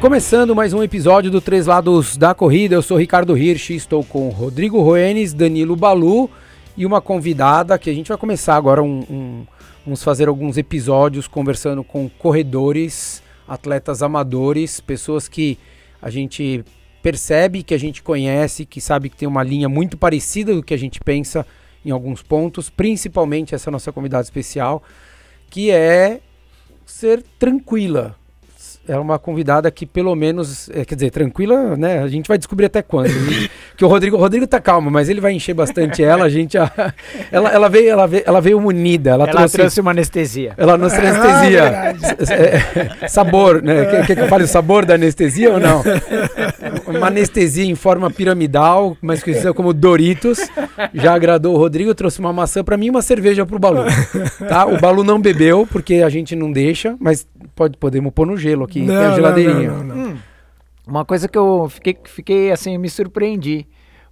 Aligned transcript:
Começando 0.00 0.54
mais 0.56 0.72
um 0.72 0.82
episódio 0.82 1.30
do 1.30 1.42
Três 1.42 1.66
Lados 1.66 2.16
da 2.16 2.34
Corrida, 2.34 2.74
eu 2.74 2.80
sou 2.80 2.96
Ricardo 2.96 3.36
Hirsch, 3.36 3.70
estou 3.70 4.02
com 4.02 4.30
Rodrigo 4.30 4.80
Roenes, 4.80 5.34
Danilo 5.34 5.76
Balu 5.76 6.30
e 6.74 6.86
uma 6.86 7.02
convidada 7.02 7.78
que 7.78 7.90
a 7.90 7.92
gente 7.92 8.08
vai 8.08 8.16
começar 8.16 8.56
agora 8.56 8.82
um, 8.82 9.04
um 9.10 9.46
vamos 9.84 10.02
fazer 10.02 10.26
alguns 10.26 10.56
episódios 10.56 11.28
conversando 11.28 11.84
com 11.84 12.08
corredores, 12.08 13.22
atletas 13.46 14.02
amadores, 14.02 14.80
pessoas 14.80 15.28
que 15.28 15.58
a 16.00 16.08
gente 16.08 16.64
percebe, 17.02 17.62
que 17.62 17.74
a 17.74 17.78
gente 17.78 18.02
conhece, 18.02 18.64
que 18.66 18.80
sabe 18.80 19.08
que 19.08 19.16
tem 19.16 19.28
uma 19.28 19.42
linha 19.42 19.68
muito 19.68 19.96
parecida 19.96 20.54
do 20.54 20.62
que 20.62 20.74
a 20.74 20.78
gente 20.78 21.00
pensa 21.00 21.46
em 21.84 21.90
alguns 21.90 22.22
pontos, 22.22 22.68
principalmente 22.68 23.54
essa 23.54 23.70
nossa 23.70 23.90
convidada 23.90 24.22
especial, 24.22 24.82
que 25.48 25.70
é 25.70 26.20
ser 26.84 27.22
tranquila, 27.38 28.16
é 28.90 28.98
uma 28.98 29.18
convidada 29.18 29.70
que 29.70 29.86
pelo 29.86 30.14
menos, 30.16 30.68
é, 30.70 30.84
quer 30.84 30.96
dizer, 30.96 31.10
tranquila, 31.10 31.76
né? 31.76 32.02
A 32.02 32.08
gente 32.08 32.26
vai 32.26 32.36
descobrir 32.36 32.66
até 32.66 32.82
quando. 32.82 33.10
que 33.76 33.84
o 33.84 33.88
Rodrigo, 33.88 34.16
o 34.16 34.18
Rodrigo 34.18 34.46
tá 34.46 34.60
calmo, 34.60 34.90
mas 34.90 35.08
ele 35.08 35.20
vai 35.20 35.32
encher 35.32 35.54
bastante 35.54 36.02
ela. 36.02 36.24
A 36.24 36.28
gente, 36.28 36.58
a, 36.58 36.92
ela, 37.30 37.50
ela 37.50 37.68
veio, 37.68 37.88
ela 37.88 38.06
veio, 38.06 38.22
ela 38.26 38.40
veio 38.40 38.58
unida. 38.58 39.10
Ela, 39.10 39.24
ela 39.24 39.32
trouxe, 39.32 39.56
trouxe, 39.56 39.80
uma 39.80 39.92
anestesia. 39.92 40.54
Ela 40.56 40.76
trouxe 40.76 40.96
ah, 40.96 41.00
anestesia. 41.00 42.30
É, 42.30 43.08
sabor, 43.08 43.62
né? 43.62 43.84
Quer, 43.86 44.06
quer 44.06 44.16
que 44.16 44.22
eu 44.22 44.28
fale 44.28 44.44
o 44.44 44.48
sabor 44.48 44.84
da 44.84 44.94
anestesia 44.94 45.52
ou 45.52 45.60
não? 45.60 45.82
Uma 46.86 47.08
anestesia 47.08 47.64
em 47.64 47.74
forma 47.74 48.10
piramidal, 48.10 48.96
mas 49.00 49.22
conhecida 49.22 49.52
como 49.52 49.72
Doritos. 49.72 50.38
Já 50.92 51.14
agradou 51.14 51.54
o 51.54 51.58
Rodrigo, 51.58 51.94
trouxe 51.94 52.20
uma 52.20 52.32
maçã 52.32 52.62
para 52.62 52.76
mim 52.76 52.86
e 52.86 52.90
uma 52.90 53.02
cerveja 53.02 53.44
pro 53.46 53.58
Balu. 53.58 53.84
Tá? 54.48 54.66
O 54.66 54.78
Balu 54.78 55.04
não 55.04 55.20
bebeu 55.20 55.66
porque 55.70 55.96
a 55.96 56.08
gente 56.08 56.34
não 56.34 56.50
deixa, 56.50 56.96
mas 57.00 57.26
pode 57.54 57.76
podemos 57.76 58.12
pôr 58.12 58.26
no 58.26 58.36
gelo 58.36 58.64
aqui, 58.64 58.79
não, 58.86 58.94
tem 58.94 59.04
a 59.04 59.14
geladeirinha. 59.14 59.70
Não, 59.70 59.84
não, 59.84 59.96
hum. 59.96 60.18
Uma 60.86 61.04
coisa 61.04 61.28
que 61.28 61.38
eu 61.38 61.68
fiquei, 61.70 61.96
fiquei 62.04 62.50
assim, 62.50 62.76
me 62.76 62.88
surpreendi. 62.90 63.66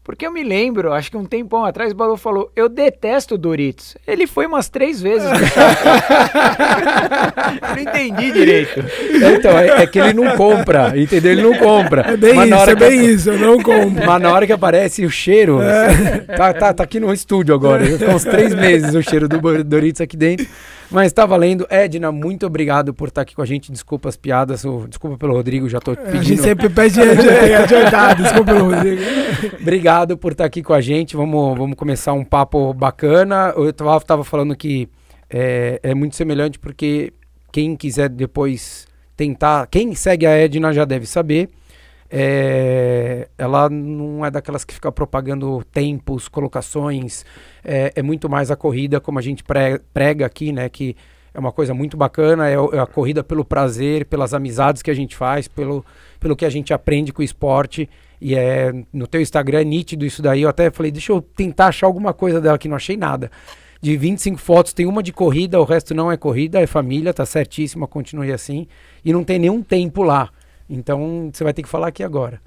Porque 0.09 0.27
eu 0.27 0.33
me 0.33 0.43
lembro, 0.43 0.91
acho 0.95 1.11
que 1.11 1.19
um 1.19 1.25
tempão 1.27 1.67
atrás, 1.67 1.93
o 1.93 1.95
Balu 1.95 2.17
falou: 2.17 2.51
Eu 2.57 2.67
detesto 2.67 3.37
Doritos. 3.37 3.95
Ele 4.07 4.27
foi 4.27 4.47
umas 4.47 4.71
três 4.71 5.03
vezes. 5.03 5.29
não 7.61 7.79
entendi 7.79 8.33
direito. 8.33 8.81
É, 8.81 9.35
então, 9.35 9.59
é, 9.59 9.83
é, 9.83 9.87
que 9.87 9.99
ele 9.99 10.15
não 10.15 10.35
compra, 10.35 10.95
entendeu? 10.97 11.33
Ele 11.33 11.43
não 11.43 11.59
compra. 11.59 12.13
É 12.13 12.17
bem 12.17 12.33
Mas 12.33 12.51
isso, 12.51 12.71
é 12.71 12.75
bem 12.75 13.01
que, 13.01 13.07
isso, 13.07 13.29
eu 13.29 13.39
não 13.39 13.63
compro. 13.63 14.07
Mas 14.07 14.23
na 14.23 14.33
hora 14.33 14.47
que 14.47 14.53
aparece 14.55 15.05
o 15.05 15.11
cheiro, 15.11 15.61
é. 15.61 16.21
tá, 16.35 16.55
tá, 16.55 16.73
tá 16.73 16.85
aqui 16.85 16.99
no 16.99 17.13
estúdio 17.13 17.55
agora. 17.55 17.85
Ficou 17.85 18.15
uns 18.15 18.25
três 18.25 18.55
meses 18.55 18.95
o 18.95 19.03
cheiro 19.03 19.29
do 19.29 19.63
Doritos 19.63 20.01
aqui 20.01 20.17
dentro. 20.17 20.47
Mas 20.91 21.13
tá 21.13 21.27
valendo. 21.27 21.67
Edna, 21.69 22.11
muito 22.11 22.47
obrigado 22.47 22.95
por 22.95 23.09
estar 23.09 23.23
aqui 23.23 23.35
com 23.35 23.43
a 23.43 23.47
gente. 23.47 23.71
Desculpa 23.71 24.09
as 24.09 24.17
piadas, 24.17 24.65
desculpa 24.89 25.19
pelo 25.19 25.35
Rodrigo, 25.35 25.69
já 25.69 25.81
tô 25.81 25.95
pedindo. 25.95 26.19
A 26.19 26.23
gente 26.23 26.43
sempre 26.43 26.69
pede 26.69 27.01
adiantado, 27.55 28.23
desculpa 28.23 28.53
pelo 28.53 28.71
Rodrigo. 28.75 29.03
obrigado 29.61 30.17
por 30.17 30.33
estar 30.33 30.45
aqui 30.45 30.63
com 30.63 30.73
a 30.73 30.81
gente. 30.81 31.17
Vamos, 31.17 31.59
vamos 31.59 31.77
começar 31.77 32.13
um 32.13 32.25
papo 32.25 32.73
bacana. 32.73 33.53
Eu 33.57 33.73
tava, 33.73 34.01
tava 34.01 34.25
falando 34.25 34.57
que 34.57 34.89
é, 35.29 35.79
é 35.83 35.95
muito 35.95 36.17
semelhante 36.17 36.59
porque 36.59 37.13
quem 37.53 37.77
quiser 37.77 38.09
depois 38.09 38.87
tentar, 39.17 39.67
quem 39.67 39.95
segue 39.95 40.27
a 40.27 40.31
Edna 40.31 40.73
já 40.73 40.85
deve 40.85 41.07
saber. 41.07 41.49
É, 42.11 43.29
ela 43.37 43.69
não 43.69 44.25
é 44.25 44.31
daquelas 44.31 44.65
que 44.65 44.73
fica 44.73 44.91
propagando 44.91 45.63
tempos, 45.71 46.27
colocações, 46.27 47.25
é, 47.63 47.93
é, 47.95 48.03
muito 48.03 48.29
mais 48.29 48.51
a 48.51 48.57
corrida, 48.57 49.01
como 49.01 49.19
a 49.19 49.23
gente 49.23 49.45
prega 49.93 50.25
aqui, 50.25 50.53
né? 50.53 50.69
Que 50.69 50.97
é 51.35 51.39
uma 51.39 51.53
coisa 51.53 51.75
muito 51.75 51.97
bacana, 51.97 52.49
é, 52.49 52.55
é 52.55 52.79
a 52.79 52.87
corrida 52.87 53.23
pelo 53.23 53.45
prazer, 53.45 54.07
pelas 54.07 54.33
amizades 54.33 54.83
que 54.83 54.91
a 54.91 54.95
gente 54.95 55.15
faz, 55.15 55.47
pelo, 55.47 55.85
pelo 56.19 56.35
que 56.35 56.47
a 56.47 56.51
gente 56.51 56.73
aprende 56.73 57.13
com 57.13 57.21
o 57.21 57.25
esporte. 57.25 57.89
E 58.21 58.35
é 58.35 58.73
no 58.93 59.07
teu 59.07 59.21
Instagram 59.21 59.61
é 59.61 59.65
nítido 59.65 60.05
isso 60.07 60.23
daí. 60.23 60.43
Eu 60.43 60.49
até 60.49 60.71
falei, 60.71 60.91
deixa 60.91 61.13
eu 61.13 61.21
tentar 61.21 61.67
achar 61.67 61.87
alguma 61.87 62.15
coisa 62.15 62.41
dela 62.41 62.59
que 62.59 62.69
não 62.69 62.77
achei 62.77 62.97
nada. 62.97 63.31
De 63.81 63.97
25 63.97 64.39
fotos, 64.39 64.73
tem 64.73 64.87
uma 64.87 65.03
de 65.03 65.13
corrida, 65.13 65.61
o 65.61 65.65
resto 65.65 65.95
não 65.95 66.11
é 66.11 66.17
corrida, 66.17 66.61
é 66.61 66.67
família, 66.67 67.15
tá 67.15 67.25
certíssima, 67.25 67.87
continue 67.87 68.33
assim. 68.33 68.67
E 69.05 69.13
não 69.13 69.23
tem 69.23 69.39
nenhum 69.39 69.63
tempo 69.63 70.03
lá. 70.03 70.31
Então 70.69 71.31
você 71.33 71.43
vai 71.43 71.53
ter 71.53 71.63
que 71.63 71.69
falar 71.69 71.89
aqui 71.89 72.03
agora. 72.03 72.41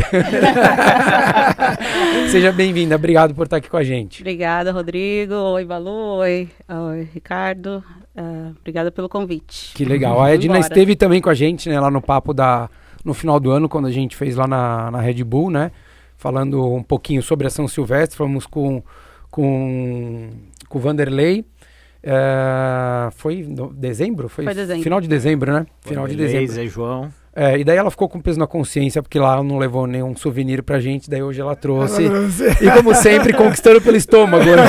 Seja 2.30 2.52
bem-vinda, 2.52 2.96
obrigado 2.96 3.34
por 3.34 3.44
estar 3.44 3.56
aqui 3.56 3.68
com 3.68 3.76
a 3.76 3.84
gente. 3.84 4.22
Obrigada, 4.22 4.72
Rodrigo. 4.72 5.34
Oi, 5.34 5.64
Balu. 5.64 6.18
Oi, 6.18 6.48
Oi 6.68 7.08
Ricardo. 7.12 7.82
Uh, 8.16 8.54
obrigada 8.58 8.90
pelo 8.90 9.08
convite. 9.08 9.74
Que 9.74 9.84
legal. 9.84 10.22
A 10.22 10.32
Edna 10.32 10.58
esteve 10.58 10.96
também 10.96 11.20
com 11.20 11.28
a 11.28 11.34
gente, 11.34 11.68
né, 11.68 11.78
lá 11.78 11.90
no 11.90 12.00
papo 12.00 12.32
da 12.32 12.70
no 13.04 13.14
final 13.14 13.38
do 13.38 13.50
ano, 13.50 13.68
quando 13.68 13.86
a 13.86 13.90
gente 13.90 14.16
fez 14.16 14.36
lá 14.36 14.46
na, 14.46 14.90
na 14.90 15.00
Red 15.00 15.22
Bull, 15.24 15.50
né? 15.50 15.70
Falando 16.16 16.74
um 16.74 16.82
pouquinho 16.82 17.22
sobre 17.22 17.46
a 17.46 17.50
São 17.50 17.68
Silvestre. 17.68 18.16
Fomos 18.16 18.46
com, 18.46 18.82
com, 19.30 20.30
com 20.68 20.78
o 20.78 20.80
Vanderlei. 20.80 21.44
Uh, 22.02 23.10
foi 23.12 23.42
no 23.42 23.72
dezembro? 23.72 24.28
Foi, 24.28 24.44
foi 24.44 24.54
dezembro. 24.54 24.82
final 24.82 25.00
de 25.00 25.08
dezembro, 25.08 25.52
né? 25.52 25.66
Final 25.82 26.08
de 26.08 26.16
dezembro. 26.16 26.52
Zé 26.52 26.66
João. 26.66 27.12
É, 27.40 27.56
e 27.56 27.62
daí 27.62 27.76
ela 27.76 27.88
ficou 27.88 28.08
com 28.08 28.20
peso 28.20 28.36
na 28.36 28.48
consciência, 28.48 29.00
porque 29.00 29.16
lá 29.16 29.34
ela 29.34 29.44
não 29.44 29.58
levou 29.58 29.86
nenhum 29.86 30.16
souvenir 30.16 30.60
pra 30.60 30.80
gente, 30.80 31.08
daí 31.08 31.22
hoje 31.22 31.40
ela 31.40 31.54
trouxe. 31.54 32.02
e 32.60 32.70
como 32.72 32.92
sempre, 32.96 33.32
conquistando 33.32 33.80
pelo 33.80 33.96
estômago. 33.96 34.44
Né? 34.44 34.64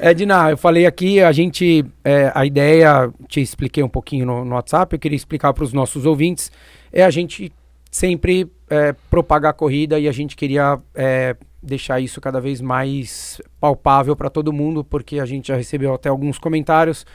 Edna, 0.02 0.50
eu 0.50 0.56
falei 0.56 0.86
aqui, 0.86 1.20
a 1.20 1.30
gente, 1.30 1.84
é, 2.04 2.32
a 2.34 2.44
ideia, 2.44 3.12
te 3.28 3.40
expliquei 3.40 3.80
um 3.80 3.88
pouquinho 3.88 4.26
no, 4.26 4.44
no 4.44 4.56
WhatsApp, 4.56 4.92
eu 4.92 4.98
queria 4.98 5.14
explicar 5.14 5.52
para 5.52 5.62
os 5.62 5.72
nossos 5.72 6.04
ouvintes, 6.04 6.50
é 6.92 7.04
a 7.04 7.10
gente 7.10 7.52
sempre 7.88 8.50
é, 8.68 8.92
propagar 9.08 9.52
a 9.52 9.54
corrida 9.54 10.00
e 10.00 10.08
a 10.08 10.12
gente 10.12 10.34
queria 10.34 10.80
é, 10.96 11.36
deixar 11.62 12.00
isso 12.00 12.20
cada 12.20 12.40
vez 12.40 12.60
mais 12.60 13.40
palpável 13.60 14.16
para 14.16 14.28
todo 14.28 14.52
mundo, 14.52 14.82
porque 14.82 15.20
a 15.20 15.24
gente 15.24 15.46
já 15.46 15.54
recebeu 15.54 15.94
até 15.94 16.08
alguns 16.08 16.40
comentários 16.40 17.06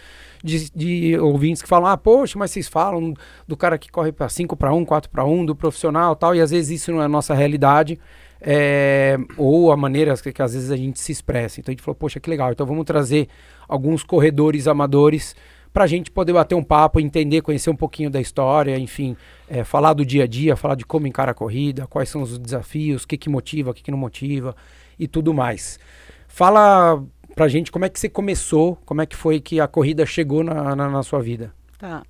de, 0.43 0.69
de, 0.71 1.17
ouvintes 1.19 1.61
que 1.61 1.67
falam: 1.67 1.87
ah, 1.89 1.97
poxa, 1.97 2.37
mas 2.37 2.51
vocês 2.51 2.67
falam 2.67 3.13
do 3.47 3.57
cara 3.57 3.77
que 3.77 3.91
corre 3.91 4.11
para 4.11 4.29
5 4.29 4.55
para 4.55 4.73
1, 4.73 4.85
4 4.85 5.09
para 5.09 5.25
1, 5.25 5.45
do 5.45 5.55
profissional 5.55 6.15
tal, 6.15 6.35
e 6.35 6.41
às 6.41 6.51
vezes 6.51 6.81
isso 6.81 6.91
não 6.91 7.01
é 7.01 7.05
a 7.05 7.09
nossa 7.09 7.33
realidade. 7.33 7.99
É, 8.39 9.17
ou 9.35 9.71
a 9.71 9.77
maneira 9.77 10.15
que, 10.15 10.31
que, 10.31 10.41
às 10.43 10.53
vezes 10.53 10.69
a 10.69 10.77
gente 10.77 10.99
se 10.99 11.11
expressa. 11.11 11.59
Então 11.59 11.71
a 11.71 11.73
gente 11.73 11.81
falou, 11.81 11.95
poxa, 11.95 12.19
que 12.19 12.29
legal. 12.29 12.51
Então 12.51 12.67
vamos 12.67 12.85
trazer 12.85 13.27
alguns 13.67 14.03
corredores 14.03 14.67
amadores 14.67 15.35
para 15.73 15.83
a 15.83 15.87
gente 15.87 16.09
poder 16.09 16.33
bater 16.33 16.55
um 16.55 16.63
papo, 16.63 16.99
entender, 16.99 17.41
conhecer 17.41 17.69
um 17.69 17.75
pouquinho 17.75 18.09
da 18.09 18.19
história, 18.19 18.77
enfim, 18.79 19.15
é, 19.47 19.63
falar 19.63 19.93
do 19.93 20.05
dia 20.05 20.23
a 20.23 20.27
dia, 20.27 20.55
falar 20.55 20.75
de 20.75 20.85
como 20.85 21.07
encara 21.07 21.31
a 21.31 21.33
corrida, 21.33 21.85
quais 21.87 22.09
são 22.09 22.21
os 22.21 22.37
desafios, 22.37 23.03
o 23.03 23.07
que, 23.07 23.17
que 23.17 23.29
motiva, 23.29 23.71
o 23.71 23.73
que, 23.73 23.83
que 23.83 23.91
não 23.91 23.97
motiva 23.97 24.55
e 24.97 25.07
tudo 25.07 25.33
mais. 25.33 25.79
Fala 26.27 27.03
pra 27.37 27.47
gente 27.47 27.71
como 27.71 27.85
é 27.85 27.89
que 27.89 27.99
você 27.99 28.09
começou, 28.09 28.77
como 28.83 28.99
é 28.99 29.05
que 29.05 29.15
foi 29.15 29.39
que 29.39 29.61
a 29.61 29.67
corrida 29.67 30.05
chegou 30.07 30.43
na, 30.43 30.75
na, 30.75 30.89
na 30.89 31.03
sua 31.03 31.21
vida. 31.21 31.53
Tá. 31.77 32.01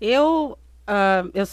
Eu, 0.00 0.58
uh, 0.88 1.30
eu, 1.34 1.44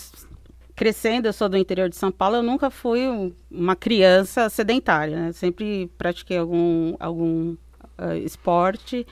crescendo, 0.73 1.27
eu 1.27 1.33
sou 1.33 1.49
do 1.49 1.57
interior 1.57 1.89
de 1.89 1.97
São 1.97 2.09
Paulo, 2.09 2.37
eu 2.37 2.43
nunca 2.43 2.69
fui 2.71 3.05
um, 3.05 3.33
uma 3.51 3.75
criança 3.75 4.49
sedentária, 4.49 5.17
né? 5.17 5.31
Sempre 5.33 5.91
pratiquei 5.97 6.37
algum, 6.37 6.95
algum 7.01 7.57
uh, 7.99 8.15
esporte, 8.23 9.05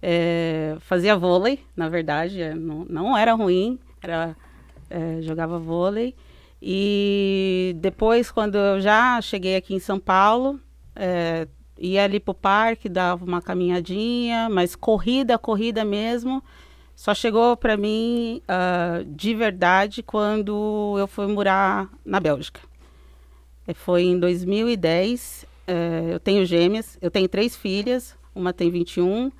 é, 0.00 0.76
fazia 0.80 1.14
vôlei, 1.14 1.60
na 1.76 1.90
verdade, 1.90 2.40
é, 2.40 2.54
não, 2.54 2.86
não 2.88 3.18
era 3.18 3.34
ruim, 3.34 3.78
era, 4.02 4.34
é, 4.88 5.20
jogava 5.20 5.58
vôlei. 5.58 6.14
E 6.60 7.76
depois, 7.76 8.30
quando 8.30 8.56
eu 8.56 8.80
já 8.80 9.20
cheguei 9.20 9.56
aqui 9.56 9.74
em 9.74 9.78
São 9.78 10.00
Paulo, 10.00 10.58
ia 11.78 12.04
ali 12.04 12.18
pro 12.20 12.34
parque, 12.34 12.88
dava 12.88 13.24
uma 13.24 13.40
caminhadinha, 13.40 14.48
mas 14.48 14.74
corrida, 14.74 15.38
corrida 15.38 15.84
mesmo, 15.84 16.42
só 16.94 17.14
chegou 17.14 17.56
para 17.56 17.76
mim 17.76 18.42
uh, 18.42 19.04
de 19.04 19.34
verdade 19.34 20.02
quando 20.02 20.96
eu 20.98 21.06
fui 21.06 21.26
morar 21.28 21.88
na 22.04 22.18
Bélgica. 22.18 22.60
É, 23.66 23.74
foi 23.74 24.02
em 24.02 24.18
2010. 24.18 25.44
Uh, 25.44 25.70
é, 25.70 26.14
eu 26.14 26.18
tenho 26.18 26.44
gêmeas, 26.44 26.98
eu 27.00 27.10
tenho 27.10 27.28
três 27.28 27.54
filhas, 27.54 28.16
uma 28.34 28.52
tem 28.52 28.70
21, 28.70 29.30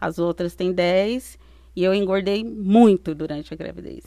as 0.00 0.18
outras 0.18 0.54
têm 0.54 0.72
10, 0.72 1.38
e 1.74 1.82
eu 1.82 1.92
engordei 1.92 2.44
muito 2.44 3.14
durante 3.14 3.52
a 3.52 3.56
gravidez. 3.56 4.04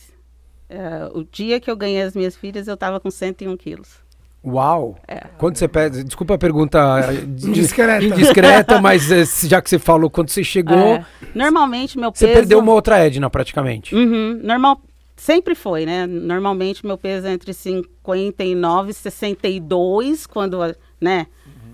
Uh, 0.69 1.19
o 1.19 1.23
dia 1.23 1.59
que 1.59 1.69
eu 1.69 1.75
ganhei 1.75 2.01
as 2.01 2.15
minhas 2.15 2.35
filhas, 2.35 2.67
eu 2.67 2.73
estava 2.73 2.99
com 2.99 3.11
101 3.11 3.55
quilos. 3.57 4.04
Uau! 4.45 4.95
É. 5.07 5.21
Quando 5.37 5.57
você 5.57 5.67
pede, 5.67 6.03
desculpa 6.03 6.35
a 6.35 6.37
pergunta 6.37 6.79
indiscreta, 7.43 8.05
indiscreta 8.05 8.81
mas 8.81 9.11
eh, 9.11 9.23
já 9.47 9.61
que 9.61 9.69
você 9.69 9.79
falou, 9.79 10.09
quando 10.09 10.29
você 10.29 10.43
chegou. 10.43 10.95
É. 10.95 11.05
Normalmente 11.33 11.97
meu 11.97 12.11
peso. 12.11 12.25
Você 12.25 12.33
perdeu 12.33 12.59
uma 12.59 12.73
outra 12.73 12.99
Edna 12.99 13.29
praticamente. 13.29 13.95
Uhum. 13.95 14.39
Normal, 14.43 14.79
sempre 15.15 15.55
foi, 15.55 15.85
né? 15.85 16.05
Normalmente 16.05 16.85
meu 16.85 16.97
peso 16.97 17.27
é 17.27 17.33
entre 17.33 17.53
59 17.53 18.91
e 18.91 18.93
62, 18.93 20.27
quando, 20.27 20.59
né? 21.01 21.27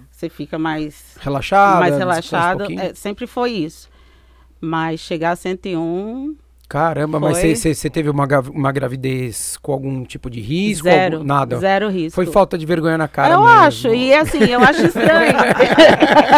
Você 0.09 0.29
fica 0.29 0.59
mais 0.59 1.15
Relaxada. 1.19 1.79
mais 1.79 1.95
descansa 1.95 2.05
um 2.05 2.09
relaxado. 2.09 2.57
pouquinho. 2.59 2.79
É, 2.79 2.93
sempre 2.93 3.25
foi 3.25 3.51
isso. 3.51 3.89
Mas 4.59 4.99
chegar 4.99 5.31
a 5.31 5.35
101, 5.35 6.35
Caramba, 6.71 7.19
mas 7.19 7.37
Foi. 7.41 7.53
você- 7.53 7.75
você 7.75 7.89
teve 7.89 8.09
uma, 8.09 8.25
uma 8.53 8.71
gravidez 8.71 9.57
com 9.61 9.73
algum 9.73 10.05
tipo 10.05 10.29
de 10.29 10.39
risco? 10.39 10.85
zero. 10.85 11.17
algum- 11.17 11.27
nada. 11.27 11.57
Zero 11.57 11.89
risco. 11.89 12.15
Foi 12.15 12.25
falta 12.25 12.57
de 12.57 12.65
vergonha 12.65 12.97
na 12.97 13.09
cara 13.09 13.33
eu 13.33 13.41
mesmo. 13.41 13.53
acho, 13.59 13.87
e 13.89 14.13
assim, 14.13 14.45
eu 14.45 14.61
acho 14.61 14.85
estranho. 14.85 15.35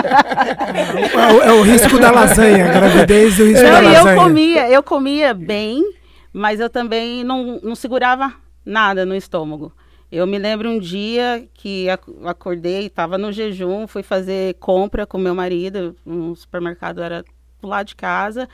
É 1.14 1.34
o, 1.34 1.42
é 1.42 1.52
o 1.54 1.62
risco 1.62 2.00
da 2.00 2.12
lasanha, 2.12 2.66
a 2.66 2.72
gravidez 2.74 3.38
e 3.38 3.42
o 3.44 3.46
risco 3.46 3.64
da 3.64 3.82
e 3.84 3.86
eu 3.86 3.92
lasanha. 3.94 4.16
comia, 4.24 4.70
eu 4.70 4.84
comia 4.84 5.34
bem, 5.34 5.84
mas 6.32 6.60
eu 6.60 6.70
também 6.70 7.24
não, 7.24 7.60
não 7.62 7.76
segurava 7.76 8.34
nada 8.66 9.06
no 9.06 9.16
estômago. 9.16 9.72
Eu 10.12 10.28
me 10.28 10.38
lembro 10.38 10.70
um 10.70 10.80
dia 10.80 11.46
que 11.54 11.90
ac- 11.90 12.12
acordei, 12.26 12.86
estava 12.88 13.18
no 13.18 13.32
jejum, 13.32 13.88
fui 13.88 14.04
fazer 14.04 14.56
compra 14.60 15.06
com 15.06 15.18
meu 15.18 15.34
marido, 15.36 15.96
um 16.06 16.36
supermercado 16.36 17.02
era 17.02 17.24
do 17.62 17.68
lado 17.68 17.88
de 17.88 17.96
casa, 17.96 18.48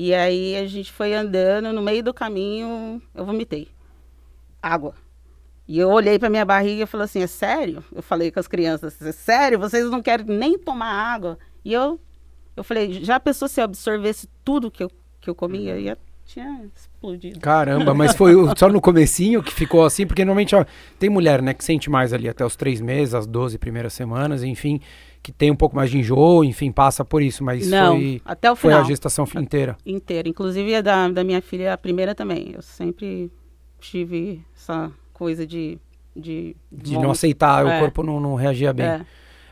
e 0.00 0.14
aí 0.14 0.54
a 0.54 0.64
gente 0.64 0.92
foi 0.92 1.12
andando, 1.12 1.72
no 1.72 1.82
meio 1.82 2.04
do 2.04 2.14
caminho 2.14 3.02
eu 3.12 3.26
vomitei. 3.26 3.66
Água. 4.62 4.94
E 5.66 5.76
eu 5.76 5.88
olhei 5.88 6.20
para 6.20 6.30
minha 6.30 6.44
barriga 6.44 6.84
e 6.84 6.86
falei 6.86 7.06
assim, 7.06 7.20
é 7.20 7.26
sério? 7.26 7.82
Eu 7.92 8.00
falei 8.00 8.30
com 8.30 8.38
as 8.38 8.46
crianças, 8.46 9.02
é 9.02 9.10
sério? 9.10 9.58
Vocês 9.58 9.90
não 9.90 10.00
querem 10.00 10.24
nem 10.24 10.56
tomar 10.56 10.92
água? 10.92 11.36
E 11.64 11.72
eu, 11.72 11.98
eu 12.56 12.62
falei, 12.62 13.02
já 13.02 13.18
pensou 13.18 13.48
se 13.48 13.60
eu 13.60 13.64
absorvesse 13.64 14.28
tudo 14.44 14.70
que 14.70 14.84
eu, 14.84 14.90
que 15.20 15.28
eu 15.28 15.34
comia? 15.34 15.76
Ia, 15.76 15.98
tinha 16.24 16.64
explodido. 16.76 17.40
Caramba, 17.40 17.92
mas 17.92 18.14
foi 18.14 18.34
só 18.56 18.68
no 18.68 18.80
comecinho 18.80 19.42
que 19.42 19.52
ficou 19.52 19.84
assim, 19.84 20.06
porque 20.06 20.24
normalmente 20.24 20.54
ó, 20.54 20.64
tem 20.96 21.10
mulher, 21.10 21.42
né, 21.42 21.52
que 21.52 21.64
sente 21.64 21.90
mais 21.90 22.12
ali 22.12 22.28
até 22.28 22.44
os 22.44 22.54
três 22.54 22.80
meses, 22.80 23.14
as 23.14 23.26
12 23.26 23.58
primeiras 23.58 23.94
semanas, 23.94 24.44
enfim, 24.44 24.80
que 25.22 25.32
tem 25.32 25.50
um 25.50 25.56
pouco 25.56 25.74
mais 25.76 25.90
de 25.90 25.98
enjoo, 25.98 26.42
enfim, 26.44 26.70
passa 26.72 27.04
por 27.04 27.22
isso, 27.22 27.42
mas 27.44 27.68
não, 27.68 27.96
foi, 27.96 28.22
até 28.24 28.50
o 28.50 28.56
foi 28.56 28.70
final. 28.70 28.84
a 28.84 28.86
gestação 28.88 29.26
inteira. 29.36 29.76
inteira. 29.84 30.28
Inclusive 30.28 30.74
a 30.74 30.80
da, 30.80 31.08
da 31.08 31.24
minha 31.24 31.40
filha, 31.42 31.72
a 31.74 31.78
primeira 31.78 32.14
também. 32.14 32.52
Eu 32.54 32.62
sempre 32.62 33.30
tive 33.80 34.42
essa 34.56 34.90
coisa 35.12 35.46
de... 35.46 35.78
De, 36.16 36.56
De 36.72 36.94
não 36.98 37.12
aceitar, 37.12 37.64
o 37.64 37.68
É. 37.68 37.78
corpo 37.78 38.02
não, 38.02 38.18
não 38.18 38.34
reagia 38.34 38.72
bem. 38.72 38.86
É. 38.86 39.00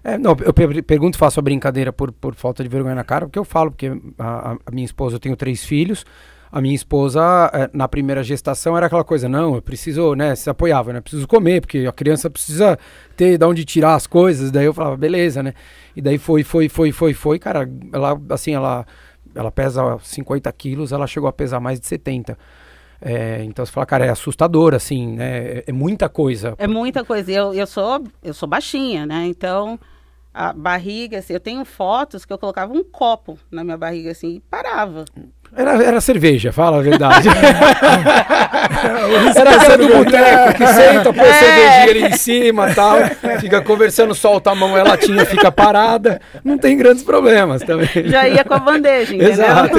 É, 0.02 0.18
não, 0.18 0.36
eu 0.44 0.52
per- 0.52 0.82
pergunto, 0.84 1.16
faço 1.18 1.38
a 1.38 1.42
brincadeira 1.42 1.92
por, 1.92 2.10
por 2.12 2.34
falta 2.34 2.62
de 2.62 2.68
vergonha 2.68 2.94
na 2.94 3.04
cara, 3.04 3.26
porque 3.26 3.38
eu 3.38 3.44
falo, 3.44 3.70
porque 3.70 3.86
a, 4.18 4.52
a- 4.52 4.58
a 4.66 4.70
minha 4.72 4.84
esposa, 4.84 5.14
eu 5.16 5.20
tenho 5.20 5.36
três 5.36 5.64
filhos, 5.64 6.04
a 6.50 6.60
minha 6.60 6.74
esposa, 6.74 7.20
eh, 7.52 7.70
na 7.72 7.88
primeira 7.88 8.22
gestação, 8.22 8.76
era 8.76 8.86
aquela 8.86 9.04
coisa, 9.04 9.28
não, 9.28 9.56
eu 9.56 9.62
preciso, 9.62 10.14
né, 10.14 10.34
se 10.34 10.48
apoiava, 10.48 10.92
né, 10.92 11.00
preciso 11.00 11.26
comer, 11.26 11.60
porque 11.60 11.86
a 11.86 11.92
criança 11.92 12.30
precisa 12.30 12.78
ter 13.16 13.36
de 13.38 13.44
onde 13.44 13.64
tirar 13.64 13.94
as 13.94 14.06
coisas, 14.06 14.50
daí 14.50 14.66
eu 14.66 14.72
falava, 14.74 14.96
beleza, 14.96 15.42
né, 15.42 15.54
e 15.94 16.00
daí 16.00 16.18
foi, 16.18 16.42
foi, 16.42 16.68
foi, 16.68 16.92
foi, 16.92 17.12
foi, 17.14 17.38
cara, 17.38 17.68
ela, 17.92 18.20
assim, 18.30 18.54
ela, 18.54 18.86
ela 19.34 19.50
pesa 19.50 19.98
50 20.02 20.50
quilos, 20.52 20.92
ela 20.92 21.06
chegou 21.06 21.28
a 21.28 21.32
pesar 21.32 21.60
mais 21.60 21.80
de 21.80 21.86
70, 21.86 22.38
É, 22.98 23.44
então 23.44 23.64
você 23.64 23.70
fala, 23.70 23.84
cara, 23.84 24.06
é 24.06 24.08
assustador, 24.08 24.74
assim, 24.74 25.16
né, 25.16 25.58
é, 25.58 25.64
é 25.66 25.72
muita 25.72 26.08
coisa. 26.08 26.54
É 26.56 26.66
muita 26.66 27.04
coisa. 27.04 27.30
Eu, 27.30 27.52
eu, 27.52 27.66
sou, 27.66 28.02
eu 28.22 28.32
sou 28.32 28.48
baixinha, 28.48 29.04
né? 29.04 29.26
Então, 29.26 29.78
a 30.32 30.52
barriga, 30.52 31.18
assim, 31.18 31.32
eu 31.34 31.40
tenho 31.40 31.64
fotos 31.64 32.24
que 32.24 32.32
eu 32.32 32.38
colocava 32.38 32.72
um 32.72 32.82
copo 32.84 33.38
na 33.50 33.64
minha 33.64 33.76
barriga, 33.76 34.10
assim, 34.10 34.36
e 34.36 34.40
parava. 34.40 35.04
Era, 35.56 35.82
era 35.82 36.00
cerveja, 36.02 36.52
fala 36.52 36.78
a 36.78 36.82
verdade. 36.82 37.28
era 39.36 39.50
aquela 39.56 39.78
do 39.78 39.88
boteco 39.88 40.54
que 40.58 40.66
senta, 40.66 41.12
põe 41.12 41.24
a 41.24 41.26
É. 41.28 41.32
cervejinha 41.32 41.82
ali 41.90 42.02
em 42.14 42.16
cima 42.16 42.74
tal, 42.74 42.98
fica 43.40 43.60
conversando, 43.62 44.14
solta 44.14 44.50
a 44.50 44.54
mão, 44.54 44.76
ela 44.76 44.96
tinha, 44.96 45.24
fica 45.24 45.50
parada. 45.50 46.20
Não 46.44 46.58
tem 46.58 46.76
grandes 46.76 47.02
problemas 47.02 47.62
também. 47.62 47.88
Já 48.06 48.28
ia 48.28 48.44
com 48.44 48.54
a 48.54 48.58
bandeja, 48.58 49.14
entendeu? 49.14 49.32
Exato. 49.32 49.78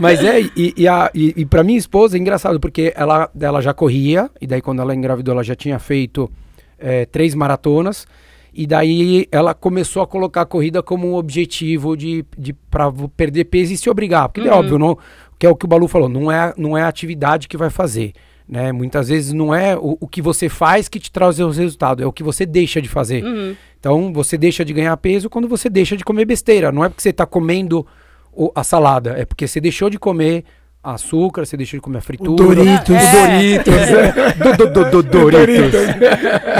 Mas 0.00 0.22
é, 0.24 0.40
e, 0.40 0.74
e, 0.76 0.88
a, 0.88 1.10
e, 1.14 1.34
e 1.36 1.44
pra 1.44 1.62
minha 1.62 1.78
esposa 1.78 2.16
é 2.16 2.20
engraçado, 2.20 2.58
porque 2.58 2.92
ela, 2.96 3.28
ela 3.38 3.60
já 3.60 3.74
corria, 3.74 4.30
e 4.40 4.46
daí 4.46 4.60
quando 4.60 4.80
ela 4.80 4.94
engravidou, 4.94 5.34
ela 5.34 5.44
já 5.44 5.54
tinha 5.54 5.78
feito 5.78 6.30
é, 6.78 7.04
três 7.06 7.34
maratonas, 7.34 8.06
e 8.54 8.66
daí 8.66 9.26
ela 9.32 9.54
começou 9.54 10.02
a 10.02 10.06
colocar 10.06 10.42
a 10.42 10.46
corrida 10.46 10.82
como 10.82 11.08
um 11.10 11.14
objetivo 11.14 11.96
de, 11.96 12.24
de 12.36 12.52
para 12.52 12.92
perder 13.16 13.44
peso 13.44 13.72
e 13.72 13.76
se 13.76 13.88
obrigar. 13.88 14.28
Porque 14.28 14.48
é 14.48 14.52
Uhum. 14.52 14.58
óbvio, 14.58 14.78
não, 14.78 14.98
que 15.38 15.46
é 15.46 15.50
o 15.50 15.56
que 15.56 15.64
o 15.64 15.68
Balu 15.68 15.88
falou, 15.88 16.08
não 16.08 16.30
é, 16.30 16.52
não 16.56 16.76
é 16.76 16.82
a 16.82 16.88
atividade 16.88 17.48
que 17.48 17.56
vai 17.56 17.70
fazer. 17.70 18.12
Né? 18.48 18.70
Muitas 18.72 19.08
vezes 19.08 19.32
não 19.32 19.54
é 19.54 19.76
o, 19.76 19.96
o 20.00 20.06
que 20.08 20.20
você 20.20 20.48
faz 20.48 20.88
que 20.88 20.98
te 21.00 21.10
traz 21.10 21.38
os 21.40 21.56
resultados, 21.56 22.02
é 22.04 22.06
o 22.06 22.12
que 22.12 22.22
você 22.22 22.44
deixa 22.44 22.82
de 22.82 22.88
fazer. 22.88 23.24
Uhum. 23.24 23.54
Então 23.80 24.12
você 24.12 24.36
deixa 24.36 24.64
de 24.64 24.72
ganhar 24.72 24.96
peso 24.98 25.30
quando 25.30 25.48
você 25.48 25.70
deixa 25.70 25.96
de 25.96 26.04
comer 26.04 26.24
besteira. 26.26 26.70
Não 26.70 26.84
é 26.84 26.88
porque 26.88 27.02
você 27.02 27.10
está 27.10 27.24
comendo 27.24 27.86
o- 28.32 28.52
a 28.54 28.62
salada, 28.62 29.14
é 29.16 29.24
porque 29.24 29.46
você 29.48 29.60
deixou 29.60 29.88
de 29.88 29.98
comer 29.98 30.44
açúcar, 30.82 31.46
você 31.46 31.56
deixou 31.56 31.78
de 31.78 31.82
comer 31.82 31.98
a 31.98 32.00
fritura. 32.00 32.44
Doritos. 32.54 32.88
O 32.90 32.94
É. 32.94 33.12
Doritos. 33.12 33.74
é. 33.74 34.32
Do, 34.32 34.56
do, 34.56 34.72
do, 34.72 34.84
do, 34.90 35.02
Doritos. 35.02 35.74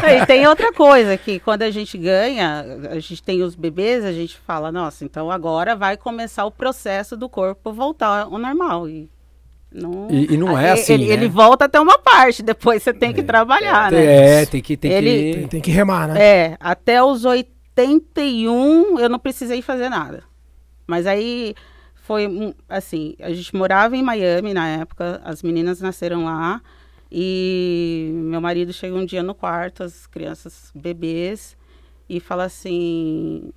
É, 0.05 0.19
E 0.19 0.27
tem 0.27 0.47
outra 0.47 0.73
coisa 0.73 1.17
que 1.17 1.41
quando 1.41 1.63
a 1.63 1.71
gente 1.71 1.99
ganha, 1.99 2.65
a 2.91 2.99
gente 3.01 3.23
tem 3.23 3.43
os 3.43 3.55
bebês, 3.57 4.05
a 4.05 4.13
gente 4.13 4.37
fala, 4.47 4.71
nossa, 4.71 5.05
então 5.05 5.31
agora 5.31 5.75
vai 5.75 5.97
começar 5.97 6.45
o 6.45 6.51
processo 6.51 7.17
do 7.17 7.29
corpo 7.29 7.73
voltar 7.73 8.23
ao 8.25 8.39
normal. 8.39 8.89
E 8.89 9.09
não, 9.75 10.07
E- 10.11 10.35
e 10.35 10.37
não 10.37 10.57
é 10.57 10.71
Ele- 10.71 10.81
assim, 10.81 10.93
Ele, 10.93 11.07
né? 11.09 11.13
ele 11.15 11.29
volta 11.29 11.65
até 11.65 11.81
uma 11.81 11.99
parte, 11.99 12.43
depois 12.43 12.83
você 12.83 12.93
tem 12.93 13.13
que 13.13 13.23
trabalhar, 13.23 13.91
né? 13.91 14.43
É, 14.43 14.47
tem 14.47 14.61
que. 14.61 14.77
Tem 14.77 14.93
Ele- 14.93 15.33
Tem, 15.33 15.43
que... 15.43 15.49
tem 15.49 15.61
que 15.61 15.71
remar, 15.71 16.09
né? 16.09 16.23
É, 16.23 16.57
até 16.61 17.03
os 17.03 17.25
81 17.25 18.99
eu 19.01 19.09
não 19.09 19.19
precisei 19.19 19.63
fazer 19.63 19.89
nada. 19.89 20.23
Mas 20.87 21.07
aí 21.07 21.55
foi 22.13 22.55
assim, 22.69 23.15
a 23.21 23.33
gente 23.33 23.57
morava 23.57 23.97
em 23.97 24.03
Miami 24.03 24.53
na 24.53 24.69
época, 24.69 25.19
as 25.25 25.43
meninas 25.43 25.81
nasceram 25.81 26.27
lá 26.27 26.61
e 27.11 28.11
meu 28.13 28.39
marido 28.39 28.71
chega 28.71 28.95
um 28.95 29.07
dia 29.07 29.23
no 29.23 29.35
quarto, 29.35 29.83
as 29.83 30.07
crianças 30.07 30.71
bebês 30.75 31.57
e 32.09 32.21
fala 32.21 32.45
assim: 32.45 33.51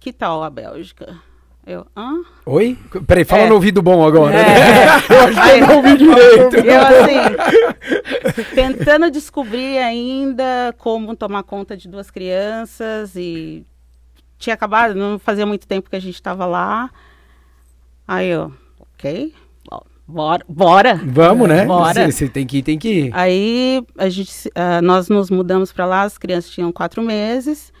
"Que 0.00 0.12
tal 0.12 0.42
a 0.42 0.50
Bélgica?" 0.50 1.16
Eu, 1.64 1.86
hã? 1.96 2.22
Oi? 2.46 2.76
Peraí, 3.06 3.22
fala 3.24 3.42
É. 3.42 3.48
no 3.48 3.54
ouvido 3.54 3.80
bom 3.80 4.04
agora. 4.04 4.34
É. 4.34 4.86
Eu 5.08 5.20
acho 5.28 5.42
que 5.42 5.50
eu 5.60 5.66
não 5.66 5.76
ouvi 5.76 5.96
direito. 5.98 6.56
Eu 6.56 6.80
assim, 6.80 8.54
tentando 8.54 9.10
descobrir 9.10 9.78
ainda 9.78 10.74
como 10.78 11.14
tomar 11.14 11.42
conta 11.44 11.76
de 11.76 11.86
duas 11.86 12.10
crianças 12.10 13.14
e 13.14 13.64
tinha 14.38 14.54
acabado, 14.54 14.94
não 14.94 15.18
fazia 15.18 15.44
muito 15.46 15.66
tempo 15.68 15.90
que 15.90 15.96
a 15.96 16.00
gente 16.00 16.14
estava 16.14 16.46
lá. 16.46 16.90
Aí 18.12 18.28
eu, 18.28 18.52
ok, 18.98 19.32
bo- 19.70 19.86
bora, 20.04 20.44
bora. 20.48 21.00
Vamos, 21.04 21.48
né? 21.48 21.64
Bora. 21.64 22.10
Você, 22.10 22.28
tem 22.28 22.44
que 22.44 22.58
ir, 22.58 22.62
tem 22.64 22.76
que 22.76 22.88
ir. 22.88 23.10
Aí 23.14 23.84
a 23.96 24.08
gente, 24.08 24.32
ah, 24.52 24.82
nós 24.82 25.08
nos 25.08 25.30
mudamos 25.30 25.72
para 25.72 25.86
lá, 25.86 26.02
as 26.02 26.18
crianças 26.18 26.50
tinham 26.50 26.72
quatro 26.72 27.02
meses. 27.02 27.72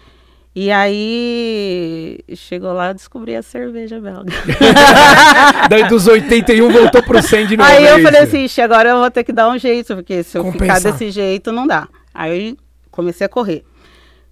E 0.54 0.70
aí 0.70 2.18
chegou 2.34 2.72
lá, 2.72 2.88
eu 2.90 2.94
descobri 2.94 3.34
a 3.34 3.42
cerveja 3.42 4.00
belga. 4.00 4.32
Daí 5.68 5.88
dos 5.88 6.06
81 6.06 6.70
voltou 6.72 7.02
pro 7.02 7.22
100 7.22 7.46
de 7.46 7.56
novo. 7.56 7.68
Aí 7.70 7.84
é 7.84 7.92
eu 7.94 8.02
falei 8.02 8.20
isso? 8.22 8.28
assim, 8.30 8.44
"Ixi, 8.44 8.60
agora 8.60 8.90
eu 8.90 8.98
vou 8.98 9.10
ter 9.10 9.24
que 9.24 9.32
dar 9.32 9.48
um 9.48 9.58
jeito, 9.58 9.94
porque 9.96 10.22
se 10.22 10.36
eu 10.38 10.44
Compensar. 10.44 10.76
ficar 10.78 10.90
desse 10.92 11.10
jeito 11.10 11.52
não 11.52 11.66
dá. 11.66 11.88
Aí 12.14 12.56
comecei 12.90 13.24
a 13.26 13.28
correr. 13.28 13.64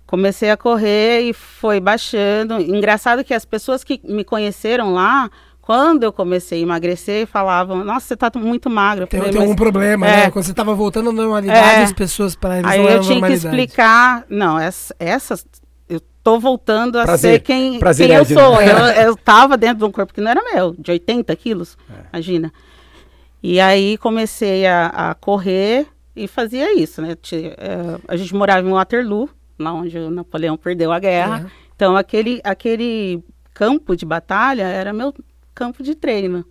Comecei 0.06 0.50
a 0.50 0.56
correr 0.56 1.20
e 1.22 1.32
foi 1.32 1.80
baixando. 1.80 2.60
Engraçado 2.60 3.22
que 3.22 3.34
as 3.34 3.44
pessoas 3.44 3.84
que 3.84 4.00
me 4.04 4.24
conheceram 4.24 4.92
lá, 4.94 5.30
quando 5.68 6.02
eu 6.02 6.10
comecei 6.10 6.60
a 6.60 6.62
emagrecer, 6.62 7.26
falavam, 7.26 7.84
nossa, 7.84 8.06
você 8.06 8.16
tá 8.16 8.30
muito 8.36 8.70
magra. 8.70 9.04
Eu 9.04 9.06
Tem, 9.06 9.20
falei, 9.20 9.32
tem 9.32 9.38
"Mas 9.42 9.50
algum 9.50 9.54
problema, 9.54 10.08
É. 10.08 10.16
né? 10.24 10.30
Quando 10.30 10.46
você 10.46 10.54
tava 10.54 10.74
voltando 10.74 11.10
à 11.10 11.12
normalidade, 11.12 11.80
É. 11.80 11.82
as 11.82 11.92
pessoas 11.92 12.34
para 12.34 12.58
eles 12.58 12.70
Aí 12.70 12.82
não 12.82 12.88
eu 12.88 13.00
tinha 13.02 13.20
que 13.26 13.34
explicar, 13.34 14.24
não, 14.30 14.58
essa, 14.58 14.96
essas, 14.98 15.44
eu 15.86 16.00
tô 16.24 16.40
voltando 16.40 16.98
a 16.98 17.04
Prazer. 17.04 17.32
ser 17.32 17.38
quem, 17.40 17.78
Prazer, 17.78 18.06
quem 18.06 18.16
eu 18.16 18.22
Edna. 18.22 18.40
sou. 18.40 18.62
Eu, 18.62 18.78
eu 19.08 19.14
tava 19.16 19.58
dentro 19.58 19.76
de 19.80 19.84
um 19.84 19.92
corpo 19.92 20.14
que 20.14 20.22
não 20.22 20.30
era 20.30 20.42
meu, 20.54 20.74
de 20.78 20.90
80 20.90 21.36
quilos, 21.36 21.76
É. 21.90 22.16
imagina. 22.16 22.50
E 23.42 23.60
aí 23.60 23.98
comecei 23.98 24.66
a, 24.66 24.86
a 24.86 25.14
correr 25.16 25.86
e 26.16 26.26
fazia 26.26 26.74
isso, 26.80 27.02
né? 27.02 27.14
Eh, 27.30 27.98
a 28.08 28.16
gente 28.16 28.34
morava 28.34 28.66
em 28.66 28.72
Waterloo, 28.72 29.28
lá 29.58 29.74
onde 29.74 29.98
o 29.98 30.08
Napoleão 30.10 30.56
perdeu 30.56 30.90
a 30.92 30.98
guerra. 30.98 31.44
É. 31.46 31.50
Então 31.76 31.94
aquele, 31.94 32.40
aquele 32.42 33.22
campo 33.52 33.94
de 33.94 34.06
batalha 34.06 34.62
era 34.62 34.94
meu 34.94 35.12
campo 35.58 35.82
de 35.82 35.94
treino. 35.96 36.44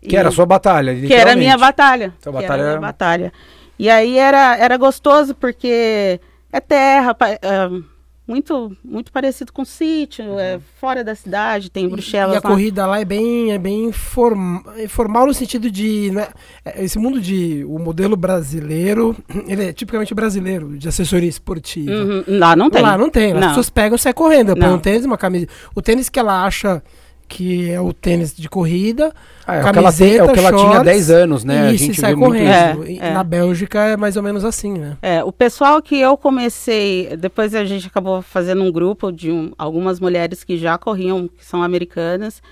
Que 0.00 0.16
era 0.16 0.28
a 0.28 0.32
sua 0.32 0.46
batalha. 0.46 0.94
Que 0.94 1.12
era 1.12 1.32
a 1.32 1.36
minha 1.36 1.58
batalha. 1.58 2.14
Sua 2.22 2.32
batalha 2.32 2.52
era 2.52 2.62
a 2.62 2.64
minha 2.66 2.70
era- 2.72 2.80
batalha. 2.80 3.32
E 3.78 3.88
aí 3.90 4.16
era, 4.18 4.56
era 4.56 4.76
gostoso 4.76 5.34
porque 5.34 6.20
é 6.52 6.60
terra, 6.60 7.16
ah, 7.42 7.80
muito 8.28 8.76
muito 8.84 9.10
parecido 9.10 9.52
com 9.52 9.64
sítio, 9.64 10.38
é 10.38 10.60
fora 10.80 11.02
da 11.02 11.14
cidade, 11.14 11.70
tem 11.70 11.88
Bruxelas. 11.88 12.34
E 12.34 12.38
a 12.38 12.40
lá. 12.42 12.48
corrida 12.48 12.86
lá 12.86 13.00
é 13.00 13.04
bem, 13.04 13.52
é 13.52 13.58
bem 13.58 13.90
form, 13.90 14.58
é 14.76 14.86
formal 14.86 15.26
no 15.26 15.34
sentido 15.34 15.70
de. 15.70 16.10
Né, 16.12 16.28
é, 16.64 16.84
esse 16.84 16.98
mundo 16.98 17.20
de. 17.20 17.64
O 17.66 17.78
modelo 17.78 18.16
brasileiro, 18.16 19.16
ele 19.48 19.64
é 19.68 19.72
tipicamente 19.72 20.14
brasileiro, 20.14 20.78
de 20.78 20.86
assessoria 20.88 21.28
esportiva. 21.28 21.90
Uhum, 21.92 22.24
Lá 22.28 22.54
não 22.54 22.70
tem. 22.70 22.82
Lá 22.82 22.96
não 22.96 23.10
tem. 23.10 23.32
As 23.32 23.40
Não. 23.40 23.48
pessoas 23.48 23.70
pegam 23.70 23.96
e 23.96 23.98
saem 23.98 24.14
correndo. 24.14 24.54
Põe 24.56 24.68
um 24.70 24.78
tênis, 24.78 25.04
uma 25.04 25.18
camisa. 25.18 25.48
O 25.74 25.82
tênis 25.82 26.08
que 26.08 26.18
ela 26.20 26.44
acha 26.44 26.82
que 27.30 27.70
é 27.70 27.80
o 27.80 27.92
tênis 27.92 28.34
de 28.36 28.48
corrida. 28.48 29.12
Ah, 29.46 29.54
é 29.54 29.60
o 29.60 29.72
que 29.72 29.78
ela, 29.78 29.92
tem- 29.92 30.16
é 30.16 30.22
o 30.24 30.32
que 30.32 30.38
ela 30.40 30.48
tinha 30.50 30.60
há 30.62 30.72
shorts, 30.72 30.84
10 30.84 31.10
anos, 31.10 31.44
né? 31.44 31.54
E 31.54 31.68
a 31.68 31.72
gente 31.76 32.00
sai 32.00 32.14
correndo. 32.16 32.84
É, 32.84 32.96
é. 33.08 33.12
Na 33.14 33.22
Bélgica 33.22 33.78
é 33.84 33.96
mais 33.96 34.16
ou 34.16 34.22
menos 34.22 34.44
assim, 34.44 34.72
né? 34.76 34.98
É, 35.00 35.22
o 35.22 35.30
pessoal 35.32 35.80
que 35.80 35.98
eu 35.98 36.16
comecei, 36.16 37.16
depois 37.16 37.54
a 37.54 37.64
gente 37.64 37.86
acabou 37.86 38.20
fazendo 38.20 38.62
um 38.64 38.72
grupo 38.72 39.12
de 39.12 39.30
um- 39.30 39.52
algumas 39.56 40.00
mulheres 40.00 40.42
que 40.42 40.58
já 40.58 40.76
corriam, 40.76 41.28
que 41.28 41.44
são 41.46 41.62
americanas, 41.62 42.42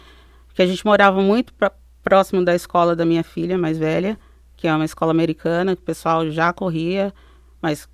que 0.54 0.62
a 0.62 0.66
gente 0.66 0.86
morava 0.86 1.20
muito 1.20 1.52
pra- 1.54 1.72
próximo 2.02 2.44
da 2.44 2.54
escola 2.54 2.94
da 2.94 3.04
minha 3.04 3.24
filha 3.24 3.58
mais 3.58 3.76
velha, 3.78 4.16
que 4.56 4.68
é 4.68 4.74
uma 4.74 4.84
escola 4.84 5.10
americana, 5.10 5.74
que 5.74 5.82
o 5.82 5.84
pessoal 5.84 6.30
já 6.30 6.52
corria, 6.52 7.12
mas 7.60 7.88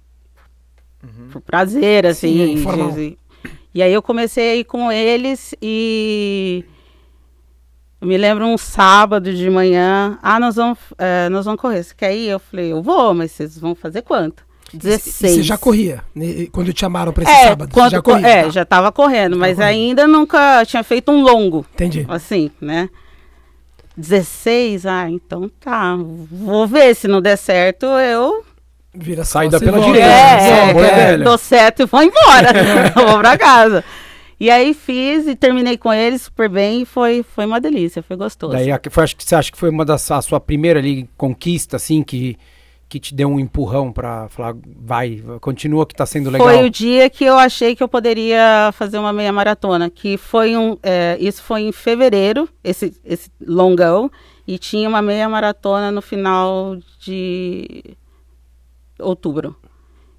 por 1.33 1.41
prazer, 1.41 2.07
assim. 2.07 2.57
Sim, 2.57 3.17
e 3.75 3.83
aí 3.83 3.93
eu 3.93 4.01
comecei 4.03 4.51
a 4.53 4.57
ir 4.57 4.65
com 4.65 4.91
eles 4.93 5.55
e 5.61 6.65
eu 8.01 8.07
me 8.07 8.17
lembro 8.17 8.45
um 8.47 8.57
sábado 8.59 9.33
de 9.35 9.49
manhã, 9.51 10.19
ah, 10.23 10.39
nós 10.39 10.57
vamos, 10.57 10.79
eh, 10.99 11.29
nós 11.31 11.45
vamos 11.45 11.61
correr, 11.61 11.83
você 11.83 11.95
quer 11.95 12.15
ir? 12.15 12.29
Eu 12.29 12.39
falei, 12.39 12.71
eu 12.73 12.83
vou, 12.83 13.15
mas 13.15 13.33
vocês 13.33 13.59
vão 13.59 13.75
fazer 13.75 14.03
quanto? 14.03 14.45
E 14.73 14.77
16. 14.77 15.35
Você 15.37 15.43
já 15.43 15.57
corria, 15.57 16.03
né, 16.15 16.47
quando 16.53 16.73
te 16.73 16.81
chamaram 16.81 17.13
pra 17.13 17.23
esse 17.25 17.33
É, 17.33 17.49
sábado? 17.49 17.71
quando, 17.73 17.91
já 17.93 18.03
corria? 18.03 18.27
é, 18.29 18.43
tá. 18.45 18.51
já 18.51 18.63
estava 18.63 18.93
correndo, 18.93 19.37
mas 19.37 19.57
correndo. 19.57 19.69
ainda 19.71 20.07
nunca 20.07 20.65
tinha 20.67 20.83
feito 20.83 21.11
um 21.13 21.23
longo, 21.23 21.65
Entendi. 21.75 22.05
assim, 22.09 22.51
né? 22.61 22.89
16, 23.97 24.87
ah, 24.87 25.09
então 25.09 25.49
tá, 25.61 25.97
vou 25.97 26.67
ver, 26.67 26.95
se 26.97 27.07
não 27.07 27.23
der 27.23 27.37
certo, 27.37 27.87
eu 27.87 28.45
Vira 28.95 29.25
Saída 29.25 29.59
pela 29.59 29.81
direita. 29.81 30.07
é, 30.07 31.15
é, 31.15 31.19
dou 31.19 31.37
certo 31.37 31.83
e 31.83 31.87
vou 31.87 32.03
embora, 32.03 32.53
vou 32.95 33.19
pra 33.19 33.37
casa. 33.37 33.85
E 34.39 34.51
aí 34.51 34.75
fiz 34.75 35.27
e 35.27 35.35
terminei 35.35 35.77
com 35.77 35.93
eles 35.93 36.23
super 36.23 36.49
bem 36.49 36.83
e 36.83 36.85
foi, 36.85 37.23
foi 37.23 37.47
uma 37.47 37.61
delícia, 37.61 38.03
foi 38.03 38.17
gostoso. 38.17 38.53
Daí, 38.53 38.69
foi, 38.91 39.05
acho 39.05 39.17
que 39.17 39.25
você 39.25 39.35
acha 39.35 39.51
que 39.51 39.59
foi 39.59 39.71
uma 39.71 39.85
das 39.85 40.11
a 40.11 40.21
sua 40.21 40.41
primeira 40.41 40.79
ali 40.81 41.09
conquista, 41.17 41.77
assim, 41.77 42.03
que, 42.03 42.37
que 42.89 42.99
te 42.99 43.15
deu 43.15 43.29
um 43.29 43.39
empurrão 43.39 43.93
pra 43.93 44.29
falar, 44.29 44.55
vai, 44.81 45.23
continua 45.41 45.87
que 45.87 45.95
tá 45.95 46.05
sendo 46.05 46.31
legal. 46.31 46.47
Foi 46.47 46.65
o 46.65 46.71
dia 46.71 47.09
que 47.09 47.25
eu 47.25 47.39
achei 47.39 47.75
que 47.75 47.83
eu 47.83 47.89
poderia 47.89 48.71
fazer 48.73 48.99
uma 48.99 49.13
meia 49.13 49.33
maratona, 49.33 49.89
que 49.89 50.17
foi 50.17 50.57
um, 50.57 50.77
é, 50.83 51.17
isso 51.21 51.43
foi 51.43 51.63
em 51.63 51.73
fevereiro, 51.73 52.49
esse, 52.63 52.93
esse 53.05 53.31
longão, 53.47 54.11
e 54.47 54.59
tinha 54.59 54.89
uma 54.89 55.01
meia 55.01 55.29
maratona 55.29 55.91
no 55.91 56.03
final 56.03 56.77
de 56.99 57.97
outubro. 59.05 59.55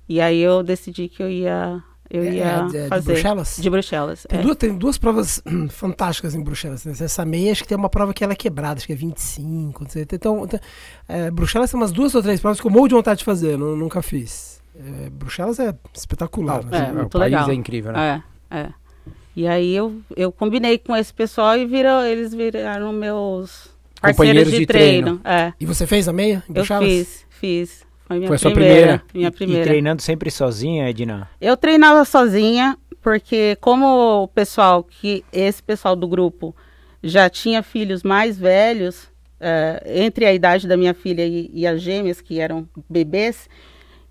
E 0.08 0.22
aí 0.22 0.40
eu 0.40 0.62
decidi 0.64 1.08
que 1.10 1.22
eu 1.24 1.30
ia, 1.30 1.82
eu 2.10 2.24
É, 2.24 2.30
ia 2.34 2.44
é, 2.46 2.66
de 2.84 2.88
fazer. 2.90 3.14
Bruxelas? 3.14 3.58
De 3.60 3.70
Bruxelas. 3.70 4.26
Tem, 4.30 4.40
é. 4.40 4.42
duas, 4.44 4.56
tem 4.58 4.78
duas 4.78 4.98
provas 4.98 5.42
hum, 5.46 5.68
fantásticas 5.68 6.36
em 6.36 6.42
Bruxelas. 6.44 6.86
né? 6.86 6.94
Essa 7.00 7.26
meia, 7.26 7.52
acho 7.52 7.64
que 7.64 7.68
tem 7.70 7.78
uma 7.78 7.90
prova 7.90 8.14
que 8.14 8.24
ela 8.24 8.34
é 8.34 8.36
quebrada, 8.36 8.78
acho 8.78 8.86
que 8.88 8.94
é 8.94 8.96
25. 8.96 9.84
não 9.84 9.90
sei. 9.90 10.04
Então, 10.04 10.46
tem- 10.48 10.60
é, 11.08 11.32
Bruxelas 11.32 11.72
tem 11.72 11.80
umas 11.80 11.92
duas 11.92 12.14
ou 12.14 12.22
três 12.22 12.40
provas 12.40 12.62
que 12.62 12.68
eu 12.68 12.72
morro 12.72 12.88
de 12.88 12.94
vontade 12.96 13.20
de 13.20 13.26
fazer, 13.26 13.58
nu- 13.58 13.76
nunca 13.76 14.02
fiz. 14.02 14.62
É, 14.78 15.10
Bruxelas 15.10 15.60
é 15.60 15.74
espetacular. 15.94 16.62
Ah, 16.66 16.70
né? 16.70 16.88
É, 16.90 16.92
o 16.92 16.96
muito 16.96 17.18
país 17.18 17.32
legal. 17.32 17.50
é 17.50 17.54
incrível, 17.54 17.92
né? 17.94 18.24
É, 18.52 18.58
é. 18.60 18.70
E 19.36 19.48
aí 19.48 19.76
eu, 19.76 20.00
eu 20.16 20.32
combinei 20.32 20.78
com 20.78 20.96
esse 20.96 21.14
pessoal 21.14 21.58
e 21.58 21.66
viram, 21.66 22.06
eles 22.06 22.34
viraram 22.34 22.94
meus 22.94 23.70
parceiros 24.00 24.50
de, 24.52 24.60
de 24.60 24.66
treino. 24.66 25.20
É. 25.26 25.52
E 25.60 25.66
você 25.66 25.86
fez 25.88 26.08
a 26.08 26.14
meia 26.14 26.44
em 26.48 26.52
Eu 26.52 26.54
Bruxelas? 26.56 26.88
fiz, 26.88 27.26
fiz. 27.30 27.85
Foi 28.06 28.18
minha 28.18 28.28
Foi 28.28 28.36
a 28.36 28.40
sua 28.40 28.52
primeira. 28.52 28.76
primeira? 28.76 29.04
Minha 29.14 29.28
E 29.28 29.32
primeira. 29.32 29.64
treinando 29.64 30.02
sempre 30.02 30.30
sozinha, 30.32 30.90
Edna? 30.90 31.30
Eu 31.42 31.58
treinava 31.58 32.06
sozinha, 32.06 32.78
porque 33.02 33.58
como 33.62 34.24
o 34.24 34.28
pessoal, 34.28 34.84
que 34.84 35.24
esse 35.34 35.62
pessoal 35.62 35.96
do 35.96 36.08
grupo 36.08 36.56
já 37.04 37.30
tinha 37.30 37.62
filhos 37.64 38.04
mais 38.04 38.38
velhos, 38.38 39.10
eh, 39.40 40.02
entre 40.04 40.26
a 40.26 40.34
idade 40.34 40.68
da 40.68 40.78
minha 40.78 40.94
filha 40.94 41.26
e, 41.26 41.50
e 41.54 41.66
as 41.68 41.82
gêmeas, 41.82 42.22
que 42.22 42.40
eram 42.40 42.68
bebês, 42.90 43.50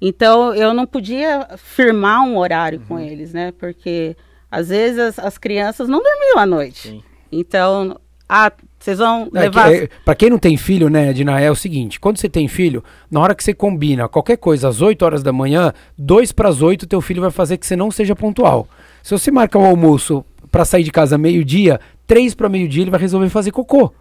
então 0.01 0.55
eu 0.55 0.75
não 0.75 0.87
podia 0.87 1.49
firmar 1.57 2.23
um 2.23 2.37
horário 2.37 2.81
com 2.87 2.99
eles, 2.99 3.33
né? 3.33 3.53
Porque 3.59 4.17
às 4.51 4.69
vezes 4.69 4.99
as, 4.99 5.19
as 5.19 5.39
crianças 5.39 5.89
não 5.89 6.03
dormiam 6.03 6.39
à 6.39 6.47
noite. 6.47 6.89
Sim. 6.89 7.03
Então, 7.33 7.99
ah, 8.29 8.53
vocês 8.85 8.99
vão 8.99 9.29
É, 9.35 9.41
levar. 9.41 9.69
que, 9.71 9.75
é, 9.77 9.89
pra 10.05 10.15
quem 10.15 10.31
não 10.31 10.39
tem 10.39 10.57
filho, 10.57 10.89
né, 10.89 11.11
Edna, 11.11 11.41
é 11.41 11.51
o 11.51 11.55
seguinte: 11.57 11.99
quando 11.99 12.19
você 12.19 12.29
tem 12.29 12.47
filho, 12.49 12.85
na 13.11 13.21
hora 13.21 13.35
que 13.35 13.43
você 13.43 13.55
combina 13.55 14.09
qualquer 14.09 14.37
coisa 14.37 14.69
às 14.69 14.81
8 14.83 15.03
horas 15.05 15.23
da 15.23 15.33
manhã, 15.33 15.73
2 15.99 16.33
para 16.33 16.49
as 16.49 16.61
8, 16.63 16.87
teu 16.87 17.01
filho 17.01 17.23
vai 17.23 17.31
fazer 17.31 17.57
que 17.57 17.67
você 17.67 17.77
não 17.77 17.91
seja 17.91 18.15
pontual. 18.15 18.69
Se 19.03 19.11
você 19.11 19.31
marca 19.31 19.59
o 19.59 19.65
almoço 19.65 20.25
pra 20.51 20.65
sair 20.65 20.83
de 20.85 20.91
casa 20.93 21.17
meio-dia, 21.19 21.81
3 22.07 22.35
para 22.35 22.49
meio-dia 22.49 22.83
ele 22.85 22.91
vai 22.91 23.01
resolver 23.01 23.29
fazer 23.29 23.51
cocô. 23.51 23.93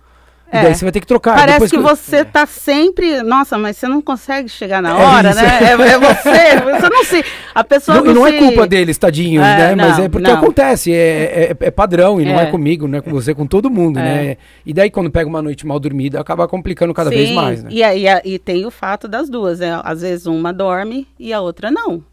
E 0.53 0.57
É. 0.57 0.61
daí 0.63 0.75
você 0.75 0.85
vai 0.85 0.91
ter 0.91 0.99
que 0.99 1.07
trocar. 1.07 1.33
Parece 1.35 1.53
Depois 1.65 1.71
que 1.71 1.77
você 1.79 2.23
tá 2.23 2.45
sempre. 2.45 3.23
Nossa, 3.23 3.57
mas 3.57 3.75
você 3.75 3.87
não 3.87 4.01
consegue 4.03 4.47
chegar 4.47 4.83
na 4.83 4.95
hora, 4.95 5.31
isso. 5.31 5.41
né? 5.41 5.59
É, 5.63 5.71
é 5.71 5.75
você. 5.97 6.61
Você 6.79 6.89
não 6.89 7.03
se. 7.03 7.25
A 7.55 7.63
pessoa 7.63 7.97
Não, 8.01 8.11
e 8.11 8.13
não 8.13 8.25
se... 8.27 8.35
é 8.35 8.37
culpa 8.39 8.67
deles, 8.67 8.97
tadinhos, 8.97 9.43
É, 9.43 9.57
né? 9.57 9.75
Mas 9.75 9.97
não, 9.97 10.05
é 10.05 10.09
porque 10.09 10.29
não. 10.29 10.37
acontece, 10.37 10.93
é, 10.93 11.55
é- 11.59 11.65
é 11.67 11.71
padrão, 11.71 12.21
e 12.21 12.25
não 12.25 12.39
é 12.39 12.43
É. 12.43 12.45
comigo, 12.51 12.87
não 12.87 12.99
é 12.99 13.01
com 13.01 13.09
você, 13.09 13.31
é 13.31 13.33
com 13.33 13.47
todo 13.47 13.69
mundo, 13.69 13.97
É. 13.99 14.03
né? 14.03 14.37
E 14.63 14.73
daí 14.73 14.91
quando 14.91 15.09
pega 15.09 15.27
uma 15.27 15.41
noite 15.41 15.65
mal 15.65 15.79
dormida, 15.79 16.19
acaba 16.19 16.47
complicando 16.47 16.93
cada 16.93 17.09
vez 17.09 17.29
Sim, 17.29 17.35
mais, 17.35 17.63
né? 17.63 17.69
E, 17.71 17.81
e, 17.81 18.33
e 18.35 18.39
tem 18.39 18.63
o 18.65 18.71
fato 18.71 19.07
das 19.07 19.29
duas, 19.29 19.59
né? 19.59 19.81
Às 19.83 20.01
vezes 20.01 20.27
uma 20.27 20.53
dorme 20.53 21.07
e 21.19 21.33
a 21.33 21.41
outra 21.41 21.71
não. 21.71 22.03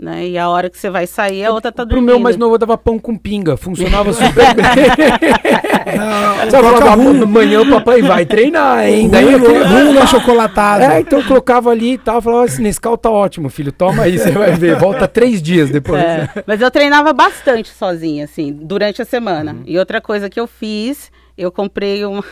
Né? 0.00 0.28
E 0.28 0.38
a 0.38 0.48
hora 0.48 0.70
que 0.70 0.78
você 0.78 0.88
vai 0.88 1.06
sair, 1.06 1.44
a 1.44 1.52
outra 1.52 1.70
tá 1.70 1.84
Pro 1.84 1.96
dormindo. 1.96 2.06
meu 2.06 2.18
mais 2.18 2.34
novo 2.34 2.54
eu 2.54 2.58
dava 2.58 2.78
pão 2.78 2.98
com 2.98 3.18
pinga, 3.18 3.54
funcionava 3.54 4.12
super 4.14 4.54
bem. 4.54 4.64
Não, 5.96 6.50
Só 6.50 6.60
coloca 6.60 6.78
falava, 6.78 7.02
rum, 7.02 7.22
amanhã 7.22 7.60
o 7.60 7.68
papai 7.68 8.00
vai 8.00 8.24
treinar, 8.24 8.88
hein? 8.88 9.10
Daí 9.10 9.24
rum, 9.24 9.36
aquele... 9.36 9.64
rum 9.64 9.92
no 9.92 10.00
achocolatado. 10.00 10.84
É, 10.84 11.00
então 11.00 11.18
eu 11.20 11.26
colocava 11.26 11.70
ali 11.70 11.94
e 11.94 11.98
tal, 11.98 12.22
falava, 12.22 12.46
esse 12.46 12.62
Nescau 12.62 12.96
tá 12.96 13.10
ótimo, 13.10 13.50
filho, 13.50 13.72
toma 13.72 14.04
aí, 14.04 14.18
você 14.18 14.30
vai 14.30 14.52
ver, 14.52 14.76
volta 14.76 15.06
três 15.06 15.42
dias 15.42 15.68
depois. 15.68 16.00
É, 16.00 16.28
mas 16.46 16.62
eu 16.62 16.70
treinava 16.70 17.12
bastante 17.12 17.68
sozinha, 17.68 18.24
assim, 18.24 18.52
durante 18.52 19.02
a 19.02 19.04
semana. 19.04 19.52
Uhum. 19.52 19.62
E 19.66 19.78
outra 19.78 20.00
coisa 20.00 20.30
que 20.30 20.40
eu 20.40 20.46
fiz, 20.46 21.10
eu 21.36 21.52
comprei 21.52 22.06
um. 22.06 22.20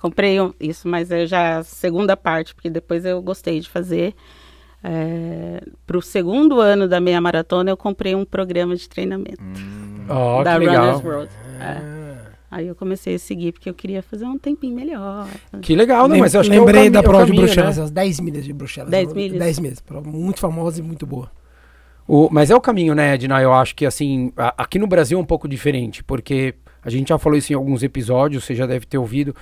Comprei 0.00 0.38
um, 0.38 0.52
isso, 0.60 0.86
mas 0.86 1.10
é 1.10 1.24
já 1.24 1.60
a 1.60 1.62
segunda 1.62 2.14
parte, 2.14 2.54
porque 2.54 2.68
depois 2.68 3.06
eu 3.06 3.22
gostei 3.22 3.58
de 3.58 3.70
fazer. 3.70 4.14
É, 4.86 5.62
Para 5.86 5.96
o 5.96 6.02
segundo 6.02 6.60
ano 6.60 6.86
da 6.86 7.00
meia 7.00 7.20
maratona, 7.20 7.70
eu 7.70 7.76
comprei 7.76 8.14
um 8.14 8.24
programa 8.24 8.76
de 8.76 8.86
treinamento 8.88 9.40
Ó, 10.08 10.42
da 10.42 10.52
que 10.58 10.66
legal. 10.66 10.84
Runners 10.98 11.04
World. 11.04 11.30
É. 11.60 11.94
Aí 12.50 12.68
eu 12.68 12.74
comecei 12.76 13.14
a 13.16 13.18
seguir, 13.18 13.52
porque 13.52 13.68
eu 13.68 13.74
queria 13.74 14.00
fazer 14.02 14.26
um 14.26 14.38
tempinho 14.38 14.76
melhor. 14.76 15.26
Que 15.60 15.74
legal, 15.74 16.02
não, 16.06 16.12
Lem- 16.12 16.20
mas 16.20 16.34
eu 16.34 16.40
acho 16.40 16.50
que 16.50 16.54
é 16.54 16.58
Lembrei 16.60 16.82
cami- 16.82 16.90
da 16.90 16.98
é 17.00 17.02
prova 17.02 17.26
de 17.26 17.32
Bruxelas, 17.32 17.78
né? 17.78 17.82
as 17.84 17.90
10 17.90 18.20
milhas 18.20 18.44
de 18.44 18.52
Bruxelas. 18.52 18.90
10 18.90 19.08
Uma- 19.08 19.14
milhas. 19.14 19.38
10 19.38 19.58
milhas. 19.58 19.80
Prova 19.80 20.08
muito 20.08 20.38
famosa 20.38 20.78
e 20.78 20.82
muito 20.82 21.04
boa. 21.06 21.30
O- 22.06 22.28
mas 22.30 22.50
é 22.50 22.54
o 22.54 22.60
caminho, 22.60 22.94
né, 22.94 23.14
Edna? 23.14 23.40
Eu 23.42 23.52
acho 23.52 23.74
que, 23.74 23.84
assim, 23.86 24.32
a- 24.36 24.54
aqui 24.58 24.78
no 24.78 24.86
Brasil 24.86 25.18
é 25.18 25.20
um 25.20 25.24
pouco 25.24 25.48
diferente, 25.48 26.04
porque 26.04 26.54
a 26.84 26.90
gente 26.90 27.08
já 27.08 27.18
falou 27.18 27.36
isso 27.36 27.52
em 27.52 27.56
alguns 27.56 27.82
episódios, 27.82 28.44
você 28.44 28.54
já 28.54 28.66
deve 28.66 28.86
ter 28.86 28.98
ouvido, 28.98 29.34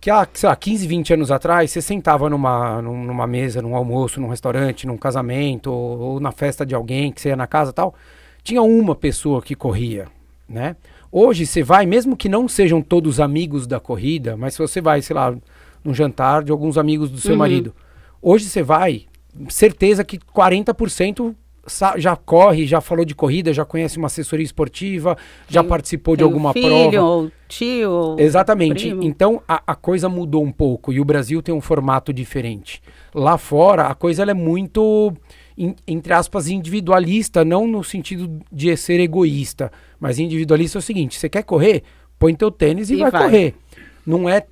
que 0.00 0.10
há, 0.10 0.26
sei 0.32 0.48
lá, 0.48 0.56
15, 0.56 0.86
20 0.86 1.12
anos 1.12 1.30
atrás, 1.30 1.70
você 1.70 1.82
sentava 1.82 2.30
numa, 2.30 2.80
num- 2.80 3.04
numa 3.04 3.26
mesa, 3.26 3.60
num 3.60 3.76
almoço, 3.76 4.20
num 4.20 4.28
restaurante, 4.28 4.86
num 4.86 4.96
casamento, 4.96 5.70
ou, 5.70 5.98
ou 5.98 6.20
na 6.20 6.32
festa 6.32 6.64
de 6.64 6.74
alguém, 6.74 7.12
que 7.12 7.20
você 7.20 7.28
ia 7.28 7.36
na 7.36 7.46
casa 7.46 7.70
e 7.70 7.74
tal, 7.74 7.94
tinha 8.42 8.62
uma 8.62 8.94
pessoa 8.94 9.42
que 9.42 9.54
corria, 9.54 10.06
né? 10.48 10.74
Hoje 11.12 11.44
você 11.44 11.62
vai, 11.62 11.84
mesmo 11.86 12.16
que 12.16 12.28
não 12.28 12.48
sejam 12.48 12.80
todos 12.80 13.20
amigos 13.20 13.66
da 13.66 13.78
corrida, 13.80 14.36
mas 14.36 14.54
se 14.54 14.60
você 14.60 14.80
vai, 14.80 15.02
sei 15.02 15.14
lá, 15.14 15.34
num 15.84 15.92
jantar 15.92 16.44
de 16.44 16.52
alguns 16.52 16.78
amigos 16.78 17.10
do 17.10 17.18
seu 17.18 17.32
Uhum. 17.32 17.38
marido, 17.38 17.74
hoje 18.22 18.44
você 18.46 18.62
vai, 18.62 19.06
certeza 19.48 20.04
que 20.04 20.18
40% 20.18 21.34
sa- 21.34 21.34
já 21.96 22.16
corre, 22.16 22.66
já 22.66 22.80
falou 22.80 23.04
de 23.04 23.14
corrida, 23.14 23.52
já 23.52 23.64
conhece 23.64 23.98
uma 23.98 24.06
assessoria 24.06 24.44
esportiva, 24.44 25.16
já 25.48 25.60
Tem- 25.62 25.68
participou 25.68 26.16
de 26.16 26.24
um 26.24 26.26
alguma 26.26 26.52
filho, 26.52 26.90
prova. 26.90 27.02
ou 27.02 27.32
tio, 27.48 27.90
ou 27.90 28.18
Exatamente. 28.20 28.86
primo. 28.86 29.02
Então 29.02 29.42
a, 29.46 29.62
a 29.66 29.74
coisa 29.74 30.08
mudou 30.08 30.42
um 30.42 30.50
pouco 30.52 30.92
e 30.92 31.00
o 31.00 31.04
Brasil 31.04 31.42
tem 31.42 31.54
um 31.54 31.60
formato 31.60 32.12
diferente. 32.12 32.82
Lá 33.14 33.36
fora 33.38 33.86
a 33.86 33.94
coisa 33.94 34.22
é 34.22 34.34
muito, 34.34 35.12
in- 35.56 35.74
entre 35.86 36.12
aspas, 36.12 36.48
individualista, 36.48 37.44
não 37.44 37.66
no 37.66 37.84
sentido 37.84 38.40
de 38.50 38.76
ser 38.76 38.98
egoísta, 39.00 39.70
mas 39.98 40.18
individualista 40.18 40.78
é 40.78 40.80
o 40.80 40.82
seguinte: 40.82 41.18
você 41.18 41.28
quer 41.28 41.42
correr, 41.44 41.82
põe 42.18 42.34
teu 42.34 42.50
tênis 42.50 42.90
e, 42.90 42.94
E 42.94 42.98
vai, 42.98 43.10
vai. 43.10 43.22
correr. 43.24 43.54
Não 44.06 44.28
é, 44.28 44.44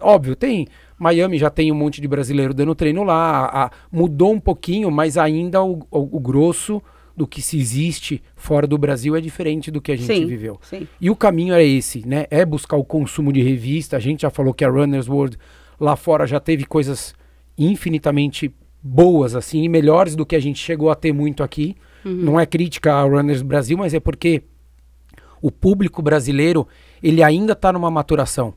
óbvio, 0.00 0.36
tem 0.36 0.68
Miami 1.00 1.38
já 1.38 1.48
tem 1.48 1.72
um 1.72 1.74
monte 1.74 1.98
de 2.00 2.06
brasileiro 2.06 2.52
dando 2.52 2.74
treino 2.74 3.02
lá, 3.02 3.14
a- 3.46 3.64
a- 3.64 3.70
mudou 3.90 4.32
um 4.34 4.38
pouquinho, 4.38 4.90
mas 4.90 5.16
ainda 5.16 5.62
o, 5.64 5.78
o- 5.90 6.16
o 6.16 6.20
grosso 6.20 6.82
do 7.16 7.26
que 7.26 7.40
se 7.40 7.58
existe 7.58 8.22
fora 8.36 8.66
do 8.66 8.76
Brasil 8.76 9.16
é 9.16 9.20
diferente 9.20 9.70
do 9.70 9.80
que 9.80 9.92
a 9.92 9.96
gente 9.96 10.06
Sim, 10.14 10.26
viveu. 10.26 10.58
sim. 10.62 10.86
E 11.00 11.08
o 11.10 11.16
caminho 11.16 11.54
é 11.54 11.64
esse, 11.64 12.06
né? 12.06 12.26
É 12.30 12.44
buscar 12.44 12.76
o 12.76 12.84
consumo 12.84 13.32
de 13.32 13.42
revista. 13.42 13.96
A 13.96 14.00
gente 14.00 14.20
já 14.22 14.30
falou 14.30 14.52
que 14.52 14.62
a 14.64 14.68
Runner's 14.70 15.08
World 15.08 15.38
lá 15.78 15.96
fora 15.96 16.26
já 16.26 16.38
teve 16.38 16.64
coisas 16.66 17.14
infinitamente 17.58 18.54
boas, 18.82 19.34
assim, 19.34 19.62
e 19.62 19.68
melhores 19.68 20.16
do 20.16 20.24
que 20.26 20.34
a 20.36 20.40
gente 20.40 20.58
chegou 20.58 20.90
a 20.90 20.94
ter 20.94 21.12
muito 21.12 21.42
aqui. 21.42 21.76
Não 22.04 22.40
é 22.40 22.46
crítica 22.46 22.94
a 22.94 23.02
Runners 23.02 23.42
Brasil, 23.42 23.76
mas 23.76 23.92
é 23.92 24.00
porque 24.00 24.42
o 25.42 25.50
público 25.50 26.00
brasileiro, 26.00 26.66
ele 27.02 27.22
ainda 27.22 27.52
está 27.52 27.70
numa 27.72 27.90
maturação. 27.90 28.54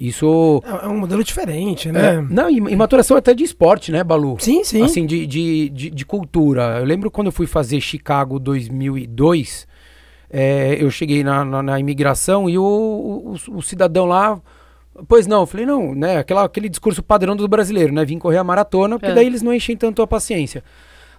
Isso... 0.00 0.62
É 0.64 0.86
é 0.86 0.88
um 0.88 0.98
modelo 0.98 1.22
diferente, 1.22 1.92
né? 1.92 2.14
É, 2.14 2.20
não, 2.22 2.48
e, 2.50 2.56
e 2.56 2.74
maturação 2.74 3.18
até 3.18 3.34
de 3.34 3.44
esporte, 3.44 3.92
né, 3.92 4.02
Balu? 4.02 4.36
Sim, 4.40 4.64
sim. 4.64 4.82
Assim, 4.82 5.04
de, 5.04 5.26
de, 5.26 5.68
de, 5.68 5.90
de 5.90 6.06
cultura. 6.06 6.78
Eu 6.78 6.86
lembro 6.86 7.10
quando 7.10 7.26
eu 7.26 7.32
fui 7.32 7.46
fazer 7.46 7.78
Chicago 7.82 8.38
2002, 8.38 9.68
é, 10.30 10.78
eu 10.80 10.90
cheguei 10.90 11.22
na, 11.22 11.44
na, 11.44 11.62
na 11.62 11.78
imigração 11.78 12.48
e 12.48 12.56
o, 12.56 13.36
o, 13.46 13.56
o 13.58 13.62
cidadão 13.62 14.06
lá... 14.06 14.40
Pois 15.06 15.26
não, 15.26 15.40
eu 15.40 15.46
falei, 15.46 15.66
não, 15.66 15.94
né, 15.94 16.18
aquela, 16.18 16.44
aquele 16.44 16.68
discurso 16.68 17.02
padrão 17.02 17.36
do 17.36 17.46
brasileiro, 17.46 17.92
né, 17.92 18.04
vim 18.04 18.18
correr 18.18 18.38
a 18.38 18.44
maratona, 18.44 18.98
porque 18.98 19.12
É. 19.12 19.14
daí 19.14 19.26
eles 19.26 19.42
não 19.42 19.52
enchem 19.52 19.76
tanto 19.76 20.02
a 20.02 20.06
paciência. 20.06 20.64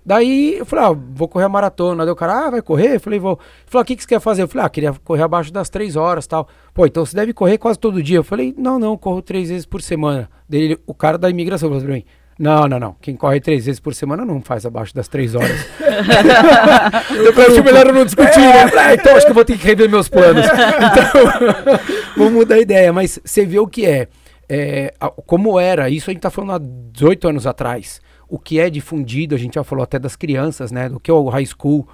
Daí 0.05 0.57
eu 0.57 0.65
falei, 0.65 0.85
ah, 0.85 0.97
vou 1.13 1.27
correr 1.27 1.45
a 1.45 1.49
maratona. 1.49 2.03
Daí 2.03 2.11
o 2.11 2.15
cara, 2.15 2.47
ah, 2.47 2.49
vai 2.49 2.61
correr? 2.61 2.95
Eu 2.95 2.99
falei, 2.99 3.19
vou. 3.19 3.33
Ele 3.33 3.67
falou, 3.67 3.83
o 3.83 3.85
que, 3.85 3.95
que 3.95 4.03
você 4.03 4.09
quer 4.09 4.19
fazer? 4.19 4.41
Eu 4.41 4.47
falei, 4.47 4.65
ah, 4.65 4.69
queria 4.69 4.93
correr 5.03 5.23
abaixo 5.23 5.53
das 5.53 5.69
três 5.69 5.95
horas 5.95 6.25
tal. 6.25 6.47
Pô, 6.73 6.85
então 6.85 7.05
você 7.05 7.15
deve 7.15 7.33
correr 7.33 7.57
quase 7.57 7.77
todo 7.77 8.01
dia. 8.01 8.17
Eu 8.17 8.23
falei, 8.23 8.53
não, 8.57 8.79
não, 8.79 8.97
corro 8.97 9.21
três 9.21 9.49
vezes 9.49 9.65
por 9.65 9.81
semana. 9.81 10.29
Daí 10.49 10.77
o 10.87 10.93
cara 10.93 11.17
da 11.17 11.29
imigração 11.29 11.69
falou 11.69 11.83
pra 11.83 11.93
mim, 11.93 12.03
não, 12.41 12.67
não, 12.67 12.79
não. 12.79 12.95
Quem 12.99 13.15
corre 13.15 13.39
três 13.39 13.67
vezes 13.67 13.79
por 13.79 13.93
semana 13.93 14.25
não 14.25 14.41
faz 14.41 14.65
abaixo 14.65 14.95
das 14.95 15.07
três 15.07 15.35
horas. 15.35 15.63
eu 15.79 17.43
acho 17.43 17.63
melhor 17.63 17.85
eu 17.85 17.93
não 17.93 18.03
discutir, 18.03 18.39
né? 18.39 18.63
Eu 18.63 18.69
falei, 18.69 18.85
ah, 18.85 18.93
então 18.95 19.15
acho 19.15 19.25
que 19.27 19.31
eu 19.31 19.35
vou 19.35 19.45
ter 19.45 19.59
que 19.59 19.67
rever 19.67 19.87
meus 19.87 20.09
planos. 20.09 20.45
Então, 20.91 21.79
vamos 22.17 22.33
mudar 22.33 22.55
a 22.55 22.59
ideia. 22.59 22.91
Mas 22.91 23.19
você 23.23 23.45
vê 23.45 23.59
o 23.59 23.67
que 23.67 23.85
é. 23.85 24.07
é, 24.49 24.91
como 25.27 25.59
era, 25.59 25.87
isso 25.87 26.09
a 26.09 26.13
gente 26.13 26.21
tá 26.21 26.31
falando 26.31 26.53
há 26.53 26.59
18 26.93 27.27
anos 27.27 27.45
atrás. 27.45 28.01
O 28.31 28.39
que 28.39 28.61
é 28.61 28.69
difundido, 28.69 29.35
a 29.35 29.37
gente 29.37 29.55
já 29.55 29.63
falou 29.63 29.83
até 29.83 29.99
das 29.99 30.15
crianças, 30.15 30.71
né? 30.71 30.87
Do 30.87 31.01
que 31.01 31.11
é 31.11 31.13
o 31.13 31.27
high 31.27 31.45
school, 31.45 31.85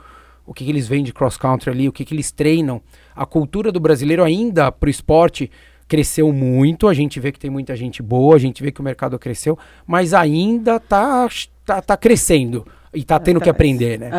o 0.46 0.53
que, 0.53 0.63
que 0.63 0.70
eles 0.70 0.88
vêm 0.88 1.03
de 1.03 1.12
cross 1.12 1.36
country 1.36 1.72
ali, 1.72 1.89
o 1.89 1.91
que, 1.91 2.06
que 2.06 2.13
eles 2.13 2.32
treinam. 2.32 2.79
A 3.15 3.25
cultura 3.25 3.72
do 3.72 3.79
brasileiro 3.79 4.24
ainda 4.24 4.72
pro 4.72 4.88
esporte 4.88 5.50
cresceu 5.88 6.32
muito, 6.32 6.88
a 6.88 6.94
gente 6.94 7.20
vê 7.20 7.32
que 7.32 7.39
tem 7.39 7.50
muita 7.50 7.75
gente 7.75 8.03
boa, 8.03 8.36
a 8.36 8.39
gente 8.39 8.62
vê 8.62 8.72
que 8.72 8.79
o 8.79 8.84
mercado 8.84 9.17
cresceu, 9.17 9.58
mas 9.88 10.13
ainda 10.13 10.79
tá, 10.79 11.27
tá, 11.65 11.82
tá 11.82 11.98
crescendo 11.98 12.67
e 12.94 13.03
tá 13.03 13.20
tendo 13.20 13.39
que 13.39 13.50
Atrás. 13.50 13.56
aprender, 13.56 13.98
né? 13.98 14.12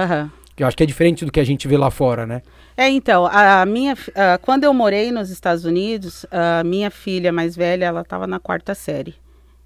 Que 0.56 0.64
eu 0.64 0.66
acho 0.66 0.76
que 0.76 0.82
é 0.82 0.87
diferente 0.87 1.25
do 1.25 1.30
que 1.30 1.38
a 1.38 1.44
gente 1.44 1.68
vê 1.68 1.76
lá 1.76 1.88
fora, 1.88 2.26
né? 2.26 2.42
É, 2.76 2.88
então, 2.88 3.26
a 3.26 3.64
minha, 3.64 3.96
ah, 4.16 4.38
quando 4.42 4.64
eu 4.64 4.75
morei 4.75 5.12
nos 5.12 5.30
Estados 5.30 5.64
Unidos, 5.64 6.26
a 6.32 6.64
minha 6.64 6.90
filha 6.90 7.30
mais 7.30 7.54
velha, 7.54 7.84
ela 7.84 8.00
estava 8.00 8.26
na 8.26 8.40
quarta 8.40 8.75
série. 8.75 9.14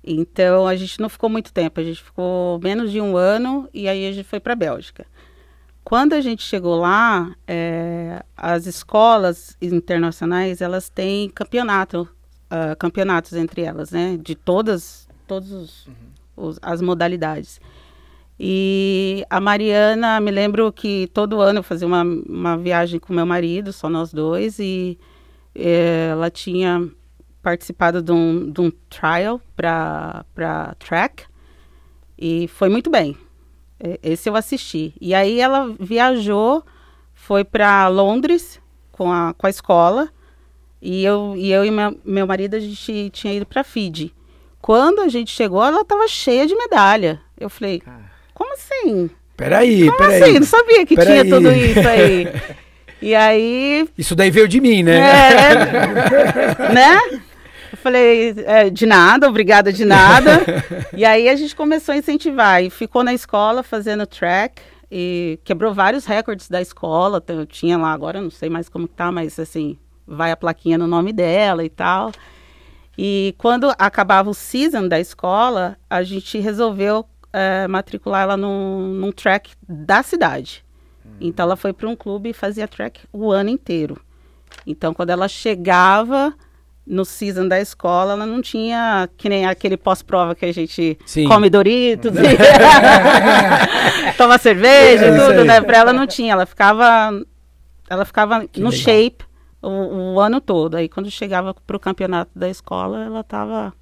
Então, 0.04 0.66
a 0.66 0.74
gente 0.74 1.00
não 1.00 1.08
ficou 1.08 1.30
muito 1.30 1.52
tempo, 1.52 1.78
a 1.80 1.84
gente 1.84 2.02
ficou 2.02 2.58
menos 2.60 2.90
de 2.90 3.00
um 3.00 3.16
ano 3.16 3.68
e 3.72 3.88
aí 3.88 4.06
a 4.08 4.12
gente 4.12 4.26
foi 4.28 4.40
para 4.40 4.52
a 4.52 4.56
Bélgica. 4.56 5.06
Quando 5.84 6.12
a 6.12 6.20
gente 6.20 6.42
chegou 6.42 6.76
lá, 6.78 7.34
eh, 7.46 8.22
as 8.36 8.66
escolas 8.66 9.56
internacionais, 9.60 10.60
elas 10.60 10.88
têm 10.88 11.28
campeonato, 11.30 12.08
ah, 12.50 12.74
campeonatos 12.76 13.32
entre 13.34 13.62
elas, 13.62 13.90
né? 13.90 14.16
De 14.20 14.34
todas, 14.34 15.08
todos 15.26 15.50
os, 15.52 15.88
os- 16.36 16.58
as 16.62 16.80
modalidades. 16.80 17.60
E 18.38 19.24
a 19.30 19.40
Mariana, 19.40 20.20
me 20.20 20.30
lembro 20.30 20.72
que 20.72 21.08
todo 21.12 21.40
ano 21.40 21.60
eu 21.60 21.62
fazia 21.62 21.86
uma, 21.86 22.02
uma 22.02 22.56
viagem 22.56 22.98
com 22.98 23.12
meu 23.12 23.26
marido, 23.26 23.72
só 23.72 23.88
nós 23.88 24.12
dois, 24.12 24.58
e 24.58 24.98
eh, 25.54 26.08
ela 26.10 26.30
tinha 26.30 26.88
participado 27.42 28.00
de 28.00 28.12
um, 28.12 28.50
de 28.50 28.60
um 28.60 28.70
trial 28.88 29.40
para 29.56 30.24
track, 30.78 31.24
e 32.18 32.46
foi 32.48 32.68
muito 32.68 32.90
bem. 32.90 33.16
Esse 34.02 34.28
eu 34.28 34.36
assisti. 34.36 34.94
E 35.00 35.12
aí 35.12 35.40
ela 35.40 35.74
viajou, 35.80 36.62
foi 37.12 37.42
para 37.44 37.88
Londres 37.88 38.60
com 38.92 39.10
a, 39.10 39.34
com 39.34 39.46
a 39.46 39.50
escola, 39.50 40.08
e 40.80 41.04
eu 41.04 41.34
e, 41.36 41.50
eu 41.50 41.64
e 41.64 41.70
meu, 41.70 41.98
meu 42.04 42.26
marido, 42.26 42.54
a 42.54 42.60
gente 42.60 43.10
tinha 43.10 43.34
ido 43.34 43.46
para 43.46 43.64
Fiji. 43.64 44.14
Quando 44.60 45.00
a 45.00 45.08
gente 45.08 45.32
chegou, 45.32 45.64
ela 45.64 45.80
estava 45.80 46.06
cheia 46.06 46.46
de 46.46 46.54
medalha. 46.54 47.20
Eu 47.38 47.50
falei, 47.50 47.82
como 48.32 48.52
assim? 48.54 49.10
Peraí, 49.36 49.86
Como 49.86 49.98
peraí. 49.98 50.22
assim? 50.22 50.32
Não 50.38 50.46
sabia 50.46 50.86
que 50.86 50.94
Peraí. 50.94 51.22
tinha 51.22 51.34
tudo 51.34 51.50
isso 51.50 51.88
aí. 51.88 52.28
E 53.02 53.16
aí, 53.16 53.88
Isso 53.98 54.14
daí 54.14 54.30
veio 54.30 54.46
de 54.46 54.60
mim, 54.60 54.84
né? 54.84 54.96
é, 55.00 56.72
né? 56.72 57.20
Eu 57.82 57.90
falei, 57.90 58.34
é, 58.46 58.70
de 58.70 58.86
nada, 58.86 59.28
obrigada 59.28 59.72
de 59.72 59.84
nada. 59.84 60.30
e 60.96 61.04
aí 61.04 61.28
a 61.28 61.34
gente 61.34 61.56
começou 61.56 61.92
a 61.92 61.98
incentivar. 61.98 62.62
E 62.62 62.70
ficou 62.70 63.02
na 63.02 63.12
escola 63.12 63.64
fazendo 63.64 64.06
track. 64.06 64.62
E 64.88 65.40
quebrou 65.42 65.74
vários 65.74 66.04
recordes 66.04 66.48
da 66.48 66.62
escola. 66.62 67.20
Eu 67.26 67.44
tinha 67.44 67.76
lá, 67.76 67.92
agora 67.92 68.20
não 68.20 68.30
sei 68.30 68.48
mais 68.48 68.68
como 68.68 68.86
tá, 68.86 69.10
mas 69.10 69.36
assim, 69.36 69.76
vai 70.06 70.30
a 70.30 70.36
plaquinha 70.36 70.78
no 70.78 70.86
nome 70.86 71.12
dela 71.12 71.64
e 71.64 71.68
tal. 71.68 72.12
E 72.96 73.34
quando 73.36 73.74
acabava 73.76 74.30
o 74.30 74.34
season 74.34 74.86
da 74.86 75.00
escola, 75.00 75.76
a 75.90 76.04
gente 76.04 76.38
resolveu 76.38 77.04
eh, 77.32 77.66
matricular 77.66 78.22
ela 78.22 78.36
num, 78.36 78.94
num 78.94 79.10
track 79.10 79.54
da 79.68 80.04
cidade. 80.04 80.64
Então 81.20 81.46
ela 81.46 81.56
foi 81.56 81.72
para 81.72 81.88
um 81.88 81.96
clube 81.96 82.30
e 82.30 82.32
fazia 82.32 82.68
track 82.68 83.00
o 83.12 83.32
ano 83.32 83.50
inteiro. 83.50 84.00
Então 84.64 84.94
quando 84.94 85.10
ela 85.10 85.26
chegava 85.26 86.32
no 86.86 87.04
season 87.04 87.46
da 87.46 87.60
escola, 87.60 88.12
ela 88.14 88.26
não 88.26 88.42
tinha 88.42 89.08
que 89.16 89.28
nem 89.28 89.46
aquele 89.46 89.76
pós-prova 89.76 90.34
que 90.34 90.44
a 90.44 90.52
gente 90.52 90.98
Sim. 91.06 91.28
come 91.28 91.48
Doritos, 91.48 92.12
e 92.16 94.12
toma 94.16 94.38
cerveja, 94.38 95.06
É 95.06 95.16
tudo, 95.18 95.44
né? 95.44 95.60
Para 95.60 95.78
ela 95.78 95.92
não 95.92 96.06
tinha, 96.06 96.32
ela 96.32 96.46
ficava 96.46 97.10
ela 97.88 98.04
ficava 98.04 98.46
Que 98.48 98.60
no 98.60 98.70
legal. 98.70 98.82
shape 98.84 99.24
o, 99.60 100.14
o 100.14 100.20
ano 100.20 100.40
todo. 100.40 100.76
Aí 100.76 100.88
quando 100.88 101.10
chegava 101.10 101.54
pro 101.54 101.78
campeonato 101.78 102.30
da 102.34 102.48
escola, 102.48 103.04
ela 103.04 103.22
tava 103.22 103.72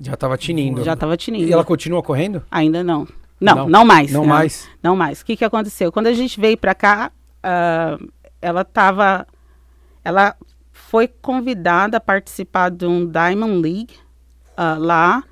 Já 0.00 0.16
tava 0.16 0.36
tinindo. 0.38 0.84
já 0.84 0.94
tava 0.94 1.16
tinindo. 1.16 1.48
E 1.48 1.52
ela 1.52 1.64
continua 1.64 2.02
correndo? 2.02 2.42
Ainda 2.50 2.84
não. 2.84 3.06
Não, 3.40 3.54
Não. 3.54 3.68
não, 3.68 3.84
mais. 3.84 4.12
Não 4.12 4.24
mais? 4.24 4.68
Não 4.82 4.96
mais. 4.96 5.20
O 5.20 5.24
que, 5.24 5.36
que 5.36 5.44
aconteceu? 5.44 5.92
Quando 5.92 6.08
a 6.08 6.12
gente 6.12 6.40
veio 6.40 6.56
para 6.56 6.74
cá, 6.74 7.10
ah, 7.42 7.96
ela 8.42 8.62
estava. 8.62 9.26
Ela 10.04 10.34
foi 10.88 11.06
convidada 11.06 11.98
a 11.98 12.00
participar 12.00 12.70
de 12.70 12.86
um 12.86 13.06
Diamond 13.06 13.60
League 13.60 13.94
ah, 14.56 14.76
lá. 14.78 15.24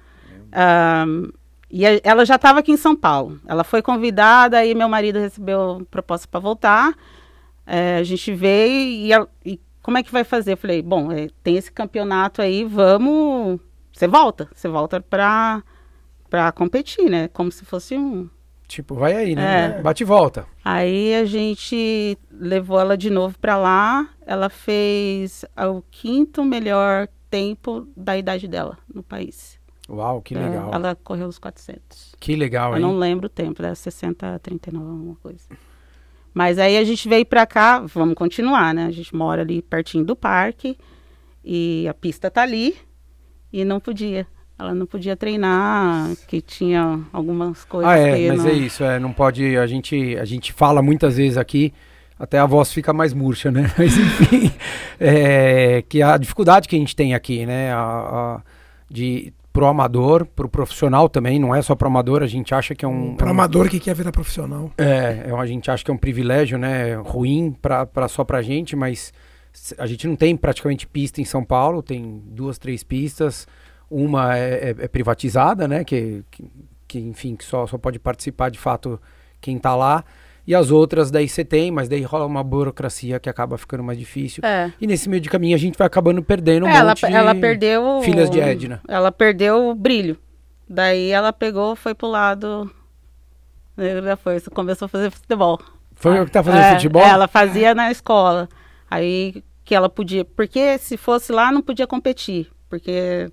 Ah, 0.53 1.07
e 1.71 1.83
ela 2.05 2.25
já 2.25 2.37
estava 2.37 2.61
aqui 2.61 2.73
em 2.73 2.77
São 2.77 2.95
Paulo. 2.95 3.41
Ela 3.47 3.65
foi 3.65 3.81
convidada, 3.83 4.59
aí 4.59 4.75
meu 4.75 4.89
marido 4.89 5.19
recebeu 5.19 5.87
proposta 5.91 6.29
para 6.31 6.41
voltar. 6.41 6.95
Eh, 7.67 7.97
a 7.99 8.03
gente 8.05 8.33
veio 8.33 8.89
e, 8.89 9.13
ela- 9.13 9.29
e 9.45 9.61
como 9.83 9.99
é 9.99 10.03
que 10.03 10.13
vai 10.13 10.23
fazer? 10.23 10.53
Eu 10.53 10.57
falei, 10.57 10.81
bom, 10.81 11.11
eh, 11.11 11.29
tem 11.43 11.57
esse 11.57 11.73
campeonato 11.73 12.41
aí, 12.41 12.63
vamos. 12.65 13.59
Você 13.93 14.07
volta. 14.07 14.49
Você 14.55 14.69
volta 14.69 15.01
para 15.01 15.63
para 16.31 16.53
competir, 16.53 17.09
né? 17.09 17.29
Como 17.29 17.51
se 17.51 17.65
fosse 17.65 17.97
um. 17.97 18.29
Tipo, 18.69 18.95
vai 18.95 19.15
aí, 19.15 19.35
né? 19.35 19.77
É. 19.79 19.83
Bate 19.83 20.03
e 20.03 20.07
volta. 20.07 20.47
Aí 20.65 21.15
a 21.15 21.25
gente 21.25 22.19
levou 22.31 22.79
ela 22.81 22.97
de 22.97 23.11
novo 23.11 23.39
para 23.39 23.57
lá. 23.57 24.09
Ela 24.27 24.49
fez 24.51 25.45
o 25.57 25.81
quinto 25.91 26.45
melhor 26.45 27.07
tempo 27.31 27.87
da 27.97 28.19
idade 28.19 28.49
dela 28.49 28.77
no 28.93 29.03
país. 29.03 29.57
Uau, 29.89 30.21
que 30.21 30.35
É, 30.35 30.41
legal. 30.45 30.71
ela 30.75 30.97
correu 30.97 31.29
os 31.29 31.39
400. 31.39 32.17
Que 32.19 32.35
legal, 32.35 32.73
Eu 32.73 32.77
hein? 32.79 32.83
não 32.83 32.99
lembro 32.99 33.27
o 33.27 33.31
tempo, 33.31 33.63
era 33.63 33.73
60, 33.75 34.39
39, 34.41 34.85
alguma 34.91 35.15
coisa. 35.23 35.45
Mas 36.35 36.59
aí 36.59 36.77
a 36.77 36.83
gente 36.85 37.09
veio 37.09 37.25
pra 37.25 37.47
cá, 37.47 37.79
vamos 37.79 38.17
continuar, 38.17 38.75
né? 38.75 38.87
A 38.87 38.91
gente 38.91 39.15
mora 39.15 39.43
ali 39.43 39.63
pertinho 39.63 40.05
do 40.05 40.17
parque 40.17 40.77
e 41.45 41.87
a 41.89 41.95
pista 41.95 42.29
tá 42.31 42.43
ali 42.43 42.77
e 43.53 43.65
não 43.65 43.79
podia. 43.79 44.27
Ela 44.59 44.75
não 44.75 44.87
podia 44.87 45.17
treinar, 45.17 46.17
que 46.27 46.41
tinha 46.41 47.01
algumas 47.13 47.65
coisas 47.65 47.91
Ah, 47.93 47.97
é, 47.97 48.29
mas 48.29 48.43
não... 48.43 48.51
é 48.51 48.53
isso, 48.55 48.83
é, 48.83 48.99
não 48.99 49.13
pode, 49.13 49.57
a 49.57 49.67
gente, 49.67 50.17
a 50.17 50.25
gente 50.25 50.53
fala 50.53 50.83
muitas 50.83 51.17
vezes 51.19 51.37
aqui, 51.39 51.73
até 52.19 52.39
a 52.39 52.47
voz 52.47 52.73
fica 52.73 52.93
mais 52.93 53.13
murcha, 53.13 53.51
né? 53.51 53.71
Mas 53.79 53.97
enfim, 53.97 54.53
é, 54.99 55.83
que 55.89 56.03
a 56.03 56.17
dificuldade 56.17 56.69
que 56.69 56.77
a 56.77 56.79
gente 56.79 56.97
tem 56.97 57.15
aqui, 57.15 57.45
né? 57.47 57.73
A, 57.73 57.79
a- 57.79 58.43
de 58.89 59.33
pro 59.53 59.67
amador, 59.67 60.27
pro 60.27 60.49
profissional 60.49 61.09
também, 61.09 61.39
não 61.39 61.55
é 61.55 61.63
só 61.63 61.75
pro 61.75 61.89
amador, 61.89 62.23
a 62.23 62.27
gente 62.27 62.55
acha 62.55 62.75
que 62.75 62.85
é 62.85 62.89
um, 62.89 63.17
Para 63.17 63.27
é 63.27 63.29
um- 63.29 63.33
amador 63.33 63.69
que 63.69 63.81
quer 63.81 63.95
virar 63.95 64.13
profissional. 64.13 64.71
É, 64.77 65.25
é, 65.29 65.33
a 65.37 65.47
gente 65.47 65.71
acha 65.71 65.83
que 65.85 65.91
é 65.91 65.95
um 65.95 65.99
privilégio, 65.99 66.59
né? 66.59 66.95
Ruim 66.97 67.57
pra, 67.61 67.87
pra, 67.87 68.07
só 68.07 68.23
pra 68.23 68.43
gente, 68.43 68.77
mas 68.77 69.13
a 69.79 69.87
gente 69.87 70.07
não 70.07 70.15
tem 70.15 70.37
praticamente 70.37 70.87
pista 70.87 71.21
em 71.21 71.25
São 71.25 71.43
Paulo, 71.43 71.83
tem 71.83 72.23
duas, 72.27 72.59
três 72.59 72.85
pistas. 72.85 73.47
Uma 73.91 74.37
é, 74.37 74.71
é- 74.79 74.85
é 74.85 74.89
privatizada, 74.89 75.67
né? 75.67 75.85
Que, 75.85 76.23
que, 76.31 76.45
que, 76.87 76.99
enfim, 77.01 77.35
que 77.35 77.45
só, 77.45 77.67
só 77.67 77.79
pode 77.79 77.99
participar 77.99 78.51
de 78.51 78.59
fato 78.59 79.01
quem 79.41 79.59
tá 79.59 79.75
lá. 79.75 80.05
E 80.47 80.55
as 80.55 80.71
outras 80.71 81.11
daí 81.11 81.29
você 81.29 81.45
tem, 81.45 81.71
mas 81.73 81.89
daí 81.89 82.03
rola 82.03 82.25
uma 82.25 82.45
burocracia 82.45 83.19
que 83.19 83.29
acaba 83.29 83.59
ficando 83.59 83.83
mais 83.83 83.99
difícil. 83.99 84.43
É. 84.45 84.71
E 84.81 84.87
nesse 84.87 85.09
meio 85.09 85.21
de 85.21 85.29
caminho 85.29 85.57
a 85.57 85.59
gente 85.59 85.77
vai 85.77 85.87
acabando 85.87 86.23
perdendo 86.23 86.67
um 86.67 86.69
É, 86.69 86.77
ela, 86.77 86.91
monte 86.91 87.05
ela 87.05 87.35
perdeu. 87.35 88.01
filhas 88.03 88.31
de 88.31 88.39
Edna. 88.41 88.81
Ela 88.87 89.11
perdeu 89.11 89.69
o 89.71 89.75
brilho. 89.75 90.17
Daí 90.69 91.11
ela 91.11 91.33
pegou, 91.33 91.75
foi 91.75 91.95
pro 91.95 92.07
lado 92.09 92.71
negro 93.77 94.03
da 94.03 94.17
força, 94.17 94.51
começou 94.51 94.87
a 94.87 94.89
fazer 94.89 95.11
futebol. 95.11 95.61
Foi 95.95 96.21
o 96.21 96.25
que 96.27 96.31
tá 96.31 96.43
fazendo 96.43 96.63
É, 96.63 96.75
futebol? 96.75 97.03
Ela 97.03 97.27
fazia 97.27 97.75
na 97.75 97.91
escola. 97.91 98.49
Aí 98.91 99.43
que 99.65 99.75
ela 99.75 99.89
podia. 99.89 100.25
Porque 100.25 100.79
se 100.79 100.97
fosse 100.97 101.33
lá, 101.33 101.51
não 101.51 101.63
podia 101.63 101.87
competir. 101.87 102.49
Porque 102.69 103.31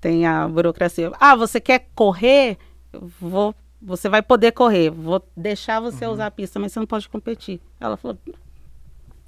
tem 0.00 0.26
a 0.26 0.46
burocracia. 0.46 1.10
Ah, 1.18 1.34
você 1.34 1.60
quer 1.60 1.88
correr? 1.94 2.58
Eu 2.92 3.10
Vou, 3.20 3.54
você 3.84 4.08
vai 4.08 4.22
poder 4.22 4.52
correr. 4.52 4.90
Vou 4.90 5.22
deixar 5.36 5.78
você 5.80 6.06
Uhum. 6.06 6.12
usar 6.14 6.26
a 6.26 6.30
pista, 6.30 6.58
mas 6.58 6.72
você 6.72 6.80
não 6.80 6.86
pode 6.86 7.08
competir. 7.08 7.60
Ela 7.80 7.96
falou. 7.96 8.16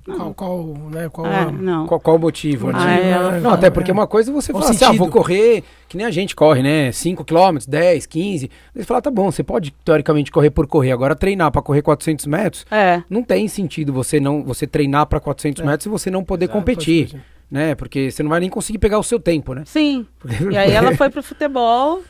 Qual, 0.05 0.35
qual, 0.35 0.65
né, 0.93 1.09
qual 1.09 1.27
É, 1.27 1.41
a- 1.41 1.51
não. 1.51 1.85
Qual, 1.89 1.99
qual 1.99 2.15
o 2.17 2.19
motivo, 2.21 2.69
né? 2.71 2.79
Ah, 2.79 2.95
ela- 3.01 3.41
Não, 3.41 3.51
até 3.51 3.71
porque 3.71 3.91
uma 3.91 4.07
coisa 4.07 4.31
é 4.31 4.33
você 4.33 4.53
Qual 4.53 4.63
fala 4.63 4.73
assim, 4.73 4.85
ah, 4.85 4.93
vou 4.93 5.09
correr, 5.09 5.65
que 5.89 5.97
nem 5.97 6.07
a 6.07 6.13
gente 6.13 6.37
corre, 6.37 6.63
né? 6.63 6.93
5 6.93 7.25
km, 7.25 7.67
10, 7.67 8.07
15. 8.07 8.49
Aí 8.73 8.83
você 8.83 8.85
fala, 8.85 9.03
tá 9.03 9.11
bom, 9.11 9.29
você 9.33 9.43
pode 9.43 9.73
teoricamente 9.85 10.31
correr 10.31 10.51
por 10.51 10.69
correr. 10.69 10.93
Agora 10.93 11.17
treinar 11.17 11.51
pra 11.51 11.61
correr 11.61 11.83
400 11.83 12.25
metros, 12.27 12.65
É. 12.71 13.03
não 13.11 13.21
tem 13.25 13.49
sentido 13.49 13.93
você 13.93 14.21
não 14.21 14.45
você 14.45 14.65
treinar 14.65 15.07
pra 15.07 15.19
400 15.19 15.61
É. 15.65 15.67
metros 15.67 15.87
e 15.87 15.89
você 15.89 16.09
não 16.09 16.23
poder 16.23 16.45
Exato, 16.45 16.57
competir, 16.61 17.11
pode 17.11 17.23
né? 17.51 17.75
Porque 17.75 18.09
você 18.09 18.23
não 18.23 18.31
vai 18.31 18.39
nem 18.39 18.49
conseguir 18.49 18.79
pegar 18.79 19.01
o 19.01 19.03
seu 19.03 19.19
tempo, 19.19 19.55
né? 19.55 19.65
Sim. 19.67 20.07
E 20.53 20.57
aí 20.57 20.71
ela 20.71 20.95
foi 20.97 21.11
pro 21.11 21.21
futebol 21.23 22.01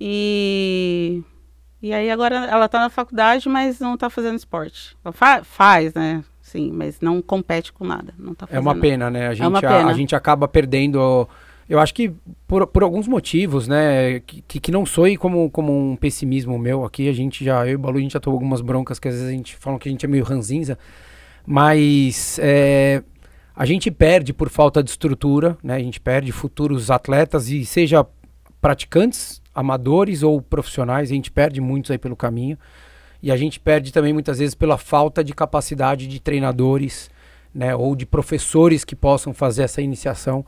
e. 0.00 1.20
E 1.84 1.92
aí 1.92 2.10
agora 2.10 2.34
ela 2.46 2.66
tá 2.66 2.80
na 2.80 2.88
faculdade, 2.88 3.46
mas 3.46 3.78
não 3.78 3.94
tá 3.94 4.08
fazendo 4.08 4.36
esporte. 4.38 4.96
Ela 5.04 5.12
fa- 5.12 5.44
faz, 5.44 5.92
né? 5.92 6.24
Sim, 6.40 6.70
mas 6.72 6.98
não 6.98 7.20
compete 7.20 7.74
com 7.74 7.84
nada. 7.84 8.14
Não 8.18 8.34
tá 8.34 8.46
É 8.50 8.58
uma 8.58 8.70
fazendo. 8.70 8.80
pena, 8.80 9.10
né? 9.10 9.28
A 9.28 9.34
gente, 9.34 9.46
uma 9.46 9.58
a- 9.58 9.60
pena. 9.60 9.90
A, 9.90 9.92
gente 9.92 10.16
acaba 10.16 10.48
perdendo. 10.48 11.28
Eu 11.68 11.78
acho 11.78 11.92
que 11.92 12.10
por, 12.48 12.66
por 12.66 12.82
alguns 12.82 13.06
motivos, 13.06 13.68
né? 13.68 14.20
Que, 14.20 14.40
que, 14.48 14.60
que 14.60 14.72
não 14.72 14.86
soe 14.86 15.18
como, 15.18 15.50
como 15.50 15.72
um 15.92 15.94
pessimismo 15.94 16.58
meu 16.58 16.86
aqui. 16.86 17.06
A 17.06 17.12
gente 17.12 17.44
já, 17.44 17.66
eu 17.66 17.72
e 17.72 17.74
o 17.74 17.78
Balu, 17.78 17.98
a 17.98 18.00
gente 18.00 18.12
já 18.14 18.20
tomou 18.20 18.38
algumas 18.38 18.62
broncas 18.62 18.98
que 18.98 19.08
às 19.08 19.14
vezes 19.14 19.28
a 19.28 19.32
gente 19.32 19.54
fala 19.54 19.78
que 19.78 19.86
a 19.86 19.92
gente 19.92 20.06
é 20.06 20.08
meio 20.08 20.24
ranzinza. 20.24 20.78
Mas 21.46 22.38
é, 22.42 23.02
a 23.54 23.66
gente 23.66 23.90
perde 23.90 24.32
por 24.32 24.48
falta 24.48 24.82
de 24.82 24.88
estrutura, 24.88 25.58
né? 25.62 25.74
A 25.74 25.80
gente 25.80 26.00
perde 26.00 26.32
futuros 26.32 26.90
atletas 26.90 27.50
e 27.50 27.64
seja 27.66 28.06
praticantes, 28.60 29.42
amadores 29.54 30.22
ou 30.22 30.42
profissionais, 30.42 31.10
a 31.10 31.14
gente 31.14 31.30
perde 31.30 31.60
muitos 31.60 31.90
aí 31.90 31.98
pelo 31.98 32.16
caminho. 32.16 32.58
E 33.22 33.30
a 33.30 33.36
gente 33.36 33.58
perde 33.58 33.92
também 33.92 34.12
muitas 34.12 34.38
vezes 34.38 34.54
pela 34.54 34.76
falta 34.76 35.24
de 35.24 35.32
capacidade 35.32 36.06
de 36.06 36.20
treinadores, 36.20 37.10
né, 37.54 37.74
ou 37.74 37.94
de 37.96 38.04
professores 38.04 38.84
que 38.84 38.96
possam 38.96 39.32
fazer 39.32 39.62
essa 39.62 39.80
iniciação 39.80 40.44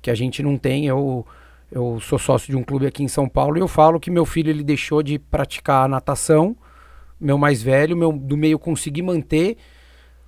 que 0.00 0.10
a 0.10 0.14
gente 0.14 0.42
não 0.42 0.56
tem. 0.56 0.86
Eu, 0.86 1.24
eu 1.70 2.00
sou 2.00 2.18
sócio 2.18 2.50
de 2.50 2.56
um 2.56 2.64
clube 2.64 2.86
aqui 2.86 3.04
em 3.04 3.08
São 3.08 3.28
Paulo 3.28 3.58
e 3.58 3.60
eu 3.60 3.68
falo 3.68 4.00
que 4.00 4.10
meu 4.10 4.24
filho 4.24 4.50
ele 4.50 4.64
deixou 4.64 5.02
de 5.02 5.18
praticar 5.18 5.88
natação, 5.88 6.56
meu 7.20 7.38
mais 7.38 7.62
velho, 7.62 7.96
meu 7.96 8.12
do 8.12 8.36
meio 8.36 8.58
consegui 8.58 9.02
manter 9.02 9.56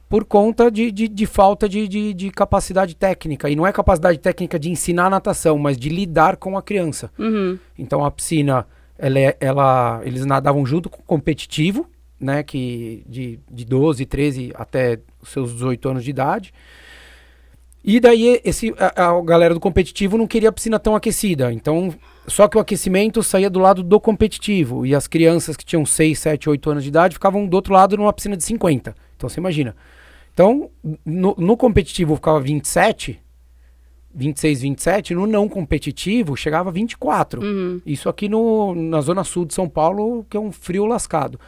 por 0.08 0.24
conta 0.24 0.70
de, 0.70 0.90
de, 0.90 1.06
de 1.06 1.26
falta 1.26 1.68
de, 1.68 1.86
de, 1.86 2.14
de 2.14 2.30
capacidade 2.30 2.96
técnica. 2.96 3.50
E 3.50 3.54
não 3.54 3.66
é 3.66 3.72
capacidade 3.72 4.18
técnica 4.18 4.58
de 4.58 4.70
ensinar 4.70 5.10
natação, 5.10 5.58
mas 5.58 5.76
de 5.76 5.88
lidar 5.88 6.36
com 6.36 6.56
a 6.56 6.62
criança. 6.62 7.10
Uhum. 7.18 7.58
Então 7.78 8.04
a 8.04 8.10
piscina, 8.10 8.66
ela, 8.98 9.18
é- 9.18 9.36
ela, 9.38 10.00
eles 10.04 10.24
nadavam 10.24 10.64
junto 10.64 10.88
com 10.88 11.00
o 11.00 11.04
competitivo, 11.04 11.86
né, 12.18 12.42
que 12.42 13.04
de, 13.06 13.38
de 13.50 13.64
12, 13.64 14.06
13 14.06 14.52
até 14.54 14.98
os 15.22 15.28
seus 15.28 15.52
18 15.52 15.88
anos 15.90 16.04
de 16.04 16.10
idade. 16.10 16.52
E 17.84 18.00
daí 18.00 18.40
esse, 18.44 18.74
a, 18.78 19.08
a 19.10 19.22
galera 19.22 19.54
do 19.54 19.60
competitivo 19.60 20.18
não 20.18 20.26
queria 20.26 20.48
a 20.48 20.52
piscina 20.52 20.78
tão 20.78 20.96
aquecida. 20.96 21.52
Então, 21.52 21.94
só 22.26 22.48
que 22.48 22.56
o 22.56 22.60
aquecimento 22.60 23.22
saía 23.22 23.48
do 23.48 23.58
lado 23.58 23.82
do 23.82 24.00
competitivo. 24.00 24.84
E 24.84 24.94
as 24.94 25.06
crianças 25.06 25.56
que 25.56 25.64
tinham 25.64 25.86
6, 25.86 26.18
7, 26.18 26.50
8 26.50 26.70
anos 26.70 26.82
de 26.82 26.88
idade 26.88 27.14
ficavam 27.14 27.46
do 27.46 27.54
outro 27.54 27.72
lado 27.72 27.96
numa 27.96 28.12
piscina 28.12 28.36
de 28.36 28.42
50. 28.44 28.94
Então 29.16 29.28
você 29.28 29.38
imagina. 29.38 29.76
Então, 30.38 30.70
no, 31.04 31.34
no 31.36 31.56
competitivo 31.56 32.14
ficava 32.14 32.40
27, 32.40 33.20
26, 34.14 34.60
27. 34.60 35.12
No 35.12 35.26
não 35.26 35.48
competitivo 35.48 36.36
chegava 36.36 36.68
a 36.68 36.72
24. 36.72 37.42
Uhum. 37.42 37.82
Isso 37.84 38.08
aqui 38.08 38.28
no, 38.28 38.72
na 38.72 39.00
zona 39.00 39.24
sul 39.24 39.44
de 39.44 39.52
São 39.52 39.68
Paulo, 39.68 40.24
que 40.30 40.36
é 40.36 40.40
um 40.40 40.52
frio 40.52 40.86
lascado. 40.86 41.40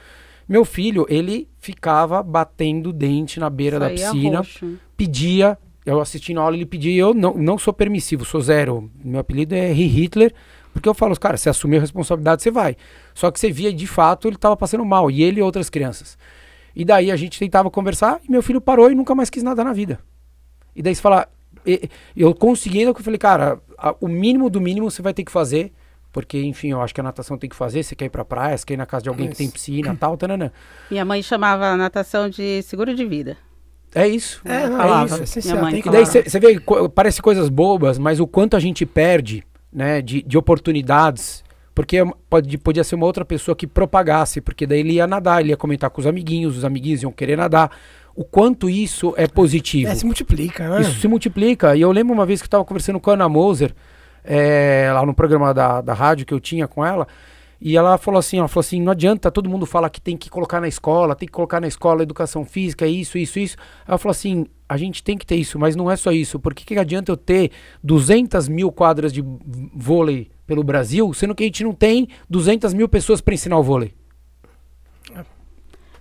Meu 0.49 0.65
filho, 0.65 1.07
ele 1.09 1.47
ficava 1.61 2.21
batendo 2.21 2.93
dente 2.93 3.39
na 3.39 3.49
beira 3.49 3.79
da 3.79 3.87
Saía 3.87 4.11
piscina, 4.11 4.39
roxo. 4.39 4.77
pedia, 4.97 5.57
eu 5.87 6.01
assistindo 6.01 6.41
a 6.41 6.43
aula, 6.43 6.57
ele 6.57 6.67
pedia, 6.67 7.01
eu 7.01 7.15
não, 7.15 7.35
não 7.35 7.57
sou 7.57 7.73
permissivo, 7.73 8.25
sou 8.25 8.41
zero. 8.41 8.91
Meu 9.05 9.21
apelido 9.21 9.55
é 9.55 9.71
Hitler, 9.71 10.35
porque 10.73 10.89
eu 10.89 10.95
falo, 10.95 11.17
cara, 11.17 11.37
você 11.37 11.49
assumiu 11.49 11.79
a 11.79 11.83
responsabilidade, 11.83 12.43
você 12.43 12.51
vai. 12.51 12.77
Só 13.15 13.31
que 13.31 13.39
você 13.39 13.53
via, 13.53 13.73
de 13.73 13.87
fato, 13.87 14.27
ele 14.27 14.35
estava 14.35 14.57
passando 14.57 14.85
mal, 14.85 15.09
e 15.13 15.23
ele 15.23 15.39
e 15.39 15.43
outras 15.45 15.71
crianças. 15.71 16.19
E 16.75 16.85
daí 16.85 17.11
a 17.11 17.17
gente 17.17 17.39
tentava 17.39 17.71
conversar, 17.71 18.21
e 18.27 18.31
meu 18.31 18.43
filho 18.43 18.61
parou 18.61 18.91
e 18.91 18.95
nunca 18.95 19.15
mais 19.15 19.29
quis 19.31 19.43
nada 19.43 19.63
na 19.65 19.73
vida. 19.73 19.99
E 20.75 20.83
daí 20.83 20.95
você 20.95 21.01
fala, 21.03 21.29
e- 21.67 21.89
eu 22.17 22.35
consegui, 22.35 22.83
eu 22.83 22.95
falei, 22.95 23.19
cara, 23.19 23.61
a- 23.77 23.95
o 24.01 24.09
mínimo 24.09 24.49
do 24.49 24.61
mínimo 24.61 24.91
você 24.91 25.03
vai 25.03 25.13
ter 25.13 25.25
que 25.25 25.33
fazer, 25.33 25.73
porque, 26.13 26.41
enfim, 26.43 26.71
eu 26.71 26.81
acho 26.81 26.95
que 26.95 27.01
a 27.01 27.05
natação 27.05 27.37
tem 27.39 27.49
que 27.51 27.57
fazer, 27.57 27.83
você 27.83 27.95
quer 27.95 28.07
ir 28.07 28.11
pra 28.11 28.25
praia, 28.25 28.57
você 28.57 28.65
quer 28.67 28.75
ir 28.75 28.77
na 28.77 28.87
casa 28.87 29.03
de 29.05 29.09
alguém 29.09 29.29
que 29.29 29.37
tem 29.37 29.49
piscina 29.51 29.93
e 29.93 29.97
tal, 29.97 30.17
tananã. 30.17 30.51
Minha 30.91 31.05
mãe 31.05 31.23
chamava 31.23 31.67
a 31.67 31.77
natação 31.77 32.29
de 32.29 32.63
seguro 32.63 32.95
de 32.95 33.05
vida. 33.05 33.37
É 33.95 34.07
isso. 34.07 34.41
É, 34.45 34.69
não, 34.69 34.77
Falava. 34.77 35.03
é 35.03 35.07
isso, 35.07 35.21
é 35.21 35.25
essencial. 35.25 35.53
Minha 35.55 35.63
mãe 35.65 35.73
tem 35.75 35.83
que 35.83 35.89
E 35.89 35.93
daí 35.93 36.07
você 36.07 36.39
vê, 36.39 36.61
parece 36.95 37.21
coisas 37.21 37.49
bobas, 37.49 37.99
mas 37.99 38.21
o 38.21 38.27
quanto 38.27 38.57
a 38.57 38.61
gente 38.61 38.87
perde, 38.87 39.45
né, 39.73 40.01
de, 40.01 40.23
de 40.23 40.39
oportunidades, 40.39 41.43
porque 41.81 41.97
é 41.97 42.05
pode, 42.29 42.59
podia 42.59 42.85
ser 42.85 42.95
uma 42.95 43.07
outra 43.07 43.25
pessoa 43.25 43.57
que 43.57 43.67
propagasse, 43.67 44.39
porque 44.43 44.67
daí 44.67 44.81
ele 44.81 44.93
ia 44.93 45.07
nadar, 45.07 45.41
ele 45.41 45.49
ia 45.49 45.57
comentar 45.57 45.89
com 45.89 45.99
os 45.99 46.07
amiguinhos, 46.07 46.59
os 46.59 46.63
amiguinhos 46.63 47.03
iam 47.03 47.11
querer 47.11 47.37
nadar. 47.37 47.71
O 48.15 48.23
quanto 48.23 48.69
isso 48.69 49.15
é 49.17 49.27
positivo. 49.27 49.91
É, 49.91 49.95
se 49.95 50.05
multiplica, 50.05 50.69
né? 50.69 50.83
Isso 50.83 51.01
se 51.01 51.09
multiplica. 51.09 51.75
E 51.75 51.81
eu 51.81 51.91
lembro 51.91 52.13
uma 52.13 52.27
vez 52.27 52.43
que 52.43 52.45
eu 52.45 52.49
estava 52.49 52.67
conversando 52.67 53.01
com 53.01 53.09
a 53.11 53.15
Ana 53.15 53.31
Moser, 53.31 53.73
é, 54.23 54.91
lá 54.93 55.07
no 55.07 55.15
programa 55.15 55.55
da, 55.55 55.81
da 55.81 55.95
rádio 55.95 56.27
que 56.27 56.35
eu 56.35 56.39
tinha 56.39 56.69
com 56.69 56.85
ela, 56.85 57.09
e 57.61 57.77
ela 57.77 57.99
falou 57.99 58.19
assim, 58.19 58.39
ela 58.39 58.49
falou 58.49 58.61
assim, 58.61 58.81
não 58.81 58.93
adianta, 58.93 59.31
todo 59.31 59.49
mundo 59.49 59.67
fala 59.67 59.91
que 59.91 60.01
tem 60.01 60.17
que 60.17 60.31
colocar 60.31 60.61
na 60.61 60.69
escola, 60.69 61.15
tem 61.15 61.27
que 61.27 61.33
colocar 61.33 61.61
na 61.61 61.69
escola 61.69 62.03
educação 62.03 62.45
física, 62.45 62.87
isso, 62.87 63.19
isso, 63.19 63.39
isso. 63.39 63.57
Ela 63.87 63.99
falou 63.99 64.13
assim, 64.13 64.47
a 64.67 64.77
gente 64.79 65.03
tem 65.03 65.19
que 65.19 65.27
ter 65.27 65.37
isso, 65.37 65.59
mas 65.59 65.77
não 65.77 65.91
é 65.91 65.97
só 65.97 66.11
isso. 66.11 66.39
Por 66.39 66.55
que, 66.55 66.79
adianta 66.79 67.13
eu 67.13 67.17
ter 67.17 67.51
200 67.85 68.49
mil 68.49 68.73
quadras 68.73 69.13
de 69.13 69.23
vôlei 69.75 70.31
pelo 70.47 70.65
Brasil, 70.65 71.13
sendo 71.13 71.35
que 71.35 71.43
a 71.43 71.47
gente 71.47 71.63
não 71.63 71.73
tem 71.73 72.09
200 72.31 72.73
mil 72.73 72.89
pessoas 72.89 73.21
para 73.21 73.35
ensinar 73.35 73.59
o 73.59 73.63
vôlei? 73.63 74.00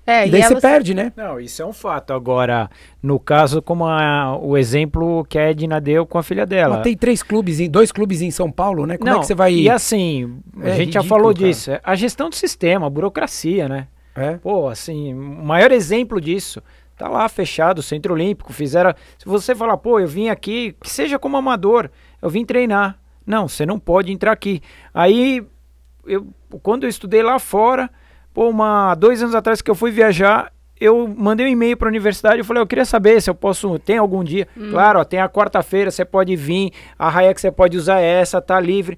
É, 0.10 0.28
e 0.28 0.32
daí 0.32 0.42
você 0.42 0.54
elas- 0.54 0.62
perde, 0.62 0.94
né? 0.94 1.14
Não, 1.16 1.40
isso 1.40 1.62
é 1.62 1.66
um 1.66 1.74
fato. 1.74 2.14
Agora, 2.14 2.70
no 3.02 3.20
caso, 3.20 3.62
como 3.62 3.86
a- 3.86 4.38
o 4.42 4.58
exemplo 4.58 5.24
que 5.26 5.38
a 5.38 5.50
Edna 5.52 5.80
deu 5.80 6.06
com 6.06 6.18
a 6.18 6.24
filha 6.24 6.46
dela. 6.46 6.76
Mas 6.76 6.84
tem 6.84 6.98
três 6.98 7.22
clubes, 7.22 7.60
em, 7.60 7.70
dois 7.70 7.92
clubes 7.92 8.22
em 8.22 8.32
São 8.32 8.52
Paulo, 8.52 8.86
né? 8.86 8.98
Como 8.98 9.10
é 9.10 9.14
Não, 9.14 9.20
que 9.22 9.28
você 9.28 9.36
vai... 9.36 9.54
E 9.54 9.70
assim, 9.70 10.40
a 10.62 10.70
É 10.70 10.76
gente 10.76 10.94
já 10.94 11.00
ridículo, 11.02 11.04
falou 11.08 11.34
cara. 11.34 11.46
disso. 11.48 11.72
é 11.72 11.80
A 11.84 11.96
gestão 11.96 12.30
do 12.30 12.36
sistema, 12.36 12.88
a 12.88 12.90
burocracia, 12.90 13.70
né? 13.70 13.88
É? 14.16 14.34
Pô, 14.38 14.68
assim, 14.68 15.14
o 15.14 15.46
maior 15.46 15.72
exemplo 15.72 16.20
disso. 16.20 16.62
Tá 16.98 17.08
lá 17.08 17.30
fechado, 17.30 17.80
o 17.80 17.84
Centro 17.84 18.14
Olímpico, 18.14 18.52
fizeram. 18.52 18.94
Se 19.18 19.26
você 19.26 19.56
falar, 19.56 19.78
pô, 19.78 20.00
eu 20.02 20.08
vim 20.08 20.28
aqui, 20.28 20.76
que 20.82 20.90
seja 20.90 21.18
como 21.18 21.38
amador, 21.38 21.90
eu 22.22 22.30
vim 22.30 22.44
treinar. 22.44 23.00
Não, 23.26 23.48
você 23.48 23.66
não 23.66 23.80
pode 23.80 24.12
entrar 24.12 24.34
aqui. 24.34 24.62
Aí, 24.94 25.42
eu, 26.06 26.28
quando 26.62 26.84
eu 26.84 26.90
estudei 26.90 27.24
lá 27.24 27.40
fora, 27.40 27.90
pô, 28.34 28.50
uma, 28.50 28.96
dois 28.96 29.22
anos 29.22 29.36
atrás 29.36 29.62
que 29.62 29.70
eu 29.70 29.76
fui 29.76 29.92
viajar, 29.92 30.52
eu 30.80 31.08
mandei 31.18 31.46
um 31.46 31.50
e-mail 31.50 31.76
para 31.76 31.88
a 31.88 31.92
universidade, 31.92 32.40
eu 32.40 32.46
falei, 32.46 32.62
eu 32.64 32.68
queria 32.68 32.86
saber 32.86 33.22
se 33.22 33.30
eu 33.30 33.36
posso, 33.36 33.78
tem 33.80 33.98
algum 33.98 34.24
dia. 34.24 34.48
Claro, 34.72 35.00
ó, 35.00 35.04
tem 35.04 35.20
a 35.20 35.28
quarta-feira, 35.28 35.92
você 35.92 36.06
pode 36.06 36.36
vir, 36.36 36.72
a 36.98 37.10
raia 37.10 37.34
que 37.34 37.42
você 37.42 37.52
pode 37.52 37.78
usar 37.78 38.00
essa, 38.00 38.42
tá 38.42 38.60
livre. 38.60 38.98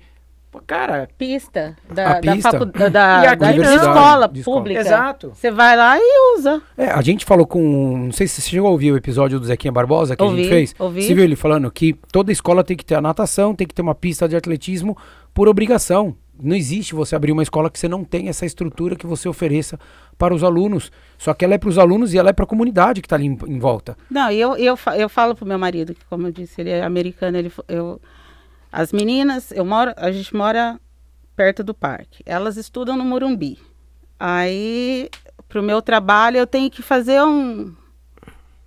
Pô, 0.52 0.62
cara, 0.68 1.08
pista 1.18 1.78
A 1.90 1.94
da, 1.94 2.20
da, 2.20 2.34
pista. 2.34 2.52
facu- 2.52 2.66
da, 2.66 2.90
da, 2.90 3.34
E 3.34 3.36
da 3.38 3.52
escola 3.76 4.28
De 4.28 4.40
escola. 4.42 4.58
pública. 4.58 4.82
Exato. 4.82 5.32
Você 5.34 5.50
vai 5.50 5.78
lá 5.78 5.98
e 5.98 6.38
usa. 6.38 6.62
É, 6.78 6.88
a 6.92 7.02
gente 7.02 7.24
falou 7.24 7.48
com. 7.48 7.98
Não 7.98 8.12
sei 8.12 8.28
se 8.28 8.42
você 8.42 8.50
chegou 8.50 8.68
a 8.68 8.72
ouvir 8.72 8.92
o 8.92 8.98
episódio 8.98 9.40
do 9.40 9.46
Zequinha 9.46 9.72
Barbosa 9.72 10.14
que 10.14 10.22
a 10.22 10.26
Ouvi, 10.26 10.44
gente 10.44 10.50
fez. 10.50 10.76
ouvi. 10.78 11.04
Você 11.04 11.14
viu 11.14 11.24
ele 11.24 11.38
falando 11.38 11.72
que 11.72 11.94
toda 12.12 12.34
escola 12.34 12.66
tem 12.66 12.76
que 12.76 12.84
ter 12.84 12.96
a 12.96 13.02
natação, 13.02 13.56
tem 13.56 13.66
que 13.66 13.74
ter 13.74 13.82
uma 13.82 13.96
pista 13.96 14.28
de 14.28 14.36
atletismo 14.36 14.98
por 15.34 15.48
obrigação. 15.48 16.14
Não 16.42 16.56
existe 16.56 16.96
você 16.96 17.16
abrir 17.16 17.32
uma 17.32 17.44
escola 17.44 17.70
que 17.70 17.80
você 17.80 17.88
não 17.88 18.04
tem 18.04 18.28
essa 18.30 18.46
estrutura 18.46 18.96
que 18.96 19.06
você 19.06 19.30
ofereça 19.30 19.80
para 20.18 20.34
os 20.34 20.44
alunos. 20.44 20.92
Só 21.18 21.34
que 21.34 21.46
ela 21.46 21.54
é 21.54 21.58
para 21.58 21.70
os 21.70 21.78
alunos 21.78 22.14
e 22.14 22.18
ela 22.18 22.30
é 22.30 22.34
para 22.34 22.44
a 22.44 22.48
comunidade 22.48 23.02
que 23.02 23.06
está 23.06 23.16
ali 23.16 23.28
em, 23.28 23.38
em 23.48 23.60
volta. 23.60 23.98
Não, 24.10 24.32
e 24.32 24.40
eu, 24.40 24.56
eu, 24.58 24.78
eu 24.98 25.10
falo 25.10 25.36
pro 25.36 25.46
meu 25.46 25.60
marido, 25.60 25.94
que 25.94 26.06
como 26.06 26.28
eu 26.28 26.32
disse, 26.32 26.62
ele 26.62 26.70
é 26.70 26.84
americano, 26.84 27.38
ele, 27.38 27.52
eu, 27.68 28.02
as 28.72 28.92
meninas, 28.92 29.52
eu 29.52 29.66
moro, 29.66 29.94
a 29.98 30.12
gente 30.12 30.36
mora 30.36 30.80
perto 31.36 31.64
do 31.64 31.74
parque. 31.74 32.24
Elas 32.26 32.58
estudam 32.58 32.98
no 32.98 33.04
Morumbi. 33.06 33.60
Aí 34.20 35.10
pro 35.52 35.62
meu 35.62 35.82
trabalho, 35.82 36.38
eu 36.38 36.48
tenho 36.48 36.72
que 36.72 36.82
fazer 36.82 37.22
um. 37.22 37.74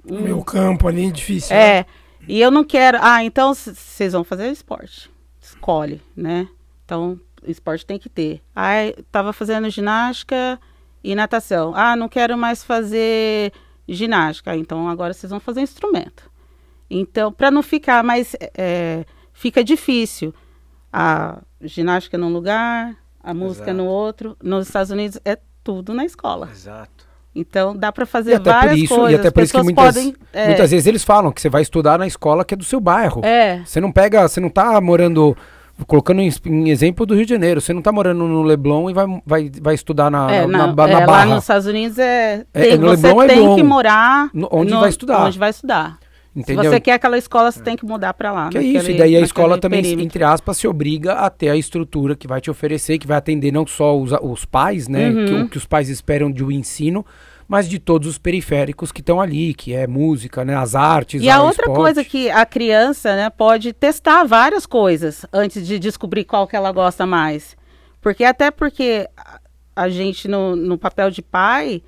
No 0.05 0.21
meu 0.21 0.43
campo 0.45 0.87
ali, 0.87 1.11
difícil. 1.11 1.57
É. 1.57 1.79
né? 1.79 1.87
E 2.29 2.41
eu 2.41 2.51
não 2.51 2.63
quero. 2.63 2.99
Ah, 3.01 3.25
então 3.25 3.55
vocês 3.55 4.13
vão 4.13 4.23
fazer 4.23 4.51
esporte. 4.51 5.11
Escolhe, 5.41 6.01
né? 6.15 6.47
Então, 6.85 7.19
esporte 7.47 7.85
tem 7.87 7.99
que 7.99 8.09
ter. 8.09 8.41
Ah, 8.55 8.85
eu 8.87 9.05
tava 9.11 9.33
fazendo 9.33 9.69
ginástica 9.71 10.59
e 11.03 11.15
natação. 11.15 11.73
Ah, 11.75 11.95
não 11.97 12.09
quero 12.09 12.37
mais 12.39 12.63
fazer 12.65 13.53
ginástica. 13.89 14.53
Ah, 14.53 14.57
Então, 14.57 14.89
agora 14.89 15.13
vocês 15.13 15.31
vão 15.31 15.41
fazer 15.41 15.61
instrumento. 15.61 16.31
Então, 16.91 17.33
para 17.33 17.51
não 17.51 17.63
ficar 17.63 18.03
mais. 18.05 18.37
é, 18.57 19.05
fica 19.33 19.63
difícil. 19.65 20.33
A 20.93 21.39
ginástica 21.61 22.17
num 22.17 22.33
lugar, 22.33 22.95
a 23.23 23.35
música 23.35 23.71
Exato. 23.71 23.77
no 23.79 23.85
outro. 23.87 24.37
Nos 24.43 24.67
Estados 24.69 24.91
Unidos 24.91 25.19
é 25.25 25.39
tudo 25.65 25.93
na 25.93 26.05
escola. 26.05 26.49
Exato. 26.53 27.05
Então, 27.35 27.75
dá 27.77 27.91
para 27.91 28.05
E 28.05 28.07
fazer 28.07 28.35
até 28.35 28.49
várias 28.53 28.71
por 28.77 28.79
isso, 28.85 28.95
coisas. 28.95 29.13
e 29.13 29.21
até 29.21 29.31
por 29.33 29.43
isso 29.43 29.53
que 29.53 29.63
muitas, 29.65 29.95
podem. 29.97 30.15
é, 30.33 30.47
muitas 30.47 30.71
vezes 30.71 30.87
eles 30.87 31.03
falam 31.03 31.33
que 31.33 31.41
você 31.41 31.49
vai 31.49 31.63
estudar 31.63 31.99
na 31.99 32.07
escola 32.07 32.45
que 32.45 32.55
é 32.55 32.57
do 32.57 32.63
seu 32.63 32.79
bairro. 32.79 33.23
É, 33.25 33.59
Você 33.65 33.81
não 33.81 33.91
pega, 33.91 34.29
você 34.29 34.39
não 34.41 34.49
tá 34.49 34.81
morando, 34.81 35.37
colocando 35.87 36.21
em, 36.21 36.31
em 36.47 36.69
exemplo 36.71 37.05
do 37.05 37.15
Rio 37.15 37.25
de 37.27 37.31
Janeiro, 37.31 37.61
você 37.61 37.73
não 37.73 37.83
tá 37.83 37.91
morando 37.91 38.27
no 38.27 38.43
Leblon 38.43 38.89
e 38.91 38.95
vai, 38.95 39.07
vai, 39.27 39.51
vai 39.61 39.75
estudar 39.75 40.11
na, 40.11 40.31
É, 40.33 40.47
na, 40.47 40.67
na, 40.69 40.73
na 40.75 40.89
é, 40.89 40.97
lá 41.01 41.07
Barra. 41.07 41.27
nos 41.27 41.45
Estados 41.45 41.67
Unidos 41.67 41.99
é, 41.99 42.45
É, 42.55 42.61
tem- 42.63 42.79
no 42.79 42.89
você 42.97 43.07
Leblon 43.07 43.23
é 43.23 43.27
tem 43.29 43.55
que 43.57 43.63
morar 43.63 44.31
No- 44.33 44.49
onde 44.53 44.73
vai 44.73 44.89
estudar. 44.89 45.27
Onde 45.27 45.39
vai 45.39 45.51
estudar. 45.51 45.99
Entendeu? 46.37 46.65
Se 46.65 46.71
você 46.71 46.81
quer 46.81 46.93
aquela 46.95 47.17
escola, 47.17 47.53
você 47.53 47.61
tem 47.63 47.77
que 47.77 47.85
mudar 47.87 48.13
para 48.15 48.33
lá. 48.33 48.49
Que 48.49 48.59
é 48.59 48.61
naquele- 48.61 48.79
isso, 48.79 48.91
e 48.91 48.99
daí 48.99 49.17
a 49.17 49.21
escola 49.21 49.57
também, 49.57 49.83
perímetro. 49.83 50.05
entre 50.05 50.25
aspas, 50.25 50.57
se 50.57 50.67
obriga 50.67 51.13
a 51.15 51.31
ter 51.31 51.49
a 51.49 51.57
estrutura 51.57 52.17
que 52.17 52.27
vai 52.27 52.41
te 52.41 52.51
oferecer, 52.51 52.99
que 52.99 53.07
vai 53.07 53.17
atender 53.17 53.53
não 53.53 53.65
só 53.65 53.97
os, 53.97 54.11
os 54.21 54.45
pais, 54.45 54.89
né, 54.89 55.11
Uhum. 55.11 55.25
que, 55.27 55.35
o 55.35 55.49
que 55.51 55.57
os 55.59 55.65
pais 55.67 55.89
esperam 55.89 56.33
de 56.33 56.43
um 56.43 56.51
ensino, 56.51 57.07
mas 57.47 57.69
de 57.69 57.79
todos 57.79 58.09
os 58.09 58.19
periféricos 58.19 58.91
que 58.93 59.01
estão 59.01 59.21
ali, 59.21 59.53
que 59.55 59.73
é 59.75 59.87
música, 59.87 60.45
né, 60.45 60.57
as 60.57 60.75
artes, 60.75 61.23
E 61.23 61.29
a 61.31 61.43
outra 61.43 61.63
esporte. 61.65 61.77
coisa 61.81 62.05
que 62.05 62.31
a 62.31 62.45
criança 62.47 63.15
né, 63.15 63.31
pode 63.31 63.73
testar 63.73 64.25
várias 64.25 64.67
coisas 64.67 65.27
antes 65.33 65.67
de 65.67 65.79
descobrir 65.79 66.25
qual 66.25 66.47
que 66.47 66.57
ela 66.57 66.73
gosta 66.73 67.05
mais. 67.07 67.57
Porque 68.01 68.25
até 68.25 68.51
porque 68.51 69.09
a- 69.77 69.89
gente 69.89 70.29
no, 70.29 70.55
no 70.57 70.77
papel 70.79 71.11
de 71.11 71.21
pai, 71.23 71.83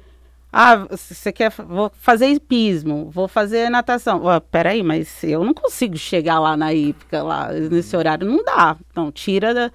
ah, 0.52 0.86
você 0.90 1.30
quer 1.32 1.50
vou 1.50 1.90
fazer 1.98 2.28
hipismo, 2.28 3.10
vou 3.10 3.28
fazer 3.28 3.68
natação. 3.68 4.22
Ó, 4.24 4.40
peraí, 4.40 4.82
mas 4.82 5.22
eu 5.22 5.44
não 5.44 5.52
consigo 5.52 5.96
chegar 5.96 6.38
lá 6.40 6.56
na 6.56 6.72
hípica, 6.72 7.22
lá 7.22 7.52
nesse 7.52 7.94
horário, 7.96 8.26
não 8.26 8.42
dá. 8.42 8.76
Então, 8.90 9.12
tira 9.12 9.52
da. 9.52 9.70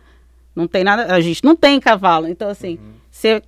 Não 0.55 0.67
tem 0.67 0.83
nada. 0.83 1.13
A 1.13 1.21
gente 1.21 1.43
não 1.43 1.55
tem 1.55 1.79
cavalo. 1.79 2.27
Então, 2.27 2.49
assim, 2.49 2.79
você 3.11 3.41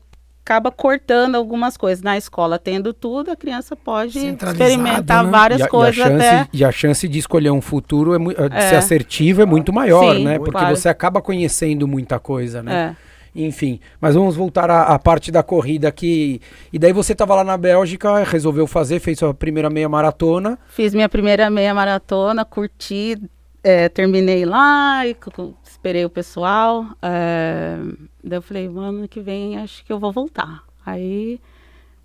acaba 0.44 0.70
cortando 0.72 1.36
algumas 1.36 1.78
coisas. 1.78 2.04
Na 2.04 2.18
escola, 2.18 2.60
tendo 2.60 2.94
tudo, 2.94 3.32
a 3.32 3.36
criança 3.36 3.76
pode 3.76 4.20
experimentar 4.20 5.24
né? 5.24 5.32
várias 5.32 5.62
e 5.62 5.64
a, 5.64 5.68
coisas 5.68 5.98
e 5.98 6.02
a 6.02 6.06
chance, 6.06 6.26
até. 6.28 6.48
e 6.52 6.66
a 6.66 6.72
chance 6.72 7.08
de 7.08 7.18
escolher 7.20 7.52
um 7.52 7.62
futuro, 7.62 8.14
é, 8.14 8.50
de 8.50 8.56
É. 8.56 8.70
ser 8.70 8.76
assertivo, 8.76 9.42
é 9.42 9.46
muito 9.46 9.72
maior, 9.72 10.16
Sim, 10.16 10.26
né? 10.26 10.38
Porque 10.38 10.52
claro. 10.52 10.76
você 10.76 10.90
acaba 10.90 11.22
conhecendo 11.22 11.88
muita 11.88 12.20
coisa, 12.20 12.62
né? 12.62 12.96
É. 13.00 13.14
Enfim, 13.36 13.80
mas 14.00 14.14
vamos 14.14 14.36
voltar 14.36 14.70
à, 14.70 14.84
à 14.84 15.00
parte 15.00 15.32
da 15.32 15.42
corrida 15.42 15.88
aqui. 15.88 16.40
E 16.72 16.78
daí 16.78 16.94
você 16.94 17.14
estava 17.14 17.34
lá 17.34 17.44
na 17.44 17.58
Bélgica, 17.58 18.24
resolveu 18.24 18.68
fazer, 18.68 19.00
fez 19.00 19.18
sua 19.18 19.34
primeira 19.34 19.72
meia 19.72 19.90
maratona. 19.90 20.60
Fiz 20.68 20.94
minha 20.94 21.10
primeira 21.10 21.50
meia 21.50 21.74
maratona, 21.74 22.46
curti, 22.46 23.18
é, 23.64 23.90
terminei 23.90 24.46
lá, 24.46 25.08
e 25.08 25.16
esperei 25.64 26.06
o 26.06 26.10
pessoal. 26.12 26.86
é, 27.02 27.78
daí 28.24 28.38
eu 28.38 28.42
falei, 28.42 28.68
ano 28.68 29.08
que 29.08 29.20
vem 29.20 29.58
acho 29.58 29.84
que 29.86 29.92
eu 29.92 30.00
vou 30.00 30.12
voltar. 30.12 30.64
Aí 30.86 31.40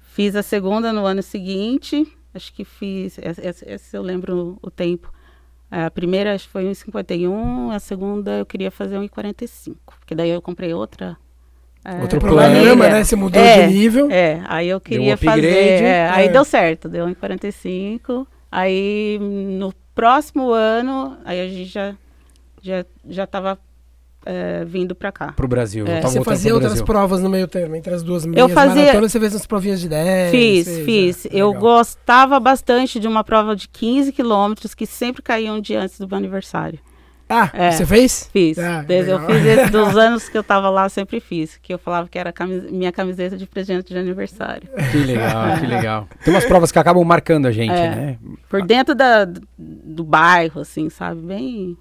fiz 0.01 0.35
a 0.37 0.43
segunda 0.43 0.93
no 0.93 1.05
ano 1.07 1.23
seguinte, 1.23 2.07
acho 2.35 2.53
que 2.53 2.65
fiz, 2.65 3.19
essa, 3.21 3.47
essa- 3.47 3.65
essa 3.71 3.97
eu 3.97 4.03
lembro 4.03 4.59
o 4.63 4.71
tempo. 4.71 5.13
É, 5.71 5.85
A 5.85 5.91
primeira 5.91 6.35
acho 6.35 6.47
que 6.47 6.53
foi 6.53 6.65
1,51, 6.65 7.71
a 7.71 7.79
segunda 7.79 8.39
eu 8.39 8.47
queria 8.47 8.71
fazer 8.71 8.97
1,45, 8.99 9.77
porque 9.99 10.15
daí 10.15 10.31
eu 10.31 10.41
comprei 10.43 10.73
outra. 10.73 11.17
é, 11.85 12.01
Outro 12.01 12.19
Programa, 12.19 12.89
né? 12.89 13.05
Você 13.05 13.15
mudou 13.17 13.41
É, 13.43 13.67
de 13.67 13.73
nível. 13.75 14.11
É, 14.11 14.43
aí 14.47 14.69
eu 14.69 14.81
queria 14.81 15.15
upgrade, 15.15 15.43
fazer. 15.43 15.85
é, 15.85 16.09
Aí 16.11 16.27
é. 16.27 16.29
deu 16.29 16.45
certo, 16.45 16.89
deu 16.89 17.09
em 17.09 17.15
45. 17.15 18.27
Aí 18.51 19.19
no 19.21 19.73
próximo 19.95 20.51
ano, 20.53 21.19
aí 21.25 21.41
a 21.41 21.49
gente 21.49 21.67
já 21.67 21.95
já 22.63 22.85
já 23.07 23.27
tava 23.27 23.59
é, 24.31 24.65
vindo 24.65 24.95
pra 24.95 25.11
cá. 25.11 25.33
Pro 25.33 25.49
Brasil. 25.49 25.87
É. 25.87 25.97
eu 25.99 26.01
tava 26.03 26.13
Você 26.13 26.23
fazia 26.23 26.53
outras 26.53 26.73
Brasil. 26.73 26.85
provas 26.87 27.23
no 27.23 27.31
meio 27.31 27.49
termo, 27.49 27.75
entre 27.75 27.95
as 27.95 28.03
duas 28.03 28.27
meias 28.27 28.53
fazia- 28.53 28.83
maratonas, 28.83 29.11
você 29.13 29.19
fez 29.21 29.33
umas 29.35 29.47
provinhas 29.47 29.81
de 29.81 29.89
10. 29.89 30.31
Fiz, 30.31 30.67
fez, 30.67 30.85
fiz. 30.85 31.27
é, 31.27 31.29
eu 31.33 31.49
legal. 31.49 31.61
gostava 31.63 32.39
bastante 32.39 33.01
de 33.01 33.09
uma 33.09 33.25
prova 33.25 33.57
de 33.57 33.67
15 33.69 34.13
quilômetros 34.13 34.75
que 34.75 34.85
sempre 34.87 35.23
caía 35.23 35.53
um 35.53 35.61
dia 35.61 35.81
antes 35.81 35.99
do 35.99 36.07
meu 36.07 36.19
aniversário. 36.19 36.79
Ah, 37.31 37.51
É. 37.53 37.71
você 37.73 37.85
fez? 37.85 38.31
Fiz. 38.33 38.59
Ah, 38.59 38.83
Desde, 38.87 39.11
eu 39.11 39.21
fiz 39.21 39.45
esse 39.45 39.69
dos 39.73 39.95
anos 39.99 40.31
que 40.31 40.39
eu 40.39 40.43
tava 40.43 40.71
lá, 40.71 40.87
eu 40.87 40.89
sempre 40.91 41.21
fiz. 41.21 41.59
Que 41.63 41.75
eu 41.75 41.79
falava 41.79 42.09
que 42.09 42.19
era 42.19 42.33
camis- 42.33 42.71
minha 42.71 42.91
camiseta 42.91 43.37
de 43.37 43.47
presente 43.47 43.93
de 43.93 43.99
aniversário. 43.99 44.67
Que 44.91 44.97
legal, 44.97 45.59
que 45.61 45.67
legal. 45.69 46.09
Tem 46.25 46.33
umas 46.33 46.47
provas 46.47 46.73
que 46.73 46.79
acabam 46.79 47.05
marcando 47.05 47.45
a 47.45 47.53
gente, 47.53 47.71
É. 47.73 47.91
né? 47.95 48.19
Por 48.49 48.63
dentro 48.63 48.95
da, 48.95 49.27
do 49.59 50.05
bairro, 50.05 50.63
assim, 50.63 50.89
sabe? 50.89 51.21
Bem, 51.21 51.77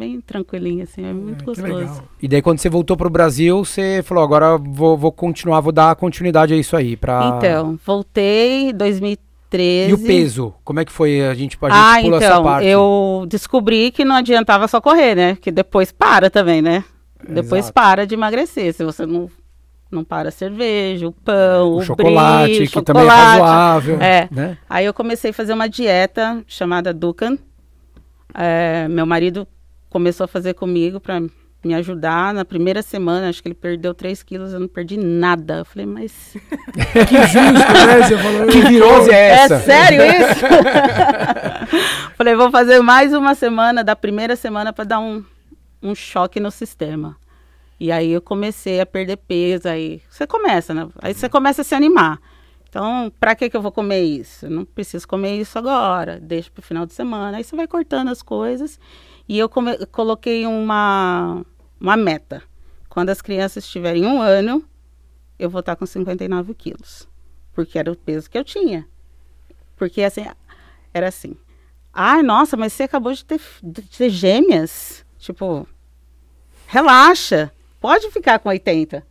bem 0.00 0.20
tranquilinho, 0.20 0.82
assim. 0.82 1.04
É 1.04 1.12
muito 1.12 1.40
que 1.40 1.44
gostoso. 1.44 2.02
E 2.20 2.26
daí 2.26 2.40
quando 2.40 2.58
você 2.58 2.70
voltou 2.70 2.96
pro 2.96 3.10
Brasil, 3.10 3.62
você 3.62 4.02
falou, 4.02 4.24
agora 4.24 4.56
vou, 4.56 4.96
vou 4.96 5.12
continuar, 5.12 5.60
vou 5.60 5.72
dar 5.72 5.94
continuidade 5.94 6.54
a 6.54 6.56
isso 6.56 6.74
aí. 6.74 6.96
Pra... 6.96 7.36
Então, 7.36 7.78
voltei 7.84 8.70
em 8.70 8.74
2013. 8.74 9.90
E 9.90 9.94
o 9.94 9.98
peso? 9.98 10.54
Como 10.64 10.80
é 10.80 10.84
que 10.84 10.92
foi? 10.92 11.22
A 11.22 11.34
gente, 11.34 11.58
a 11.60 11.68
gente 11.68 11.78
ah, 11.78 11.98
pula 12.00 12.16
essa 12.16 12.26
então, 12.26 12.44
parte. 12.44 12.66
eu 12.66 13.26
descobri 13.28 13.90
que 13.90 14.04
não 14.04 14.16
adiantava 14.16 14.66
só 14.66 14.80
correr, 14.80 15.14
né? 15.14 15.36
Que 15.40 15.50
depois 15.50 15.92
para 15.92 16.30
também, 16.30 16.62
né? 16.62 16.84
Depois 17.28 17.66
Exato. 17.66 17.74
para 17.74 18.06
de 18.06 18.14
emagrecer. 18.14 18.72
Se 18.72 18.84
você 18.84 19.04
não, 19.04 19.28
não 19.90 20.02
para 20.02 20.30
a 20.30 20.32
cerveja, 20.32 21.06
o 21.06 21.12
pão, 21.12 21.72
o, 21.72 21.76
O 21.78 21.82
chocolate, 21.82 22.54
brie, 22.54 22.68
que 22.68 22.82
também 22.82 23.02
é 23.02 23.06
chocolate. 23.06 23.40
razoável. 23.40 24.00
É. 24.00 24.28
Né? 24.30 24.56
Aí 24.68 24.86
eu 24.86 24.94
comecei 24.94 25.32
a 25.32 25.34
fazer 25.34 25.52
uma 25.52 25.68
dieta 25.68 26.42
chamada 26.46 26.94
Dukan. 26.94 27.36
É, 28.32 28.86
meu 28.88 29.04
marido 29.04 29.46
começou 29.90 30.24
a 30.24 30.28
fazer 30.28 30.54
comigo 30.54 30.98
para 31.00 31.20
me 31.62 31.74
ajudar. 31.74 32.32
Na 32.32 32.44
primeira 32.44 32.80
semana, 32.80 33.28
acho 33.28 33.42
que 33.42 33.48
ele 33.48 33.54
perdeu 33.54 33.92
3 33.92 34.22
quilos, 34.22 34.52
eu 34.52 34.60
não 34.60 34.68
perdi 34.68 34.96
nada. 34.96 35.58
Eu 35.58 35.64
falei, 35.64 35.86
mas 35.86 36.34
Que 37.08 37.22
justo, 37.26 37.72
né? 37.86 38.08
Você 38.08 38.16
falou. 38.16 38.46
Que 38.48 38.60
virose 38.62 39.10
é 39.10 39.28
essa? 39.30 39.54
é 39.56 39.60
sério 39.60 40.02
isso? 40.02 40.40
falei, 42.16 42.34
vou 42.34 42.50
fazer 42.50 42.80
mais 42.80 43.12
uma 43.12 43.34
semana, 43.34 43.84
da 43.84 43.94
primeira 43.94 44.36
semana, 44.36 44.72
para 44.72 44.84
dar 44.84 45.00
um, 45.00 45.22
um 45.82 45.94
choque 45.94 46.40
no 46.40 46.50
sistema. 46.50 47.16
E 47.78 47.90
aí 47.90 48.10
eu 48.10 48.20
comecei 48.20 48.80
a 48.80 48.86
perder 48.86 49.16
peso, 49.16 49.68
aí 49.68 50.02
você 50.08 50.26
começa, 50.26 50.74
né? 50.74 50.88
Aí 51.00 51.14
você 51.14 51.28
começa 51.28 51.62
a 51.62 51.64
se 51.64 51.74
animar. 51.74 52.18
Então, 52.68 53.10
para 53.18 53.34
que 53.34 53.50
que 53.50 53.56
eu 53.56 53.62
vou 53.62 53.72
comer 53.72 54.02
isso? 54.02 54.46
Eu 54.46 54.50
não 54.50 54.64
preciso 54.64 55.08
comer 55.08 55.36
isso 55.36 55.58
agora, 55.58 56.20
deixa 56.20 56.50
para 56.50 56.60
o 56.60 56.62
final 56.64 56.86
de 56.86 56.92
semana. 56.92 57.38
Aí 57.38 57.44
você 57.44 57.56
vai 57.56 57.66
cortando 57.66 58.08
as 58.08 58.22
coisas. 58.22 58.78
E 59.30 59.38
eu 59.38 59.48
coloquei 59.92 60.44
uma, 60.44 61.46
uma 61.80 61.96
meta. 61.96 62.42
Quando 62.88 63.10
as 63.10 63.22
crianças 63.22 63.64
tiverem 63.64 64.04
um 64.04 64.20
ano, 64.20 64.64
eu 65.38 65.48
vou 65.48 65.60
estar 65.60 65.76
com 65.76 65.86
59 65.86 66.52
quilos. 66.52 67.08
Porque 67.52 67.78
era 67.78 67.92
o 67.92 67.96
peso 67.96 68.28
que 68.28 68.36
eu 68.36 68.42
tinha. 68.42 68.88
Porque 69.76 70.02
assim, 70.02 70.26
era 70.92 71.06
assim. 71.06 71.36
Ai, 71.92 72.24
nossa, 72.24 72.56
mas 72.56 72.72
você 72.72 72.82
acabou 72.82 73.12
de 73.12 73.24
ter, 73.24 73.40
de 73.62 73.82
ter 73.82 74.10
gêmeas. 74.10 75.06
Tipo, 75.16 75.64
relaxa. 76.66 77.52
Pode 77.80 78.10
ficar 78.10 78.40
com 78.40 78.48
80. 78.48 79.06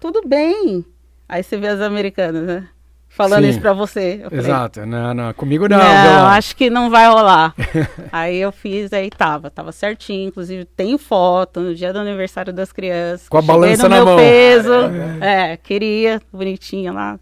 Tudo 0.00 0.26
bem. 0.26 0.82
Aí 1.28 1.42
você 1.42 1.58
vê 1.58 1.68
as 1.68 1.82
americanas, 1.82 2.46
né? 2.46 2.70
Falando 3.08 3.42
Sim. 3.44 3.50
isso 3.50 3.60
pra 3.60 3.72
você. 3.72 4.20
Eu 4.22 4.30
falei, 4.30 4.44
Exato. 4.44 4.86
Não, 4.86 5.12
não. 5.14 5.32
Comigo 5.34 5.68
não. 5.68 5.76
não, 5.78 5.84
violão. 6.02 6.26
acho 6.28 6.54
que 6.54 6.70
não 6.70 6.88
vai 6.90 7.08
rolar. 7.08 7.52
aí 8.12 8.36
eu 8.38 8.52
fiz, 8.52 8.92
aí 8.92 9.10
tava, 9.10 9.50
tava 9.50 9.72
certinho. 9.72 10.28
Inclusive, 10.28 10.64
tenho 10.64 10.98
foto 10.98 11.60
no 11.60 11.74
dia 11.74 11.92
do 11.92 11.98
aniversário 11.98 12.52
das 12.52 12.70
crianças. 12.70 13.28
Com 13.28 13.38
a 13.38 13.42
balança 13.42 13.84
no 13.84 13.88
na 13.88 13.96
meu 13.96 14.04
mão. 14.04 14.16
peso. 14.16 14.72
É, 15.20 15.56
queria, 15.56 16.20
bonitinha 16.32 16.92
lá. 16.92 17.18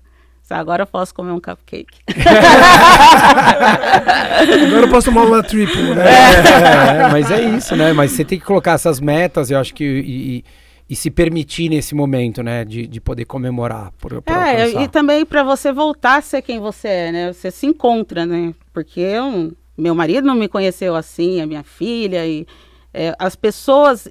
Agora 0.48 0.82
eu 0.82 0.86
posso 0.86 1.12
comer 1.14 1.32
um 1.32 1.40
cupcake. 1.40 1.98
Agora 4.66 4.86
eu 4.86 4.88
posso 4.88 5.06
tomar 5.10 5.24
uma 5.24 5.42
triple, 5.42 5.94
né? 5.94 6.04
É, 7.04 7.08
mas 7.10 7.30
é 7.30 7.40
isso, 7.42 7.74
né? 7.74 7.92
Mas 7.92 8.12
você 8.12 8.24
tem 8.24 8.38
que 8.38 8.44
colocar 8.44 8.72
essas 8.72 9.00
metas, 9.00 9.50
eu 9.50 9.58
acho 9.58 9.74
que. 9.74 9.84
E, 9.84 10.38
e- 10.38 10.44
e 10.88 10.94
se 10.94 11.10
permitir 11.10 11.68
nesse 11.68 11.94
momento, 11.94 12.42
né? 12.42 12.64
De, 12.64 12.86
de 12.86 13.00
poder 13.00 13.24
comemorar. 13.24 13.92
Por, 13.98 14.22
por 14.22 14.32
É, 14.32 14.62
alcançar. 14.64 14.82
e 14.82 14.88
também 14.88 15.24
para 15.26 15.42
você 15.42 15.72
voltar 15.72 16.18
a 16.18 16.22
ser 16.22 16.42
quem 16.42 16.60
você 16.60 16.88
é, 16.88 17.12
né? 17.12 17.32
Você 17.32 17.50
se 17.50 17.66
encontra, 17.66 18.24
né? 18.24 18.54
Porque 18.72 19.00
eu, 19.00 19.52
meu 19.76 19.94
marido 19.94 20.26
não 20.26 20.34
me 20.36 20.46
conheceu 20.48 20.94
assim, 20.94 21.40
a 21.40 21.46
minha 21.46 21.62
filha 21.64 22.24
e 22.26 22.46
é, 22.94 23.14
as 23.18 23.34
pessoas 23.36 24.08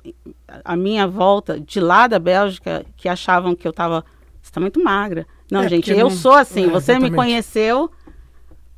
à 0.64 0.76
minha 0.76 1.08
volta 1.08 1.60
de 1.60 1.80
lá 1.80 2.08
da 2.08 2.20
Bélgica 2.20 2.86
que 2.98 3.08
achavam 3.10 3.56
que 3.56 3.68
eu 3.68 3.74
tava, 3.74 4.04
você 4.42 4.52
tá 4.52 4.60
muito 4.60 4.84
magra. 4.84 5.26
Não, 5.50 5.62
É, 5.62 5.70
gente, 5.70 5.90
eu 5.92 5.98
não- 5.98 6.10
sou 6.10 6.34
assim. 6.34 6.66
é, 6.66 6.68
você 6.68 6.92
me 6.94 6.98
exatamente. 7.08 7.16
conheceu 7.16 7.90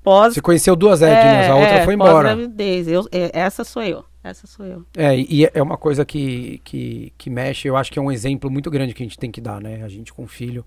pós. 0.04 0.34
Você 0.36 0.42
conheceu 0.42 0.76
duas 0.76 1.02
Ednas, 1.02 1.50
a 1.50 1.56
outra 1.56 1.84
foi 1.84 1.94
embora. 1.96 2.30
Pós-gravidez. 2.30 2.88
Eu, 2.88 3.08
é, 3.12 3.32
essa 3.34 3.64
sou 3.64 3.82
eu. 3.82 4.06
Essa 4.24 4.46
sou 4.48 4.66
eu. 4.66 4.84
É, 4.96 5.16
e 5.18 5.50
é 5.54 5.62
uma 5.64 5.78
coisa 5.78 6.04
que, 6.06 6.60
que, 6.64 7.14
que 7.18 7.30
mexe, 7.30 7.68
eu 7.68 7.78
acho 7.78 7.92
que 7.92 7.98
é 8.00 8.02
um 8.02 8.12
exemplo 8.12 8.50
muito 8.50 8.70
grande 8.70 8.94
que 8.94 9.02
a 9.02 9.06
gente 9.06 9.18
tem 9.18 9.32
que 9.32 9.40
dar, 9.40 9.62
né? 9.62 9.84
A 9.84 9.88
gente 9.88 10.12
com 10.14 10.28
filho, 10.28 10.66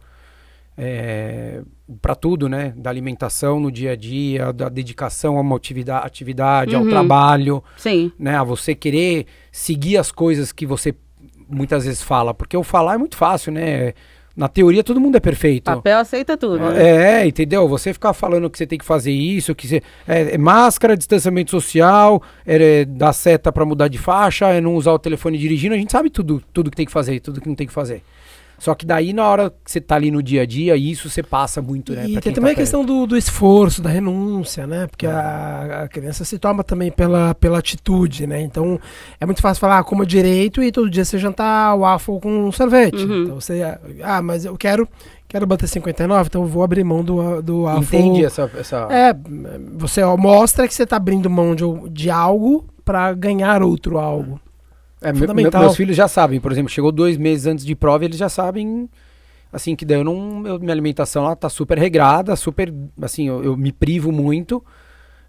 é, 0.78 1.60
para 2.00 2.14
tudo, 2.14 2.48
né? 2.48 2.72
Da 2.76 2.88
alimentação 2.90 3.60
no 3.60 3.70
dia 3.70 3.92
a 3.92 3.96
dia, 3.96 4.52
da 4.52 4.68
dedicação 4.68 5.36
a 5.36 5.40
uma 5.40 5.56
atividade, 5.56 6.06
atividade 6.06 6.74
ao 6.74 6.82
Uhum. 6.82 6.88
trabalho, 6.90 7.62
Sim. 7.76 8.12
né? 8.18 8.36
A 8.36 8.44
você 8.44 8.74
querer 8.74 9.26
seguir 9.52 9.96
as 9.98 10.10
coisas 10.10 10.52
que 10.52 10.64
você 10.64 10.94
muitas 11.48 11.84
vezes 11.84 12.02
fala, 12.02 12.32
porque 12.32 12.56
o 12.56 12.62
falar 12.62 12.94
é 12.94 12.98
muito 12.98 13.16
fácil, 13.16 13.52
né? 13.52 13.92
Na 14.36 14.48
teoria 14.48 14.82
todo 14.84 15.00
mundo 15.00 15.16
é 15.16 15.20
perfeito. 15.20 15.64
Papel 15.64 15.98
aceita 15.98 16.36
tudo. 16.36 16.58
né? 16.58 17.22
É, 17.22 17.26
entendeu? 17.26 17.68
Você 17.68 17.92
ficar 17.92 18.12
falando 18.12 18.48
que 18.48 18.56
você 18.56 18.66
tem 18.66 18.78
que 18.78 18.84
fazer 18.84 19.10
isso, 19.10 19.54
que 19.54 19.66
você. 19.66 19.82
É, 20.06 20.34
é 20.34 20.38
máscara, 20.38 20.96
distanciamento 20.96 21.50
social, 21.50 22.22
é, 22.46 22.80
é 22.80 22.84
dar 22.84 23.12
seta 23.12 23.52
pra 23.52 23.64
mudar 23.64 23.88
de 23.88 23.98
faixa, 23.98 24.46
é 24.48 24.60
não 24.60 24.76
usar 24.76 24.92
o 24.92 24.98
telefone 24.98 25.36
dirigindo, 25.36 25.74
a 25.74 25.78
gente 25.78 25.92
sabe 25.92 26.10
tudo, 26.10 26.42
tudo 26.52 26.70
que 26.70 26.76
tem 26.76 26.86
que 26.86 26.92
fazer, 26.92 27.20
tudo 27.20 27.40
que 27.40 27.48
não 27.48 27.56
tem 27.56 27.66
que 27.66 27.72
fazer. 27.72 28.02
Só 28.60 28.74
que 28.74 28.84
daí, 28.84 29.14
na 29.14 29.26
hora 29.26 29.50
que 29.64 29.72
você 29.72 29.80
tá 29.80 29.96
ali 29.96 30.10
no 30.10 30.22
dia 30.22 30.42
a 30.42 30.46
dia, 30.46 30.76
isso 30.76 31.08
você 31.08 31.22
passa 31.22 31.62
muito, 31.62 31.94
né? 31.94 32.04
E 32.06 32.20
tem 32.20 32.30
também 32.30 32.52
tá 32.54 32.60
a 32.60 32.62
questão 32.62 32.84
do, 32.84 33.06
do 33.06 33.16
esforço, 33.16 33.80
da 33.80 33.88
renúncia, 33.88 34.66
né? 34.66 34.86
Porque 34.86 35.06
a, 35.06 35.84
a 35.84 35.88
criança 35.88 36.26
se 36.26 36.38
toma 36.38 36.62
também 36.62 36.92
pela, 36.92 37.34
pela 37.34 37.58
atitude, 37.58 38.26
né? 38.26 38.42
Então 38.42 38.78
é 39.18 39.24
muito 39.24 39.40
fácil 39.40 39.62
falar, 39.62 39.78
ah, 39.78 39.82
coma 39.82 40.04
direito 40.04 40.62
e 40.62 40.70
todo 40.70 40.90
dia 40.90 41.06
você 41.06 41.16
jantar 41.16 41.74
waffle 41.74 42.20
com 42.20 42.52
sorvete. 42.52 43.02
Uhum. 43.02 43.22
Então 43.22 43.40
você, 43.40 43.62
ah, 44.02 44.20
mas 44.20 44.44
eu 44.44 44.54
quero, 44.58 44.86
quero 45.26 45.46
bater 45.46 45.66
59, 45.66 46.26
então 46.26 46.42
eu 46.42 46.46
vou 46.48 46.62
abrir 46.62 46.84
mão 46.84 47.02
do, 47.02 47.40
do 47.40 47.62
waffle. 47.62 47.98
Entende 47.98 48.26
essa. 48.26 48.50
essa... 48.58 48.88
É, 48.90 49.16
você 49.78 50.02
ó, 50.02 50.18
mostra 50.18 50.68
que 50.68 50.74
você 50.74 50.84
tá 50.84 50.96
abrindo 50.96 51.30
mão 51.30 51.54
de, 51.54 51.64
de 51.88 52.10
algo 52.10 52.66
para 52.84 53.10
ganhar 53.14 53.62
outro 53.62 53.98
algo. 53.98 54.38
É, 55.02 55.12
meu- 55.12 55.20
fundamental. 55.22 55.62
meus 55.62 55.76
filhos 55.76 55.96
já 55.96 56.06
sabem, 56.08 56.40
por 56.40 56.52
exemplo, 56.52 56.70
chegou 56.70 56.92
dois 56.92 57.16
meses 57.16 57.46
antes 57.46 57.64
de 57.64 57.74
prova, 57.74 58.04
eles 58.04 58.16
já 58.18 58.28
sabem, 58.28 58.88
assim, 59.52 59.74
que 59.74 59.84
daí 59.84 59.98
eu 59.98 60.04
não, 60.04 60.46
eu- 60.46 60.58
minha 60.58 60.72
alimentação 60.72 61.24
lá 61.24 61.34
tá 61.34 61.48
super 61.48 61.78
regrada, 61.78 62.36
super, 62.36 62.72
assim, 63.00 63.26
eu, 63.28 63.42
eu 63.42 63.56
me 63.56 63.72
privo 63.72 64.12
muito, 64.12 64.62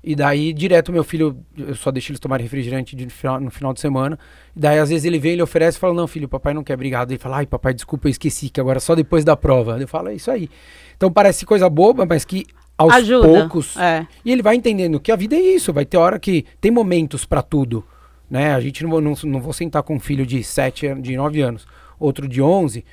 e 0.04 0.14
daí 0.16 0.52
direto 0.52 0.92
meu 0.92 1.04
filho, 1.04 1.38
eu 1.58 1.74
só 1.76 1.90
deixo 1.92 2.12
eles 2.12 2.20
tomarem 2.20 2.44
refrigerante 2.44 2.96
de 2.96 3.08
final- 3.10 3.40
no 3.40 3.50
final 3.52 3.74
de 3.74 3.80
semana, 3.80 4.20
e 4.56 4.60
daí 4.60 4.78
às 4.80 4.90
vezes 4.90 5.06
ele 5.06 5.18
vem, 5.20 5.34
ele 5.34 5.42
oferece 5.44 5.78
e 5.78 5.80
fala, 5.80 5.94
não 5.94 6.08
filho, 6.08 6.28
papai 6.28 6.54
não 6.54 6.64
quer, 6.64 6.74
obrigado, 6.74 7.12
ele 7.12 7.20
fala, 7.20 7.38
ai 7.38 7.46
papai, 7.46 7.74
desculpa, 7.74 8.08
eu 8.08 8.12
esqueci, 8.12 8.50
que 8.50 8.60
agora 8.60 8.78
é 8.78 8.82
só 8.82 8.94
depois 8.94 9.24
da 9.24 9.38
prova, 9.38 9.80
eu 9.80 9.88
falo, 9.88 10.10
é 10.10 10.16
isso 10.16 10.30
aí. 10.30 10.50
Então 10.98 11.10
parece 11.12 11.46
coisa 11.46 11.70
boba, 11.70 12.06
mas 12.06 12.26
que 12.26 12.46
aos 12.78 12.94
Ajuda. 12.94 13.28
poucos... 13.28 13.78
É. 13.78 14.06
E 14.26 14.32
ele 14.32 14.42
vai 14.42 14.56
entendendo 14.56 15.00
que 15.00 15.12
a 15.12 15.16
vida 15.16 15.36
é 15.36 15.40
isso, 15.40 15.72
vai 15.72 15.86
ter 15.86 15.98
hora 15.98 16.20
que 16.20 16.46
tem 16.60 16.72
momentos 16.72 17.26
pra 17.26 17.42
tudo, 17.42 17.84
né? 18.32 18.56
A 18.56 18.60
gente 18.62 18.82
não, 18.82 18.90
vou- 18.90 19.02
não, 19.02 19.14
não 19.26 19.42
vou 19.42 19.52
sentar 19.54 19.84
com 19.84 19.96
um 19.96 20.00
filho 20.00 20.26
de 20.26 20.42
7, 20.44 20.88
anos- 20.88 21.04
de 21.04 21.16
9 21.18 21.42
anos, 21.42 21.68
outro 22.00 22.28
de 22.28 22.42
11, 22.42 22.84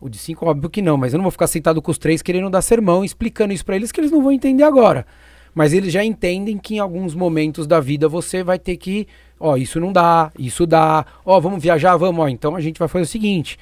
o 0.00 0.08
de 0.08 0.18
5 0.18 0.44
óbvio 0.44 0.68
que 0.68 0.82
não, 0.82 0.96
mas 0.96 1.12
eu 1.14 1.18
não 1.18 1.22
vou 1.24 1.30
ficar 1.30 1.46
sentado 1.46 1.80
com 1.80 1.90
os 1.90 1.96
três 1.98 2.20
querendo 2.20 2.50
dar 2.50 2.60
sermão, 2.62 3.04
explicando 3.04 3.52
isso 3.54 3.64
pra 3.64 3.76
eles 3.76 3.92
que 3.92 4.00
eles 4.00 4.10
não 4.10 4.20
vão 4.22 4.32
entender 4.32 4.64
agora. 4.64 5.06
Mas 5.54 5.72
eles 5.72 5.92
já 5.92 6.04
entendem 6.04 6.58
que 6.58 6.74
em 6.74 6.78
alguns 6.78 7.14
momentos 7.14 7.66
da 7.66 7.80
vida 7.80 8.08
você 8.08 8.42
vai 8.42 8.58
ter 8.58 8.76
que, 8.76 9.06
ó, 9.40 9.56
isso 9.56 9.80
não 9.80 9.92
dá, 9.92 10.30
isso 10.38 10.66
dá, 10.66 11.06
ó, 11.24 11.40
vamos 11.40 11.62
viajar, 11.62 11.96
vamos, 11.96 12.24
ó, 12.24 12.28
então 12.28 12.54
a 12.54 12.60
gente 12.60 12.78
vai 12.78 12.86
fazer 12.88 13.04
o 13.04 13.06
seguinte, 13.06 13.56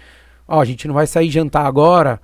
ó, 0.48 0.60
a 0.60 0.64
gente 0.64 0.88
não 0.88 0.94
vai 0.94 1.06
sair 1.06 1.30
jantar 1.30 1.64
agora, 1.64 2.20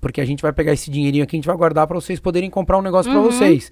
porque 0.00 0.20
a 0.20 0.24
gente 0.24 0.40
vai 0.42 0.52
pegar 0.52 0.72
esse 0.72 0.90
dinheirinho 0.90 1.24
aqui, 1.24 1.36
a 1.36 1.38
gente 1.38 1.46
vai 1.46 1.56
guardar 1.56 1.86
pra 1.86 1.94
vocês 2.00 2.18
poderem 2.20 2.48
comprar 2.48 2.78
um 2.78 2.82
negócio 2.82 3.10
pra 3.10 3.20
Uhum. 3.20 3.26
vocês. 3.30 3.70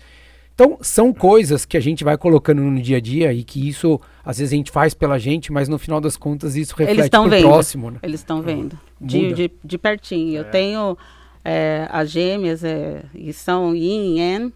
Então, 0.54 0.76
são 0.82 1.14
coisas 1.14 1.64
que 1.64 1.76
a 1.76 1.80
gente 1.80 2.02
vai 2.04 2.18
colocando 2.18 2.60
no 2.60 2.82
dia 2.82 2.96
a 2.96 3.00
dia 3.00 3.32
e 3.32 3.44
que 3.44 3.66
isso, 3.68 3.98
às 4.28 4.36
vezes, 4.36 4.52
a 4.52 4.56
gente 4.56 4.70
faz 4.70 4.92
pela 4.92 5.18
gente, 5.18 5.50
mas 5.50 5.70
no 5.70 5.78
final 5.78 6.02
das 6.02 6.14
contas 6.14 6.54
isso 6.54 6.76
reflete 6.76 7.08
pro 7.08 7.30
vendo. 7.30 7.48
próximo, 7.48 7.90
né? 7.90 7.98
Eles 8.02 8.20
estão 8.20 8.42
vendo. 8.42 8.78
De, 9.00 9.32
de, 9.32 9.50
de 9.64 9.78
pertinho. 9.78 10.36
Eu 10.36 10.44
tenho 10.50 10.98
é, 11.42 11.88
as 11.90 12.10
gêmeas, 12.10 12.62
é, 12.62 13.06
e 13.14 13.32
são 13.32 13.74
Yin 13.74 14.16
e 14.16 14.18
Yang. 14.20 14.54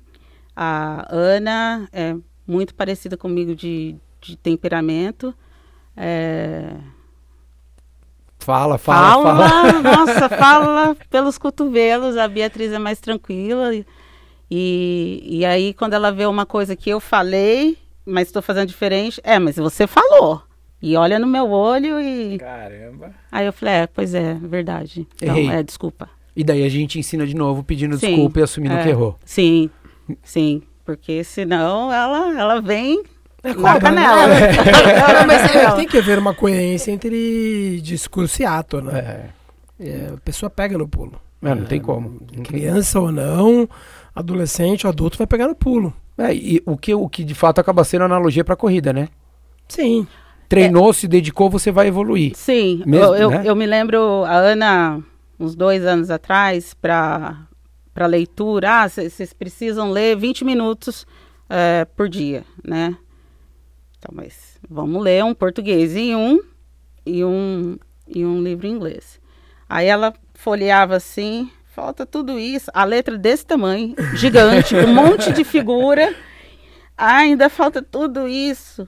A 0.55 1.07
Ana 1.11 1.89
é 1.91 2.15
muito 2.47 2.75
parecida 2.75 3.17
comigo 3.17 3.55
de, 3.55 3.97
de 4.21 4.37
temperamento. 4.37 5.35
É, 5.97 6.75
Fala, 8.41 8.77
fala, 8.77 9.23
fala, 9.23 9.49
fala. 9.49 9.81
nossa, 9.97 10.29
fala 10.37 10.97
pelos 11.09 11.39
cotovelos. 11.39 12.19
A 12.19 12.29
Beatriz 12.29 12.73
é 12.73 12.79
mais 12.79 13.01
tranquila. 13.01 13.75
E, 13.75 13.87
e, 14.51 15.39
e 15.39 15.45
aí, 15.47 15.73
quando 15.73 15.95
ela 15.95 16.13
vê 16.13 16.27
uma 16.27 16.45
coisa 16.45 16.77
que 16.77 16.91
eu 16.91 17.01
falei, 17.01 17.79
mas 18.05 18.29
estou 18.29 18.43
fazendo 18.43 18.69
diferente, 18.69 19.21
é, 19.25 19.39
mas 19.39 19.57
você 19.57 19.87
falou. 19.87 20.43
E 20.81 20.97
olha 20.97 21.19
no 21.19 21.27
meu 21.27 21.49
olho 21.51 22.01
e. 22.01 22.39
Caramba. 22.39 23.13
Aí 23.31 23.47
eu 23.47 23.53
falei, 23.53 23.75
é, 23.75 23.87
pois 23.87 24.15
é, 24.15 24.35
verdade. 24.35 25.07
Então, 25.17 25.37
Errei. 25.37 25.51
é, 25.57 25.63
desculpa. 25.63 26.09
E 26.35 26.43
daí 26.43 26.65
a 26.65 26.69
gente 26.69 26.99
ensina 26.99 27.27
de 27.27 27.37
novo 27.37 27.63
pedindo 27.63 27.97
Sim, 27.99 28.09
desculpa 28.09 28.41
e 28.41 28.43
assumindo 28.43 28.75
é. 28.75 28.83
que 28.83 28.89
errou. 28.89 29.17
Sim, 29.25 29.71
sim. 30.23 30.63
Porque 30.85 31.23
senão 31.23 31.93
ela, 31.93 32.37
ela 32.39 32.61
vem 32.61 33.03
É 33.45 33.49
na 33.51 33.55
cobra, 33.55 33.91
né? 33.93 34.03
canela. 34.03 34.27
Não, 35.21 35.27
mas 35.27 35.55
é, 35.55 35.71
tem 35.73 35.87
que 35.87 35.99
haver 35.99 36.19
uma 36.19 36.35
coerência 36.35 36.91
entre 36.91 37.81
discurso 37.81 38.43
e 38.43 38.45
ato, 38.45 38.81
né? 38.81 38.99
É, 38.99 39.89
É, 39.89 40.11
a 40.15 40.17
pessoa 40.25 40.51
pega 40.51 40.77
no 40.77 40.89
pulo. 40.89 41.21
É, 41.43 41.55
não 41.55 41.65
tem 41.65 41.81
como. 41.81 42.21
Criança 42.45 43.01
ou 43.01 43.11
não, 43.11 43.69
adolescente 44.15 44.87
ou 44.87 44.91
adulto 44.93 45.19
vai 45.19 45.27
pegar 45.27 45.49
no 45.49 45.55
pulo. 45.57 45.93
É, 46.19 46.35
e 46.35 46.63
o 46.67 46.77
que, 46.77 46.95
o 46.95 47.09
que 47.09 47.25
de 47.25 47.35
fato 47.35 47.61
acaba 47.61 47.85
sendo 47.85 48.05
analogia 48.05 48.45
pra 48.45 48.57
corrida, 48.57 48.93
né? 48.93 49.09
Sim. 49.69 50.07
Treinou, 50.49 50.93
se 50.93 51.09
dedicou, 51.09 51.49
você 51.49 51.71
vai 51.71 51.87
evoluir. 51.87 52.33
Sim, 52.35 52.83
Mesmo, 52.85 53.15
eu, 53.15 53.15
eu, 53.15 53.31
né? 53.31 53.43
eu 53.45 53.57
me 53.57 53.65
lembro, 53.67 54.23
a 54.25 54.37
Ana, 54.37 55.03
uns 55.41 55.55
dois 55.55 55.87
anos 55.87 56.11
atrás, 56.11 56.75
para 56.75 57.47
para 57.95 58.07
leitura, 58.07 58.85
ah, 58.85 58.89
vocês 58.89 59.35
precisam 59.35 59.91
ler 59.91 60.17
20 60.17 60.47
minutos 60.47 61.07
eh, 61.51 61.85
por 61.95 62.09
dia, 62.09 62.43
né? 62.65 62.97
Então, 63.99 64.11
mas 64.15 64.59
vamos 64.69 65.03
ler 65.03 65.23
um 65.23 65.35
português 65.35 65.95
em 65.95 66.17
um 66.17 66.41
e 67.05 67.23
um, 67.23 67.77
e 68.09 68.25
um 68.25 68.43
livro 68.43 68.67
em 68.67 68.71
inglês. 68.71 69.21
Aí 69.69 69.87
ela 69.87 70.15
folheava 70.35 70.97
assim, 70.97 71.51
falta 71.73 72.05
tudo 72.05 72.39
isso, 72.39 72.71
a 72.75 72.85
letra 72.85 73.17
desse 73.17 73.47
tamanho, 73.47 73.95
gigante, 74.15 74.77
um 74.77 74.93
monte 74.95 75.33
de 75.33 75.43
figura, 75.43 76.15
ah, 76.97 77.17
ainda 77.17 77.49
falta 77.49 77.81
tudo 77.83 78.29
isso. 78.29 78.87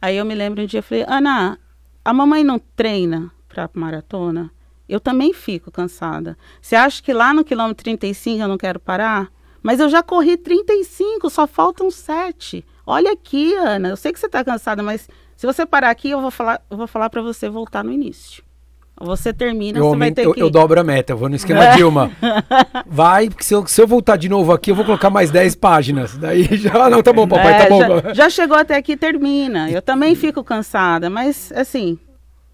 Aí 0.00 0.18
eu 0.18 0.24
me 0.24 0.34
lembro 0.34 0.62
um 0.62 0.66
dia, 0.66 0.80
eu 0.80 0.82
falei, 0.82 1.04
Ana, 1.08 1.58
a 2.04 2.12
mamãe 2.12 2.44
não 2.44 2.58
treina 2.58 3.30
para 3.48 3.70
maratona? 3.72 4.50
Eu 4.86 5.00
também 5.00 5.32
fico 5.32 5.70
cansada. 5.70 6.36
Você 6.60 6.76
acha 6.76 7.02
que 7.02 7.12
lá 7.12 7.32
no 7.32 7.44
quilômetro 7.44 7.84
35 7.84 8.42
eu 8.42 8.48
não 8.48 8.58
quero 8.58 8.78
parar? 8.78 9.30
Mas 9.62 9.80
eu 9.80 9.88
já 9.88 10.02
corri 10.02 10.36
35, 10.36 11.30
só 11.30 11.46
faltam 11.46 11.90
7. 11.90 12.64
Olha 12.86 13.12
aqui, 13.12 13.54
Ana, 13.54 13.90
eu 13.90 13.96
sei 13.96 14.12
que 14.12 14.20
você 14.20 14.26
está 14.26 14.44
cansada, 14.44 14.82
mas 14.82 15.08
se 15.36 15.46
você 15.46 15.64
parar 15.64 15.90
aqui, 15.90 16.10
eu 16.10 16.20
vou 16.20 16.30
falar, 16.30 16.60
eu 16.70 16.76
vou 16.76 16.86
falar 16.86 17.08
para 17.08 17.22
você 17.22 17.48
voltar 17.48 17.82
no 17.82 17.92
início. 17.92 18.42
Você 19.02 19.32
termina, 19.32 19.78
Eu, 19.78 19.84
você 19.84 19.88
vai 19.88 19.94
aumento, 19.94 20.14
ter 20.16 20.26
eu, 20.26 20.34
que... 20.34 20.42
eu 20.42 20.50
dobro 20.50 20.78
a 20.78 20.84
meta, 20.84 21.14
eu 21.14 21.16
vou 21.16 21.30
no 21.30 21.34
esquema 21.34 21.68
Dilma. 21.74 22.10
Vai, 22.86 23.30
porque 23.30 23.42
se 23.42 23.54
eu, 23.54 23.66
se 23.66 23.80
eu 23.80 23.86
voltar 23.86 24.16
de 24.16 24.28
novo 24.28 24.52
aqui, 24.52 24.70
eu 24.70 24.74
vou 24.74 24.84
colocar 24.84 25.08
mais 25.08 25.30
10 25.30 25.54
páginas. 25.54 26.18
Daí 26.18 26.44
já. 26.58 26.84
Ah, 26.84 26.90
não, 26.90 27.02
tá 27.02 27.10
bom, 27.12 27.26
papai, 27.26 27.54
É, 27.54 27.64
tá 27.64 27.68
bom. 27.68 27.80
já, 27.80 28.12
já 28.14 28.30
chegou 28.30 28.56
até 28.56 28.76
aqui, 28.76 28.96
termina. 28.98 29.70
Eu 29.70 29.80
também 29.80 30.14
fico 30.14 30.44
cansada, 30.44 31.08
mas 31.08 31.50
assim, 31.56 31.98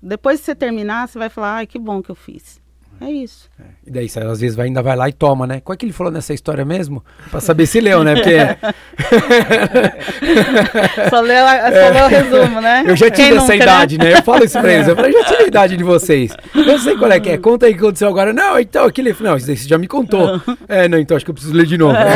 depois 0.01 0.39
que 0.39 0.47
você 0.47 0.55
terminar, 0.55 1.09
você 1.09 1.19
vai 1.19 1.29
falar, 1.29 1.57
ai, 1.57 1.67
que 1.67 1.79
bom 1.81 2.01
que 2.01 2.11
eu 2.11 2.15
fiz. 2.15 2.61
É 3.01 3.11
isso. 3.11 3.49
E 3.87 3.91
daí, 3.91 4.09
você, 4.09 4.19
às 4.21 4.41
vezes, 4.41 4.57
vai, 4.57 4.67
ainda 4.67 4.83
vai 4.83 4.97
lá 4.97 5.09
e 5.09 5.13
toma, 5.13 5.47
né? 5.47 5.61
Qual 5.63 5.75
é 5.75 5.77
que 5.77 5.85
ele 5.87 5.93
falou 5.93 6.13
nessa 6.13 6.35
história 6.35 6.65
mesmo? 6.65 7.05
Pra 7.31 7.41
saber 7.41 7.67
se 7.67 7.81
leu, 7.81 8.03
né? 8.03 8.15
Porque 8.15 8.37
Só 11.11 11.21
leu, 11.21 11.47
a- 11.47 11.73
só 11.73 11.89
leu 11.93 12.05
o 12.07 12.09
resumo, 12.09 12.61
né? 12.61 12.85
eu 12.87 12.97
já 12.97 13.11
tive 13.11 13.29
Quem 13.29 13.37
essa 13.37 13.41
nunca, 13.41 13.57
né? 13.57 13.63
idade, 13.63 13.99
né? 13.99 14.13
Eu 14.15 14.23
falo 14.23 14.45
isso 14.45 14.59
pra 14.61 14.73
eles. 14.73 14.89
Eu 14.89 14.97
falei, 14.97 15.13
já 15.13 15.25
tive 15.25 15.43
a 15.45 15.47
idade 15.47 15.77
de 15.77 15.85
vocês. 15.85 16.33
Eu 16.55 16.79
sei 16.79 16.97
qual 16.97 17.11
é 17.13 17.21
que 17.21 17.31
é. 17.31 17.39
Conta 17.39 17.67
aí 17.67 17.73
o 17.73 17.75
que 17.77 17.81
aconteceu 17.83 18.09
agora. 18.09 18.33
Não, 18.33 18.59
então 18.59 18.85
aquele. 18.87 19.15
Não, 19.21 19.37
isso 19.37 19.47
daí 19.47 19.57
você 19.57 19.69
já 19.69 19.79
me 19.79 19.87
contou. 19.87 20.41
É, 20.69 20.89
não, 20.89 20.99
então 20.99 21.17
acho 21.17 21.25
que 21.25 21.31
eu 21.31 21.35
preciso 21.35 21.55
ler 21.55 21.67
de 21.67 21.79
novo. 21.79 21.97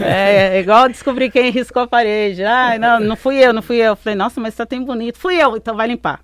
É, 0.00 0.56
é 0.56 0.60
igual 0.60 0.88
descobrir 0.88 1.30
quem 1.30 1.50
riscou 1.50 1.82
a 1.82 1.86
parede. 1.86 2.42
Ai, 2.44 2.78
não, 2.78 3.00
não 3.00 3.16
fui 3.16 3.36
eu, 3.36 3.52
não 3.52 3.62
fui 3.62 3.76
eu. 3.76 3.90
Eu 3.90 3.96
Falei, 3.96 4.16
nossa, 4.16 4.40
mas 4.40 4.54
tá 4.54 4.64
tão 4.64 4.82
bonito. 4.84 5.18
Fui 5.18 5.34
eu, 5.36 5.56
então 5.56 5.76
vai 5.76 5.88
limpar. 5.88 6.20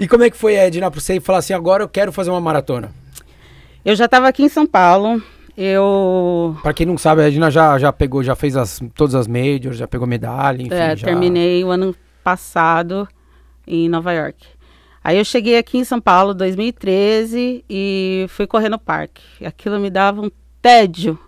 E 0.00 0.08
como 0.08 0.24
é 0.24 0.30
que 0.30 0.36
foi, 0.36 0.54
Edna, 0.54 0.90
pra 0.90 0.98
você 0.98 1.20
falar 1.20 1.40
assim, 1.40 1.52
agora 1.52 1.82
eu 1.82 1.88
quero 1.88 2.10
fazer 2.10 2.30
uma 2.30 2.40
maratona? 2.40 2.90
Eu 3.84 3.94
já 3.94 4.06
estava 4.06 4.28
aqui 4.28 4.42
em 4.42 4.48
São 4.48 4.66
Paulo. 4.66 5.22
Eu 5.54 6.56
Pra 6.62 6.72
quem 6.72 6.86
não 6.86 6.96
sabe, 6.96 7.20
a 7.20 7.28
Edna 7.28 7.50
já, 7.50 7.78
já 7.78 7.92
pegou, 7.92 8.22
já 8.22 8.34
fez 8.34 8.56
as, 8.56 8.80
todas 8.94 9.14
as 9.14 9.26
majors, 9.26 9.76
já 9.76 9.86
pegou 9.86 10.06
medalha, 10.06 10.62
enfim. 10.62 10.74
é, 10.74 10.96
já... 10.96 11.06
terminei 11.06 11.62
o 11.62 11.68
ano 11.68 11.94
passado 12.24 13.06
em 13.66 13.90
Nova 13.90 14.10
York. 14.12 14.46
Aí 15.04 15.18
eu 15.18 15.24
cheguei 15.24 15.58
aqui 15.58 15.76
em 15.76 15.84
São 15.84 16.00
Paulo, 16.00 16.32
2013, 16.32 17.62
e 17.68 18.24
fui 18.30 18.46
correr 18.46 18.70
no 18.70 18.78
parque. 18.78 19.22
Aquilo 19.44 19.78
me 19.78 19.90
dava 19.90 20.22
um 20.22 20.30
tédio, 20.62 21.18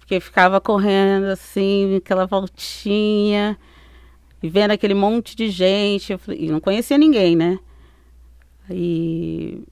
porque 0.00 0.18
ficava 0.18 0.60
correndo 0.60 1.26
assim, 1.26 1.94
aquela 1.96 2.26
voltinha, 2.26 3.56
e 4.42 4.48
vendo 4.48 4.72
aquele 4.72 4.94
monte 4.94 5.36
de 5.36 5.48
gente. 5.48 6.18
E 6.28 6.50
não 6.50 6.60
conhecia 6.60 6.98
ninguém, 6.98 7.36
né? 7.36 7.58
E 8.70 9.62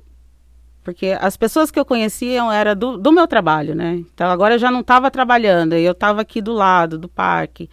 porque 0.89 1.15
as 1.21 1.37
pessoas 1.37 1.71
que 1.71 1.79
eu 1.79 1.85
conhecia 1.85 2.43
eram 2.51 2.75
do, 2.75 2.97
do 2.97 3.13
meu 3.13 3.29
trabalho, 3.29 3.75
né? 3.75 3.97
Então 3.97 4.31
agora 4.31 4.55
eu 4.55 4.59
já 4.59 4.71
não 4.71 4.81
estava 4.81 5.11
trabalhando, 5.11 5.75
eu 5.75 5.93
estava 5.93 6.23
aqui 6.23 6.41
do 6.41 6.55
lado 6.55 6.97
do 6.97 7.11
parque, 7.11 7.69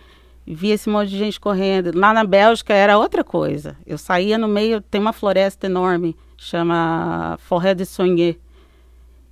via 0.46 0.74
esse 0.74 0.90
monte 0.90 1.12
de 1.12 1.18
gente 1.18 1.40
correndo. 1.40 1.98
Lá 1.98 2.14
na 2.14 2.26
Bélgica 2.26 2.74
era 2.74 2.98
outra 2.98 3.24
coisa. 3.24 3.78
Eu 3.86 3.98
saía 3.98 4.38
no 4.38 4.50
meio, 4.50 4.82
tem 4.82 5.00
uma 5.00 5.14
floresta 5.14 5.66
enorme, 5.66 6.14
chama 6.38 7.38
Forêt 7.40 7.76
de 7.76 7.86
Soigné. 7.86 8.36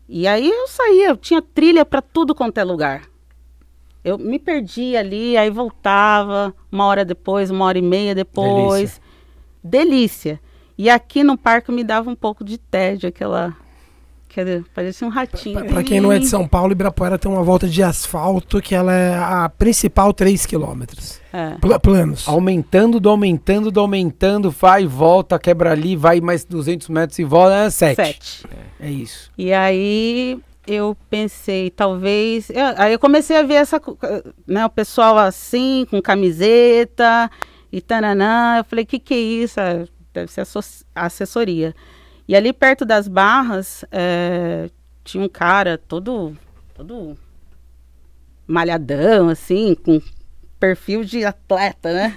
E 0.08 0.28
aí 0.28 0.50
eu 0.50 0.68
saía, 0.68 1.10
eu 1.10 1.18
tinha 1.18 1.42
trilha 1.42 1.84
para 1.84 2.02
tudo 2.02 2.34
quanto 2.34 2.58
é 2.60 2.64
lugar. 2.64 3.02
Eu 4.04 4.18
me 4.18 4.38
perdia 4.38 5.00
ali, 5.00 5.38
aí 5.38 5.50
voltava 5.50 6.54
uma 6.72 6.86
hora 6.86 7.06
depois, 7.06 7.50
uma 7.50 7.66
hora 7.66 7.78
e 7.78 7.82
meia 7.82 8.14
depois. 8.14 9.00
Delícia. 9.64 10.38
Delícia. 10.38 10.40
E 10.78 10.90
aqui 10.90 11.24
no 11.24 11.38
parque 11.38 11.72
me 11.72 11.84
dava 11.84 12.10
um 12.10 12.16
pouco 12.16 12.44
de 12.44 12.58
tédio, 12.58 13.08
aquela 13.08 13.56
Cadê? 14.34 14.64
Parecia 14.74 15.06
um 15.06 15.12
ratinho. 15.12 15.64
Para 15.66 15.84
quem 15.84 16.02
não 16.02 16.12
é 16.12 16.18
de 16.18 16.26
São 16.26 16.48
Paulo, 16.48 16.72
Ibirapuera 16.72 17.20
tem 17.20 17.32
uma 17.32 17.44
volta 17.44 17.68
de 17.68 17.84
asfalto 17.84 18.60
que 18.60 18.74
ela 18.74 18.92
é 18.92 19.16
a 19.16 19.48
principal 19.48 20.12
3 20.12 20.44
quilômetros. 20.48 21.20
É. 21.32 21.52
Pl 21.62 21.80
planos. 21.80 22.28
Aumentando, 22.28 23.00
do 23.00 23.12
aumentando, 23.12 23.70
do 23.70 23.80
aumentando, 23.80 24.50
vai, 24.50 24.88
volta, 24.88 25.38
quebra 25.38 25.72
ali, 25.72 25.96
vai 25.96 26.20
mais 26.20 26.44
200 26.44 26.90
metros 26.90 27.20
e 27.20 27.24
volta, 27.24 27.56
é 27.58 27.70
7. 27.70 27.96
7. 27.96 28.46
É, 28.80 28.88
é 28.88 28.92
isso. 28.92 29.32
E 29.38 29.54
aí 29.54 30.40
eu 30.66 30.98
pensei, 31.10 31.70
talvez. 31.70 32.50
Eu, 32.50 32.66
aí 32.78 32.94
eu 32.94 33.00
comecei 33.00 33.38
a 33.38 33.44
ver 33.44 33.56
essa, 33.56 33.82
né, 34.48 34.66
o 34.66 34.70
pessoal 34.70 35.18
assim, 35.18 35.86
com 35.90 36.02
camiseta 36.02 37.30
e 37.72 37.82
tananã. 37.82 38.58
Eu 38.58 38.64
falei, 38.64 38.84
o 38.84 38.88
que, 38.88 39.00
que 39.00 39.14
é 39.14 39.18
isso? 39.18 39.60
Ah, 39.60 39.86
deve 40.14 40.32
ser 40.32 40.44
assessoria. 40.96 41.76
E 42.28 42.36
ali 42.36 42.54
perto 42.54 42.86
das 42.86 43.08
barras 43.08 43.84
é, 43.92 44.70
tinha 45.04 45.24
um 45.24 45.30
cara 45.30 45.78
todo, 45.78 46.38
todo 46.74 47.18
malhadão, 48.48 49.30
assim, 49.30 49.76
com 49.76 50.02
perfil 50.60 51.04
de 51.04 51.26
atleta, 51.26 51.92
né? 51.92 52.16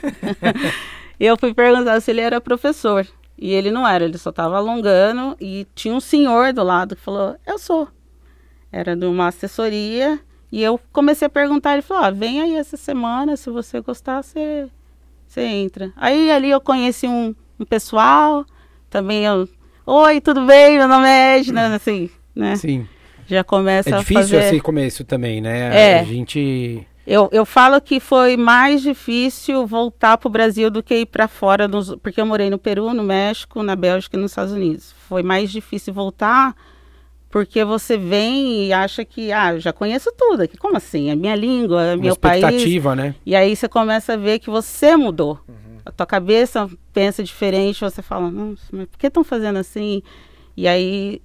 e 1.19 1.27
eu 1.27 1.37
fui 1.37 1.53
perguntar 1.53 2.01
se 2.01 2.13
ele 2.13 2.21
era 2.21 2.41
professor. 2.41 3.07
E 3.39 3.53
ele 3.53 3.71
não 3.71 3.87
era, 3.87 4.05
ele 4.05 4.17
só 4.17 4.31
estava 4.31 4.57
alongando. 4.57 5.37
E 5.41 5.67
tinha 5.75 5.93
um 5.93 6.01
senhor 6.01 6.53
do 6.53 6.63
lado 6.63 6.97
que 6.97 7.03
falou: 7.03 7.37
Eu 7.45 7.59
sou. 7.59 7.89
Era 8.71 8.97
de 8.97 9.07
uma 9.07 9.29
assessoria. 9.29 10.19
E 10.51 10.63
eu 10.63 10.81
comecei 10.93 11.27
a 11.27 11.31
perguntar. 11.31 11.73
Ele 11.75 11.83
falou: 11.83 12.05
ah, 12.05 12.11
Vem 12.11 12.41
aí 12.41 12.55
essa 12.55 12.77
semana, 12.77 13.37
se 13.37 13.51
você 13.51 13.81
gostar, 13.81 14.23
você, 14.23 14.69
você 15.27 15.43
entra. 15.43 15.93
Aí 15.97 16.31
ali 16.31 16.51
eu 16.51 16.61
conheci 16.61 17.07
um, 17.07 17.35
um 17.59 17.65
pessoal. 17.65 18.45
Também 18.89 19.25
eu 19.25 19.49
Oi, 19.89 20.21
tudo 20.21 20.45
bem? 20.45 20.79
Meu 20.79 20.89
nome 20.89 21.07
é 21.07 21.39
Edna, 21.39 21.71
assim, 21.77 22.11
né? 22.35 22.57
Sim. 22.57 22.89
Já 23.25 23.45
começa 23.45 23.89
é 23.89 23.93
a 23.93 24.03
fazer... 24.03 24.19
É 24.19 24.21
difícil 24.21 24.39
esse 24.41 24.61
começo 24.61 25.05
também, 25.05 25.41
né? 25.41 25.93
É. 25.93 26.01
A 26.01 26.03
gente... 26.03 26.85
Eu, 27.07 27.29
eu 27.31 27.47
falo 27.47 27.81
que 27.81 28.01
foi 28.01 28.37
mais 28.37 28.83
difícil 28.83 29.65
voltar 29.65 30.19
para 30.19 30.27
o 30.27 30.31
Brasil 30.31 30.73
do 30.73 30.83
que 30.83 31.03
ir 31.03 31.07
para 31.07 31.29
fora, 31.29 31.69
nos, 31.69 31.95
porque 32.03 32.21
eu 32.21 32.27
morei 32.27 32.51
no 32.51 32.59
Peru, 32.59 32.93
no 32.93 33.05
México, 33.05 33.63
na 33.63 33.77
Bélgica 33.77 34.17
e 34.17 34.21
nos 34.21 34.33
Estados 34.33 34.53
Unidos. 34.53 34.93
Foi 35.09 35.23
mais 35.23 35.53
difícil 35.53 35.95
voltar 35.95 36.57
porque 37.37 37.65
você 37.65 37.99
vem 37.99 38.67
e 38.67 38.73
acha 38.73 39.05
que, 39.05 39.31
ah, 39.31 39.53
eu 39.53 39.61
já 39.61 39.71
conheço 39.71 40.11
tudo 40.17 40.43
aqui. 40.43 40.57
Como 40.57 40.77
assim? 40.77 41.11
É 41.11 41.15
minha 41.15 41.37
língua, 41.37 41.83
é 41.83 41.97
meu 41.97 42.17
país. 42.17 42.43
expectativa, 42.43 42.97
né? 42.97 43.15
E 43.27 43.37
aí 43.37 43.55
você 43.55 43.69
começa 43.69 44.15
a 44.15 44.17
ver 44.17 44.39
que 44.39 44.49
você 44.49 44.97
mudou. 44.97 45.39
Uhum 45.47 45.67
a 45.87 45.93
tua 45.93 46.05
cabeça 46.05 46.69
pensa 46.93 47.23
diferente, 47.23 47.81
você 47.81 48.03
fala, 48.03 48.29
nossa, 48.29 48.65
mas 48.73 48.87
por 48.89 48.99
que 48.99 49.07
estão 49.07 49.23
fazendo 49.23 49.61
assim? 49.61 50.03
E 50.57 50.67
aí 50.67 51.23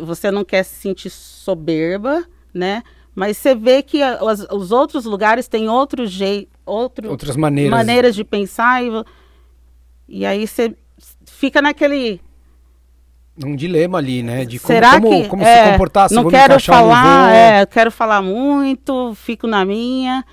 você 0.00 0.30
não 0.30 0.46
quer 0.46 0.62
se 0.62 0.76
sentir 0.76 1.10
soberba, 1.10 2.24
né? 2.54 2.82
Mas 3.14 3.36
você 3.36 3.54
vê 3.54 3.82
que 3.82 4.02
a, 4.02 4.24
os, 4.24 4.46
os, 4.50 4.72
outros 4.72 5.04
lugares 5.04 5.46
têm 5.46 5.68
outro 5.68 6.06
jeito, 6.06 6.48
outro, 6.64 7.10
outras 7.10 7.36
maneiras. 7.36 7.70
maneiras 7.70 8.14
de 8.14 8.24
pensar 8.24 8.82
e, 8.82 8.90
e 10.08 10.24
aí 10.24 10.46
você 10.46 10.74
fica 11.26 11.60
naquele 11.60 12.18
um 13.42 13.56
dilema 13.56 13.98
ali, 13.98 14.22
né? 14.22 14.44
De 14.44 14.58
como, 14.58 14.74
Será 14.74 15.00
como, 15.00 15.22
que, 15.22 15.28
como 15.28 15.42
é, 15.42 15.64
se 15.64 15.70
comportar, 15.72 16.08
se 16.08 16.14
não 16.14 16.28
quero 16.28 16.60
falar, 16.60 17.34
é, 17.34 17.66
quero 17.66 17.90
falar 17.90 18.22
muito, 18.22 19.14
fico 19.14 19.46
na 19.46 19.64
minha. 19.64 20.24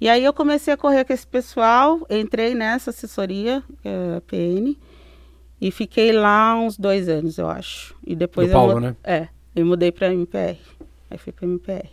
E 0.00 0.08
aí 0.08 0.24
eu 0.24 0.32
comecei 0.32 0.74
a 0.74 0.76
correr 0.76 1.04
com 1.04 1.12
esse 1.12 1.26
pessoal, 1.26 2.00
entrei 2.10 2.54
nessa 2.54 2.90
assessoria, 2.90 3.62
é, 3.84 4.20
PN, 4.26 4.76
e 5.60 5.70
fiquei 5.70 6.10
lá 6.10 6.56
uns 6.56 6.76
dois 6.76 7.08
anos, 7.08 7.38
eu 7.38 7.48
acho. 7.48 7.94
E 8.04 8.16
depois 8.16 8.48
Do 8.48 8.50
eu 8.50 8.54
Paulo, 8.54 8.80
né? 8.80 8.96
É, 9.04 9.28
eu 9.54 9.64
mudei 9.64 9.92
para 9.92 10.12
MPR. 10.12 10.58
Aí 11.08 11.18
fui 11.18 11.32
para 11.32 11.46
MPR. 11.46 11.88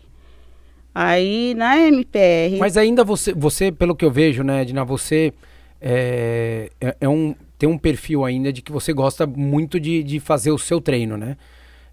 Aí 0.95 1.53
na 1.55 1.77
MPR. 1.77 2.57
Mas 2.57 2.77
ainda 2.77 3.03
você, 3.03 3.31
você 3.31 3.71
pelo 3.71 3.95
que 3.95 4.03
eu 4.03 4.09
vejo, 4.09 4.41
né, 4.41 4.63
Edna, 4.63 4.83
você 4.83 5.31
é, 5.79 6.71
é, 6.81 6.95
é 7.01 7.07
um, 7.07 7.35
tem 7.59 7.67
um 7.67 7.77
perfil 7.77 8.23
ainda 8.23 8.51
de 8.53 8.61
que 8.61 8.71
você 8.71 8.93
gosta 8.93 9.27
muito 9.27 9.79
de, 9.79 10.01
de 10.01 10.19
fazer 10.19 10.49
o 10.49 10.57
seu 10.57 10.79
treino, 10.79 11.17
né? 11.17 11.35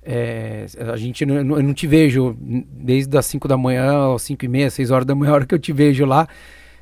É, 0.00 0.66
a 0.92 0.96
gente 0.96 1.24
eu 1.24 1.44
não 1.44 1.74
te 1.74 1.88
vejo 1.88 2.36
desde 2.40 3.18
as 3.18 3.26
5 3.26 3.48
da 3.48 3.56
manhã 3.56 4.14
às 4.14 4.22
5 4.22 4.44
e 4.44 4.48
meia, 4.48 4.70
6 4.70 4.92
horas 4.92 5.04
da 5.04 5.16
manhã, 5.16 5.32
a 5.32 5.34
hora 5.34 5.46
que 5.46 5.52
eu 5.52 5.58
te 5.58 5.72
vejo 5.72 6.06
lá. 6.06 6.28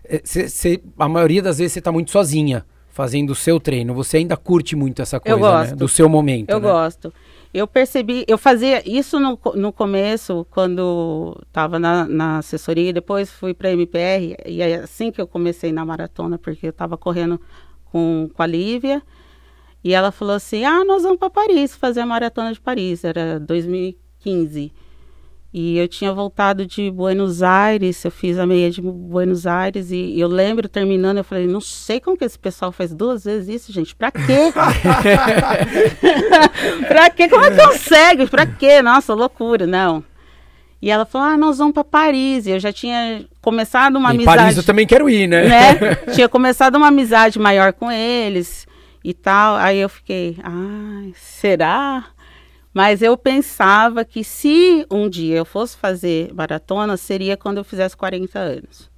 É, 0.05 0.21
cê, 0.23 0.47
cê, 0.51 0.83
a 0.99 1.09
maioria 1.09 1.41
das 1.41 1.57
vezes 1.57 1.73
você 1.73 1.79
está 1.79 1.91
muito 1.91 2.11
sozinha 2.11 2.67
fazendo 2.91 3.31
o 3.31 3.35
seu 3.35 3.59
treino. 3.59 3.95
Você 3.95 4.19
ainda 4.19 4.37
curte 4.37 4.77
muito 4.77 5.01
essa 5.01 5.19
coisa, 5.19 5.65
né? 5.65 5.75
Do 5.75 5.89
seu 5.89 6.07
momento. 6.07 6.51
Eu 6.51 6.61
né? 6.61 6.69
gosto. 6.69 7.11
Eu 7.55 7.67
percebi, 7.67 8.25
eu 8.29 8.37
fazia 8.37 8.83
isso 8.85 9.19
no, 9.19 9.39
no 9.55 9.73
começo, 9.73 10.45
quando 10.51 11.41
estava 11.47 11.79
na, 11.79 12.05
na 12.05 12.39
assessoria, 12.39 12.93
depois 12.93 13.31
fui 13.31 13.55
para 13.55 13.69
a 13.69 13.73
MPR, 13.73 14.37
e 14.45 14.61
é 14.61 14.75
assim 14.75 15.11
que 15.11 15.21
eu 15.21 15.27
comecei 15.27 15.73
na 15.73 15.85
maratona, 15.85 16.37
porque 16.37 16.67
eu 16.67 16.71
estava 16.71 16.99
correndo 16.99 17.41
com, 17.95 18.29
com 18.35 18.43
a 18.43 18.47
Lívia. 18.47 19.01
E 19.85 19.95
ela 19.95 20.11
falou 20.11 20.35
assim: 20.35 20.65
ah, 20.65 20.85
nós 20.85 21.05
vamos 21.05 21.19
para 21.19 21.31
Paris 21.31 21.77
fazer 21.77 22.01
a 22.01 22.07
maratona 22.07 22.53
de 22.53 22.61
Paris. 22.61 23.05
Era 23.05 23.39
2015. 23.39 24.73
E 25.57 25.79
eu 25.79 25.87
tinha 25.87 26.13
voltado 26.13 26.67
de 26.67 26.91
Buenos 26.91 27.41
Aires, 27.41 28.05
eu 28.05 28.11
fiz 28.11 28.41
a 28.41 28.45
meia 28.45 28.73
de 28.73 28.83
Buenos 28.83 29.47
Aires 29.47 29.93
e 29.93 30.19
eu 30.19 30.27
lembro 30.27 30.69
terminando, 30.69 31.19
eu 31.19 31.23
falei, 31.23 31.47
não 31.47 31.61
sei 31.61 32.01
como 32.01 32.17
que 32.17 32.25
esse 32.25 32.37
pessoal 32.37 32.73
faz 32.73 32.93
duas 32.93 33.23
vezes 33.23 33.63
isso, 33.63 33.73
gente. 33.73 33.95
Pra 33.95 34.11
quê? 34.11 34.51
pra 36.89 37.09
quê? 37.09 37.29
Como 37.29 37.45
é 37.45 37.53
que 37.53 37.65
consegue? 37.65 38.27
Pra 38.27 38.45
quê? 38.45 38.83
Nossa, 38.83 39.15
loucura, 39.15 39.65
não. 39.65 40.03
E 40.85 40.91
ela 40.91 41.07
falou: 41.07 41.29
"Ah, 41.29 41.37
nós 41.39 41.57
vamos 41.57 41.73
para 41.73 41.83
Paris". 41.83 42.47
E 42.47 42.51
eu 42.51 42.61
já 42.61 42.71
tinha 42.71 43.25
começado 43.41 43.97
uma 43.97 44.11
em 44.11 44.17
amizade. 44.17 44.37
Paris 44.37 44.57
eu 44.59 44.63
também 44.63 44.87
quero 44.87 45.09
ir, 45.09 45.27
né? 45.27 45.49
né? 45.49 45.95
tinha 46.15 46.29
começado 46.29 46.77
uma 46.77 46.89
amizade 46.89 47.39
maior 47.39 47.73
com 47.73 47.91
eles 47.91 48.67
e 49.03 49.15
tal. 49.15 49.57
Aí 49.57 49.79
eu 49.79 49.89
fiquei, 49.89 50.37
ah, 50.45 51.11
será? 51.15 52.05
Mas 52.75 53.01
eu 53.01 53.17
pensava 53.17 54.05
que 54.05 54.23
se 54.23 54.85
um 54.91 55.09
dia 55.09 55.37
eu 55.37 55.47
fosse 55.47 55.75
fazer 55.75 56.31
maratona, 56.35 56.99
seria 56.99 57.35
quando 57.35 57.57
eu 57.57 57.65
fizesse 57.65 57.97
40 57.97 58.39
anos. 58.39 58.91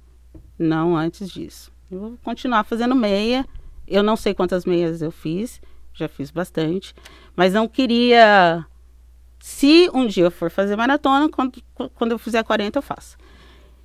Não 0.59 0.97
antes 0.97 1.29
disso. 1.29 1.71
Eu 1.89 1.99
vou 1.99 2.17
continuar 2.21 2.65
fazendo 2.65 2.95
meia. 2.95 3.45
Eu 3.87 4.03
não 4.03 4.17
sei 4.17 4.33
quantas 4.33 4.65
meias 4.65 5.01
eu 5.01 5.11
fiz, 5.11 5.61
já 5.93 6.09
fiz 6.09 6.31
bastante. 6.31 6.93
Mas 7.33 7.53
não 7.53 7.65
queria. 7.65 8.65
Se 9.47 9.89
um 9.93 10.05
dia 10.05 10.25
eu 10.25 10.29
for 10.29 10.51
fazer 10.51 10.75
maratona, 10.75 11.29
quando, 11.29 11.53
quando 11.95 12.11
eu 12.11 12.19
fizer 12.19 12.43
40, 12.43 12.79
eu 12.79 12.83
faço. 12.83 13.15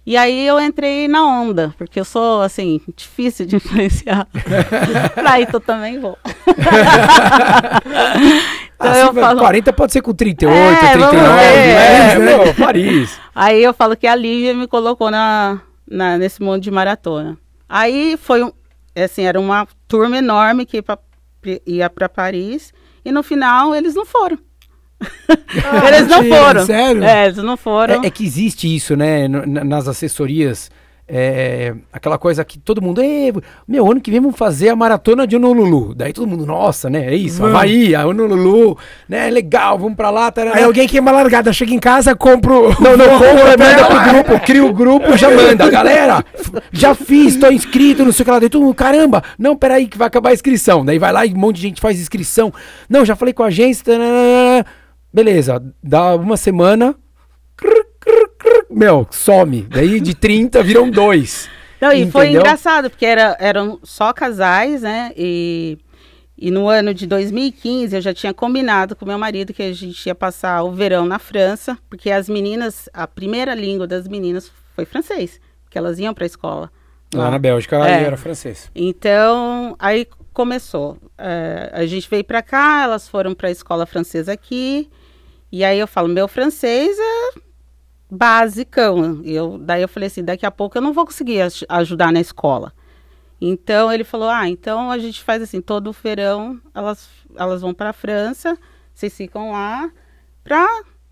E 0.05 0.17
aí 0.17 0.45
eu 0.45 0.61
entrei 0.61 1.07
na 1.07 1.25
onda, 1.25 1.73
porque 1.79 2.01
eu 2.01 2.05
sou, 2.05 2.43
assim, 2.43 2.81
difícil 2.97 3.47
de 3.47 3.55
influenciar. 3.63 4.27
Aí 5.25 5.47
tu 5.47 5.61
também 5.61 6.01
vou. 6.01 6.19
então 8.75 8.91
assim, 8.91 9.01
eu 9.03 9.15
falo... 9.15 9.39
40 9.39 9.73
pode 9.73 9.93
ser 9.93 10.03
com 10.03 10.13
38, 10.13 10.53
é, 10.53 10.93
39, 10.95 11.17
é, 11.17 12.19
né? 12.19 12.49
é, 12.49 12.53
Paris. 12.55 13.21
Aí 13.33 13.63
eu 13.63 13.73
falo 13.73 13.97
que 13.97 14.09
a 14.09 14.17
Lívia 14.17 14.55
me 14.55 14.67
colocou 14.67 15.13
na, 15.13 15.63
na, 15.89 16.19
nesse 16.19 16.43
mundo 16.43 16.61
de 16.61 16.73
maratona. 16.73 17.39
Aí 17.69 18.17
foi, 18.17 18.43
um, 18.43 18.51
assim, 18.97 19.23
era 19.23 19.39
uma 19.39 19.69
turma 19.87 20.19
enorme 20.19 20.67
que 20.67 20.79
ia 20.79 20.83
pra, 20.83 20.99
ia 21.65 21.89
para 21.89 22.09
Paris, 22.09 22.75
e 23.05 23.13
no 23.13 23.23
final 23.23 23.77
eles 23.77 23.95
não 23.95 24.05
foram. 24.05 24.37
Ah, 25.29 25.89
eles 25.89 26.09
não 26.09 26.25
foram. 26.25 26.67
Sério? 26.67 27.05
É, 27.05 27.25
eles 27.27 27.37
não 27.39 27.57
foram. 27.57 28.03
É, 28.03 28.07
é 28.07 28.11
que 28.11 28.25
existe 28.25 28.75
isso, 28.75 28.97
né? 28.97 29.29
Nas 29.29 29.89
assessorias. 29.89 30.71
é, 31.15 31.75
aquela 31.93 32.17
coisa 32.17 32.43
que 32.43 32.59
todo 32.59 32.81
mundo, 32.81 33.03
"Ê, 33.03 33.31
meu, 33.69 33.91
ano 33.91 34.01
que 34.01 34.11
vem 34.11 34.21
vamos 34.21 34.37
fazer 34.39 34.71
a 34.71 34.77
maratona 34.77 35.27
de 35.27 35.37
Honolulu. 35.37 35.95
Daí 35.95 36.11
todo 36.13 36.27
mundo, 36.27 36.47
nossa, 36.47 36.89
né? 36.89 37.07
É 37.13 37.15
isso, 37.15 37.39
Vamos. 37.41 37.55
Havaí, 37.57 37.95
a 37.95 38.07
Honolulu, 38.07 38.79
né? 39.09 39.29
Legal, 39.29 39.77
vamos 39.79 39.95
pra 39.97 40.09
lá. 40.11 40.31
tarará. 40.31 40.57
Aí 40.57 40.63
alguém 40.65 40.89
queima 40.89 41.11
a 41.11 41.15
largada, 41.15 41.53
chega 41.53 41.75
em 41.75 41.79
casa, 41.79 42.15
compra 42.15 42.53
o... 42.55 42.69
Não, 42.81 42.97
não 42.97 43.19
compra, 43.19 43.57
manda 43.59 43.85
pro 43.87 44.13
grupo, 44.13 44.47
cria 44.47 44.65
o 44.65 44.73
grupo, 44.73 45.17
já 45.19 45.29
manda. 45.37 45.69
Galera, 45.69 46.25
já 46.73 46.95
fiz, 46.95 47.37
tô 47.37 47.51
inscrito, 47.51 48.05
não 48.07 48.13
sei 48.13 48.23
o 48.23 48.25
que 48.25 48.31
lá. 48.31 48.39
Daí 48.39 48.49
todo 48.49 48.63
mundo, 48.63 48.75
caramba, 48.75 49.23
não, 49.39 49.55
peraí 49.55 49.89
que 49.89 49.99
vai 49.99 50.07
acabar 50.07 50.31
a 50.31 50.35
inscrição. 50.35 50.83
Daí 50.83 50.99
vai 50.99 51.13
lá 51.13 51.27
e 51.27 51.35
um 51.35 51.37
monte 51.37 51.57
de 51.57 51.63
gente 51.63 51.81
faz 51.81 52.01
inscrição. 52.01 52.55
Não, 52.89 53.05
já 53.05 53.15
falei 53.17 53.35
com 53.35 53.43
a 53.43 53.47
agência. 53.49 53.85
tananana. 53.85 54.65
Beleza, 55.13 55.63
dá 55.83 56.15
uma 56.15 56.37
semana. 56.37 56.95
Meu, 58.71 59.07
some. 59.11 59.63
Daí 59.63 60.01
de 60.01 60.15
30 60.15 60.63
viram 60.63 60.91
dois. 60.91 61.49
Não, 61.81 61.93
e 61.93 62.11
foi 62.11 62.31
engraçado, 62.31 62.89
porque 62.89 63.05
era, 63.05 63.37
eram 63.41 63.79
só 63.83 64.13
casais, 64.13 64.83
né? 64.83 65.11
E, 65.17 65.77
e 66.39 66.51
no 66.51 66.69
ano 66.69 66.95
de 66.95 67.07
2015 67.07 67.95
eu 67.97 68.01
já 68.01 68.15
tinha 68.15 68.33
combinado 68.33 68.95
com 68.97 69.05
meu 69.05 69.19
marido 69.19 69.53
que 69.53 69.63
a 69.63 69.73
gente 69.73 70.07
ia 70.07 70.15
passar 70.15 70.63
o 70.63 70.73
verão 70.73 71.05
na 71.05 71.19
França, 71.19 71.77
porque 71.91 72.11
as 72.11 72.29
meninas, 72.29 72.89
a 72.95 73.07
primeira 73.07 73.55
língua 73.55 73.87
das 73.87 74.07
meninas 74.09 74.51
foi 74.75 74.85
francês, 74.85 75.41
porque 75.65 75.77
elas 75.77 75.99
iam 75.99 76.15
para 76.15 76.25
a 76.25 76.27
escola. 76.27 76.71
Lá 77.15 77.31
na 77.31 77.39
Bélgica 77.39 77.77
É. 77.87 78.05
era 78.05 78.17
francês. 78.17 78.71
Então, 78.75 79.77
aí 79.79 80.07
começou. 80.33 80.97
É, 81.19 81.71
a 81.73 81.85
gente 81.85 82.09
veio 82.09 82.25
para 82.25 82.41
cá, 82.43 82.85
elas 82.85 83.07
foram 83.09 83.35
para 83.35 83.49
a 83.49 83.53
escola 83.53 83.85
francesa 83.85 84.33
aqui. 84.33 84.89
E 85.53 85.63
aí 85.63 85.79
eu 85.79 85.87
falo, 85.87 86.09
meu 86.09 86.27
francês 86.27 86.97
é 86.99 87.39
basicão. 88.11 89.21
Eu, 89.25 89.59
daí 89.59 89.83
eu 89.83 89.89
falei 89.89 90.07
assim, 90.07 90.25
daqui 90.25 90.45
a 90.47 90.51
pouco 90.51 90.77
eu 90.79 90.83
não 90.83 90.93
vou 90.93 91.05
conseguir 91.05 91.41
aj- 91.43 91.65
ajudar 91.69 92.13
na 92.13 92.21
escola. 92.21 92.73
Então 93.41 93.93
ele 93.93 94.05
falou, 94.05 94.29
ah, 94.29 94.49
então 94.49 94.91
a 94.91 94.99
gente 94.99 95.23
faz 95.23 95.43
assim, 95.43 95.61
todo 95.61 95.93
verão 95.93 96.61
elas, 96.75 97.09
elas 97.37 97.61
vão 97.61 97.75
para 97.75 97.91
a 97.91 97.93
França, 97.93 98.57
vocês 98.95 99.15
ficam 99.17 99.53
lá 99.53 99.91
para 100.45 100.65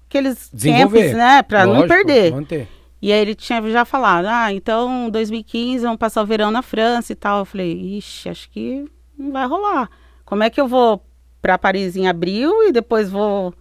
aqueles 0.08 0.50
camps, 0.84 0.92
né? 1.16 1.42
Para 1.42 1.66
não 1.66 1.88
perder. 1.88 2.32
Manter. 2.32 2.68
E 3.02 3.12
aí 3.12 3.18
ele 3.20 3.34
tinha 3.34 3.60
já 3.70 3.84
falado, 3.84 4.26
ah, 4.26 4.52
então 4.52 5.08
2015 5.10 5.82
vamos 5.84 5.98
passar 5.98 6.22
o 6.22 6.26
verão 6.26 6.50
na 6.50 6.62
França 6.62 7.12
e 7.12 7.16
tal. 7.16 7.40
Eu 7.40 7.44
falei, 7.46 7.72
ixi, 7.98 8.28
acho 8.28 8.48
que 8.50 8.84
não 9.18 9.32
vai 9.32 9.46
rolar. 9.46 9.88
Como 10.24 10.42
é 10.42 10.50
que 10.50 10.60
eu 10.60 10.68
vou 10.68 11.04
para 11.42 11.56
Paris 11.58 11.96
em 11.96 12.06
abril 12.06 12.52
e 12.68 12.72
depois 12.72 13.10
vou. 13.10 13.54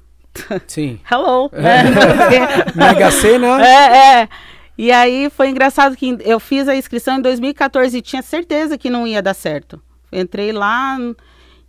Sim. 0.67 0.99
Hello! 1.09 1.49
né? 1.53 1.83
Mega 2.75 3.11
Sena. 3.11 3.65
é, 3.65 4.21
é. 4.21 4.29
E 4.77 4.91
aí 4.91 5.29
foi 5.29 5.49
engraçado 5.49 5.95
que 5.95 6.17
eu 6.21 6.39
fiz 6.39 6.67
a 6.67 6.75
inscrição 6.75 7.17
em 7.17 7.21
2014 7.21 7.97
e 7.97 8.01
tinha 8.01 8.21
certeza 8.21 8.77
que 8.77 8.89
não 8.89 9.05
ia 9.05 9.21
dar 9.21 9.33
certo. 9.33 9.81
Entrei 10.11 10.51
lá 10.51 10.97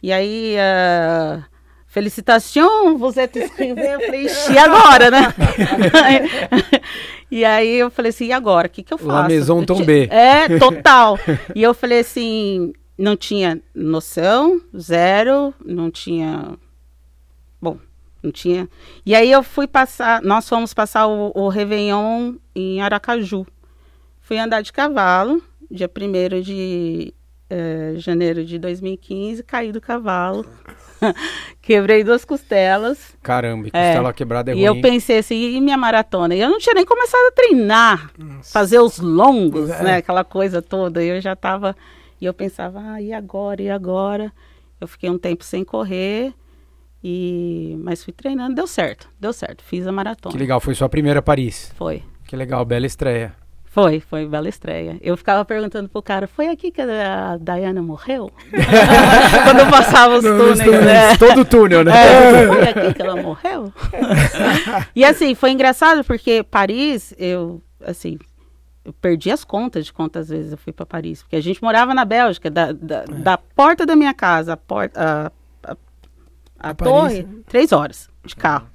e 0.03 0.13
aí. 0.13 0.57
ah, 0.59 1.45
Felicitação, 1.91 2.97
você 2.97 3.27
te 3.27 3.41
inscreveu. 3.41 3.85
Eu 3.85 4.01
falei, 4.01 4.27
e 4.53 4.59
agora, 4.59 5.11
né? 5.11 5.35
e 7.29 7.45
aí 7.45 7.79
eu 7.81 7.91
falei 7.91 8.11
assim, 8.11 8.27
e 8.27 8.33
agora? 8.33 8.69
O 8.69 8.71
que, 8.71 8.85
que 8.85 8.95
eu 8.95 8.99
faço? 8.99 9.11
La 9.11 9.27
Maison 9.27 9.65
Tombée. 9.65 10.09
É, 10.09 10.57
total. 10.57 11.19
e 11.53 11.61
eu 11.61 11.75
falei 11.75 11.99
assim, 11.99 12.73
não 12.97 13.17
tinha 13.17 13.61
noção, 13.75 14.61
zero, 14.79 15.53
não 15.67 15.91
tinha. 15.91 16.57
Bom, 17.61 17.77
não 18.23 18.31
tinha. 18.31 18.69
E 19.05 19.15
aí 19.15 19.31
eu 19.31 19.43
fui 19.43 19.67
passar, 19.67 20.21
nós 20.23 20.49
fomos 20.49 20.73
passar 20.75 21.07
o, 21.07 21.33
o 21.35 21.49
Réveillon 21.49 22.35
em 22.55 22.81
Aracaju. 22.81 23.47
Fui 24.21 24.39
andar 24.39 24.61
de 24.63 24.73
cavalo, 24.73 25.43
dia 25.71 25.91
1 25.91 26.41
de 26.43 27.15
eh, 27.49 27.95
janeiro 27.97 28.45
de 28.45 28.59
2015, 28.59 29.43
caí 29.43 29.73
do 29.73 29.81
cavalo, 29.81 30.47
quebrei 31.61 32.05
duas 32.05 32.25
costelas. 32.25 33.17
Caramba, 33.23 33.67
e 33.67 33.71
É. 33.73 33.87
costela 33.89 34.13
quebrada 34.13 34.51
é 34.51 34.55
e 34.55 34.57
ruim. 34.59 34.65
eu 34.65 34.81
pensei 34.81 35.19
assim, 35.19 35.57
e 35.57 35.61
minha 35.61 35.77
maratona? 35.77 36.35
E 36.35 36.41
eu 36.41 36.49
não 36.49 36.59
tinha 36.59 36.75
nem 36.75 36.85
começado 36.85 37.27
a 37.29 37.33
treinar, 37.33 38.11
fazer 38.53 38.79
os 38.79 38.99
longos, 38.99 39.71
É. 39.71 39.83
né? 39.83 39.97
Aquela 39.97 40.25
coisa 40.25 40.61
toda. 40.63 41.03
E 41.03 41.09
eu 41.09 41.21
já 41.21 41.35
tava. 41.35 41.77
E 42.21 42.25
eu 42.27 42.35
pensava, 42.35 42.81
ah, 42.81 43.01
e 43.03 43.13
agora? 43.13 43.63
E 43.63 43.71
agora? 43.71 44.31
Eu 44.81 44.87
fiquei 44.87 45.09
um 45.11 45.19
tempo 45.19 45.43
sem 45.43 45.65
correr. 45.65 46.33
E... 47.03 47.79
Mas 47.83 48.05
fui 48.05 48.13
treinando, 48.13 48.55
deu 48.55 48.67
certo, 48.67 49.09
deu 49.19 49.33
certo. 49.33 49.63
Fiz 49.65 49.87
a 49.87 49.93
maratona. 49.93 50.33
Que 50.33 50.39
legal, 50.39 50.61
foi 50.61 50.75
sua 50.75 50.89
primeira 50.89 51.23
Paris. 51.23 51.73
Foi. 51.77 52.03
Que 52.27 52.37
legal, 52.37 52.65
bela 52.65 52.87
estreia. 52.87 53.35
Foi, 53.71 54.01
foi 54.01 54.27
bela 54.27 54.49
estreia. 54.49 54.99
Eu 55.01 55.17
ficava 55.17 55.45
perguntando 55.45 55.89
pro 55.89 56.03
cara, 56.03 56.27
foi 56.27 56.49
aqui 56.49 56.73
que 56.73 56.83
a 56.83 57.39
Diana 57.41 57.81
morreu? 57.81 58.29
Quando 59.45 59.61
eu 59.61 59.71
passava 59.71 60.17
os 60.17 60.25
túneis, 60.25 60.85
né? 60.85 61.17
Todo 61.17 61.45
túnel, 61.45 61.85
né? 61.85 61.93
É, 61.93 62.47
foi 62.51 62.63
aqui 62.69 62.95
que 62.95 63.03
ela 63.03 63.15
morreu? 63.15 63.73
e 64.95 65.05
assim, 65.05 65.37
foi 65.37 65.53
engraçado 65.53 66.03
porque 66.03 66.43
Paris, 66.43 67.15
eu, 67.17 67.63
assim, 67.87 68.19
eu 68.85 68.93
perdi 68.93 69.31
as 69.31 69.45
contas 69.45 69.87
de 69.87 69.93
quantas 69.93 70.31
vezes 70.31 70.51
eu 70.51 70.59
fui 70.59 70.73
para 70.73 70.85
Paris. 70.85 71.23
Porque 71.23 71.37
a 71.37 71.43
gente 71.43 71.63
morava 71.63 71.95
na 71.95 72.05
Bélgica, 72.05 72.51
da, 72.51 72.73
da, 72.73 73.05
da 73.05 73.39
porta 73.39 73.87
da 73.87 73.95
minha 73.95 74.13
casa 74.13 74.55
à 74.55 74.57
porta, 74.57 75.01
a, 75.01 75.33
a, 76.61 76.75
torre, 76.75 77.25
três 77.47 77.73
horas 77.73 78.09
de 78.25 78.37
carro. 78.37 78.69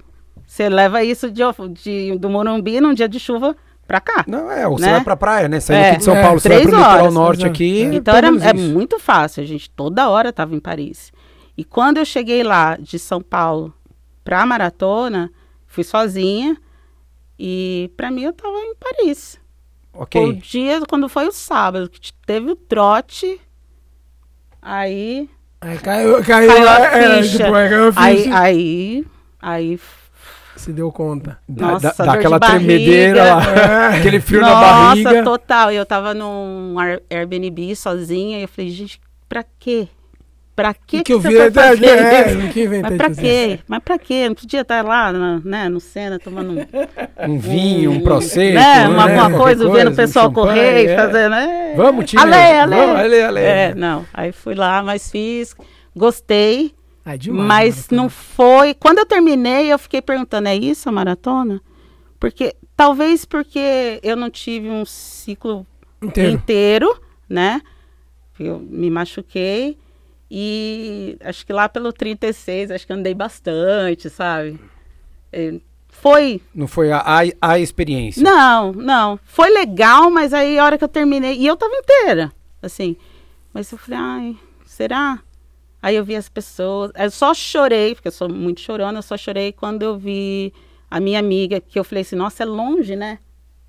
Você 0.46 0.68
leva 0.68 1.02
isso 1.02 1.30
de, 1.30 1.42
de, 1.82 2.18
do 2.18 2.28
Morumbi 2.28 2.80
num 2.80 2.92
dia 2.94 3.08
de 3.08 3.18
chuva 3.18 3.56
pra 3.86 4.00
cá. 4.00 4.24
Não, 4.28 4.50
é, 4.50 4.66
ou 4.66 4.78
você 4.78 4.86
Né? 4.86 4.92
vai 4.92 5.04
pra 5.04 5.16
praia, 5.16 5.48
né? 5.48 5.60
Saindo 5.60 5.80
É. 5.82 5.88
aqui 5.90 5.98
de 5.98 6.04
São 6.04 6.16
É, 6.16 6.22
Paulo, 6.22 6.40
você 6.40 6.48
vai 6.48 6.60
pro 6.62 6.70
litoral 6.70 6.98
horas, 7.00 7.14
norte 7.14 7.38
exato. 7.40 7.52
aqui. 7.52 7.80
Então 7.82 8.14
era, 8.16 8.28
é 8.28 8.52
muito 8.52 8.98
fácil, 8.98 9.42
a 9.42 9.46
gente 9.46 9.70
toda 9.70 10.08
hora 10.08 10.28
estava 10.30 10.54
em 10.54 10.60
Paris. 10.60 11.12
E 11.56 11.64
quando 11.64 11.98
eu 11.98 12.04
cheguei 12.04 12.42
lá 12.42 12.76
de 12.76 12.98
São 12.98 13.20
Paulo 13.22 13.72
para 14.24 14.42
a 14.42 14.46
maratona, 14.46 15.30
fui 15.66 15.82
sozinha 15.84 16.56
e 17.38 17.90
para 17.96 18.10
mim 18.10 18.22
eu 18.22 18.30
estava 18.30 18.56
em 18.58 18.74
Paris. 18.74 19.40
Ok. 19.92 20.22
O 20.22 20.32
dia 20.34 20.80
quando 20.88 21.08
foi 21.08 21.26
o 21.26 21.32
sábado 21.32 21.88
que 21.88 22.12
teve 22.26 22.50
o 22.50 22.56
trote, 22.56 23.40
aí 24.60 25.28
Aí 25.60 25.78
caiu, 25.78 26.22
caiu, 26.24 26.48
Caiu 26.48 26.68
a 26.68 26.80
é, 26.80 27.22
ficha. 27.22 27.38
tipo, 27.38 27.54
aí 27.54 27.68
caiu 27.68 27.92
a 27.96 28.02
aí 28.02 28.16
ficha. 28.18 28.38
aí 28.38 29.04
aí 29.40 29.80
Se 30.56 30.72
deu 30.72 30.92
conta. 30.92 31.38
Dá, 31.48 31.66
Nossa, 31.72 31.88
dá- 31.88 31.94
dá 31.98 32.04
dor 32.04 32.12
de 32.12 32.18
aquela 32.18 32.38
barriga. 32.38 32.58
tremedeira 32.60 33.24
lá, 33.34 33.88
aquele 33.96 34.20
frio 34.20 34.40
na 34.40 34.50
barriga. 34.50 35.10
Nossa, 35.12 35.24
total. 35.24 35.72
E 35.72 35.76
eu 35.76 35.86
tava 35.86 36.12
num 36.14 36.78
Air- 36.78 37.02
Airbnb 37.10 37.74
sozinha 37.76 38.38
e 38.38 38.42
eu 38.42 38.48
falei, 38.48 38.70
gente, 38.70 39.00
pra 39.28 39.44
quê? 39.58 39.88
Pra 40.56 40.72
quê 40.72 40.98
que, 40.98 41.02
que 41.04 41.12
eu 41.12 41.20
você 41.20 41.28
vi 41.28 41.38
até 41.38 41.50
fazer 41.68 41.86
é, 41.86 42.48
que 42.50 42.64
inventei 42.64 42.80
Mas 42.80 42.96
pra 42.96 43.10
quê? 43.14 43.58
Mas 43.68 43.82
pra 43.84 43.98
quê? 43.98 44.26
Não 44.26 44.34
podia 44.34 44.62
estar 44.62 44.82
lá, 44.82 45.12
na- 45.12 45.40
né, 45.44 45.68
no 45.68 45.78
Sena, 45.78 46.18
tomando 46.18 46.52
um, 46.52 47.30
Um 47.30 47.38
vinho, 47.38 47.90
um 47.90 47.96
um- 47.96 48.00
processo. 48.00 48.54
né, 48.54 48.88
uma, 48.88 49.06
né, 49.06 49.18
alguma 49.18 49.28
qualquer 49.28 49.36
coisa, 49.36 49.70
vendo 49.70 49.88
o 49.88 49.92
um 49.92 49.96
pessoal 49.96 50.24
champanhe, 50.28 50.46
correr 50.48 50.82
e 50.84 50.86
é. 50.86 50.96
fazendo. 50.96 51.34
É, 51.34 51.74
Vamos, 51.76 52.06
tio. 52.06 52.18
Ale, 52.18 52.34
ale. 52.34 52.74
Vamos, 52.74 52.96
ale, 52.96 53.20
ale. 53.22 53.40
É, 53.40 53.74
não. 53.74 54.06
Aí 54.14 54.32
fui 54.32 54.54
lá, 54.54 54.82
mas 54.82 55.10
fiz, 55.10 55.54
gostei, 55.94 56.74
é 57.04 57.18
demais, 57.18 57.76
mas 57.76 57.88
não 57.90 58.08
foi. 58.08 58.72
Quando 58.72 58.96
eu 58.98 59.04
terminei, 59.06 59.70
eu 59.70 59.78
fiquei 59.78 60.00
perguntando: 60.00 60.48
é 60.48 60.56
isso 60.56 60.88
a 60.88 60.92
maratona? 60.92 61.60
Porque 62.18 62.56
talvez 62.74 63.26
porque 63.26 64.00
eu 64.02 64.16
não 64.16 64.30
tive 64.30 64.70
um 64.70 64.86
ciclo 64.86 65.66
Inteiro. 66.02 66.32
inteiro, 66.32 67.00
né? 67.28 67.60
Eu 68.40 68.58
me 68.58 68.90
machuquei 68.90 69.76
e 70.30 71.16
acho 71.20 71.46
que 71.46 71.52
lá 71.52 71.68
pelo 71.68 71.92
36, 71.92 72.70
acho 72.70 72.86
que 72.86 72.92
andei 72.92 73.14
bastante, 73.14 74.10
sabe? 74.10 74.58
Eh, 75.32 75.60
Foi. 75.88 76.40
Não 76.54 76.66
foi 76.66 76.90
a, 76.92 76.98
a, 76.98 77.20
a 77.40 77.58
experiência. 77.58 78.22
Não, 78.22 78.72
não. 78.72 79.18
Foi 79.24 79.48
legal, 79.50 80.10
mas 80.10 80.34
aí 80.34 80.58
a 80.58 80.64
hora 80.64 80.76
que 80.76 80.84
eu 80.84 80.88
terminei. 80.88 81.36
E 81.38 81.46
eu 81.46 81.56
tava 81.56 81.72
inteira, 81.74 82.32
assim. 82.60 82.96
Mas 83.52 83.70
eu 83.72 83.78
falei, 83.78 83.98
ai, 84.00 84.36
será? 84.66 85.20
Aí 85.80 85.94
eu 85.96 86.04
vi 86.04 86.16
as 86.16 86.28
pessoas. 86.28 86.90
Eu 86.94 87.10
só 87.10 87.32
chorei, 87.32 87.94
porque 87.94 88.08
eu 88.08 88.12
sou 88.12 88.28
muito 88.28 88.60
chorona, 88.60 88.98
eu 88.98 89.02
só 89.02 89.16
chorei 89.16 89.52
quando 89.52 89.82
eu 89.82 89.96
vi 89.96 90.52
a 90.90 91.00
minha 91.00 91.18
amiga, 91.18 91.60
que 91.60 91.78
eu 91.78 91.84
falei 91.84 92.02
assim, 92.02 92.16
nossa, 92.16 92.42
é 92.42 92.46
longe, 92.46 92.94
né? 92.96 93.18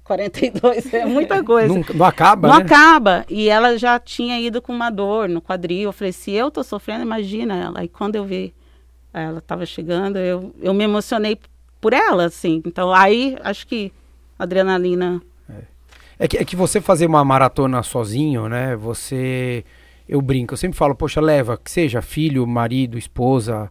42 0.07 0.93
é 0.93 1.05
muita 1.05 1.43
coisa. 1.43 1.67
Não, 1.73 1.83
não 1.93 2.05
acaba, 2.05 2.47
Não 2.47 2.57
né? 2.57 2.63
acaba. 2.63 3.25
E 3.29 3.49
ela 3.49 3.77
já 3.77 3.99
tinha 3.99 4.39
ido 4.39 4.61
com 4.61 4.71
uma 4.71 4.89
dor 4.89 5.27
no 5.27 5.41
quadril. 5.41 5.89
Eu 5.89 5.93
falei, 5.93 6.13
se 6.13 6.31
eu 6.31 6.49
tô 6.49 6.63
sofrendo, 6.63 7.03
imagina 7.03 7.55
ela. 7.55 7.83
E 7.83 7.89
quando 7.89 8.15
eu 8.15 8.23
vi 8.23 8.53
ela 9.13 9.41
tava 9.41 9.65
chegando, 9.65 10.17
eu, 10.17 10.53
eu 10.61 10.73
me 10.73 10.83
emocionei 10.83 11.39
por 11.81 11.91
ela, 11.91 12.25
assim. 12.25 12.61
Então, 12.65 12.93
aí, 12.93 13.35
acho 13.43 13.65
que 13.65 13.91
a 14.37 14.43
adrenalina... 14.43 15.21
É 16.19 16.27
que, 16.27 16.37
é 16.37 16.45
que 16.45 16.55
você 16.55 16.81
fazer 16.81 17.05
uma 17.05 17.23
maratona 17.23 17.83
sozinho, 17.83 18.49
né? 18.49 18.75
Você. 18.75 19.63
Eu 20.09 20.19
brinco, 20.19 20.53
eu 20.53 20.57
sempre 20.57 20.75
falo, 20.75 20.95
poxa, 20.95 21.21
leva, 21.21 21.59
que 21.63 21.69
seja 21.69 22.01
filho, 22.01 22.47
marido, 22.47 22.97
esposa, 22.97 23.69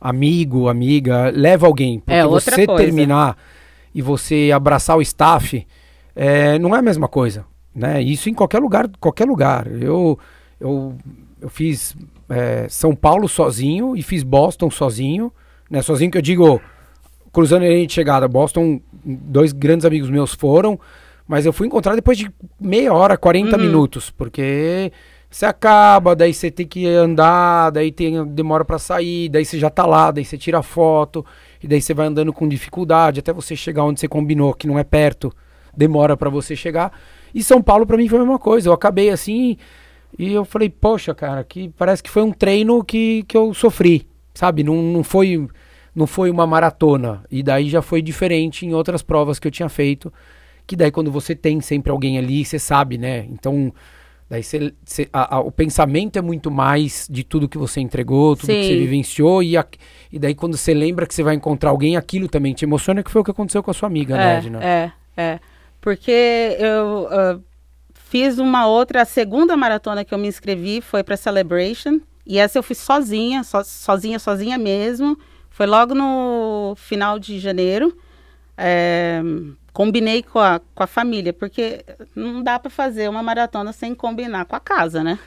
amigo, 0.00 0.68
amiga, 0.68 1.32
leva 1.34 1.66
alguém. 1.66 1.98
Porque 1.98 2.12
É, 2.12 2.24
outra 2.24 2.54
você 2.54 2.66
coisa. 2.66 2.84
terminar 2.84 3.36
e 3.92 4.00
você 4.00 4.52
abraçar 4.54 4.96
o 4.96 5.02
staff, 5.02 5.66
é, 6.18 6.58
não 6.58 6.74
é 6.74 6.80
a 6.80 6.82
mesma 6.82 7.06
coisa. 7.08 7.44
né? 7.74 8.02
Isso 8.02 8.28
em 8.28 8.34
qualquer 8.34 8.58
lugar, 8.60 8.90
qualquer 8.98 9.24
lugar. 9.26 9.66
Eu, 9.68 10.18
eu, 10.60 10.96
eu 11.40 11.48
fiz 11.48 11.96
é, 12.28 12.66
São 12.68 12.94
Paulo 12.94 13.28
sozinho 13.28 13.96
e 13.96 14.02
fiz 14.02 14.22
Boston 14.22 14.70
sozinho, 14.70 15.32
né? 15.70 15.80
Sozinho 15.82 16.10
que 16.10 16.18
eu 16.18 16.22
digo, 16.22 16.60
cruzando 17.32 17.62
a 17.64 17.68
linha 17.68 17.86
de 17.86 17.92
chegada. 17.92 18.26
Boston, 18.26 18.80
dois 19.04 19.52
grandes 19.52 19.86
amigos 19.86 20.10
meus 20.10 20.34
foram, 20.34 20.78
mas 21.26 21.46
eu 21.46 21.52
fui 21.52 21.66
encontrar 21.66 21.94
depois 21.94 22.18
de 22.18 22.30
meia 22.60 22.92
hora, 22.92 23.16
40 23.16 23.56
Uhum. 23.56 23.62
minutos, 23.62 24.10
porque 24.10 24.90
você 25.30 25.44
acaba, 25.46 26.16
daí 26.16 26.32
você 26.34 26.50
tem 26.50 26.66
que 26.66 26.86
andar, 26.86 27.70
daí 27.70 27.92
tem 27.92 28.24
demora 28.26 28.64
pra 28.64 28.78
sair, 28.78 29.28
daí 29.28 29.44
você 29.44 29.58
já 29.58 29.68
tá 29.70 29.84
lá, 29.86 30.10
daí 30.10 30.24
você 30.24 30.38
tira 30.38 30.62
foto, 30.62 31.24
e 31.62 31.68
daí 31.68 31.80
você 31.82 31.92
vai 31.94 32.06
andando 32.06 32.32
com 32.32 32.48
dificuldade 32.48 33.20
até 33.20 33.30
você 33.32 33.54
chegar 33.54 33.84
onde 33.84 34.00
você 34.00 34.08
combinou, 34.08 34.54
que 34.54 34.66
não 34.66 34.78
é 34.78 34.84
perto, 34.84 35.30
demora 35.76 36.16
pra 36.16 36.30
você 36.30 36.54
chegar. 36.56 36.92
E 37.34 37.42
São 37.42 37.60
Paulo 37.62 37.86
pra 37.86 37.96
mim 37.96 38.08
foi 38.08 38.18
a 38.18 38.22
mesma 38.22 38.38
coisa. 38.38 38.68
Eu 38.68 38.72
acabei 38.72 39.10
assim 39.10 39.56
e 40.18 40.32
eu 40.32 40.44
falei, 40.44 40.68
poxa, 40.70 41.14
cara, 41.14 41.44
que 41.44 41.68
parece 41.76 42.02
que 42.02 42.10
foi 42.10 42.22
um 42.22 42.32
treino 42.32 42.82
que, 42.82 43.22
que 43.28 43.36
eu 43.36 43.52
sofri, 43.52 44.06
sabe? 44.34 44.62
Não, 44.62 44.76
não 44.82 45.04
foi 45.04 45.46
não 45.94 46.06
foi 46.06 46.30
uma 46.30 46.46
maratona. 46.46 47.24
E 47.30 47.42
daí 47.42 47.68
já 47.68 47.82
foi 47.82 48.00
diferente 48.00 48.64
em 48.64 48.72
outras 48.72 49.02
provas 49.02 49.38
que 49.40 49.48
eu 49.48 49.50
tinha 49.50 49.68
feito. 49.68 50.12
Que 50.64 50.76
daí 50.76 50.90
quando 50.92 51.10
você 51.10 51.34
tem 51.34 51.60
sempre 51.60 51.90
alguém 51.90 52.18
ali, 52.18 52.44
você 52.44 52.56
sabe, 52.58 52.96
né? 52.96 53.26
Então, 53.32 53.72
daí 54.30 54.42
você, 54.44 54.72
você- 54.84 55.08
a- 55.12 55.36
a- 55.36 55.40
o 55.40 55.50
pensamento 55.50 56.16
é 56.16 56.22
muito 56.22 56.52
mais 56.52 57.08
de 57.10 57.24
tudo 57.24 57.48
que 57.48 57.58
você 57.58 57.80
entregou, 57.80 58.36
tudo 58.36 58.46
que 58.48 58.62
você 58.62 58.74
Sim. 58.74 58.78
vivenciou. 58.78 59.42
E, 59.42 59.56
a- 59.56 59.66
e 60.12 60.18
daí 60.20 60.34
quando 60.36 60.56
você 60.56 60.72
lembra 60.72 61.04
que 61.04 61.14
você 61.14 61.22
vai 61.22 61.34
encontrar 61.34 61.70
alguém, 61.70 61.96
aquilo 61.96 62.28
também 62.28 62.52
te 62.54 62.64
emociona, 62.64 63.02
que 63.02 63.10
foi 63.10 63.22
o 63.22 63.24
que 63.24 63.30
aconteceu 63.32 63.60
com 63.62 63.70
a 63.70 63.74
sua 63.74 63.88
amiga, 63.88 64.16
né, 64.16 64.34
É, 64.34 64.38
Edna? 64.38 64.64
é, 64.64 64.92
é. 65.16 65.40
Porque 65.80 66.56
eu 66.58 67.08
ah, 67.10 67.38
fiz 67.94 68.38
uma 68.38 68.66
outra, 68.66 69.02
a 69.02 69.04
segunda 69.04 69.56
maratona 69.56 70.04
que 70.04 70.12
eu 70.12 70.18
me 70.18 70.28
inscrevi 70.28 70.80
foi 70.80 71.02
para 71.02 71.16
Celebration. 71.16 72.00
E 72.26 72.38
essa 72.38 72.58
eu 72.58 72.62
fui 72.62 72.76
sozinha, 72.76 73.42
so- 73.42 73.64
sozinha, 73.64 74.18
sozinha 74.18 74.58
mesmo. 74.58 75.18
Foi 75.50 75.66
logo 75.66 75.94
no 75.94 76.74
final 76.76 77.18
de 77.18 77.38
janeiro. 77.38 77.96
É, 78.56 79.20
combinei 79.72 80.22
com 80.24 80.40
a, 80.40 80.60
com 80.74 80.82
a 80.82 80.86
família, 80.86 81.32
porque 81.32 81.84
não 82.14 82.42
dá 82.42 82.58
para 82.58 82.68
fazer 82.68 83.08
uma 83.08 83.22
maratona 83.22 83.72
sem 83.72 83.94
combinar 83.94 84.44
com 84.44 84.56
a 84.56 84.60
casa, 84.60 85.04
né? 85.04 85.18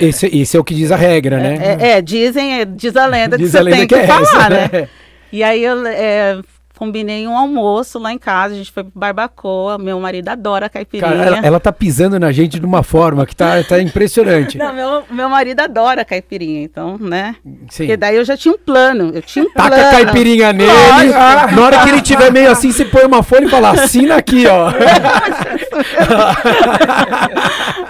Esse, 0.00 0.26
esse 0.26 0.56
é 0.56 0.60
o 0.60 0.64
que 0.64 0.74
diz 0.74 0.90
a 0.90 0.96
regra, 0.96 1.38
né? 1.38 1.58
É, 1.78 1.90
é, 1.90 2.02
dizem, 2.02 2.60
é, 2.60 2.64
diz 2.64 2.96
a 2.96 3.04
lenda 3.04 3.36
Diz 3.36 3.50
que 3.50 3.56
a 3.58 3.60
você 3.60 3.64
lenda 3.64 3.76
tem 3.76 3.86
que 3.86 3.94
que, 3.94 4.00
é 4.00 4.06
falar, 4.06 4.22
essa, 4.22 4.48
né? 4.48 4.70
né? 4.72 4.88
E 5.30 5.42
aí 5.42 5.64
eu 5.64 5.84
é, 5.86 6.40
combinei 6.76 7.26
um 7.26 7.36
almoço 7.36 7.98
lá 7.98 8.12
em 8.12 8.18
casa, 8.18 8.54
a 8.54 8.56
gente 8.56 8.72
foi 8.72 8.82
pro 8.82 8.92
barbacoa, 8.94 9.78
meu 9.78 9.98
marido 10.00 10.28
adora 10.28 10.68
caipirinha. 10.68 11.10
Cara, 11.12 11.24
ela, 11.24 11.38
ela 11.46 11.60
tá 11.60 11.72
pisando 11.72 12.18
na 12.18 12.32
gente 12.32 12.58
de 12.58 12.66
uma 12.66 12.82
forma 12.82 13.24
que 13.24 13.34
tá, 13.36 13.62
tá 13.62 13.80
impressionante. 13.80 14.58
Não, 14.58 14.72
meu, 14.72 15.02
meu 15.10 15.28
marido 15.28 15.60
adora 15.60 16.04
caipirinha, 16.04 16.62
então, 16.62 16.98
né? 16.98 17.36
Sim. 17.70 17.84
Porque 17.84 17.96
daí 17.96 18.16
eu 18.16 18.24
já 18.24 18.36
tinha 18.36 18.52
um 18.52 18.58
plano, 18.58 19.12
eu 19.14 19.22
tinha 19.22 19.44
um 19.44 19.50
Taca 19.50 19.68
plano. 19.76 19.86
a 19.86 19.90
caipirinha 19.90 20.52
nele. 20.52 20.72
Na 21.54 21.62
hora 21.62 21.82
que 21.84 21.88
ele 21.90 22.02
tiver 22.02 22.32
meio 22.32 22.50
assim, 22.50 22.72
você 22.72 22.84
põe 22.84 23.04
uma 23.04 23.22
folha 23.22 23.46
e 23.46 23.48
fala, 23.48 23.70
assina 23.70 24.16
aqui, 24.16 24.44
ó. 24.46 24.70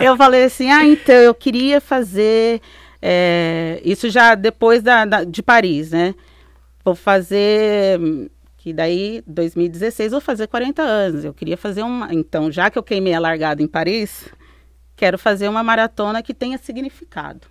eu 0.01 0.17
falei 0.17 0.45
assim, 0.45 0.71
ah, 0.71 0.85
então, 0.85 1.15
eu 1.15 1.35
queria 1.35 1.81
fazer, 1.81 2.61
é, 3.01 3.81
isso 3.85 4.11
já 4.11 4.35
depois 4.35 4.83
da, 4.83 5.05
da- 5.05 5.25
de 5.25 5.43
Paris, 5.43 5.91
né? 5.91 6.15
Vou 6.85 6.95
fazer, 6.95 7.99
que 8.65 8.73
daí, 8.73 9.23
2016, 9.27 10.13
vou 10.13 10.23
fazer 10.23 10.47
40 10.47 10.81
anos. 10.81 11.23
Eu 11.23 11.35
queria 11.35 11.55
fazer 11.55 11.83
uma, 11.83 12.15
então, 12.15 12.51
já 12.51 12.71
que 12.71 12.79
eu 12.79 12.83
queimei 12.83 13.13
a 13.13 13.21
largada 13.21 13.63
em 13.63 13.67
Paris, 13.67 14.27
quero 14.97 15.19
fazer 15.19 15.49
uma 15.49 15.63
maratona 15.63 16.23
que 16.23 16.33
tenha 16.33 16.57
significado, 16.57 17.47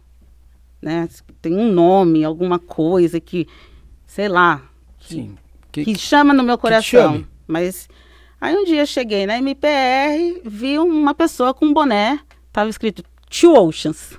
né? 0.81 1.07
Tem 1.39 1.55
um 1.55 1.71
nome, 1.71 2.23
alguma 2.23 2.57
coisa 2.57 3.19
que, 3.19 3.47
sei 4.07 4.27
lá, 4.27 4.63
que, 4.97 5.13
Sim. 5.13 5.37
Que- 5.71 5.85
que 5.85 5.95
chama 5.95 6.33
no 6.33 6.41
meu 6.41 6.57
coração. 6.57 7.23
Mas 7.45 7.87
aí 8.41 8.55
um 8.55 8.65
dia 8.65 8.83
cheguei 8.83 9.27
na 9.27 9.37
MPR, 9.37 10.41
vi 10.43 10.79
uma 10.79 11.13
pessoa 11.13 11.53
com 11.53 11.67
um 11.67 11.73
boné, 11.75 12.19
tava 12.51 12.71
escrito 12.71 13.03
Two 13.29 13.53
Oceans. 13.53 14.17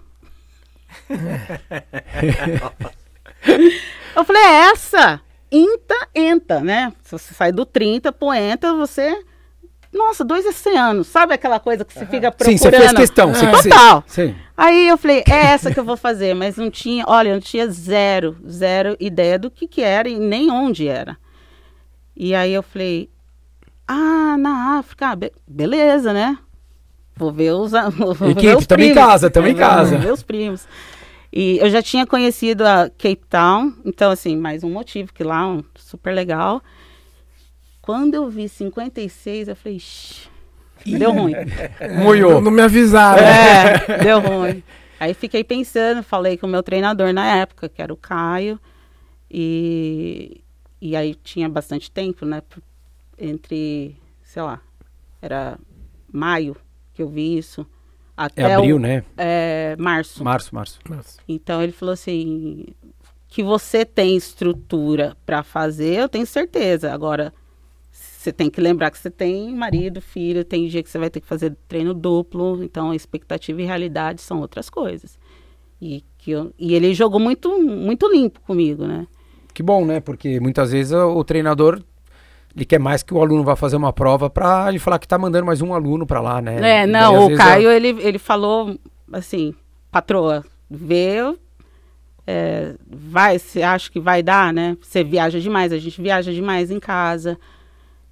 eu 4.14 4.24
falei, 4.24 4.42
é 4.42 4.70
essa? 4.70 5.23
Inta, 5.50 6.08
enta, 6.14 6.60
né? 6.60 6.92
Se 7.02 7.12
você 7.12 7.32
sai 7.34 7.52
do 7.52 7.64
30 7.64 8.10
pro 8.12 8.32
enta, 8.34 8.74
você... 8.74 9.22
Nossa, 9.92 10.24
dois 10.24 10.44
oceanos. 10.44 11.06
Sabe 11.06 11.34
aquela 11.34 11.60
coisa 11.60 11.84
que 11.84 11.92
você 11.92 12.04
fica 12.06 12.32
procurando? 12.32 12.58
Sim, 12.58 12.58
você 12.58 12.70
fez 12.72 12.92
questão. 12.92 13.32
Você, 13.32 13.68
Total. 13.70 14.02
Sim. 14.08 14.34
Aí 14.56 14.88
eu 14.88 14.96
falei, 14.98 15.22
é 15.28 15.46
essa 15.52 15.72
que 15.72 15.78
eu 15.78 15.84
vou 15.84 15.96
fazer, 15.96 16.34
mas 16.34 16.56
não 16.56 16.68
tinha, 16.68 17.04
olha, 17.06 17.28
eu 17.28 17.34
não 17.34 17.40
tinha 17.40 17.68
zero, 17.68 18.36
zero 18.48 18.96
ideia 18.98 19.38
do 19.38 19.48
que 19.50 19.68
que 19.68 19.82
era 19.82 20.08
e 20.08 20.18
nem 20.18 20.50
onde 20.50 20.88
era. 20.88 21.16
E 22.16 22.34
aí 22.34 22.52
eu 22.52 22.62
falei, 22.62 23.08
ah, 23.86 24.36
na 24.36 24.78
África, 24.78 25.08
ah, 25.10 25.16
be- 25.16 25.32
beleza, 25.46 26.12
né? 26.12 26.38
Vou 27.16 27.30
ver 27.30 27.52
os, 27.52 27.70
vou 27.96 28.30
Equipe, 28.30 28.54
os 28.56 28.66
tamo 28.66 28.82
em 28.82 28.94
casa, 28.94 29.30
tamo 29.30 29.46
em 29.46 29.54
ver- 29.54 29.60
casa. 29.60 29.90
Vou 29.92 30.00
ver 30.00 30.12
os 30.12 30.22
primos. 30.24 30.66
E 31.36 31.58
eu 31.58 31.68
já 31.68 31.82
tinha 31.82 32.06
conhecido 32.06 32.64
a 32.64 32.88
Cape 32.88 33.22
Town, 33.28 33.74
então 33.84 34.12
assim, 34.12 34.36
mais 34.36 34.62
um 34.62 34.70
motivo 34.70 35.12
que 35.12 35.24
lá, 35.24 35.44
um, 35.44 35.64
super 35.74 36.14
legal. 36.14 36.62
Quando 37.82 38.14
eu 38.14 38.30
vi 38.30 38.48
56, 38.48 39.48
eu 39.48 39.56
falei, 39.56 39.78
"Ixi, 39.78 40.28
deu 40.86 41.10
ruim. 41.10 41.34
Moiou. 42.00 42.40
Não 42.40 42.52
me 42.52 42.62
avisaram. 42.62 43.20
É, 43.20 43.98
deu 43.98 44.20
ruim. 44.20 44.62
Aí 45.00 45.12
fiquei 45.12 45.42
pensando, 45.42 46.04
falei 46.04 46.36
com 46.36 46.46
o 46.46 46.48
meu 46.48 46.62
treinador 46.62 47.12
na 47.12 47.38
época, 47.38 47.68
que 47.68 47.82
era 47.82 47.92
o 47.92 47.96
Caio, 47.96 48.60
e, 49.28 50.40
e 50.80 50.94
aí 50.94 51.16
tinha 51.16 51.48
bastante 51.48 51.90
tempo, 51.90 52.24
né? 52.24 52.42
Entre, 53.18 53.96
sei 54.22 54.40
lá, 54.40 54.60
era 55.20 55.58
maio 56.12 56.56
que 56.94 57.02
eu 57.02 57.08
vi 57.08 57.36
isso, 57.36 57.66
até 58.16 58.42
É 58.42 58.54
abril, 58.54 58.76
o, 58.76 58.78
né? 58.78 59.04
é, 59.16 59.76
março. 59.78 60.22
Março, 60.22 60.54
março. 60.54 60.78
Então 61.28 61.62
ele 61.62 61.72
falou 61.72 61.92
assim: 61.92 62.66
que 63.28 63.42
você 63.42 63.84
tem 63.84 64.16
estrutura 64.16 65.16
para 65.26 65.42
fazer, 65.42 65.98
eu 65.98 66.08
tenho 66.08 66.26
certeza. 66.26 66.92
Agora, 66.92 67.32
você 67.90 68.32
tem 68.32 68.48
que 68.48 68.60
lembrar 68.60 68.90
que 68.90 68.98
você 68.98 69.10
tem 69.10 69.54
marido, 69.54 70.00
filho, 70.00 70.44
tem 70.44 70.66
dia 70.68 70.82
que 70.82 70.88
você 70.90 70.98
vai 70.98 71.10
ter 71.10 71.20
que 71.20 71.26
fazer 71.26 71.56
treino 71.68 71.92
duplo, 71.92 72.62
então 72.62 72.90
a 72.90 72.96
expectativa 72.96 73.60
e 73.60 73.64
realidade 73.64 74.22
são 74.22 74.40
outras 74.40 74.70
coisas. 74.70 75.18
E, 75.80 76.02
que 76.18 76.30
eu- 76.30 76.52
e 76.58 76.74
ele 76.74 76.94
jogou 76.94 77.20
muito, 77.20 77.60
muito 77.60 78.08
limpo 78.10 78.40
comigo, 78.40 78.86
né? 78.86 79.06
Que 79.52 79.62
bom, 79.62 79.84
né? 79.84 80.00
Porque 80.00 80.40
muitas 80.40 80.72
vezes 80.72 80.92
o 80.92 81.22
treinador 81.22 81.82
ele 82.54 82.64
quer 82.64 82.78
mais 82.78 83.02
que 83.02 83.12
o 83.12 83.20
aluno 83.20 83.42
vá 83.42 83.56
fazer 83.56 83.76
uma 83.76 83.92
prova 83.92 84.28
pra 84.30 84.66
ele 84.68 84.78
falar 84.78 84.98
que 84.98 85.08
tá 85.08 85.18
mandando 85.18 85.46
mais 85.46 85.60
um 85.60 85.74
aluno 85.74 86.06
pra 86.06 86.20
lá, 86.20 86.40
né? 86.40 86.54
É, 86.56 86.58
E 86.58 86.60
daí, 86.60 86.86
não, 86.86 87.26
o 87.26 87.36
Caio, 87.36 87.70
ele, 87.70 87.88
ele 88.00 88.18
falou 88.18 88.78
assim, 89.12 89.52
patroa, 89.90 90.44
vê, 90.70 91.16
é, 92.26 92.74
vai, 92.88 93.38
você 93.38 93.62
acha 93.62 93.90
que 93.90 94.00
vai 94.00 94.22
dar, 94.22 94.52
né? 94.52 94.76
Você 94.80 95.02
viaja 95.04 95.38
demais, 95.40 95.72
a 95.72 95.78
gente 95.78 96.00
viaja 96.00 96.32
demais 96.32 96.70
em 96.70 96.80
casa, 96.80 97.38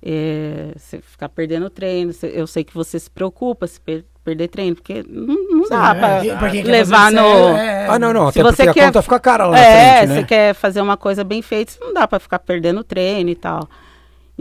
é, 0.05 0.73
você 0.77 1.01
ficar 1.01 1.29
perdendo 1.29 1.71
treino, 1.71 2.13
cê- 2.13 2.33
eu 2.35 2.47
sei 2.47 2.65
que 2.65 2.75
você 2.75 2.99
se 2.99 3.09
preocupa 3.11 3.67
se 3.67 3.81
per- 3.81 4.05
perder 4.25 4.49
treino, 4.49 4.75
porque 4.77 5.05
não, 5.09 5.27
não 5.27 5.69
dá 5.69 5.95
pra 5.95 6.25
É, 6.25 6.37
pra 6.37 6.51
quer 6.51 6.63
levar 6.65 7.11
no... 7.13 7.21
é, 7.57 7.87
Ah, 7.89 7.99
não, 7.99 8.13
não. 8.13 8.31
Se 8.31 8.41
Até 8.41 8.51
você 8.51 8.57
porque 8.65 8.69
a 8.71 8.75
quer- 8.75 8.87
conta 8.87 9.03
fica 9.03 9.19
cara 9.21 9.47
lá 9.47 9.53
na 9.53 9.59
É, 9.59 9.97
frente, 9.99 10.09
você 10.15 10.21
né? 10.21 10.27
quer 10.27 10.55
fazer 10.55 10.81
uma 10.81 10.97
coisa 10.97 11.25
bem 11.25 11.41
feita, 11.43 11.73
não 11.81 11.93
dá 11.95 12.07
pra 12.07 12.19
ficar 12.21 12.39
perdendo 12.41 12.85
treino 12.85 13.31
e 13.31 13.35
tal. 13.37 13.69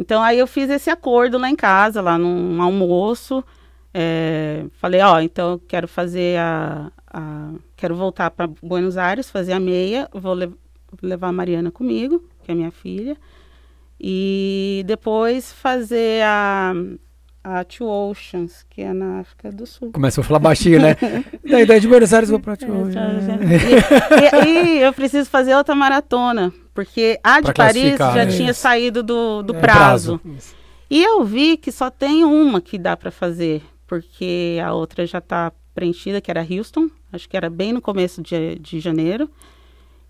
Então 0.02 0.22
aí 0.24 0.40
eu 0.40 0.48
fiz 0.48 0.70
esse 0.70 0.90
acordo 0.90 1.38
lá 1.38 1.50
em 1.50 1.56
casa, 1.56 2.02
lá 2.02 2.18
num 2.18 2.62
almoço. 2.62 3.44
é, 3.94 4.66
falei, 4.74 5.02
ó, 5.02 5.20
então 5.22 5.60
quero 5.68 5.88
fazer 5.88 6.38
a, 6.40 6.92
a- 7.08 7.54
quero 7.76 7.96
voltar 7.96 8.32
para 8.32 8.48
Buenos 8.48 8.98
Aires, 8.98 9.30
fazer 9.30 9.54
a 9.54 9.60
meia, 9.60 10.10
vou 10.14 10.34
le- 10.34 10.54
levar 11.02 11.28
a 11.30 11.32
Mariana 11.34 11.72
comigo, 11.72 12.24
que 12.44 12.52
é 12.52 12.56
minha 12.56 12.72
filha, 12.72 13.18
e 14.00 14.84
depois 14.88 15.52
fazer 15.54 16.24
a 16.24 16.74
a 17.44 17.64
Two 17.64 17.88
Oceans, 17.88 18.66
que 18.70 18.82
é 18.82 18.94
na 18.94 19.20
África 19.22 19.52
do 19.52 19.66
Sul. 19.66 19.92
Começa 19.92 20.22
a 20.22 20.24
falar 20.24 20.40
baixinho, 20.40 20.80
né? 20.82 20.96
da 21.50 21.62
ideia 21.62 21.80
de 21.80 21.88
Buenos 21.88 22.14
Aires, 22.14 22.30
vou 22.30 22.40
pra 22.40 22.56
ti 22.56 22.70
hoje. 22.70 22.98
E, 22.98 24.48
e- 24.48 24.78
e 24.78 24.82
eu 24.82 24.94
preciso 24.94 25.30
fazer 25.30 25.56
outra 25.56 25.74
maratona, 25.76 26.54
porque 26.74 27.20
a 27.24 27.40
de 27.40 27.46
Pra 27.46 27.54
Paris 27.54 27.98
já 27.98 28.14
né? 28.26 28.28
tinha 28.28 28.54
saído 28.54 29.02
do, 29.04 29.42
do 29.42 29.56
É, 29.56 29.60
prazo. 29.60 30.20
Isso. 30.38 30.56
E 30.90 31.02
eu 31.02 31.24
vi 31.24 31.58
que 31.58 31.72
só 31.72 31.90
tem 31.90 32.24
uma 32.24 32.60
que 32.62 32.78
dá 32.78 32.96
para 32.98 33.12
fazer, 33.12 33.62
porque 33.88 34.58
a 34.64 34.74
outra 34.74 35.06
já 35.06 35.18
está 35.20 35.52
preenchida, 35.74 36.20
que 36.22 36.30
era 36.30 36.46
Houston, 36.48 36.90
acho 37.14 37.30
que 37.30 37.38
era 37.38 37.50
bem 37.50 37.72
no 37.74 37.82
começo 37.82 38.22
de, 38.22 38.60
de 38.60 38.80
janeiro. 38.80 39.30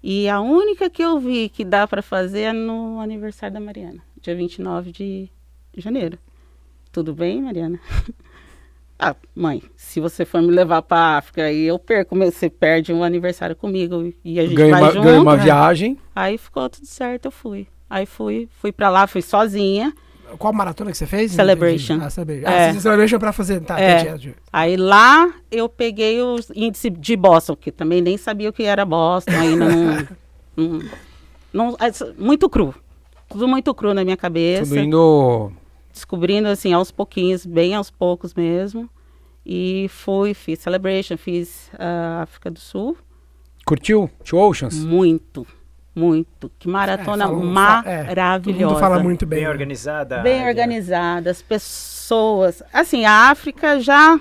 E 0.03 0.27
a 0.27 0.41
única 0.41 0.89
que 0.89 1.03
eu 1.03 1.19
vi 1.19 1.47
que 1.49 1.63
dá 1.63 1.88
para 1.88 2.01
fazer 2.01 2.41
é 2.41 2.53
no 2.53 2.99
aniversário 2.99 3.53
da 3.53 3.59
Mariana, 3.59 3.99
dia 4.19 4.36
29 4.36 4.91
de 4.91 5.29
janeiro. 5.77 6.17
Tudo 6.91 7.13
bem, 7.13 7.41
Mariana? 7.41 7.79
Ah, 9.03 9.15
mãe, 9.35 9.63
se 9.75 9.99
você 9.99 10.23
for 10.23 10.43
me 10.43 10.51
levar 10.51 10.83
pra 10.83 11.17
África 11.17 11.41
aí 11.41 11.63
eu 11.63 11.79
perco, 11.79 12.15
você 12.15 12.51
perde 12.51 12.93
um 12.93 13.03
aniversário 13.03 13.55
comigo 13.55 14.13
e 14.23 14.39
a 14.39 14.43
gente 14.43 14.53
Ganha 14.53 14.69
vai 14.69 14.81
uma, 14.83 14.91
junto. 14.91 15.03
ganha 15.03 15.19
uma 15.21 15.37
né? 15.37 15.43
viagem. 15.43 15.97
Aí 16.15 16.37
ficou 16.37 16.69
tudo 16.69 16.85
certo, 16.85 17.25
eu 17.25 17.31
fui. 17.31 17.65
Aí 17.89 18.05
fui, 18.05 18.47
fui 18.61 18.71
pra 18.71 18.89
lá, 18.91 19.07
fui 19.07 19.23
sozinha. 19.23 19.91
Qual 20.37 20.53
maratona 20.53 20.91
que 20.91 20.97
você 20.97 21.07
fez? 21.07 21.31
Celebration. 21.31 21.97
Ah, 21.99 22.11
Celebration. 22.11 22.47
É. 22.47 22.53
Ah, 22.53 22.65
você 22.67 22.71
fez 22.73 22.83
Celebration 22.83 23.17
pra 23.17 23.33
fazer. 23.33 23.59
Tá, 23.61 23.81
É. 23.81 24.15
Aí 24.53 24.77
lá 24.77 25.33
eu 25.51 25.67
peguei 25.67 26.21
o 26.21 26.35
índice 26.55 26.91
de 26.91 27.15
Boston, 27.15 27.55
que 27.55 27.71
também 27.71 28.03
nem 28.03 28.17
sabia 28.17 28.49
o 28.51 28.53
que 28.53 28.61
era 28.61 28.85
Boston, 28.85 29.31
ainda 29.31 29.65
não, 29.67 30.07
não, 30.55 30.79
não- 31.51 31.77
é, 31.79 31.91
muito 32.21 32.47
cru. 32.47 32.71
Tudo 33.29 33.47
muito 33.47 33.73
cru 33.73 33.95
na 33.95 34.03
minha 34.03 34.15
cabeça. 34.15 34.63
Tudo 34.75 34.79
indo. 34.79 35.51
Descobrindo 35.91 36.47
assim 36.47 36.73
aos 36.73 36.91
pouquinhos, 36.91 37.45
bem 37.45 37.75
aos 37.75 37.89
poucos 37.91 38.33
mesmo. 38.33 38.89
E 39.45 39.87
fui, 39.89 40.33
fiz 40.33 40.59
Celebration, 40.59 41.17
fiz 41.17 41.69
a 41.77 42.21
África 42.21 42.49
do 42.51 42.59
Sul. 42.59 42.95
Curtiu? 43.65 44.09
Two 44.23 44.39
Oceans? 44.39 44.83
Muito, 44.85 45.45
muito. 45.95 46.51
Que 46.59 46.67
maratona 46.67 47.25
É, 47.25 47.27
falam- 47.27 47.53
fa- 47.53 47.83
é, 47.89 47.97
Todo 47.97 48.07
maravilhosa. 48.07 48.65
mundo 48.67 48.79
fala 48.79 48.99
muito 49.03 49.25
bem. 49.25 49.39
Bem 49.39 49.45
né? 49.47 49.51
organizada. 49.51 50.19
Bem 50.19 50.39
área. 50.39 50.49
organizada, 50.49 51.31
as 51.31 51.41
pessoas. 51.41 52.61
Assim, 52.71 53.03
a 53.05 53.29
África 53.31 53.79
já. 53.79 54.19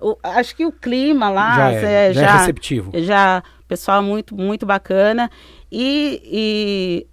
o- 0.00 0.16
acho 0.22 0.56
que 0.56 0.66
o 0.66 0.72
clima 0.72 1.30
lá 1.30 1.54
já, 1.56 1.70
é, 1.72 1.74
é, 2.10 2.12
já 2.12 2.20
é 2.20 2.24
já, 2.24 2.36
receptivo. 2.38 2.90
já 3.02 3.42
pessoal 3.68 4.02
muito 4.02 4.34
muito 4.36 4.66
bacana 4.66 5.30
e, 5.70 6.20
e 6.24 7.06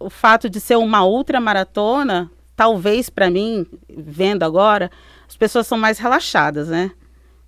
o 0.00 0.08
fato 0.10 0.48
de 0.48 0.58
ser 0.60 0.76
uma 0.76 1.04
ultramaratona 1.04 2.30
talvez 2.56 3.08
para 3.10 3.30
mim 3.30 3.66
vendo 3.88 4.42
agora 4.42 4.90
as 5.28 5.36
pessoas 5.36 5.66
são 5.66 5.78
mais 5.78 5.98
relaxadas 5.98 6.68
né 6.68 6.90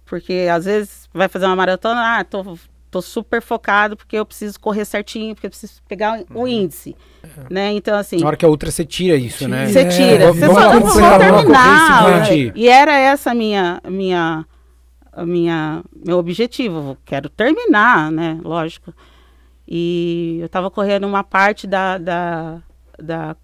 porque 0.04 0.46
às 0.52 0.64
vezes 0.66 1.08
vai 1.12 1.28
fazer 1.28 1.46
uma 1.46 1.56
maratona 1.56 2.18
ah 2.18 2.24
tô, 2.24 2.56
tô 2.90 3.00
super 3.02 3.40
focado 3.42 3.96
porque 3.96 4.16
eu 4.16 4.26
preciso 4.26 4.60
correr 4.60 4.84
certinho 4.84 5.34
porque 5.34 5.46
eu 5.46 5.50
preciso 5.50 5.82
pegar 5.88 6.22
o 6.34 6.46
índice 6.46 6.94
né 7.50 7.72
então 7.72 7.96
assim 7.96 8.18
Na 8.18 8.26
hora 8.26 8.36
que 8.36 8.44
a 8.44 8.48
outra 8.48 8.70
você 8.70 8.84
tira 8.84 9.16
isso, 9.16 9.48
né? 9.48 9.66
você 9.68 9.80
É, 9.80 9.88
tira, 9.88 10.32
vamos- 10.32 10.38
você 10.40 10.46
vamos 10.48 10.92
completar, 10.92 11.18
vou 11.18 11.28
vamos 11.42 11.58
terminar. 11.58 12.20
né? 12.20 12.52
E 12.54 12.68
era 12.68 12.92
essa 12.98 13.30
a 13.30 13.34
minha, 13.34 13.80
minha, 13.88 14.44
a 15.12 15.24
minha, 15.24 15.82
meu 16.04 16.18
objetivo. 16.18 16.96
Quero 17.04 17.28
terminar, 17.28 18.10
né? 18.10 18.38
Lógico. 18.42 18.92
E 19.74 20.36
eu 20.38 20.50
tava 20.50 20.70
correndo 20.70 21.06
uma 21.06 21.24
parte 21.24 21.66
da, 21.66 21.96
da, 21.96 22.62
da 22.98 23.34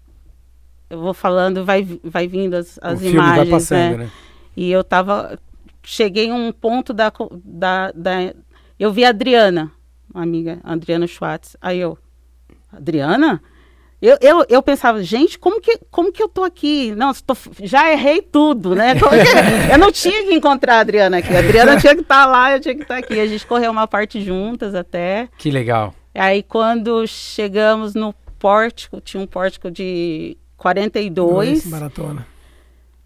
eu 0.87 0.99
vou 0.99 1.11
falando, 1.11 1.65
vai, 1.65 1.87
vai 2.03 2.27
vindo 2.27 2.53
as, 2.53 2.77
o 2.77 2.79
as 2.83 2.99
filme 2.99 3.15
imagens, 3.15 3.37
vai 3.37 3.59
passando, 3.59 3.97
né? 3.97 4.03
né? 4.03 4.11
E 4.55 4.71
eu 4.71 4.83
tava. 4.83 5.39
Cheguei 5.81 6.27
em 6.27 6.31
um 6.31 6.51
ponto 6.51 6.93
da, 6.93 7.11
da, 7.43 7.91
da. 7.95 8.33
Eu 8.77 8.93
vi 8.93 9.05
a 9.05 9.09
Adriana, 9.09 9.71
uma 10.13 10.21
amiga, 10.21 10.59
Adriana 10.63 11.07
Schwartz. 11.07 11.57
Aí 11.59 11.79
eu. 11.79 11.97
Adriana? 12.71 13.41
Eu, 13.99 14.15
eu, 14.21 14.45
eu 14.49 14.61
pensava, 14.61 15.01
gente, 15.01 15.39
como 15.39 15.59
que, 15.59 15.79
como 15.89 16.11
que 16.11 16.21
eu 16.21 16.29
tô 16.29 16.43
aqui? 16.43 16.93
Não, 16.95 17.11
tô- 17.11 17.35
já 17.63 17.91
errei 17.91 18.21
tudo, 18.21 18.75
né? 18.75 18.93
Eu 19.73 19.77
não 19.77 19.91
tinha 19.91 20.23
que 20.23 20.33
encontrar 20.33 20.77
a 20.77 20.79
Adriana 20.79 21.17
aqui. 21.17 21.35
A 21.35 21.39
Adriana 21.39 21.77
tinha 21.77 21.93
que 21.93 22.01
estar 22.01 22.25
lá, 22.25 22.53
eu 22.53 22.61
tinha 22.61 22.75
que 22.75 22.83
estar 22.83 22.97
aqui. 22.97 23.19
A 23.19 23.27
gente 23.27 23.45
correu 23.45 23.71
uma 23.71 23.87
parte 23.87 24.21
juntas 24.21 24.73
até. 24.73 25.27
Que 25.37 25.51
legal. 25.51 25.93
Aí 26.19 26.43
quando 26.43 27.05
chegamos 27.07 27.93
no 27.95 28.13
pórtico, 28.37 28.99
tinha 29.01 29.21
um 29.21 29.27
pórtico 29.27 29.69
de 29.71 30.37
42. 30.57 31.65
Maratona. 31.65 32.27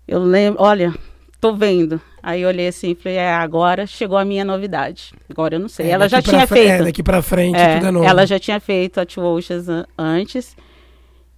Eu 0.07 0.19
lembro, 0.19 0.61
olha, 0.61 0.93
tô 1.39 1.53
vendo. 1.55 2.01
Aí 2.21 2.41
eu 2.41 2.47
olhei 2.49 2.67
assim 2.67 2.91
e 2.91 2.95
falei, 2.95 3.17
é, 3.17 3.33
agora 3.33 3.85
chegou 3.85 4.17
a 4.17 4.25
minha 4.25 4.43
novidade. 4.45 5.13
Agora 5.29 5.55
eu 5.55 5.59
não 5.59 5.67
sei. 5.69 5.87
É, 5.87 5.89
ela 5.91 6.07
já 6.09 6.21
tinha 6.21 6.47
feito. 6.47 6.69
É, 6.69 6.83
daqui 6.83 7.03
pra 7.03 7.21
frente 7.21 7.57
É, 7.57 7.75
tudo 7.75 7.87
é 7.87 7.91
novo. 7.91 8.05
ela 8.05 8.25
já 8.25 8.39
tinha 8.39 8.59
feito 8.59 8.99
a 8.99 9.05
Two 9.05 9.23
Oceans 9.23 9.67
an- 9.69 9.85
antes. 9.97 10.55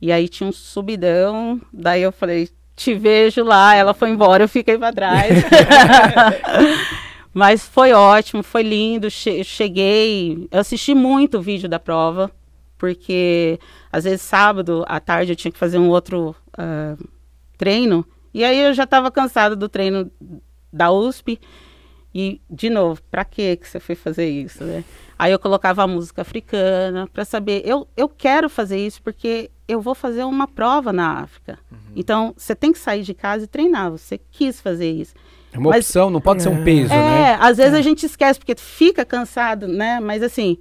E 0.02 0.12
aí 0.12 0.28
tinha 0.30 0.48
um 0.48 0.52
subidão. 0.52 1.60
Daí 1.74 2.02
eu 2.04 2.12
falei, 2.12 2.50
te 2.76 2.94
vejo 2.94 3.44
lá. 3.44 3.76
Ela 3.76 3.94
foi 3.94 4.10
embora, 4.10 4.44
eu 4.44 4.50
fiquei 4.50 4.78
pra 4.78 4.94
trás. 4.94 5.34
Mas 7.36 7.66
foi 7.68 7.92
ótimo, 7.92 8.42
foi 8.42 8.64
lindo. 8.64 9.10
che- 9.12 9.44
cheguei. 9.44 10.48
Eu 10.50 10.62
assisti 10.62 10.96
muito 10.96 11.38
o 11.38 11.42
vídeo 11.42 11.68
da 11.68 11.78
prova. 11.78 12.32
Porque 12.78 13.60
às 13.92 14.06
vezes 14.06 14.22
sábado 14.22 14.86
à 14.88 15.00
tarde 15.02 15.34
eu 15.34 15.36
tinha 15.36 15.52
que 15.52 15.58
fazer 15.58 15.78
um 15.78 15.90
outro 15.90 16.34
ah, 16.58 16.96
treino. 17.58 18.06
E 18.34 18.44
aí 18.44 18.58
eu 18.60 18.74
já 18.74 18.84
estava 18.84 19.12
cansada 19.12 19.54
do 19.56 19.68
treino 19.68 20.10
da 20.72 20.92
USP. 20.92 21.38
E, 22.14 22.40
de 22.50 22.70
novo, 22.70 23.02
pra 23.12 23.26
que 23.26 23.60
você 23.62 23.78
foi 23.78 23.96
fazer 23.96 24.30
isso, 24.30 24.64
né? 24.64 24.86
Aí 25.20 25.34
eu 25.34 25.40
colocava 25.40 25.84
a 25.84 25.88
música 25.88 26.22
africana 26.22 27.08
para 27.12 27.26
saber, 27.26 27.62
eu, 27.66 27.86
eu 27.98 28.08
quero 28.08 28.50
fazer 28.50 28.78
isso 28.78 29.02
porque 29.02 29.52
eu 29.68 29.82
vou 29.82 29.94
fazer 29.94 30.24
uma 30.24 30.48
prova 30.48 30.94
na 30.94 31.20
África. 31.20 31.60
Então, 31.94 32.34
você 32.38 32.56
tem 32.56 32.72
que 32.72 32.80
sair 32.80 33.04
de 33.04 33.14
casa 33.14 33.44
e 33.44 33.48
treinar, 33.48 33.92
você 33.92 34.18
quis 34.32 34.62
fazer 34.62 34.90
isso. 34.90 35.14
É 35.56 35.60
uma 35.60 35.70
Mas- 35.72 35.86
opção, 35.86 36.10
não 36.10 36.20
pode 36.22 36.44
ser 36.44 36.50
um 36.50 36.60
É. 36.60 36.64
peso, 36.64 36.94
é, 36.94 36.98
né? 36.98 37.38
às 37.40 37.58
vezes 37.58 37.74
a 37.74 37.82
gente 37.82 38.06
esquece 38.06 38.38
porque 38.40 38.56
fica 38.56 39.06
cansado, 39.06 39.68
né? 39.68 40.00
Mas 40.00 40.22
assim, 40.22 40.58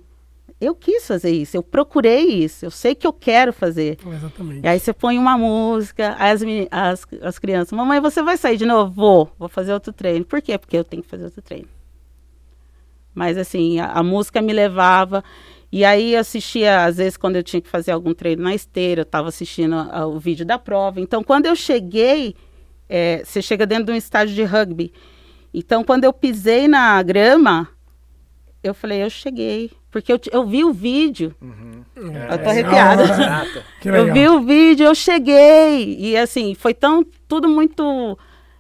eu 0.61 0.75
quis 0.75 1.07
fazer 1.07 1.31
isso, 1.33 1.57
eu 1.57 1.63
procurei 1.63 2.25
isso, 2.27 2.65
eu 2.65 2.71
sei 2.71 2.95
que 2.95 3.07
eu 3.07 3.13
quero 3.13 3.53
fazer. 3.53 3.99
Exatamente. 4.07 4.65
E 4.65 4.69
aí 4.69 4.79
você 4.79 4.93
põe 4.93 5.19
uma 5.19 5.37
música, 5.37 6.15
aí 6.19 6.31
as, 6.33 6.43
as, 6.71 7.07
as 7.23 7.39
crianças, 7.39 7.73
mamãe, 7.73 8.01
você 8.01 8.23
vai 8.23 8.37
sair 8.37 8.57
de 8.57 8.65
novo? 8.65 8.93
Vou, 8.93 9.31
vou 9.39 9.49
fazer 9.49 9.73
outro 9.73 9.93
treino. 9.93 10.25
Por 10.25 10.41
quê? 10.41 10.57
Porque 10.57 10.77
eu 10.77 10.85
tenho 10.85 11.03
que 11.03 11.09
fazer 11.09 11.25
outro 11.25 11.43
treino. 11.43 11.69
Mas 13.15 13.37
assim, 13.39 13.79
a, 13.81 13.93
a 13.93 14.03
música 14.03 14.41
me 14.41 14.53
levava. 14.53 15.23
E 15.71 15.85
aí 15.85 16.15
eu 16.15 16.21
assistia, 16.21 16.85
às 16.85 16.99
vezes, 16.99 17.17
quando 17.17 17.37
eu 17.37 17.43
tinha 17.43 17.61
que 17.61 17.69
fazer 17.69 17.91
algum 17.91 18.15
treino 18.15 18.43
na 18.43 18.55
esteira, 18.55 19.01
eu 19.01 19.05
estava 19.05 19.29
assistindo 19.29 19.75
a- 19.75 20.07
o 20.07 20.19
vídeo 20.21 20.47
da 20.47 20.57
prova. 20.59 21.01
Então, 21.01 21.23
quando 21.25 21.47
eu 21.47 21.57
cheguei, 21.57 22.35
é, 22.89 23.23
você 23.25 23.41
chega 23.43 23.67
dentro 23.67 23.87
de 23.87 23.93
um 23.93 23.97
estádio 23.97 24.35
de 24.35 24.43
rugby. 24.45 24.93
Então, 25.53 25.85
quando 25.85 26.05
eu 26.05 26.13
pisei 26.13 26.67
na 26.69 27.03
grama, 27.03 27.69
eu 28.63 28.75
falei, 28.75 29.03
eu 29.03 29.11
cheguei. 29.11 29.71
Porque 29.91 30.13
eu, 30.13 30.19
eu 30.33 30.45
vi 30.45 30.65
o 30.65 30.73
vídeo. 30.73 31.33
Eu 31.97 32.39
tô 32.43 32.49
arrepiada. 32.49 33.05
Eu 33.85 34.13
vi 34.13 34.29
o 34.29 34.41
vídeo, 34.43 34.87
eu 34.87 34.95
cheguei. 34.95 35.97
E 36.01 36.17
assim, 36.17 36.53
foi 36.57 36.75
tão 36.75 37.05
tudo 37.29 37.49
muito 37.49 38.19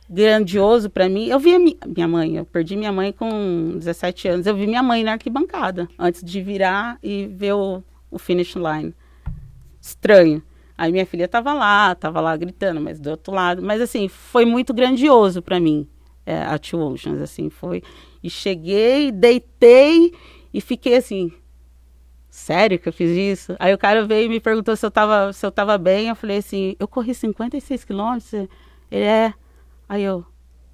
grandioso 0.08 0.88
pra 0.88 1.08
mim. 1.08 1.26
Eu 1.26 1.40
vi 1.40 1.58
mi- 1.58 1.76
minha 1.86 2.06
mãe, 2.06 2.36
eu 2.36 2.44
perdi 2.44 2.76
minha 2.76 2.92
mãe 2.92 3.10
com 3.12 3.72
17 3.76 4.28
anos. 4.28 4.46
Eu 4.46 4.54
vi 4.54 4.66
minha 4.68 4.82
mãe 4.82 5.02
na 5.02 5.12
arquibancada 5.12 5.88
antes 5.98 6.22
de 6.22 6.40
virar 6.40 6.98
e 7.02 7.26
ver 7.26 7.54
o, 7.54 7.82
o 8.10 8.18
finish 8.18 8.54
line. 8.54 8.94
Estranho. 9.80 10.40
Aí 10.76 10.90
minha 10.90 11.06
filha 11.06 11.28
tava 11.28 11.52
lá, 11.52 11.94
tava 11.94 12.20
lá 12.20 12.36
gritando, 12.36 12.80
mas 12.80 12.98
do 12.98 13.10
outro 13.10 13.32
lado. 13.32 13.62
Mas 13.62 13.80
assim, 13.80 14.08
foi 14.08 14.44
muito 14.44 14.74
grandioso 14.74 15.40
pra 15.40 15.60
mim, 15.60 15.88
é, 16.26 16.42
a 16.42 16.58
Two 16.58 16.80
Oceans, 16.80 17.20
assim, 17.20 17.48
foi. 17.48 17.82
E 18.22 18.28
cheguei, 18.28 19.12
deitei 19.12 20.12
e 20.52 20.60
fiquei 20.60 20.96
assim, 20.96 21.32
sério 22.28 22.80
que 22.80 22.88
eu 22.88 22.92
fiz 22.92 23.10
isso? 23.10 23.54
Aí 23.60 23.72
o 23.72 23.78
cara 23.78 24.04
veio 24.04 24.26
e 24.26 24.28
me 24.28 24.40
perguntou 24.40 24.74
se 24.74 24.84
eu 24.84 24.90
tava, 24.90 25.32
se 25.32 25.46
eu 25.46 25.52
tava 25.52 25.78
bem. 25.78 26.08
Eu 26.08 26.16
falei 26.16 26.38
assim, 26.38 26.74
eu 26.80 26.88
corri 26.88 27.14
56 27.14 27.84
quilômetros. 27.84 28.32
Ele 28.90 29.04
é. 29.04 29.32
Aí 29.88 30.02
eu, 30.02 30.24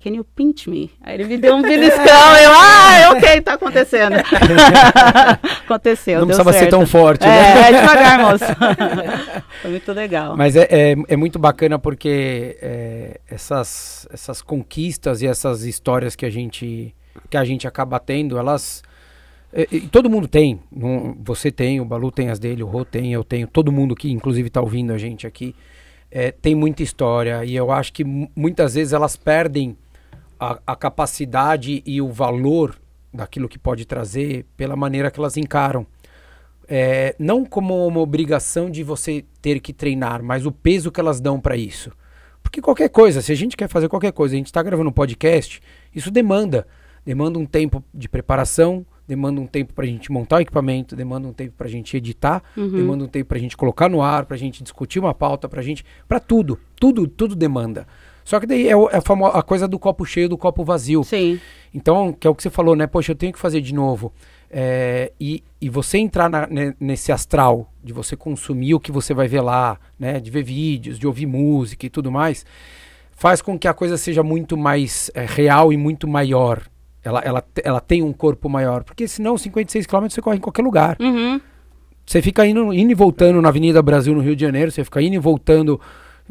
can 0.00 0.10
you 0.10 0.24
pinch 0.24 0.70
me? 0.70 0.90
Aí 1.02 1.14
ele 1.14 1.24
me 1.24 1.36
deu 1.36 1.54
um 1.54 1.60
beliscão. 1.62 2.04
eu, 2.04 2.50
ah, 2.52 3.10
ok, 3.12 3.40
tá 3.42 3.54
acontecendo. 3.54 4.16
Aconteceu, 5.74 6.20
Não 6.20 6.26
precisava 6.26 6.52
ser 6.52 6.58
certo. 6.60 6.70
tão 6.70 6.86
forte, 6.86 7.26
né? 7.26 7.36
É, 7.38 7.60
é 7.70 7.80
devagar, 7.80 8.18
moço. 8.20 8.44
Foi 9.62 9.70
muito 9.70 9.92
legal. 9.92 10.36
Mas 10.36 10.56
é, 10.56 10.66
é, 10.70 10.94
é 11.08 11.16
muito 11.16 11.38
bacana 11.38 11.78
porque 11.78 12.56
é, 12.60 13.20
essas, 13.28 14.06
essas 14.12 14.42
conquistas 14.42 15.22
e 15.22 15.26
essas 15.26 15.62
histórias 15.64 16.16
que 16.16 16.26
a 16.26 16.30
gente, 16.30 16.94
que 17.28 17.36
a 17.36 17.44
gente 17.44 17.66
acaba 17.68 17.98
tendo, 18.00 18.38
elas. 18.38 18.82
é, 19.52 19.66
todo 19.90 20.08
mundo 20.10 20.26
tem. 20.28 20.60
não- 20.70 21.16
você 21.24 21.50
tem, 21.50 21.80
o 21.80 21.84
Balu 21.84 22.10
tem 22.10 22.28
as 22.30 22.38
dele, 22.38 22.62
o 22.62 22.66
Rô 22.66 22.84
tem, 22.84 23.12
eu 23.12 23.22
tenho. 23.24 23.46
Todo 23.46 23.70
mundo 23.72 23.94
que, 23.94 24.10
inclusive, 24.10 24.48
está 24.48 24.60
ouvindo 24.60 24.92
a 24.92 24.98
gente 24.98 25.26
aqui, 25.26 25.54
é, 26.10 26.30
tem 26.32 26.54
muita 26.54 26.82
história. 26.82 27.44
E 27.44 27.54
eu 27.54 27.70
acho 27.70 27.92
que 27.92 28.04
mu- 28.04 28.30
muitas 28.34 28.74
vezes 28.74 28.92
elas 28.92 29.16
perdem 29.16 29.76
a, 30.38 30.58
a 30.66 30.74
capacidade 30.76 31.82
e 31.86 32.00
o 32.00 32.08
valor 32.10 32.76
daquilo 33.12 33.48
que 33.48 33.58
pode 33.58 33.84
trazer 33.84 34.46
pela 34.56 34.76
maneira 34.76 35.10
que 35.10 35.18
elas 35.18 35.36
encaram. 35.36 35.86
É, 36.68 37.16
não 37.18 37.44
como 37.44 37.86
uma 37.86 38.00
obrigação 38.00 38.70
de 38.70 38.84
você 38.84 39.24
ter 39.42 39.58
que 39.60 39.72
treinar, 39.72 40.22
mas 40.22 40.46
o 40.46 40.52
peso 40.52 40.92
que 40.92 41.00
elas 41.00 41.20
dão 41.20 41.40
para 41.40 41.56
isso. 41.56 41.90
Porque 42.42 42.60
qualquer 42.60 42.88
coisa, 42.88 43.20
se 43.20 43.32
a 43.32 43.34
gente 43.34 43.56
quer 43.56 43.68
fazer 43.68 43.88
qualquer 43.88 44.12
coisa, 44.12 44.34
a 44.34 44.38
gente 44.38 44.46
está 44.46 44.62
gravando 44.62 44.88
um 44.88 44.92
podcast, 44.92 45.60
isso 45.94 46.10
demanda. 46.10 46.66
Demanda 47.04 47.38
um 47.38 47.46
tempo 47.46 47.82
de 47.92 48.08
preparação, 48.08 48.86
demanda 49.08 49.40
um 49.40 49.46
tempo 49.46 49.74
para 49.74 49.84
a 49.84 49.88
gente 49.88 50.12
montar 50.12 50.36
o 50.36 50.40
equipamento, 50.40 50.94
demanda 50.94 51.26
um 51.26 51.32
tempo 51.32 51.54
para 51.56 51.66
a 51.66 51.70
gente 51.70 51.96
editar, 51.96 52.42
Uhum. 52.56 52.70
demanda 52.70 53.04
um 53.04 53.08
tempo 53.08 53.26
para 53.26 53.38
a 53.38 53.40
gente 53.40 53.56
colocar 53.56 53.88
no 53.88 54.00
ar, 54.00 54.24
para 54.26 54.36
a 54.36 54.38
gente 54.38 54.62
discutir 54.62 55.00
uma 55.00 55.12
pauta, 55.12 55.48
para 55.48 55.60
gente, 55.62 55.84
para 56.06 56.20
tudo, 56.20 56.58
tudo, 56.76 57.08
tudo 57.08 57.34
demanda. 57.34 57.86
Só 58.24 58.38
que 58.40 58.46
daí 58.46 58.68
é, 58.68 58.76
o- 58.76 58.88
é 58.90 58.96
a, 58.96 59.28
a 59.38 59.42
coisa 59.42 59.66
do 59.66 59.78
copo 59.78 60.04
cheio 60.04 60.28
do 60.28 60.38
copo 60.38 60.64
vazio. 60.64 61.02
Sim. 61.04 61.40
Então, 61.72 62.12
que 62.12 62.26
é 62.26 62.30
o 62.30 62.34
que 62.34 62.42
você 62.42 62.50
falou, 62.50 62.74
né? 62.76 62.86
Poxa, 62.86 63.12
eu 63.12 63.16
tenho 63.16 63.32
que 63.32 63.38
fazer 63.38 63.60
de 63.60 63.72
novo. 63.74 64.12
É, 64.50 65.12
e, 65.20 65.44
e 65.60 65.68
você 65.68 65.98
entrar 65.98 66.28
na- 66.28 66.46
ne- 66.48 66.74
nesse 66.80 67.12
astral 67.12 67.72
de 67.84 67.92
você 67.92 68.16
consumir 68.16 68.74
o 68.74 68.80
que 68.80 68.90
você 68.90 69.14
vai 69.14 69.28
ver 69.28 69.40
lá, 69.40 69.78
né? 69.98 70.18
De 70.18 70.30
ver 70.30 70.42
vídeos, 70.42 70.98
de 70.98 71.06
ouvir 71.06 71.26
música 71.26 71.86
e 71.86 71.90
tudo 71.90 72.10
mais, 72.10 72.44
faz 73.12 73.40
com 73.40 73.56
que 73.58 73.68
a 73.68 73.74
coisa 73.74 73.96
seja 73.96 74.22
muito 74.22 74.56
mais 74.56 75.10
é, 75.14 75.24
real 75.24 75.72
e 75.72 75.76
muito 75.76 76.08
maior. 76.08 76.62
Ela, 77.02 77.20
ela, 77.20 77.44
ela 77.64 77.80
tem 77.80 78.02
um 78.02 78.12
corpo 78.12 78.48
maior. 78.48 78.82
Porque 78.84 79.06
senão, 79.06 79.38
56 79.38 79.86
km 79.86 80.08
você 80.10 80.20
corre 80.20 80.36
em 80.36 80.40
qualquer 80.40 80.62
lugar. 80.62 80.96
Uhum. 81.00 81.40
Você 82.04 82.20
fica 82.20 82.44
indo, 82.44 82.72
indo 82.74 82.90
e 82.90 82.94
voltando 82.94 83.40
na 83.40 83.48
Avenida 83.48 83.80
Brasil, 83.80 84.12
no 84.14 84.20
Rio 84.20 84.34
de 84.34 84.42
Janeiro, 84.44 84.70
você 84.72 84.82
fica 84.82 85.00
indo 85.00 85.14
e 85.14 85.18
voltando 85.18 85.80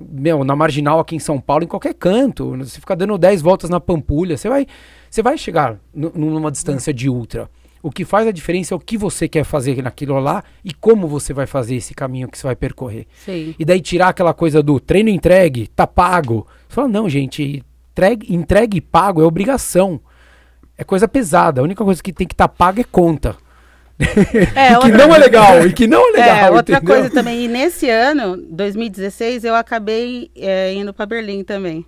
meu, 0.09 0.43
na 0.43 0.55
Marginal 0.55 0.99
aqui 0.99 1.15
em 1.15 1.19
São 1.19 1.39
Paulo, 1.39 1.63
em 1.63 1.67
qualquer 1.67 1.93
canto. 1.93 2.55
Você 2.57 2.79
fica 2.79 2.95
dando 2.95 3.17
10 3.17 3.41
voltas 3.41 3.69
na 3.69 3.79
Pampulha, 3.79 4.37
você 4.37 4.47
vai, 4.47 4.65
você 5.09 5.21
vai 5.21 5.37
chegar 5.37 5.79
nu- 5.93 6.11
numa 6.15 6.51
distância 6.51 6.93
de 6.93 7.09
ultra. 7.09 7.49
O 7.81 7.89
que 7.89 8.03
faz 8.03 8.27
a 8.27 8.31
diferença 8.31 8.73
é 8.73 8.77
o 8.77 8.79
que 8.79 8.97
você 8.97 9.27
quer 9.27 9.45
fazer 9.45 9.81
naquilo 9.81 10.19
lá 10.19 10.43
e 10.65 10.73
como 10.73 11.07
você 11.07 11.33
vai 11.33 11.47
fazer 11.47 11.75
esse 11.75 11.93
caminho 11.93 12.27
que 12.27 12.37
você 12.37 12.45
vai 12.45 12.55
percorrer. 12.55 13.07
Sim. 13.25 13.55
E 13.57 13.63
daí 13.63 13.79
tirar 13.79 14.09
aquela 14.09 14.33
coisa 14.33 14.61
do 14.61 14.79
treino 14.79 15.09
entregue, 15.09 15.67
tá 15.67 15.87
pago. 15.87 16.45
Você 16.67 16.75
fala, 16.75 16.87
não, 16.89 17.07
gente, 17.07 17.63
entregue, 17.91 18.35
entregue 18.35 18.77
e 18.77 18.81
pago 18.81 19.21
é 19.21 19.25
obrigação. 19.25 19.99
É 20.77 20.83
coisa 20.83 21.07
pesada. 21.07 21.61
A 21.61 21.63
única 21.63 21.83
coisa 21.83 22.03
que 22.03 22.11
tem 22.11 22.27
que 22.27 22.33
estar 22.33 22.47
tá 22.49 22.53
paga 22.53 22.81
é 22.81 22.85
conta. 22.85 23.37
É, 24.55 24.77
que 24.79 24.91
não 24.91 25.13
é 25.13 25.17
legal, 25.17 25.65
e 25.67 25.73
que 25.73 25.85
não 25.87 26.07
é 26.09 26.11
legal. 26.11 26.37
É, 26.37 26.51
outra 26.51 26.77
entendeu? 26.77 26.95
coisa 26.95 27.09
também. 27.09 27.43
E 27.43 27.47
nesse 27.49 27.89
ano, 27.89 28.37
2016, 28.49 29.43
eu 29.43 29.55
acabei 29.55 30.31
é, 30.37 30.73
indo 30.73 30.93
pra 30.93 31.05
Berlim 31.05 31.43
também. 31.43 31.85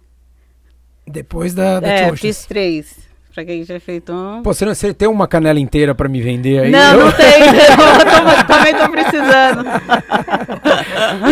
Depois 1.07 1.53
da, 1.53 1.80
da 1.80 1.88
É, 1.88 2.03
Xoxas. 2.03 2.20
fiz 2.20 2.45
três. 2.45 3.12
Pra 3.34 3.45
quem 3.45 3.64
já 3.64 3.80
feito 3.80 4.12
um. 4.12 4.43
Pô, 4.43 4.53
você, 4.53 4.66
não- 4.66 4.76
você 4.76 4.93
tem 4.93 5.07
uma 5.07 5.26
canela 5.26 5.57
inteira 5.57 5.95
pra 5.95 6.09
me 6.09 6.22
vender 6.22 6.64
aí? 6.64 6.70
Não, 6.72 6.99
Eu- 6.99 7.05
não 7.05 7.12
tem. 7.14 7.32
Eu 7.47 8.45
tô- 8.45 8.53
também 8.53 8.76
tô 8.76 8.89
precisando. 8.89 9.64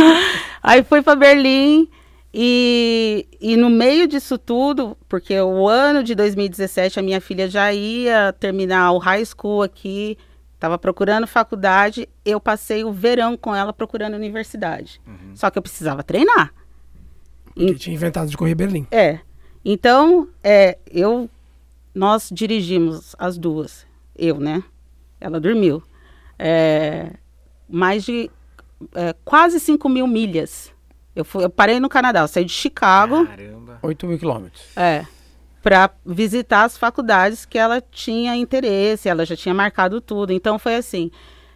Aí 0.64 0.84
fui 0.84 1.02
pra 1.02 1.16
Berlim 1.16 1.88
e, 2.34 3.26
e 3.42 3.56
no 3.58 3.70
meio 3.70 4.08
disso 4.08 4.38
tudo, 4.38 4.98
porque 5.08 5.40
o 5.40 5.68
ano 5.68 6.04
de 6.04 6.14
2017 6.16 7.00
a 7.00 7.04
minha 7.04 7.22
filha 7.22 7.48
já 7.50 7.72
ia 7.74 8.34
terminar 8.40 8.92
o 8.92 8.98
high 8.98 9.24
school 9.26 9.64
aqui, 9.64 10.18
tava 10.60 10.78
procurando 10.78 11.26
faculdade, 11.26 12.08
eu 12.26 12.40
passei 12.40 12.84
o 12.84 12.92
verão 12.92 13.38
com 13.38 13.56
ela 13.56 13.72
procurando 13.72 14.16
universidade. 14.16 15.02
Só 15.34 15.50
que 15.50 15.58
eu 15.58 15.62
precisava 15.62 16.04
treinar. 16.04 16.54
Que 17.56 17.76
tinha 17.76 17.96
inventado 17.96 18.30
de 18.30 18.38
correr 18.38 18.56
Berlim. 18.56 18.86
É. 18.92 19.20
Então, 19.64 20.28
é, 20.44 20.78
eu 20.90 21.30
nós 21.94 22.30
dirigimos 22.32 23.16
as 23.18 23.38
duas. 23.38 23.86
Eu, 24.16 24.40
né? 24.40 24.64
Ela 25.20 25.40
dormiu. 25.40 25.84
É, 26.38 27.12
mais 27.68 28.04
de 28.04 28.30
é, 28.96 29.14
quase 29.26 29.60
5 29.60 29.90
mil 29.90 30.08
milhas. 30.08 30.72
Eu, 31.16 31.26
fui, 31.26 31.44
eu 31.44 31.50
parei 31.50 31.80
no 31.80 31.90
Canadá, 31.90 32.22
eu 32.22 32.28
saí 32.28 32.46
de 32.46 32.54
Chicago 32.54 33.26
Caramba. 33.26 33.80
8 33.82 34.08
mil 34.08 34.18
quilômetros. 34.18 34.78
é, 34.78 35.06
para 35.62 35.90
visitar 36.06 36.64
as 36.64 36.78
faculdades 36.78 37.46
que 37.46 37.58
ela 37.58 37.82
tinha 37.82 38.36
interesse, 38.36 39.10
ela 39.10 39.26
já 39.26 39.36
tinha 39.36 39.54
marcado 39.54 40.00
tudo. 40.00 40.32
Então 40.32 40.58
foi 40.58 40.76
assim. 40.76 41.12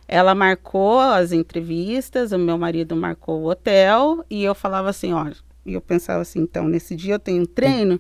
Ela 0.08 0.36
marcou 0.36 0.99
as 0.99 1.32
entrevistas, 1.32 2.32
o 2.32 2.38
meu 2.38 2.58
marido 2.58 2.95
marcou 2.95 3.41
o 3.41 3.49
hotel 3.49 4.24
e 4.30 4.43
eu 4.43 4.54
falava 4.54 4.89
assim, 4.89 5.14
olha, 5.14 5.36
e 5.66 5.74
eu 5.74 5.82
pensava 5.82 6.22
assim, 6.22 6.39
então 6.39 6.68
nesse 6.68 6.95
dia 6.95 7.16
eu 7.16 7.20
tenho 7.20 7.43
um 7.43 7.45
treino, 7.45 7.99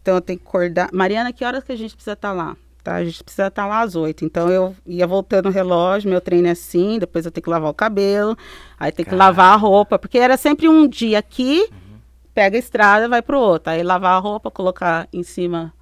então 0.00 0.14
eu 0.14 0.20
tenho 0.20 0.38
que 0.38 0.46
acordar. 0.46 0.88
Mariana, 0.92 1.32
que 1.32 1.44
horas 1.44 1.64
que 1.64 1.72
a 1.72 1.76
gente 1.76 1.94
precisa 1.94 2.12
estar 2.12 2.32
lá? 2.32 2.56
Tá, 2.82 2.94
a 2.94 3.04
gente 3.04 3.22
precisa 3.22 3.48
estar 3.48 3.66
lá 3.66 3.82
às 3.82 3.94
oito. 3.94 4.24
Então 4.24 4.48
eu 4.48 4.74
ia 4.86 5.06
voltando 5.06 5.46
o 5.46 5.52
relógio, 5.52 6.08
meu 6.08 6.20
treino 6.20 6.48
é 6.48 6.52
assim, 6.52 6.98
depois 6.98 7.26
eu 7.26 7.30
tenho 7.30 7.44
que 7.44 7.50
lavar 7.50 7.70
o 7.70 7.74
cabelo, 7.74 8.36
aí 8.78 8.90
tem 8.90 9.04
que 9.04 9.14
lavar 9.14 9.52
a 9.52 9.56
roupa, 9.56 9.98
porque 9.98 10.18
era 10.18 10.36
sempre 10.36 10.68
um 10.68 10.88
dia 10.88 11.18
aqui, 11.18 11.68
pega 12.34 12.56
a 12.56 12.58
estrada, 12.58 13.08
vai 13.08 13.22
pro 13.22 13.38
outro. 13.38 13.70
Aí 13.72 13.82
lavar 13.82 14.12
a 14.16 14.18
roupa, 14.18 14.50
colocar 14.50 15.08
em 15.12 15.22
cima 15.22 15.72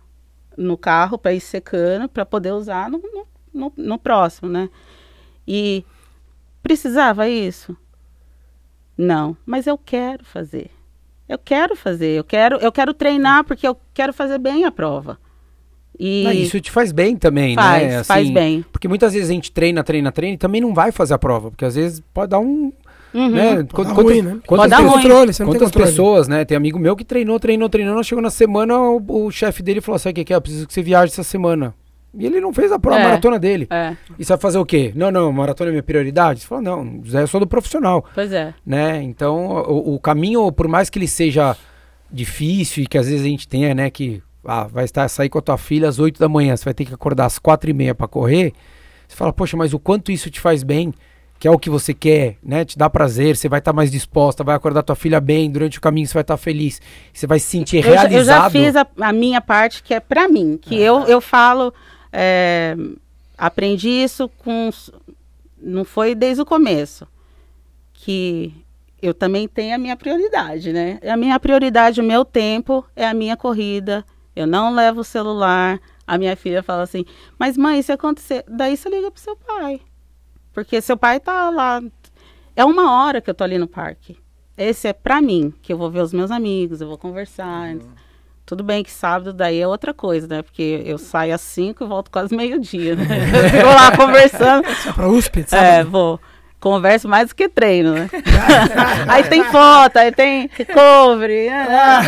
no 0.56 0.76
carro 0.76 1.16
para 1.18 1.32
ir 1.32 1.40
secando, 1.40 2.08
para 2.08 2.26
poder 2.26 2.52
usar 2.52 2.90
no, 2.90 3.00
no, 3.54 3.72
no- 3.76 3.98
próximo, 3.98 4.48
né? 4.48 4.68
E 5.46 5.84
precisava 6.62 7.28
isso? 7.28 7.76
Não, 8.96 9.36
mas 9.46 9.66
eu 9.66 9.78
quero 9.78 10.24
fazer. 10.24 10.70
Eu 11.28 11.38
quero 11.38 11.76
fazer, 11.76 12.18
eu 12.18 12.24
quero, 12.24 12.56
eu 12.56 12.72
quero 12.72 12.92
treinar 12.94 13.44
porque 13.44 13.66
eu 13.68 13.76
quero 13.94 14.12
fazer 14.12 14.38
bem 14.38 14.64
a 14.64 14.72
prova. 14.72 15.18
E 15.98 16.24
Ah, 16.26 16.34
isso 16.34 16.60
te 16.60 16.70
faz 16.70 16.90
bem 16.90 17.16
também, 17.16 17.54
faz, 17.54 17.86
né? 17.88 18.04
faz 18.04 18.30
bem. 18.30 18.64
Porque 18.72 18.88
muitas 18.88 19.12
vezes 19.12 19.28
a 19.28 19.32
gente 19.32 19.50
treina, 19.52 19.82
treina, 19.84 20.10
treina 20.12 20.34
e 20.34 20.38
também 20.38 20.60
não 20.60 20.72
vai 20.72 20.90
fazer 20.92 21.14
a 21.14 21.18
prova. 21.18 21.50
Porque 21.50 21.64
às 21.64 21.74
vezes 21.74 22.00
pode 22.14 22.30
dar 22.30 22.38
um. 22.38 22.72
Uhum. 23.14 23.30
Né? 23.30 23.62
Pode 23.64 23.88
dar 23.88 23.94
ruim, 23.94 24.22
né? 24.22 24.30
quantas 24.46 24.46
Pode 24.46 24.70
dar 24.70 24.76
pessoas- 24.76 24.92
ruim. 24.94 25.02
Controle, 25.02 25.32
você 25.32 25.42
não 25.44 25.50
tem 25.52 25.60
Quantas 25.60 25.72
pessoas, 25.82 26.28
né? 26.28 26.44
Tem 26.44 26.56
amigo 26.56 26.78
meu 26.78 26.94
que 26.96 27.04
treinou, 27.04 27.38
treinou, 27.40 27.68
treinou. 27.68 28.02
Chegou 28.02 28.22
na 28.22 28.30
semana, 28.30 28.78
o, 28.78 29.26
o 29.26 29.30
chefe 29.30 29.62
dele 29.62 29.80
falou: 29.80 29.98
Sabe 29.98 30.20
o 30.20 30.24
que, 30.24 30.32
é? 30.32 30.36
Eu 30.36 30.40
preciso 30.40 30.66
que 30.66 30.74
você 30.74 30.82
viaje 30.82 31.12
essa 31.12 31.22
semana. 31.22 31.74
E 32.18 32.24
ele 32.24 32.40
não 32.40 32.52
fez 32.54 32.72
a 32.72 32.78
prova, 32.78 32.96
a 32.98 33.00
É. 33.00 33.04
maratona 33.04 33.38
dele. 33.38 33.66
É, 33.70 33.94
E 34.18 34.24
você 34.24 34.32
vai 34.32 34.38
fazer 34.38 34.58
o 34.58 34.64
quê? 34.64 34.92
Não, 34.96 35.10
não, 35.10 35.30
maratona 35.30 35.70
é 35.70 35.72
minha 35.72 35.82
prioridade? 35.82 36.40
Você 36.40 36.46
fala: 36.46 36.62
Não, 36.62 37.02
Zé, 37.06 37.22
eu 37.22 37.26
sou 37.26 37.38
do 37.40 37.46
profissional. 37.46 38.04
pois 38.14 38.32
é. 38.32 38.54
né? 38.64 39.02
Então, 39.02 39.46
o, 39.68 39.94
o 39.94 40.00
caminho, 40.00 40.50
por 40.50 40.66
mais 40.68 40.88
que 40.90 40.98
ele 40.98 41.06
seja 41.08 41.56
difícil 42.10 42.84
e 42.84 42.86
que 42.86 42.96
às 42.98 43.06
vezes 43.08 43.24
a 43.24 43.28
gente 43.28 43.46
tenha, 43.46 43.74
né, 43.74 43.90
que 43.90 44.22
ah, 44.44 44.64
vai 44.64 44.84
estar 44.84 45.06
sair 45.08 45.28
com 45.28 45.38
a 45.38 45.42
tua 45.42 45.58
filha 45.58 45.88
às 45.88 45.98
8 45.98 46.18
da 46.18 46.28
manhã, 46.28 46.56
você 46.56 46.64
vai 46.64 46.74
ter 46.74 46.84
que 46.86 46.94
acordar 46.94 47.26
às 47.26 47.38
quatro 47.38 47.68
e 47.68 47.72
meia 47.74 47.94
para 47.94 48.08
correr. 48.08 48.52
Você 49.06 49.16
fala, 49.16 49.32
poxa, 49.32 49.56
mas 49.56 49.74
o 49.74 49.78
quanto 49.78 50.10
isso 50.10 50.30
te 50.30 50.40
faz 50.40 50.62
bem, 50.62 50.92
que 51.38 51.46
é 51.46 51.50
o 51.50 51.58
que 51.58 51.70
você 51.70 51.94
quer, 51.94 52.36
né? 52.42 52.64
Te 52.64 52.76
dá 52.76 52.90
prazer, 52.90 53.36
você 53.36 53.48
vai 53.48 53.60
estar 53.60 53.72
mais 53.72 53.90
disposta, 53.90 54.42
vai 54.42 54.56
acordar 54.56 54.82
tua 54.82 54.96
filha 54.96 55.20
bem, 55.20 55.50
durante 55.50 55.78
o 55.78 55.80
caminho 55.80 56.06
você 56.06 56.14
vai 56.14 56.22
estar 56.22 56.36
feliz, 56.36 56.80
você 57.12 57.26
vai 57.26 57.38
se 57.38 57.46
sentir 57.46 57.76
Eu 57.76 57.94
já, 57.94 58.00
realizado. 58.02 58.16
eu 58.18 58.24
já 58.24 58.50
fiz 58.50 58.76
a, 58.76 58.86
a 59.00 59.12
minha 59.12 59.40
parte 59.40 59.82
que 59.82 59.94
é 59.94 60.00
pra 60.00 60.28
mim, 60.28 60.58
que 60.60 60.74
eu, 60.76 61.02
eu 61.02 61.20
falo, 61.20 61.72
é, 62.12 62.76
aprendi 63.36 63.88
isso 63.88 64.28
com, 64.38 64.70
não 65.62 65.84
foi 65.84 66.14
desde 66.14 66.42
o 66.42 66.46
começo, 66.46 67.06
que 67.92 68.52
eu 69.00 69.14
também 69.14 69.46
tenho 69.46 69.74
a 69.76 69.78
minha 69.78 69.96
prioridade, 69.96 70.72
né? 70.72 70.98
A 71.08 71.16
minha 71.16 71.38
prioridade, 71.38 72.00
o 72.00 72.04
meu 72.04 72.24
tempo 72.24 72.84
é 72.96 73.06
a 73.06 73.14
minha 73.14 73.36
corrida, 73.36 74.04
eu 74.34 74.46
não 74.46 74.74
levo 74.74 75.02
o 75.02 75.04
celular, 75.04 75.78
a 76.04 76.18
minha 76.18 76.34
filha 76.34 76.64
fala 76.64 76.82
assim, 76.82 77.04
mas 77.38 77.56
mãe, 77.56 77.80
se 77.80 77.92
acontecer, 77.92 78.44
daí 78.48 78.76
você 78.76 78.88
liga 78.88 79.08
pro 79.10 79.20
seu 79.20 79.36
pai, 79.36 79.80
porque 80.64 80.80
seu 80.80 80.96
pai 80.96 81.20
tá 81.20 81.50
lá, 81.50 81.80
é 82.56 82.64
uma 82.64 82.92
hora 83.04 83.20
que 83.20 83.30
eu 83.30 83.34
tô 83.34 83.44
ali 83.44 83.58
no 83.58 83.66
parque, 83.68 84.16
esse 84.56 84.88
é 84.88 84.92
pra 84.92 85.20
mim, 85.20 85.52
que 85.62 85.72
eu 85.72 85.78
vou 85.78 85.90
ver 85.90 86.00
os 86.02 86.12
meus 86.12 86.30
amigos, 86.30 86.80
eu 86.80 86.88
vou 86.88 86.98
conversar. 86.98 87.76
Tudo 88.44 88.64
bem 88.64 88.82
que 88.82 88.90
sábado 88.90 89.32
daí 89.32 89.60
é 89.60 89.68
outra 89.68 89.92
coisa, 89.92 90.26
né? 90.26 90.42
Porque 90.42 90.82
eu 90.84 90.96
saio 90.96 91.34
às 91.34 91.40
5 91.42 91.84
e 91.84 91.86
volto 91.86 92.10
quase 92.10 92.34
meio-dia, 92.34 92.96
né? 92.96 93.04
Eu 93.44 93.50
fico 93.50 93.66
lá 93.66 93.94
conversando. 93.94 94.66
Só 94.82 94.92
pra 94.94 95.06
USP, 95.06 95.40
É, 95.40 95.44
sabe? 95.46 95.90
vou. 95.90 96.18
Converso 96.58 97.06
mais 97.06 97.28
do 97.28 97.34
que 97.34 97.46
treino, 97.46 97.92
né? 97.92 98.08
aí 99.06 99.22
tem 99.24 99.44
foto, 99.44 99.98
aí 99.98 100.10
tem 100.10 100.48
recovery. 100.52 101.50
né? 101.50 102.00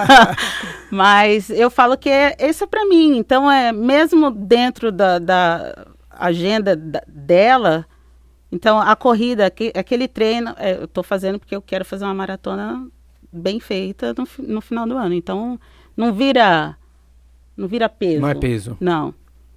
Mas 0.90 1.50
eu 1.50 1.70
falo 1.70 1.96
que 1.98 2.08
é, 2.08 2.34
isso 2.40 2.64
é 2.64 2.66
pra 2.66 2.86
mim. 2.86 3.18
Então, 3.18 3.50
é 3.50 3.70
mesmo 3.70 4.30
dentro 4.30 4.90
da, 4.90 5.18
da 5.18 5.86
agenda 6.18 6.74
da- 6.76 7.02
dela, 7.06 7.86
então 8.50 8.80
a 8.80 8.94
corrida, 8.96 9.46
aque- 9.46 9.72
aquele 9.74 10.06
treino, 10.08 10.54
é, 10.58 10.74
eu 10.74 10.88
tô 10.88 11.02
fazendo 11.02 11.38
porque 11.38 11.54
eu 11.56 11.62
quero 11.62 11.84
fazer 11.84 12.04
uma 12.04 12.14
maratona 12.14 12.86
bem 13.32 13.58
feita 13.60 14.14
no, 14.16 14.26
no 14.46 14.60
final 14.60 14.86
do 14.86 14.96
ano. 14.96 15.14
Então, 15.14 15.58
não 15.96 16.12
vira, 16.12 16.76
não 17.56 17.66
vira 17.66 17.88
peso. 17.88 18.20
Não 18.20 18.28
é 18.28 18.34
peso. 18.34 18.76
Não. 18.80 19.14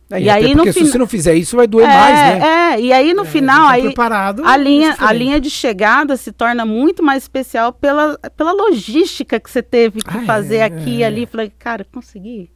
É, 0.10 0.22
E 0.22 0.30
aí, 0.30 0.56
no 0.56 0.64
porque 0.64 0.72
se 0.72 0.86
você 0.88 0.98
não 0.98 1.06
fizer 1.06 1.36
isso, 1.36 1.58
vai 1.58 1.68
doer 1.68 1.86
é, 1.88 1.94
mais, 1.94 2.16
né? 2.16 2.40
É, 2.76 2.80
e 2.82 2.94
aí 2.94 3.14
no 3.14 3.24
É, 3.24 3.26
final, 3.26 3.68
tá 3.68 3.74
aí 3.74 3.84
preparado, 3.84 4.42
a 4.46 4.56
linha, 4.56 4.96
a 5.00 5.12
linha 5.12 5.38
de 5.38 5.50
chegada 5.50 6.16
se 6.16 6.32
torna 6.32 6.66
muito 6.66 7.04
mais 7.04 7.24
especial 7.24 7.74
pela, 7.74 8.18
pela 8.38 8.54
logística 8.54 9.38
que 9.38 9.50
você 9.52 9.62
teve 9.62 10.02
que 10.02 10.18
Ah, 10.18 10.22
fazer 10.26 10.58
é, 10.58 10.64
aqui 10.64 10.98
e 11.00 11.04
é. 11.04 11.08
ali. 11.08 11.26
Falei, 11.26 11.52
cara, 11.60 11.86
consegui. 11.92 12.50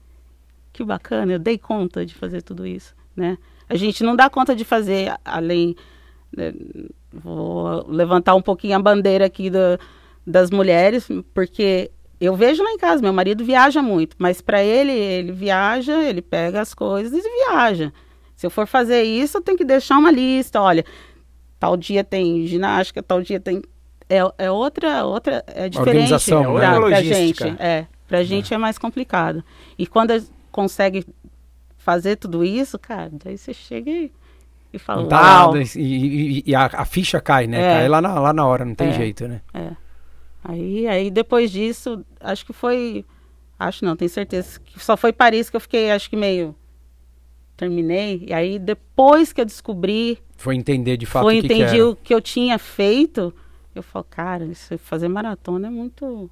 Que 0.71 0.81
bacana, 0.81 1.33
eu 1.33 1.39
dei 1.39 1.57
conta 1.57 2.05
de 2.05 2.15
fazer 2.15 2.41
tudo 2.41 2.65
isso, 2.65 2.95
né? 3.13 3.37
A 3.71 3.77
gente 3.77 4.03
não 4.03 4.15
dá 4.15 4.29
conta 4.29 4.53
de 4.55 4.65
fazer 4.65 5.13
além... 5.23 5.75
né, 6.35 6.53
vou 7.13 7.85
levantar 7.89 8.35
um 8.35 8.41
pouquinho 8.41 8.75
a 8.75 8.79
bandeira 8.81 9.25
aqui 9.25 9.49
da- 9.49 9.77
das 10.27 10.51
mulheres, 10.51 11.07
porque 11.33 11.89
eu 12.19 12.35
vejo 12.35 12.61
lá 12.63 12.71
em 12.71 12.77
casa, 12.77 13.01
meu 13.01 13.13
marido 13.13 13.43
viaja 13.43 13.81
muito, 13.81 14.15
mas 14.19 14.41
para 14.41 14.61
ele, 14.63 14.91
ele 14.91 15.31
viaja, 15.31 16.03
ele 16.03 16.21
pega 16.21 16.61
as 16.61 16.73
coisas 16.73 17.13
e 17.13 17.21
viaja. 17.21 17.91
Se 18.35 18.45
eu 18.45 18.49
for 18.51 18.67
fazer 18.67 19.03
isso, 19.03 19.37
eu 19.37 19.41
tenho 19.41 19.57
que 19.57 19.65
deixar 19.65 19.97
uma 19.97 20.11
lista, 20.11 20.61
olha, 20.61 20.83
tal 21.59 21.75
dia 21.77 22.03
tem 22.03 22.45
ginástica, 22.47 23.01
tal 23.01 23.21
dia 23.21 23.39
tem 23.39 23.61
é, 24.09 24.19
é 24.37 24.51
outra 24.51 25.05
outra 25.05 25.43
é 25.47 25.69
diferente 25.69 26.13
Organização, 26.13 26.39
né? 26.39 26.43
pra, 26.43 26.51
Outra 26.53 26.69
pra 26.69 26.79
logística. 26.99 27.47
gente, 27.49 27.61
é. 27.61 27.87
Pra 28.07 28.23
gente 28.23 28.53
é, 28.53 28.57
mais 28.57 28.77
complicado. 28.77 29.41
E 29.79 29.87
quando 29.87 30.11
a- 30.11 30.19
consegue 30.51 31.05
fazer 31.83 32.15
tudo 32.17 32.43
isso, 32.43 32.77
cara, 32.79 33.11
daí 33.23 33.37
você 33.37 33.53
chega 33.53 33.89
e, 33.89 34.11
e 34.73 34.77
fala, 34.79 35.07
tá 35.07 35.47
uau. 35.47 35.57
e, 35.57 36.43
e- 36.45 36.55
a, 36.55 36.65
a 36.65 36.85
ficha 36.85 37.19
cai, 37.19 37.47
né? 37.47 37.59
É. 37.61 37.73
Cai 37.79 37.87
lá 37.89 38.01
na, 38.01 38.19
lá 38.19 38.33
na 38.33 38.45
hora, 38.45 38.63
não 38.65 38.75
tem 38.75 38.89
É. 38.89 38.93
jeito, 38.93 39.27
né? 39.27 39.41
É. 39.53 39.71
Aí, 40.43 40.87
aí 40.87 41.11
depois 41.11 41.51
disso, 41.51 42.03
acho 42.19 42.45
que 42.45 42.53
foi. 42.53 43.05
Acho 43.59 43.85
não, 43.85 43.95
tenho 43.95 44.09
certeza. 44.09 44.59
Que 44.59 44.83
só 44.83 44.97
foi 44.97 45.13
Paris 45.13 45.49
que 45.49 45.55
eu 45.55 45.59
fiquei, 45.61 45.91
acho 45.91 46.09
que 46.09 46.15
meio. 46.15 46.55
Terminei. 47.55 48.25
E 48.27 48.33
aí, 48.33 48.57
depois 48.57 49.31
que 49.31 49.39
eu 49.39 49.45
descobri, 49.45 50.17
Foi 50.35 50.55
entender 50.55 50.97
de 50.97 51.05
fato 51.05 51.23
foi 51.23 51.37
o 51.39 51.41
que, 51.41 51.47
que 51.47 51.53
entendi 51.53 51.81
o 51.81 51.95
que 51.95 52.13
eu 52.13 52.19
tinha 52.21 52.57
feito, 52.57 53.31
eu 53.75 53.83
falo, 53.83 54.05
cara, 54.09 54.45
isso, 54.45 54.75
fazer 54.79 55.07
maratona 55.07 55.67
é 55.67 55.69
muito. 55.69 56.29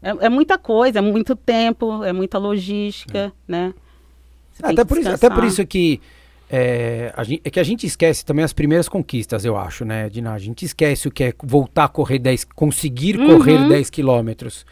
É, 0.00 0.10
é 0.26 0.28
muita 0.30 0.56
coisa, 0.58 0.98
é 0.98 1.02
muito 1.02 1.36
tempo, 1.36 2.02
é 2.02 2.12
muita 2.12 2.38
logística, 2.38 3.32
né? 3.46 3.74
Até 4.62 4.84
por, 4.84 4.98
isso, 4.98 5.08
até 5.08 5.28
por 5.30 5.44
isso 5.44 5.66
que 5.66 6.00
é, 6.50 7.12
gente, 7.24 7.40
é 7.44 7.50
que 7.50 7.58
a 7.60 7.62
gente 7.64 7.86
esquece 7.86 8.24
também 8.24 8.44
as 8.44 8.52
primeiras 8.52 8.88
conquistas, 8.88 9.44
eu 9.44 9.56
acho, 9.56 9.84
né, 9.84 10.08
Dina? 10.08 10.32
A 10.34 10.38
gente 10.38 10.64
esquece 10.64 11.08
o 11.08 11.10
que 11.10 11.24
é 11.24 11.34
voltar 11.42 11.84
a 11.84 11.88
correr 11.88 12.18
10, 12.18 12.44
conseguir 12.54 13.18
Uhum. 13.18 13.38
correr 13.38 13.68
10 13.68 13.88
quilômetros. 13.90 14.64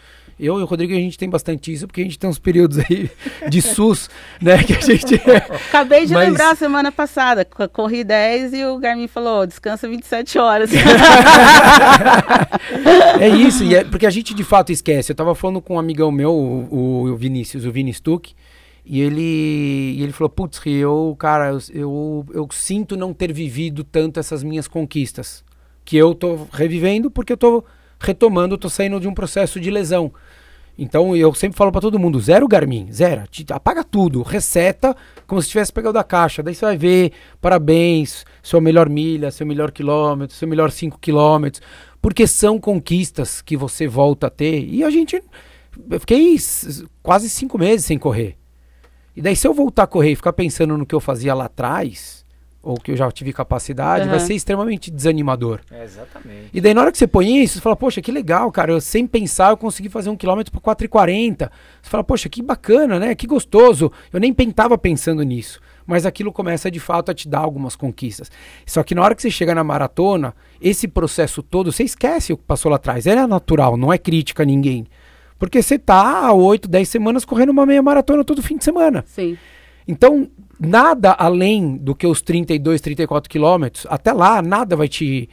Eu 0.43 0.59
e 0.59 0.63
o 0.63 0.65
Rodrigo, 0.65 0.95
a 0.95 0.97
gente 0.97 1.19
tem 1.19 1.29
bastante 1.29 1.71
isso, 1.71 1.87
porque 1.87 2.01
a 2.01 2.05
gente 2.05 2.19
tem 2.19 2.29
uns 2.31 2.39
períodos 2.39 2.79
aí 2.79 3.11
de 3.51 3.61
SUS, 3.61 4.09
né, 4.41 4.63
que 4.63 4.73
a 4.73 4.81
gente... 4.81 5.15
Acabei 5.69 6.07
de 6.07 6.15
Mas- 6.15 6.29
lembrar 6.29 6.57
semana 6.57 6.91
passada, 6.91 7.45
co- 7.45 7.69
corri 7.69 8.03
10 8.03 8.55
e 8.55 8.65
o 8.65 8.79
Garmin 8.79 9.07
falou, 9.07 9.47
descansa 9.47 9.87
27 9.87 10.39
horas. 10.39 10.71
É 13.21 13.29
isso, 13.29 13.65
e 13.65 13.75
é 13.75 13.85
porque 13.85 14.07
a 14.07 14.11
gente 14.11 14.33
de 14.35 14.45
fato 14.45 14.73
esquece. 14.73 15.13
Eu 15.13 15.17
tava 15.17 15.35
falando 15.35 15.61
com 15.61 15.75
um 15.75 15.79
amigão 15.79 16.11
meu, 16.11 16.33
o, 16.33 17.05
o 17.11 17.17
Vinícius, 17.17 17.65
o 17.65 17.73
Vini 17.73 17.93
Stuck, 17.93 18.33
e 18.85 19.01
ele, 19.01 19.95
e 19.97 20.03
ele 20.03 20.13
falou: 20.13 20.31
Putz, 20.31 20.61
eu, 20.67 21.15
cara, 21.19 21.51
eu, 21.73 22.25
eu, 22.33 22.49
sinto 22.51 22.97
não 22.97 23.13
ter 23.13 23.33
vivido 23.33 23.85
tanto 23.85 24.19
essas 24.19 24.43
minhas 24.43 24.67
conquistas. 24.67 25.45
Que 25.85 25.97
eu 25.97 26.15
tô 26.15 26.47
revivendo 26.53 27.11
porque 27.11 27.33
eu 27.33 27.37
tô 27.37 27.65
retomando, 27.99 28.55
eu 28.55 28.59
tô 28.59 28.69
saindo 28.69 29.01
de 29.01 29.09
um 29.09 29.15
processo 29.15 29.61
de 29.61 29.71
lesão. 29.71 30.13
Então 30.79 31.15
eu 31.15 31.35
sempre 31.35 31.59
falo 31.59 31.71
pra 31.71 31.81
todo 31.81 31.99
mundo: 31.99 32.19
zero 32.21 32.49
Garmin, 32.49 32.91
zero, 32.91 33.25
apaga 33.51 33.85
tudo, 33.85 34.23
reseta 34.23 34.97
como 35.27 35.41
se 35.43 35.51
tivesse 35.51 35.73
pegado 35.73 35.93
da 35.93 36.03
caixa. 36.03 36.43
Daí 36.43 36.55
você 36.55 36.65
vai 36.65 36.77
ver, 36.77 37.13
parabéns, 37.41 38.25
sua 38.43 38.61
melhor 38.63 38.89
milha, 38.89 39.31
seu 39.31 39.47
melhor 39.47 39.71
quilômetro, 39.73 40.35
seu 40.35 40.49
melhor 40.49 40.71
5 40.71 40.99
quilômetros, 40.99 41.63
porque 42.01 42.27
são 42.27 42.59
conquistas 42.59 43.43
que 43.43 43.57
você 43.57 43.87
volta 43.87 44.29
a 44.29 44.31
ter. 44.31 44.65
E 44.65 44.83
a 44.83 44.91
gente. 44.91 45.23
Eu 45.89 46.01
fiquei 46.01 46.37
quase 47.03 47.31
cinco 47.31 47.57
meses 47.57 47.87
sem 47.87 47.97
correr. 47.97 48.40
E 49.17 49.23
daí, 49.23 49.35
se 49.35 49.47
eu 49.47 49.55
voltar 49.55 49.85
a 49.85 49.87
correr 49.87 50.13
e 50.13 50.17
ficar 50.17 50.33
pensando 50.33 50.77
no 50.77 50.87
que 50.87 50.95
eu 50.95 51.01
fazia 51.01 51.35
lá 51.35 51.47
atrás, 51.47 52.21
ou 52.63 52.75
que 52.75 52.93
eu 52.93 52.97
já 52.97 53.11
tive 53.11 53.33
capacidade, 53.33 54.07
vai 54.07 54.19
Aham. 54.19 54.27
ser 54.27 54.35
extremamente 54.35 54.91
desanimador. 54.91 55.61
É, 55.71 55.83
exatamente. 55.83 56.51
E 56.53 56.61
daí, 56.61 56.75
na 56.75 56.83
hora 56.83 56.93
que 56.93 56.99
você 56.99 57.07
põe 57.07 57.43
isso, 57.43 57.55
você 57.55 57.61
fala, 57.61 57.75
poxa, 57.75 58.03
que 58.03 58.13
legal, 58.13 58.53
cara. 58.53 58.73
Eu, 58.73 58.81
sem 58.81 59.07
pensar, 59.07 59.51
eu 59.51 59.57
consegui 59.57 59.89
fazer 59.89 60.11
um 60.11 60.17
quilômetro 60.17 60.53
por 60.53 60.61
4,40. 60.61 61.51
Você 61.81 61.91
fala, 61.91 62.05
poxa, 62.05 62.29
que 62.29 62.43
bacana, 62.43 62.99
né? 62.99 63.15
Que 63.15 63.27
gostoso. 63.27 63.91
Eu 64.13 64.21
nem 64.21 64.33
tava 64.35 64.77
pensando 64.77 65.23
nisso. 65.23 65.59
Mas 65.87 66.05
aquilo 66.05 66.31
começa, 66.33 66.71
de 66.71 66.79
fato, 66.79 67.11
a 67.11 67.15
te 67.15 67.29
dar 67.29 67.39
algumas 67.41 67.75
conquistas. 67.75 68.31
Só 68.67 68.83
que 68.83 68.95
na 68.95 69.03
hora 69.03 69.15
que 69.15 69.23
você 69.23 69.31
chega 69.31 69.55
na 69.55 69.65
maratona, 69.65 70.35
esse 70.61 70.87
processo 70.87 71.43
todo, 71.43 71.73
você 71.73 71.83
esquece 71.83 72.33
o 72.33 72.37
que 72.37 72.45
passou 72.45 72.71
lá 72.71 72.77
atrás. 72.77 73.07
Ele 73.07 73.21
é 73.21 73.27
natural, 73.27 73.77
não 73.77 73.93
é 73.93 73.97
crítica 73.97 74.43
a 74.43 74.47
ninguém. 74.47 74.87
Porque 75.41 75.63
você 75.63 75.79
tá 75.79 76.27
há 76.27 76.35
8, 76.35 76.69
10 76.69 76.87
semanas 76.87 77.25
correndo 77.25 77.49
uma 77.49 77.65
meia 77.65 77.83
maratona 77.83 78.23
todo 78.23 78.43
fim 78.43 78.59
de 78.59 78.65
semana. 78.65 79.03
Sim. 79.07 79.39
Então, 79.89 80.31
nada 80.61 81.13
além 81.13 81.79
do 81.79 81.95
que 81.95 82.07
os 82.07 82.21
32, 82.21 82.79
34 82.83 83.29
quilômetros, 83.29 83.87
até 83.89 84.13
lá, 84.13 84.43
nada 84.43 84.77
vai 84.77 84.87
te, 84.87 85.31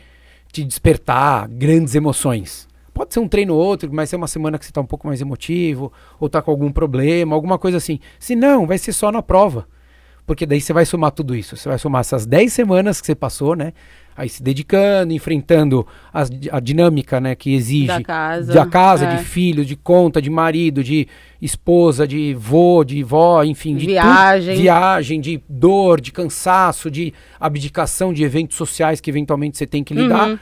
te 0.49 0.63
despertar 0.63 1.49
grandes 1.49 1.93
emoções. 1.93 2.69
Pode 2.93 3.13
ser 3.13 3.19
um 3.19 3.27
treino 3.27 3.53
ou 3.53 3.59
outro, 3.59 3.89
mas 3.91 4.09
ser 4.09 4.15
uma 4.15 4.29
semana 4.29 4.57
que 4.57 4.65
você 4.65 4.71
tá 4.71 4.79
um 4.79 4.85
pouco 4.85 5.05
mais 5.05 5.19
emotivo, 5.19 5.91
ou 6.17 6.29
tá 6.29 6.41
com 6.41 6.51
algum 6.51 6.71
problema, 6.71 7.35
alguma 7.35 7.59
coisa 7.59 7.75
assim. 7.75 7.99
Se 8.17 8.33
não, 8.33 8.65
vai 8.65 8.77
ser 8.77 8.93
só 8.93 9.11
na 9.11 9.21
prova. 9.21 9.67
Porque 10.25 10.45
daí 10.45 10.61
você 10.61 10.71
vai 10.71 10.85
somar 10.85 11.11
tudo 11.11 11.35
isso. 11.35 11.57
Você 11.57 11.67
vai 11.67 11.77
somar 11.77 11.99
essas 11.99 12.25
10 12.25 12.51
semanas 12.53 13.01
que 13.01 13.07
você 13.07 13.15
passou, 13.15 13.57
né? 13.57 13.73
Aí 14.17 14.27
se 14.27 14.41
dedicando, 14.41 15.13
enfrentando 15.13 15.85
as- 16.11 16.31
a 16.51 16.59
dinâmica, 16.59 17.21
né, 17.21 17.35
que 17.35 17.53
exige 17.53 17.85
Da 17.85 18.01
casa, 18.01 18.53
da 18.53 18.65
casa, 18.65 19.05
é. 19.05 19.15
de 19.15 19.23
filho, 19.23 19.63
de 19.63 19.75
conta, 19.75 20.19
de 20.19 20.29
marido, 20.31 20.83
de 20.83 21.07
esposa, 21.39 22.07
de 22.07 22.33
vô, 22.33 22.83
de 22.83 23.03
vó, 23.03 23.43
enfim, 23.43 23.75
de. 23.75 23.85
Viagem. 23.85 24.57
viagem, 24.57 25.21
de 25.21 25.39
dor, 25.47 26.01
de 26.01 26.11
cansaço, 26.11 26.89
de 26.89 27.13
abdicação 27.39 28.11
de 28.11 28.23
eventos 28.23 28.57
sociais 28.57 28.99
que 28.99 29.09
eventualmente 29.11 29.55
você 29.57 29.67
tem 29.67 29.83
que 29.83 29.93
lidar. 29.93 30.29
Uhum. 30.29 30.39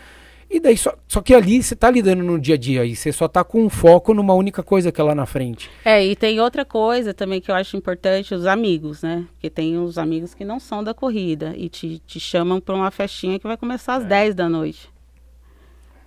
E 0.55 0.59
daí 0.61 0.77
só, 0.77 0.95
só 1.05 1.21
que 1.21 1.35
ali 1.35 1.61
você 1.61 1.75
tá 1.75 1.91
lidando 1.91 2.23
no 2.23 2.39
dia 2.39 2.55
a 2.55 2.57
dia 2.57 2.85
e 2.85 2.95
você 2.95 3.11
só 3.11 3.27
tá 3.27 3.43
com 3.43 3.65
um 3.65 3.69
foco 3.69 4.13
numa 4.13 4.33
única 4.33 4.63
coisa 4.63 4.89
que 4.89 5.01
é 5.01 5.03
lá 5.03 5.13
na 5.13 5.25
frente. 5.25 5.69
É, 5.83 6.01
e 6.01 6.15
tem 6.15 6.39
outra 6.39 6.63
coisa 6.63 7.13
também 7.13 7.41
que 7.41 7.51
eu 7.51 7.55
acho 7.55 7.75
importante, 7.75 8.33
os 8.33 8.45
amigos, 8.45 9.03
né? 9.03 9.25
Porque 9.33 9.49
tem 9.49 9.77
os 9.77 9.97
amigos 9.97 10.33
que 10.33 10.45
não 10.45 10.57
são 10.57 10.81
da 10.81 10.93
corrida 10.93 11.53
e 11.57 11.67
te, 11.67 11.99
te 12.07 12.21
chamam 12.21 12.61
para 12.61 12.73
uma 12.73 12.89
festinha 12.89 13.37
que 13.37 13.45
vai 13.45 13.57
começar 13.57 13.95
às 13.95 14.05
10 14.05 14.33
da 14.33 14.47
noite. 14.47 14.89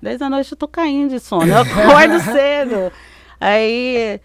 10 0.01 0.18
da 0.18 0.30
noite 0.30 0.51
eu 0.51 0.57
tô 0.57 0.66
caindo 0.66 1.11
de 1.11 1.20
sono, 1.20 1.53
eu 1.53 1.59
acordo 1.59 2.18
cedo. 2.32 2.90
Aí, 3.38 4.18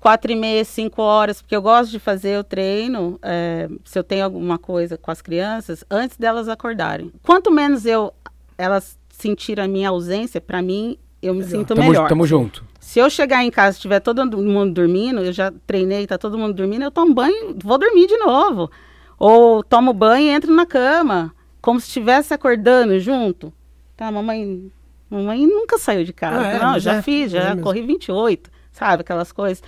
quatro 0.00 0.32
e 0.32 0.34
meia, 0.34 0.64
cinco 0.64 1.02
horas, 1.02 1.40
porque 1.40 1.54
eu 1.54 1.62
gosto 1.62 1.92
de 1.92 2.00
fazer 2.00 2.36
o 2.36 2.42
treino, 2.42 3.16
é, 3.22 3.68
se 3.84 3.96
eu 3.96 4.02
tenho 4.02 4.24
alguma 4.24 4.58
coisa 4.58 4.98
com 4.98 5.12
as 5.12 5.22
crianças, 5.22 5.84
antes 5.88 6.16
delas 6.16 6.48
acordarem. 6.48 7.12
Quanto 7.22 7.48
menos 7.48 7.86
eu 7.86 8.12
elas 8.58 8.97
sentirem 9.18 9.64
a 9.64 9.68
minha 9.68 9.88
ausência, 9.88 10.40
para 10.40 10.62
mim, 10.62 10.96
eu 11.20 11.34
me 11.34 11.42
sinto 11.42 11.74
Tamo, 11.74 11.88
melhor. 11.88 12.08
tamo 12.08 12.24
junto. 12.26 12.64
Se 12.78 13.00
eu 13.00 13.10
chegar 13.10 13.44
em 13.44 13.50
casa 13.50 13.76
e 13.76 13.80
tiver 13.80 14.00
todo 14.00 14.24
mundo 14.24 14.72
dormindo, 14.72 15.20
eu 15.20 15.32
já 15.32 15.52
treinei, 15.66 16.06
tá 16.06 16.16
todo 16.16 16.38
mundo 16.38 16.54
dormindo, 16.54 16.84
eu 16.84 16.90
tomo 16.90 17.12
banho, 17.12 17.56
vou 17.62 17.76
dormir 17.76 18.06
de 18.06 18.16
novo. 18.18 18.70
Ou 19.18 19.62
tomo 19.64 19.92
banho 19.92 20.26
e 20.26 20.30
entro 20.30 20.54
na 20.54 20.64
cama, 20.64 21.34
como 21.60 21.80
se 21.80 21.88
estivesse 21.88 22.32
acordando 22.32 22.98
junto. 23.00 23.52
Tá, 23.96 24.10
mamãe, 24.12 24.70
mamãe 25.10 25.44
nunca 25.44 25.76
saiu 25.76 26.04
de 26.04 26.12
casa. 26.12 26.46
Ah, 26.46 26.52
é, 26.52 26.58
Não, 26.60 26.78
já 26.78 26.94
é, 26.94 27.02
fiz, 27.02 27.34
é 27.34 27.40
já 27.40 27.48
mesmo. 27.50 27.62
corri 27.62 27.82
28, 27.82 28.48
sabe? 28.70 29.00
Aquelas 29.00 29.32
coisas. 29.32 29.62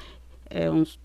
É, 0.49 0.71
uns... 0.71 0.99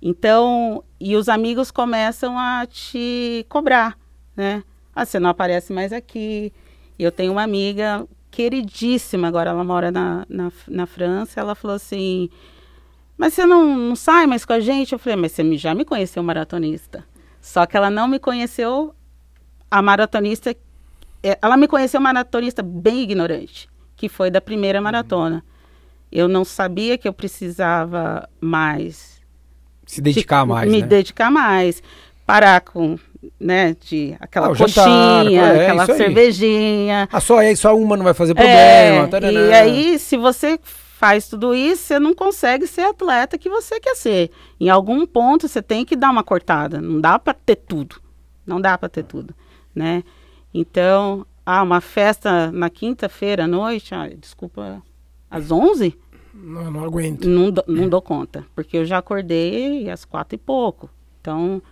Então, 0.00 0.82
e 0.98 1.14
os 1.14 1.28
amigos 1.28 1.70
começam 1.70 2.36
a 2.38 2.66
te 2.66 3.44
cobrar, 3.48 3.96
né? 4.34 4.64
Ah, 4.96 5.04
você 5.04 5.20
não 5.20 5.30
aparece 5.30 5.72
mais 5.72 5.92
aqui. 5.92 6.52
Eu 6.98 7.10
tenho 7.12 7.32
uma 7.32 7.42
amiga 7.42 8.06
queridíssima, 8.30 9.28
agora 9.28 9.50
ela 9.50 9.64
mora 9.64 9.90
na, 9.90 10.24
na, 10.28 10.52
na 10.68 10.86
França, 10.86 11.40
ela 11.40 11.54
falou 11.54 11.74
assim, 11.76 12.28
mas 13.16 13.34
você 13.34 13.44
não, 13.44 13.76
não 13.76 13.96
sai 13.96 14.26
mais 14.26 14.44
com 14.44 14.52
a 14.52 14.60
gente? 14.60 14.92
Eu 14.92 14.98
falei, 14.98 15.16
mas 15.16 15.32
você 15.32 15.56
já 15.56 15.74
me 15.74 15.84
conheceu 15.84 16.22
maratonista. 16.22 17.04
Só 17.40 17.66
que 17.66 17.76
ela 17.76 17.90
não 17.90 18.06
me 18.08 18.18
conheceu 18.18 18.94
a 19.70 19.82
maratonista, 19.82 20.54
é, 21.22 21.38
ela 21.42 21.56
me 21.56 21.66
conheceu 21.68 22.00
maratonista 22.00 22.62
bem 22.62 23.02
ignorante, 23.02 23.68
que 23.96 24.08
foi 24.08 24.30
da 24.30 24.40
primeira 24.40 24.80
maratona. 24.80 25.44
Eu 26.10 26.28
não 26.28 26.44
sabia 26.44 26.96
que 26.98 27.08
eu 27.08 27.12
precisava 27.12 28.28
mais 28.40 29.20
Se 29.86 30.00
dedicar 30.00 30.42
de- 30.42 30.48
mais, 30.48 30.70
me 30.70 30.80
né? 30.80 30.86
dedicar 30.86 31.30
mais, 31.30 31.82
parar 32.26 32.60
com, 32.60 32.98
né, 33.42 33.74
de 33.80 34.14
aquela 34.20 34.46
Ah, 34.46 34.50
o 34.50 34.54
jantar, 34.54 34.84
coxinha, 35.24 35.42
é, 35.42 35.62
aquela 35.66 35.86
cervejinha. 35.86 37.08
Ah, 37.12 37.20
só, 37.20 37.38
aí 37.38 37.56
só 37.56 37.76
uma 37.76 37.96
não 37.96 38.04
vai 38.04 38.14
fazer 38.14 38.32
É, 38.32 38.34
problema. 38.34 39.08
taranã. 39.08 39.40
e 39.50 39.52
aí, 39.52 39.98
se 39.98 40.16
você 40.16 40.58
faz 40.62 41.28
tudo 41.28 41.52
isso, 41.54 41.82
você 41.82 41.98
não 41.98 42.14
consegue 42.14 42.66
ser 42.66 42.82
atleta 42.82 43.36
que 43.36 43.48
você 43.50 43.80
quer 43.80 43.96
ser. 43.96 44.30
Em 44.60 44.68
algum 44.70 45.04
ponto, 45.06 45.48
você 45.48 45.60
tem 45.60 45.84
que 45.84 45.96
dar 45.96 46.10
uma 46.10 46.22
cortada. 46.22 46.80
Não 46.80 47.00
dá 47.00 47.18
para 47.18 47.34
ter 47.34 47.56
tudo. 47.56 47.96
Não 48.46 48.60
dá 48.60 48.78
para 48.78 48.88
ter 48.88 49.02
tudo, 49.04 49.34
né? 49.74 50.02
Então, 50.54 51.26
ah, 51.44 51.62
uma 51.62 51.80
festa 51.80 52.50
na 52.52 52.68
quinta-feira 52.70 53.44
à 53.44 53.46
noite, 53.48 53.94
ah, 53.94 54.08
desculpa, 54.08 54.82
às 55.30 55.50
11? 55.50 55.96
Não, 56.34 56.70
não 56.70 56.84
aguento. 56.84 57.28
Não, 57.28 57.50
dou- 57.50 57.64
não 57.66 57.88
dou 57.88 58.00
conta, 58.02 58.44
porque 58.54 58.76
eu 58.78 58.84
já 58.84 58.98
acordei 58.98 59.88
às 59.90 60.04
quatro 60.04 60.34
e 60.34 60.38
pouco. 60.38 60.88
Então, 61.20 61.62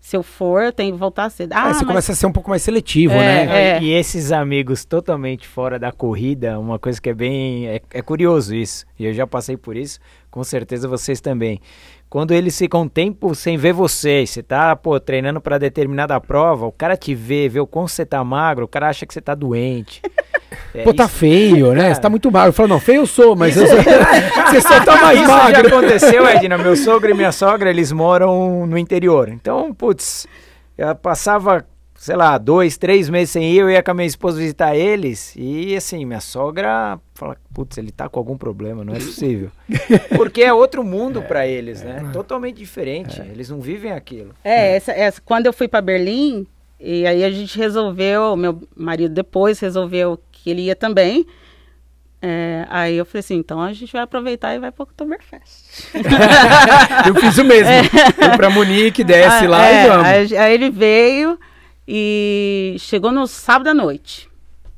se 0.00 0.16
eu 0.16 0.22
for, 0.22 0.62
eu 0.62 0.72
tenho 0.72 0.92
que 0.94 0.98
voltar 0.98 1.28
cedo. 1.30 1.52
Ah, 1.52 1.68
É, 1.68 1.74
você 1.74 1.80
mas- 1.80 1.86
começa 1.86 2.12
a 2.12 2.14
ser 2.14 2.26
um 2.26 2.32
pouco 2.32 2.48
mais 2.50 2.62
seletivo, 2.62 3.14
É, 3.14 3.46
né? 3.46 3.76
é. 3.76 3.82
E 3.82 3.92
esses 3.92 4.32
amigos 4.32 4.84
totalmente 4.84 5.46
fora 5.46 5.78
da 5.78 5.92
corrida, 5.92 6.58
uma 6.58 6.78
coisa 6.78 7.00
que 7.00 7.10
é 7.10 7.14
bem. 7.14 7.68
É, 7.68 7.80
é 7.92 8.02
curioso 8.02 8.54
isso. 8.54 8.86
E 8.98 9.04
eu 9.04 9.12
já 9.12 9.26
passei 9.26 9.56
por 9.56 9.76
isso, 9.76 10.00
com 10.30 10.42
certeza 10.42 10.88
vocês 10.88 11.20
também. 11.20 11.60
Quando 12.08 12.32
eles 12.32 12.58
ficam 12.58 12.82
um 12.82 12.88
tempo 12.88 13.34
sem 13.36 13.56
ver 13.56 13.72
vocês, 13.72 14.30
você 14.30 14.42
tá, 14.42 14.74
pô, 14.74 14.98
treinando 14.98 15.40
para 15.40 15.58
determinada 15.58 16.20
prova, 16.20 16.66
o 16.66 16.72
cara 16.72 16.96
te 16.96 17.14
vê, 17.14 17.48
vê 17.48 17.60
o 17.60 17.66
quanto 17.66 17.90
você 17.90 18.04
tá 18.04 18.24
magro, 18.24 18.64
o 18.64 18.68
cara 18.68 18.88
acha 18.88 19.06
que 19.06 19.14
você 19.14 19.20
tá 19.20 19.32
doente. 19.34 20.02
É, 20.74 20.82
Pô, 20.82 20.92
tá 20.94 21.04
isso- 21.04 21.14
feio, 21.14 21.72
né? 21.72 21.82
Cara. 21.82 21.94
Você 21.94 22.00
tá 22.00 22.10
muito 22.10 22.30
magro. 22.30 22.48
Eu 22.48 22.52
falo, 22.52 22.68
não, 22.68 22.80
feio 22.80 23.02
eu 23.02 23.06
sou, 23.06 23.34
mas 23.36 23.56
eu 23.56 23.66
sou- 23.66 23.76
você 24.50 24.60
só 24.60 24.80
tá 24.84 24.96
mais 25.00 25.18
Isso 25.18 25.28
já 25.28 25.36
magro. 25.36 25.66
aconteceu, 25.68 26.26
Edna. 26.26 26.58
Meu 26.58 26.76
sogro 26.76 27.10
e 27.10 27.14
minha 27.14 27.32
sogra, 27.32 27.70
eles 27.70 27.92
moram 27.92 28.66
no 28.66 28.76
interior. 28.78 29.28
Então, 29.28 29.72
putz, 29.74 30.26
eu 30.78 30.94
passava, 30.94 31.64
sei 31.94 32.16
lá, 32.16 32.38
dois, 32.38 32.76
três 32.78 33.08
meses 33.10 33.30
sem 33.30 33.52
ir, 33.52 33.58
eu 33.58 33.70
ia 33.70 33.82
com 33.82 33.90
a 33.90 33.94
minha 33.94 34.06
esposa 34.06 34.38
visitar 34.38 34.74
eles. 34.76 35.34
E 35.36 35.76
assim, 35.76 36.04
minha 36.04 36.20
sogra 36.20 36.98
fala, 37.14 37.36
putz, 37.52 37.76
ele 37.78 37.90
tá 37.92 38.08
com 38.08 38.18
algum 38.18 38.36
problema, 38.36 38.82
não 38.84 38.94
é 38.94 38.98
possível. 38.98 39.50
Porque 40.16 40.42
é 40.42 40.52
outro 40.52 40.82
mundo 40.82 41.22
pra 41.28 41.46
eles, 41.46 41.82
né? 41.82 42.08
Totalmente 42.12 42.56
diferente. 42.56 43.20
Eles 43.20 43.50
não 43.50 43.60
vivem 43.60 43.92
aquilo. 43.92 44.30
É, 44.42 44.76
essa, 44.76 44.92
essa, 44.92 45.20
quando 45.24 45.46
eu 45.46 45.52
fui 45.52 45.68
para 45.68 45.80
Berlim, 45.82 46.46
e 46.82 47.06
aí 47.06 47.22
a 47.22 47.30
gente 47.30 47.58
resolveu, 47.58 48.34
meu 48.36 48.62
marido 48.74 49.12
depois 49.12 49.60
resolveu 49.60 50.18
que 50.42 50.50
ele 50.50 50.62
ia 50.62 50.76
também. 50.76 51.26
É, 52.22 52.66
aí 52.68 52.96
eu 52.96 53.06
falei 53.06 53.20
assim, 53.20 53.36
então 53.36 53.62
a 53.62 53.72
gente 53.72 53.90
vai 53.92 54.02
aproveitar 54.02 54.54
e 54.54 54.58
vai 54.58 54.70
para 54.70 54.82
o 54.82 54.84
Oktoberfest. 54.84 55.88
Eu 57.06 57.14
fiz 57.14 57.38
o 57.38 57.44
mesmo. 57.44 57.72
Fui 58.14 58.36
pra 58.36 58.50
Munique, 58.50 59.02
desce 59.02 59.46
Ah, 59.46 59.48
lá 59.48 59.66
é, 59.66 59.84
e 59.84 59.88
vamos. 59.88 60.06
Aí, 60.06 60.36
aí 60.36 60.52
ele 60.52 60.68
veio 60.68 61.38
e 61.88 62.76
chegou 62.78 63.10
no 63.10 63.26
sábado 63.26 63.68
à 63.68 63.74
noite. 63.74 64.28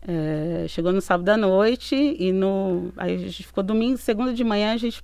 É, 0.07 0.67
chegou 0.69 0.93
no 0.93 1.01
sábado 1.01 1.29
à 1.31 1.37
noite 1.37 1.97
e 1.97 2.31
no. 2.31 2.93
Aí 2.97 3.17
a 3.17 3.19
gente 3.19 3.43
ficou 3.43 3.65
domingo, 3.65 3.99
segunda 3.99 4.33
de 4.33 4.45
manhã 4.45 4.73
a 4.73 4.77
gente 4.77 5.03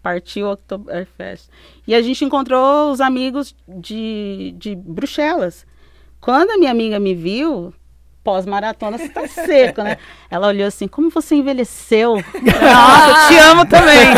partiu 0.00 0.48
Oktoberfest. 0.48 1.48
E 1.84 1.96
a 1.96 2.00
gente 2.00 2.24
encontrou 2.24 2.92
os 2.92 3.00
amigos 3.00 3.56
de, 3.66 4.54
de 4.56 4.76
Bruxelas. 4.76 5.66
Quando 6.20 6.50
a 6.50 6.56
minha 6.56 6.70
amiga 6.70 7.00
me 7.00 7.12
viu, 7.12 7.74
pós-maratona, 8.26 8.98
você 8.98 9.08
tá 9.08 9.24
seco, 9.28 9.82
né? 9.84 9.96
Ela 10.28 10.48
olhou 10.48 10.66
assim, 10.66 10.88
como 10.88 11.08
você 11.10 11.36
envelheceu? 11.36 12.14
Nossa, 12.16 13.08
eu 13.08 13.28
te 13.28 13.38
amo 13.38 13.64
também. 13.66 14.08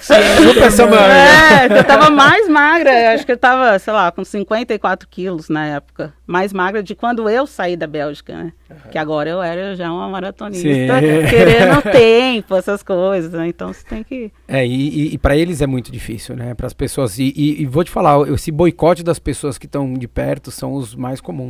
Chupa 0.00 0.64
essa 0.66 0.86
manga. 0.86 1.12
É, 1.12 1.78
eu 1.78 1.84
tava 1.84 2.08
mais 2.08 2.48
magra, 2.48 3.12
acho 3.12 3.26
que 3.26 3.32
eu 3.32 3.36
tava, 3.36 3.78
sei 3.78 3.92
lá, 3.92 4.10
com 4.10 4.24
54 4.24 5.06
quilos 5.08 5.48
na 5.50 5.66
época. 5.66 6.14
Mais 6.26 6.52
magra 6.52 6.82
de 6.82 6.94
quando 6.94 7.28
eu 7.28 7.46
saí 7.46 7.76
da 7.76 7.86
Bélgica, 7.86 8.32
né? 8.34 8.52
Que 8.90 8.96
agora 8.96 9.28
eu 9.28 9.42
era 9.42 9.76
já 9.76 9.92
uma 9.92 10.08
maratonista, 10.08 10.66
Sim. 10.68 11.28
querendo 11.28 11.82
tempo, 11.82 12.56
essas 12.56 12.82
coisas, 12.82 13.32
né? 13.32 13.48
Então 13.48 13.70
você 13.72 13.84
tem 13.86 14.02
que... 14.02 14.32
É, 14.48 14.66
e, 14.66 15.10
e, 15.10 15.14
e 15.14 15.18
para 15.18 15.36
eles 15.36 15.60
é 15.60 15.66
muito 15.66 15.92
difícil, 15.92 16.34
né? 16.34 16.54
Para 16.54 16.66
as 16.66 16.72
pessoas. 16.72 17.18
E, 17.18 17.32
e- 17.36 17.60
e 17.62 17.66
vou 17.66 17.84
te 17.84 17.90
falar, 17.90 18.26
esse 18.30 18.50
boicote 18.50 19.02
das 19.02 19.18
pessoas 19.18 19.58
que 19.58 19.66
estão 19.66 19.92
de 19.92 20.08
perto 20.08 20.50
são 20.50 20.72
os 20.72 20.94
mais 20.94 21.20
comuns. 21.20 21.41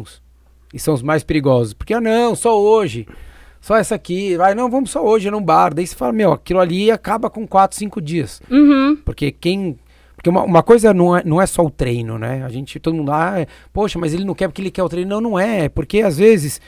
E 0.73 0.79
são 0.79 0.95
os 0.95 1.03
mais 1.03 1.23
perigosos. 1.23 1.75
Porque, 1.75 1.93
ah, 1.95 2.01
não, 2.01 2.35
só 2.35 2.59
hoje. 2.61 3.07
Só 3.61 3.77
essa 3.77 3.95
aqui. 3.95 4.37
Vai, 4.37 4.55
não, 4.55 4.71
vamos 4.71 4.91
só 4.91 5.05
hoje 5.05 5.31
num 5.31 5.43
bar. 5.43 5.75
Daí 5.75 5.87
você 5.87 5.95
fala, 5.95 6.13
meu, 6.13 6.33
aquilo 6.33 6.61
ali 6.61 6.91
acaba 6.91 7.29
com 7.29 7.47
4, 7.47 7.77
5 7.77 8.01
dias. 8.01 8.41
Uhum. 8.51 8.97
Porque 9.05 9.31
quem. 9.31 9.79
Porque 10.17 10.31
uma, 10.31 10.43
uma 10.45 10.63
coisa 10.63 10.95
não 10.95 11.17
é, 11.17 11.23
não 11.25 11.43
é 11.43 11.47
só 11.47 11.65
o 11.65 11.71
treino, 11.71 12.17
né? 12.19 12.45
A 12.45 12.49
gente, 12.49 12.79
todo 12.81 12.95
mundo, 12.95 13.11
ah, 13.13 13.41
é, 13.41 13.47
poxa, 13.73 13.99
mas 13.99 14.15
ele 14.15 14.25
não 14.25 14.35
quer 14.35 14.47
porque 14.49 14.63
ele 14.63 14.71
quer 14.71 14.83
o 14.83 14.89
treino. 14.89 15.11
Não, 15.11 15.21
não 15.21 15.39
é. 15.39 15.69
Porque 15.69 16.01
às 16.01 16.17
vezes 16.17 16.61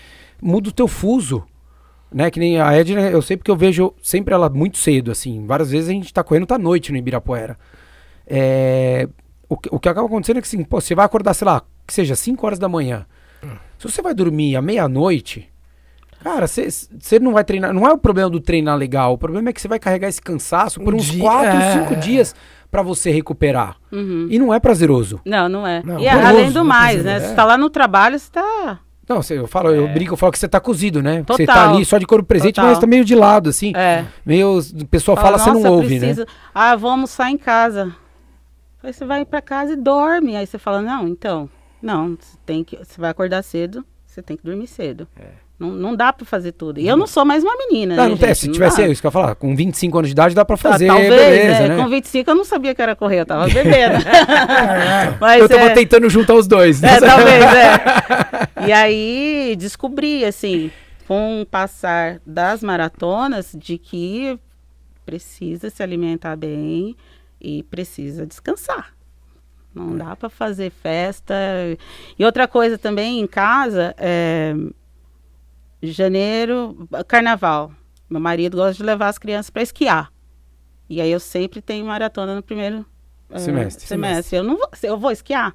muda 0.42 0.68
o 0.68 0.72
teu 0.72 0.86
fuso. 0.88 1.42
Né? 2.12 2.30
Que 2.30 2.38
nem 2.38 2.60
a 2.60 2.72
Edna, 2.72 3.00
eu 3.10 3.20
sei 3.22 3.36
porque 3.36 3.50
eu 3.50 3.56
vejo 3.56 3.92
sempre 4.02 4.34
ela 4.34 4.48
muito 4.48 4.78
cedo, 4.78 5.10
assim. 5.10 5.44
Várias 5.46 5.70
vezes 5.70 5.88
a 5.88 5.92
gente 5.92 6.12
tá 6.14 6.22
correndo, 6.22 6.46
tá 6.46 6.54
à 6.54 6.58
noite 6.58 6.92
no 6.92 6.98
Ibirapuera. 6.98 7.58
É, 8.26 9.08
o, 9.48 9.56
que- 9.56 9.68
o 9.72 9.78
que 9.80 9.88
acaba 9.88 10.06
acontecendo 10.06 10.38
é 10.38 10.40
que 10.40 10.46
assim, 10.46 10.62
pô, 10.62 10.80
você 10.80 10.94
vai 10.94 11.04
acordar, 11.04 11.34
sei 11.34 11.44
lá, 11.46 11.62
que 11.87 11.93
seja 11.95 12.14
5 12.14 12.45
horas 12.47 12.59
da 12.59 12.68
manhã. 12.68 13.07
Se 13.78 13.91
você 13.91 14.01
vai 14.01 14.14
dormir 14.14 14.57
à 14.57 14.62
meia-noite, 14.62 15.51
cara, 16.22 16.47
você 16.47 17.18
não 17.20 17.32
vai 17.32 17.45
treinar. 17.45 17.72
Não 17.74 17.87
é 17.87 17.93
o 17.93 17.99
problema 17.99 18.30
do 18.30 18.41
treinar 18.41 18.76
legal. 18.76 19.12
O 19.12 19.18
problema 19.18 19.51
é 19.51 19.53
que 19.53 19.61
você 19.61 19.68
vai 19.68 19.78
carregar 19.78 20.09
esse 20.09 20.22
cansaço 20.22 20.80
por 20.80 20.95
Um 20.95 20.97
uns 20.97 21.05
dia, 21.05 21.20
4, 21.20 21.51
é. 21.51 21.72
5 21.89 21.97
dias 21.97 22.35
pra 22.70 22.80
você 22.82 23.11
recuperar. 23.11 23.76
Uhum. 23.93 24.26
E 24.30 24.39
não 24.39 24.53
é 24.55 24.59
prazeroso. 24.59 25.20
Não, 25.24 25.49
não 25.49 25.66
é. 25.66 25.82
Não, 25.85 25.99
e 26.01 26.07
horroroso, 26.07 26.26
além 26.26 26.49
do 26.49 26.55
não 26.61 26.64
mais, 26.64 27.05
né? 27.05 27.16
é. 27.16 27.20
Você 27.20 27.35
tá 27.35 27.45
lá 27.45 27.59
no 27.59 27.68
trabalho, 27.68 28.18
você 28.18 28.30
tá... 28.32 28.80
Não, 29.07 29.20
você- 29.22 29.39
eu 29.39 29.47
falo, 29.47 29.68
eu 29.70 29.87
brinco, 29.89 30.14
eu 30.14 30.16
falo 30.16 30.32
que 30.32 30.39
você 30.39 30.49
tá 30.49 30.59
cozido, 30.59 31.03
né? 31.03 31.22
Que 31.22 31.32
Você 31.35 31.45
tá 31.45 31.53
Total. 31.53 31.74
ali 31.74 31.85
só 31.85 31.99
de 31.99 32.07
corpo 32.07 32.24
presente, 32.24 32.55
Total. 32.55 32.70
mas 32.70 32.78
tá 32.78 32.87
meio 32.87 33.05
de 33.05 33.14
lado, 33.14 33.51
assim. 33.51 33.70
É. 33.76 34.07
Meio. 34.24 34.59
O 34.59 34.87
pessoal 34.87 35.14
fala, 35.14 35.37
você 35.39 35.51
não 35.51 35.57
"Nossa, 35.57 35.70
ouve, 35.70 35.99
né? 35.99 36.07
preciso- 36.07 36.26
Ah, 36.55 36.74
vou 36.74 36.91
almoçar 36.91 37.30
em 37.30 37.37
casa. 37.37 37.95
Aí 38.82 38.95
você 38.95 39.05
vai 39.05 39.26
pra 39.26 39.43
casa 39.43 39.74
e 39.74 39.76
dorme. 39.76 40.35
Aí 40.37 40.47
você 40.47 40.57
fala, 40.59 40.80
não, 40.80 41.07
então, 41.07 41.51
não, 41.85 42.16
você 42.18 42.37
tem 42.47 42.64
que. 42.64 42.76
Você 42.76 43.01
vai 43.01 43.11
acordar 43.11 43.43
cedo, 43.43 43.85
você 44.07 44.22
tem 44.22 44.37
que 44.37 44.43
dormir 44.45 44.66
cedo. 44.66 45.07
Não, 45.59 45.70
não 45.70 45.95
dá 45.95 46.12
pra 46.12 46.26
fazer 46.26 46.51
tudo. 46.53 46.80
E 46.80 46.89
eu 46.89 46.97
não 46.97 47.07
sou 47.07 47.24
mais 47.24 47.45
uma 47.45 47.57
menina. 47.57 47.95
Não, 47.95 48.05
né, 48.05 48.11
não 48.11 48.16
tem. 48.16 48.35
Se 48.35 48.51
tivesse 48.51 48.78
dá. 48.78 48.89
isso 48.89 49.01
que 49.01 49.07
eu 49.07 49.09
ia 49.09 49.12
falar, 49.12 49.35
com 49.37 49.55
25 49.55 49.99
anos 49.99 50.09
de 50.09 50.12
idade 50.12 50.35
dá 50.35 50.45
pra 50.45 50.57
Tá, 50.57 50.70
fazer, 50.72 50.89
Talvez, 50.89 51.11
beleza, 51.11 51.62
é, 51.62 51.68
né? 51.68 51.76
Com 51.76 51.89
25 51.89 52.30
eu 52.30 52.35
não 52.35 52.45
sabia 52.45 52.74
que 52.74 52.82
era 52.82 52.97
correr, 52.97 53.20
eu 53.20 53.26
tava 53.26 53.47
bebendo. 53.47 54.05
Mas, 55.20 55.41
eu 55.41 55.49
tava 55.49 55.66
é, 55.66 55.74
tentando 55.74 56.11
juntar 56.11 56.35
os 56.35 56.49
dois. 56.49 56.80
né? 56.80 56.97
É, 56.97 57.01
talvez, 57.01 57.45
é. 57.45 58.66
E 58.66 58.72
aí 58.72 59.55
descobri, 59.59 60.24
assim, 60.24 60.70
com 61.07 61.43
o 61.43 61.47
passar 61.47 62.18
das 62.26 62.62
maratonas, 62.62 63.55
de 63.55 63.76
que 63.78 64.39
precisa 65.05 65.68
se 65.70 65.82
alimentar 65.82 66.35
bem 66.35 66.97
e 67.41 67.62
precisa 67.64 68.26
descansar. 68.26 68.93
Não 69.74 69.96
dá 69.96 70.14
para 70.14 70.28
fazer 70.28 70.70
festa. 70.70 71.34
E 72.18 72.24
outra 72.24 72.46
coisa 72.46 72.78
também 72.78 73.20
em 73.20 73.26
casa, 73.26 73.94
é, 73.98 74.54
janeiro, 75.82 76.88
carnaval. 77.08 77.72
Meu 78.08 78.20
marido 78.20 78.56
gosta 78.56 78.74
de 78.74 78.82
levar 78.82 79.08
as 79.08 79.18
crianças 79.18 79.50
para 79.50 79.62
esquiar. 79.62 80.12
E 80.88 81.00
aí 81.00 81.10
eu 81.10 81.20
sempre 81.20 81.60
tenho 81.60 81.86
maratona 81.86 82.34
no 82.34 82.42
primeiro 82.42 82.84
eh, 83.30 83.38
Semestre. 83.38 83.86
semestre. 83.86 84.36
Eu 84.36 84.44
não 84.44 84.56
vou, 84.56 84.68
eu 84.82 84.98
vou 84.98 85.10
esquiar? 85.10 85.54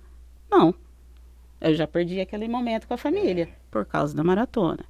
Não. 0.49 0.73
Eu 1.61 1.75
já 1.75 1.85
perdi 1.87 2.19
aquele 2.19 2.47
momento 2.47 2.87
com 2.87 2.93
a 2.93 2.97
família 2.97 3.49
por 3.69 3.85
causa 3.85 4.15
da 4.15 4.23
maratona. 4.23 4.83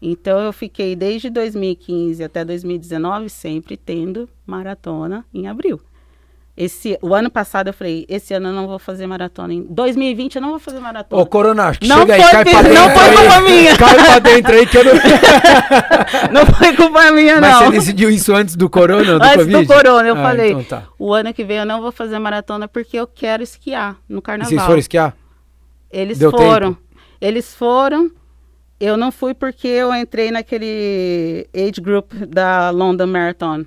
Então 0.00 0.38
eu 0.40 0.52
fiquei 0.52 0.96
desde 0.96 1.30
2015 1.30 2.22
até 2.22 2.44
2019 2.44 3.28
sempre 3.28 3.76
tendo 3.76 4.28
maratona 4.46 5.24
em 5.32 5.46
abril. 5.46 5.80
Esse, 6.56 6.96
o 7.02 7.12
ano 7.12 7.28
passado 7.32 7.66
eu 7.66 7.72
falei, 7.74 8.06
esse 8.08 8.32
ano 8.32 8.48
eu 8.50 8.52
não 8.52 8.68
vou 8.68 8.78
fazer 8.78 9.08
maratona. 9.08 9.52
Em 9.52 9.62
2020 9.62 10.36
eu 10.36 10.42
não 10.42 10.50
vou 10.50 10.60
fazer 10.60 10.78
maratona. 10.78 11.20
Ô, 11.20 11.26
Corona, 11.26 11.72
Não 11.82 11.98
chega 11.98 12.14
aí, 12.14 12.22
foi 12.22 12.30
cai 12.30 12.44
pe- 12.44 12.50
pra 12.50 12.62
dentro. 12.62 12.78
não 12.80 12.90
foi 12.90 13.04
aí. 13.08 13.16
culpa 13.16 13.40
minha. 13.40 13.74
Cai 13.76 13.94
pra 13.96 14.18
dentro 14.20 14.52
aí 14.54 14.66
que 14.66 14.78
eu 14.78 14.84
não. 14.84 14.92
Não 16.32 16.46
foi 16.46 16.76
culpa 16.76 17.10
minha, 17.10 17.40
Mas 17.40 17.52
não. 17.54 17.64
você 17.64 17.70
decidiu 17.72 18.08
isso 18.10 18.32
antes 18.34 18.54
do 18.54 18.70
Corona, 18.70 19.18
do 19.18 19.24
Antes 19.24 19.36
Covid? 19.36 19.66
do 19.66 19.66
corona, 19.74 20.08
eu 20.08 20.14
Ah, 20.16 20.22
falei, 20.22 20.50
Então 20.52 20.64
tá. 20.64 20.82
o 20.98 21.12
ano 21.12 21.34
que 21.34 21.44
vem 21.44 21.56
eu 21.58 21.66
não 21.66 21.80
vou 21.82 21.90
fazer 21.90 22.18
maratona 22.20 22.68
porque 22.68 22.96
eu 22.96 23.06
quero 23.06 23.42
esquiar 23.42 23.96
no 24.08 24.18
E 24.18 24.22
carnaval. 24.22 24.48
vocês 24.50 24.62
foram 24.62 24.78
esquiar? 24.78 25.16
Eles 25.90 26.18
Deu 26.18 26.30
foram. 26.30 26.74
tempo? 26.74 26.84
Eles 27.20 27.52
foram. 27.54 28.10
Eu 28.78 28.96
não 28.96 29.10
fui 29.10 29.34
porque 29.34 29.66
eu 29.68 29.92
entrei 29.94 30.30
naquele 30.30 31.46
age 31.54 31.80
group 31.80 32.12
da 32.14 32.70
London 32.70 33.06
Marathon. 33.06 33.64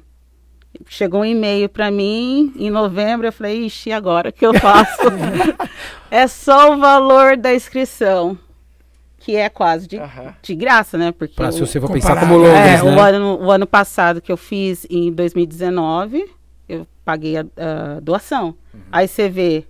Chegou 0.87 1.21
um 1.21 1.25
e-mail 1.25 1.67
para 1.69 1.89
mim 1.91 2.53
em 2.55 2.69
novembro. 2.69 3.27
Eu 3.27 3.31
falei, 3.33 3.65
ixi, 3.65 3.89
e 3.89 3.93
agora 3.93 4.29
o 4.29 4.33
que 4.33 4.45
eu 4.45 4.53
faço? 4.53 5.01
é 6.11 6.27
só 6.27 6.73
o 6.73 6.77
valor 6.77 7.35
da 7.37 7.53
inscrição, 7.53 8.37
que 9.19 9.35
é 9.35 9.49
quase 9.49 9.87
de, 9.87 9.97
de 10.41 10.55
graça, 10.55 10.97
né? 10.97 11.11
Porque 11.11 11.33
Pra, 11.35 11.49
o- 11.49 11.51
se 11.51 11.59
você 11.59 11.79
for 11.79 11.87
Comparado. 11.91 12.19
pensar 12.19 12.27
como 12.27 12.37
Londres, 12.39 12.81
é, 12.81 12.83
né? 12.83 12.95
o, 12.95 12.99
ano, 12.99 13.39
o 13.45 13.51
ano 13.51 13.67
passado 13.67 14.21
que 14.21 14.31
eu 14.31 14.37
fiz 14.37 14.85
em 14.89 15.11
2019, 15.11 16.29
eu 16.69 16.85
paguei 17.03 17.37
a, 17.37 17.41
a 17.41 17.99
doação. 17.99 18.55
Uhum. 18.73 18.79
Aí 18.91 19.07
você 19.07 19.27
vê. 19.29 19.65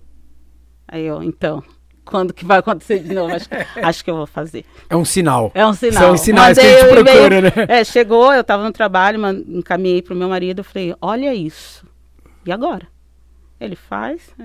Aí 0.86 1.04
eu, 1.04 1.22
então, 1.22 1.62
quando 2.08 2.32
que 2.32 2.44
vai 2.44 2.58
acontecer 2.58 2.98
de 3.00 3.14
novo? 3.14 3.34
Acho, 3.34 3.48
que- 3.48 3.80
acho 3.80 4.04
que 4.04 4.10
eu 4.10 4.16
vou 4.16 4.26
fazer. 4.26 4.64
É 4.88 4.96
um 4.96 5.04
sinal. 5.04 5.50
É 5.54 5.64
um 5.66 5.72
sinal. 5.74 6.02
São 6.02 6.14
os 6.14 6.20
sinais 6.20 6.58
que 6.58 6.64
a 6.64 6.68
Mandei 6.68 6.90
gente 6.90 7.04
procura, 7.04 7.40
né? 7.42 7.50
É, 7.68 7.84
chegou, 7.84 8.32
eu 8.32 8.42
tava 8.42 8.64
no 8.64 8.72
trabalho, 8.72 9.20
encaminhei 9.48 10.02
pro 10.02 10.16
meu 10.16 10.28
marido, 10.28 10.60
eu 10.60 10.64
falei, 10.64 10.94
olha 11.00 11.34
isso. 11.34 11.86
E 12.46 12.52
agora? 12.52 12.86
Ele 13.60 13.74
faz. 13.74 14.22
É, 14.38 14.44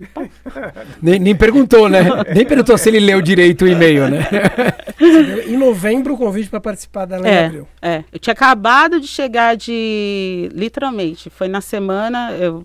então, 0.00 0.28
Nem, 1.02 1.18
nem 1.18 1.34
perguntou, 1.34 1.88
né? 1.88 2.02
Nem 2.32 2.46
perguntou 2.46 2.78
se 2.78 2.88
ele 2.88 3.00
leu 3.00 3.20
direito 3.20 3.64
o 3.64 3.68
e-mail, 3.68 4.08
né? 4.08 4.20
Em 5.48 5.56
novembro, 5.56 6.14
o 6.14 6.16
convite 6.16 6.48
para 6.48 6.60
participar 6.60 7.04
da 7.04 7.16
Lei 7.18 7.32
É, 7.32 7.46
Abril. 7.46 7.68
é. 7.82 8.04
Eu 8.12 8.18
tinha 8.20 8.32
acabado 8.32 9.00
de 9.00 9.08
chegar 9.08 9.56
de. 9.56 10.48
Literalmente. 10.54 11.30
Foi 11.30 11.48
na 11.48 11.60
semana, 11.60 12.30
eu 12.32 12.64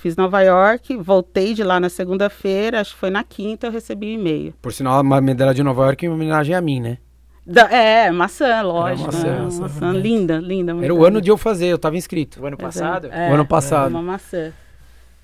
fiz 0.00 0.14
Nova 0.16 0.40
York, 0.42 0.96
voltei 0.96 1.54
de 1.54 1.64
lá 1.64 1.80
na 1.80 1.88
segunda-feira, 1.88 2.80
acho 2.80 2.94
que 2.94 3.00
foi 3.00 3.10
na 3.10 3.24
quinta, 3.24 3.66
eu 3.66 3.72
recebi 3.72 4.06
o 4.06 4.10
e-mail. 4.20 4.54
Por 4.62 4.72
sinal, 4.72 5.00
uma 5.02 5.20
medalha 5.20 5.52
de 5.54 5.62
Nova 5.62 5.84
York 5.86 6.06
em 6.06 6.08
homenagem 6.08 6.54
a 6.54 6.60
mim, 6.60 6.78
né? 6.80 6.98
Da- 7.44 7.68
é, 7.70 8.10
maçã, 8.12 8.60
lógico. 8.62 9.06
maçã, 9.06 9.26
né? 9.32 9.40
maçã, 9.42 9.60
maçã, 9.62 9.92
linda, 9.92 10.38
linda. 10.38 10.72
Era 10.82 10.94
o 10.94 11.04
ano 11.04 11.20
de 11.20 11.30
eu 11.30 11.36
fazer, 11.36 11.66
eu 11.66 11.78
tava 11.78 11.96
inscrito. 11.96 12.40
O 12.42 12.46
ano 12.46 12.56
passado? 12.56 13.08
É, 13.10 13.30
O 13.30 13.34
ano 13.34 13.46
passado. 13.46 13.90
Uma 13.90 14.02
maçã. 14.02 14.52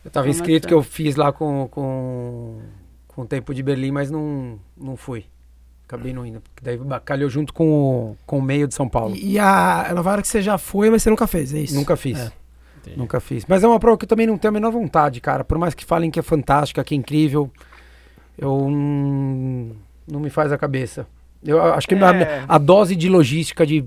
Eu 0.05 0.11
tava 0.11 0.27
Uma 0.27 0.31
inscrito 0.31 0.67
que 0.67 0.75
eu 0.75 0.83
fiz 0.83 1.17
lá 1.17 1.33
com, 1.33 1.69
com, 1.69 2.61
com 3.07 3.23
o 3.23 3.27
tempo 3.27 3.55
de 3.55 3.63
Berlim, 3.63 3.91
mas 3.91 4.11
não, 4.11 4.59
não 4.77 4.97
fui. 4.97 5.25
Acabei 5.87 6.13
não 6.13 6.25
indo. 6.25 6.41
porque 6.41 6.63
Daí 6.65 6.79
calhou 7.05 7.29
junto 7.29 7.53
com 7.53 7.71
o, 7.71 8.17
com 8.27 8.39
o 8.39 8.43
meio 8.43 8.67
de 8.67 8.75
São 8.75 8.89
Paulo. 8.89 9.15
E, 9.15 9.33
e 9.33 9.39
a 9.39 9.93
Nova 9.95 10.11
York 10.13 10.27
você 10.27 10.41
já 10.41 10.57
foi, 10.59 10.91
mas 10.91 11.03
você 11.03 11.11
nunca 11.11 11.27
fez, 11.27 11.53
é 11.55 11.61
isso? 11.61 11.75
Nunca 11.75 11.97
fiz. 11.97 12.19
É. 12.19 12.33
Nunca 12.97 13.21
fiz. 13.21 13.45
Mas 13.47 13.63
é 13.63 13.69
uma 13.69 13.79
prova 13.79 13.97
que 13.97 14.05
eu 14.05 14.09
também 14.09 14.27
não 14.27 14.37
tenho 14.37 14.51
a 14.51 14.53
menor 14.53 14.73
vontade, 14.73 15.21
cara. 15.21 15.45
Por 15.45 15.57
mais 15.59 15.75
que 15.75 15.85
falem 15.85 16.11
que 16.11 16.19
é 16.19 16.23
fantástica, 16.23 16.83
que 16.83 16.95
é 16.95 16.99
incrível, 16.99 17.51
eu 18.37 18.53
hum, 18.53 19.73
não 20.11 20.19
me 20.19 20.31
faz 20.31 20.51
a 20.51 20.59
cabeça. 20.59 21.07
Eu 21.45 21.61
acho 21.63 21.87
que 21.87 21.95
É. 21.95 22.45
a, 22.49 22.55
a 22.57 22.59
dose 22.59 22.97
de 22.97 23.09
logística 23.09 23.67
de 23.67 23.85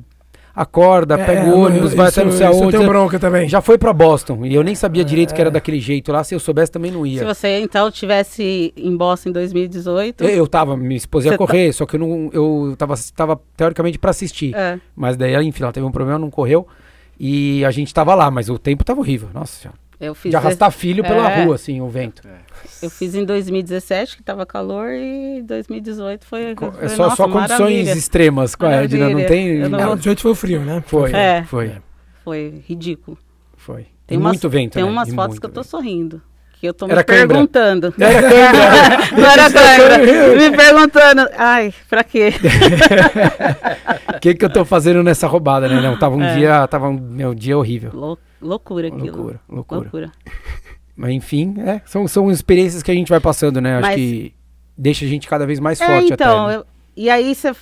acorda, 0.55 1.15
É, 1.15 1.25
pega 1.25 1.41
é, 1.41 1.51
o 1.53 1.59
ônibus, 1.59 1.91
eu- 1.91 1.97
vai 1.97 2.07
isso- 2.07 2.19
até 2.19 2.29
não 2.29 2.35
sei 2.37 2.47
eu 2.47 2.51
aonde. 2.51 2.77
tenho 2.77 2.87
bronca 2.87 3.19
também. 3.19 3.49
Já 3.49 3.59
foi 3.61 3.77
pra 3.77 3.91
Boston 3.91 4.45
e 4.45 4.55
eu 4.55 4.63
nem 4.63 4.73
sabia 4.75 5.03
direito 5.03 5.33
que 5.33 5.41
era 5.41 5.49
é. 5.49 5.51
daquele 5.51 5.79
jeito 5.79 6.11
lá. 6.11 6.23
Se 6.23 6.33
eu 6.33 6.39
soubesse 6.39 6.71
também 6.71 6.91
não 6.91 7.05
Se 7.05 7.11
ia. 7.13 7.25
você 7.25 7.59
então 7.59 7.91
tivesse 7.91 8.73
em 8.77 8.95
Boston 8.95 9.29
em 9.29 9.31
2018. 9.33 10.23
Eu, 10.23 10.29
eu 10.29 10.47
tava, 10.47 10.75
esposa 10.93 11.27
ia 11.27 11.31
Você 11.31 11.37
tá- 11.37 11.45
correr, 11.45 11.73
só 11.73 11.85
que 11.85 11.95
eu 11.95 11.99
não, 11.99 12.29
eu 12.31 12.75
tava, 12.77 12.95
tava 13.15 13.39
teoricamente 13.57 13.99
pra 13.99 14.11
assistir. 14.11 14.55
É, 14.55 14.79
Mas 14.95 15.17
daí, 15.17 15.35
enfim, 15.45 15.63
ela 15.63 15.73
teve 15.73 15.85
um 15.85 15.91
problema, 15.91 16.17
não 16.17 16.29
correu. 16.31 16.65
E 17.19 17.63
a 17.63 17.71
gente 17.71 17.93
tava 17.93 18.13
lá, 18.13 18.29
mas 18.29 18.49
o 18.49 18.57
tempo 18.57 18.83
tava 18.83 18.99
horrível. 18.99 19.29
Nossa 19.33 19.61
senhora. 19.61 19.79
Eu 19.99 20.13
fiz. 20.15 20.29
De 20.31 20.35
arrastar 20.35 20.71
filho 20.71 21.03
pela 21.03 21.31
É. 21.31 21.43
rua, 21.43 21.55
assim, 21.55 21.81
o 21.81 21.87
vento. 21.87 22.21
Eu 22.81 22.89
fiz 22.89 23.15
em 23.15 23.23
2017, 23.25 24.17
que 24.17 24.23
tava 24.23 24.45
calor, 24.45 24.89
e 24.91 25.41
2018 25.43 26.25
foi. 26.25 26.55
Co- 26.55 26.71
foi 26.71 26.85
É 26.85 26.89
só, 26.89 27.03
nossa, 27.03 27.15
só 27.15 27.27
condições 27.27 27.59
maravilha. 27.59 27.91
extremas 27.93 28.55
com 28.55 28.65
a 28.65 28.71
Edna, 28.83 29.09
não 29.09 29.23
tem. 29.25 29.47
Eu 29.57 29.69
não 29.69 29.79
Não, 29.79 29.87
vou- 29.87 29.95
18 29.95 30.21
foi 30.21 30.31
o 30.31 30.35
frio, 30.35 30.61
né? 30.61 30.83
Foi, 30.85 31.11
É. 31.13 31.43
foi, 31.43 31.71
Foi 32.23 32.61
ridículo. 32.67 33.17
foi. 33.57 33.87
Tem 34.07 34.17
umas, 34.17 34.33
muito 34.33 34.49
vento, 34.49 34.73
Tem 34.73 34.83
né? 34.83 34.89
umas 34.89 35.09
E 35.09 35.15
fotos 35.15 35.39
que 35.39 35.45
eu 35.45 35.49
tô 35.49 35.61
vento. 35.61 35.69
sorrindo. 35.69 36.21
Que 36.59 36.67
eu 36.69 36.73
tô 36.73 36.85
Era 36.85 36.97
me 36.97 37.03
cãibra? 37.03 37.27
perguntando. 37.27 37.93
Era 37.99 38.21
câmera. 38.21 38.97
Não 39.17 39.29
era 39.29 39.51
câimbra. 39.51 40.35
me 40.49 40.57
perguntando. 40.57 41.29
Ai, 41.37 41.73
pra 41.89 42.03
quê? 42.03 42.29
O 44.15 44.19
que, 44.19 44.33
que 44.35 44.45
eu 44.45 44.49
tô 44.49 44.63
fazendo 44.65 45.03
nessa 45.03 45.27
roubada, 45.27 45.67
né? 45.67 45.81
Não, 45.81 45.97
tava 45.97 46.15
um 46.15 46.23
É. 46.23 46.35
dia, 46.35 46.67
tava 46.67 46.87
um 46.89 46.97
meu 46.99 47.33
dia 47.35 47.57
horrível. 47.57 47.91
Lou- 47.93 48.19
loucura 48.41 48.87
aquilo. 48.87 49.17
Loucura, 49.17 49.39
loucura. 49.49 49.81
Loucura. 49.81 50.11
Mas 50.95 51.11
enfim, 51.11 51.55
é, 51.59 51.81
são, 51.85 52.07
são 52.07 52.31
experiências 52.31 52.81
que 52.81 52.89
a 52.91 52.93
gente 52.93 53.09
vai 53.09 53.19
passando, 53.19 53.59
né? 53.59 53.73
Acho 53.77 53.81
Mas- 53.87 53.95
que 53.95 54.33
deixa 54.77 55.03
a 55.05 55.07
gente 55.07 55.27
cada 55.27 55.45
vez 55.45 55.59
mais 55.59 55.79
É, 55.81 55.85
forte 55.85 56.13
então, 56.13 56.45
até. 56.45 56.53
né? 56.53 56.59
eu- 56.61 56.65
e 56.95 57.09
aí 57.09 57.35
você. 57.35 57.53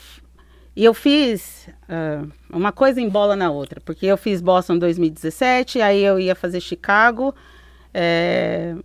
E 0.75 0.83
eu 0.85 0.93
fiz 0.93 1.69
ah, 1.87 2.23
uma 2.51 2.71
coisa 2.71 2.99
em 2.99 3.07
bola 3.09 3.35
na 3.35 3.49
outra, 3.51 3.79
porque 3.81 4.05
eu 4.07 4.17
fiz 4.17 4.41
Boston 4.41 4.73
em 4.75 4.79
2017, 4.79 5.81
aí 5.81 6.03
eu 6.03 6.19
ia 6.19 6.33
fazer 6.35 6.59
Chicago, 6.61 7.33
é, 7.93 8.75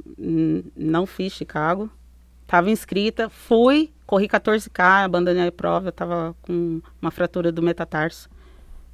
não 0.76 1.06
fiz 1.06 1.32
Chicago, 1.32 1.90
estava 2.42 2.70
inscrita, 2.70 3.28
fui, 3.30 3.90
corri 4.06 4.28
14K, 4.28 5.04
abandonei 5.04 5.46
a 5.48 5.52
prova, 5.52 5.88
estava 5.88 6.34
com 6.42 6.80
uma 7.00 7.10
fratura 7.10 7.50
do 7.50 7.62
metatarso. 7.62 8.28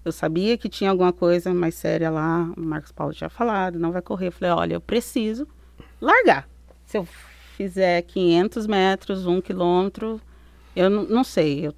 Eu 0.04 0.12
sabia 0.12 0.58
que 0.58 0.68
tinha 0.68 0.90
alguma 0.90 1.12
coisa 1.12 1.52
mais 1.54 1.74
séria 1.74 2.10
lá, 2.10 2.52
o 2.56 2.60
Marcos 2.60 2.92
Paulo 2.92 3.14
tinha 3.14 3.30
falado, 3.30 3.78
não 3.78 3.90
vai 3.90 4.02
correr. 4.02 4.26
Eu 4.28 4.32
falei, 4.32 4.52
olha, 4.52 4.74
eu 4.74 4.80
preciso 4.80 5.48
largar. 6.00 6.46
Se 6.84 6.98
eu 6.98 7.08
fizer 7.56 8.02
500 8.02 8.66
metros, 8.66 9.26
um 9.26 9.40
quilômetro, 9.40 10.20
eu 10.76 10.90
não- 10.90 11.24
sei, 11.24 11.66
eu, 11.68 11.74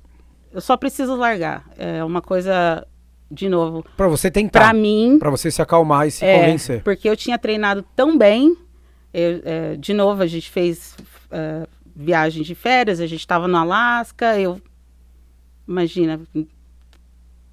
eu 0.52 0.60
só 0.60 0.76
preciso 0.76 1.14
largar. 1.14 1.64
É 1.78 2.02
uma 2.02 2.20
coisa, 2.20 2.84
de 3.30 3.48
novo, 3.48 3.84
Pra 3.96 4.08
você 4.08 4.28
para 4.30 4.40
tentar, 4.42 4.74
mim, 4.74 5.18
pra 5.20 5.30
você 5.30 5.50
se 5.50 5.62
acalmar 5.62 6.08
e 6.08 6.10
se 6.10 6.24
é, 6.24 6.40
convencer. 6.40 6.82
porque 6.82 7.08
eu 7.08 7.16
tinha 7.16 7.38
treinado 7.38 7.84
tão 7.94 8.18
bem. 8.18 8.56
eu, 9.14 9.40
é, 9.44 9.76
de 9.76 9.94
novo, 9.94 10.20
a 10.22 10.26
gente 10.26 10.50
fez 10.50 10.96
é, 11.30 11.66
viagem 11.94 12.42
de 12.42 12.54
férias, 12.56 12.98
a 13.00 13.06
gente 13.06 13.20
estava 13.20 13.46
no 13.46 13.56
Alasca, 13.56 14.36
eu 14.38 14.60
imagina 15.68 16.20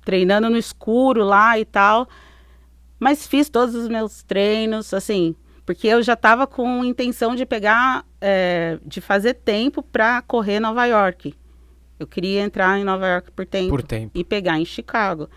treinando 0.05 0.49
no 0.49 0.57
escuro 0.57 1.23
lá 1.23 1.57
e 1.59 1.65
tal, 1.65 2.07
mas 2.99 3.27
fiz 3.27 3.49
todos 3.49 3.75
os 3.75 3.87
meus 3.87 4.23
treinos, 4.23 4.93
assim, 4.93 5.35
porque 5.65 5.87
eu 5.87 6.01
já 6.01 6.13
estava 6.13 6.45
com 6.47 6.83
intenção 6.83 7.35
de 7.35 7.45
pegar, 7.45 8.05
é, 8.21 8.79
de 8.85 9.01
fazer 9.01 9.33
tempo 9.35 9.81
para 9.81 10.21
correr 10.21 10.59
Nova 10.59 10.85
York. 10.85 11.33
Eu 11.99 12.07
queria 12.07 12.41
entrar 12.41 12.77
em 12.79 12.83
Nova 12.83 13.07
York 13.07 13.31
por 13.31 13.45
tempo 13.45 13.69
Por 13.69 13.83
tempo. 13.83 14.11
e 14.13 14.23
pegar 14.23 14.59
em 14.59 14.65
Chicago. 14.65 15.29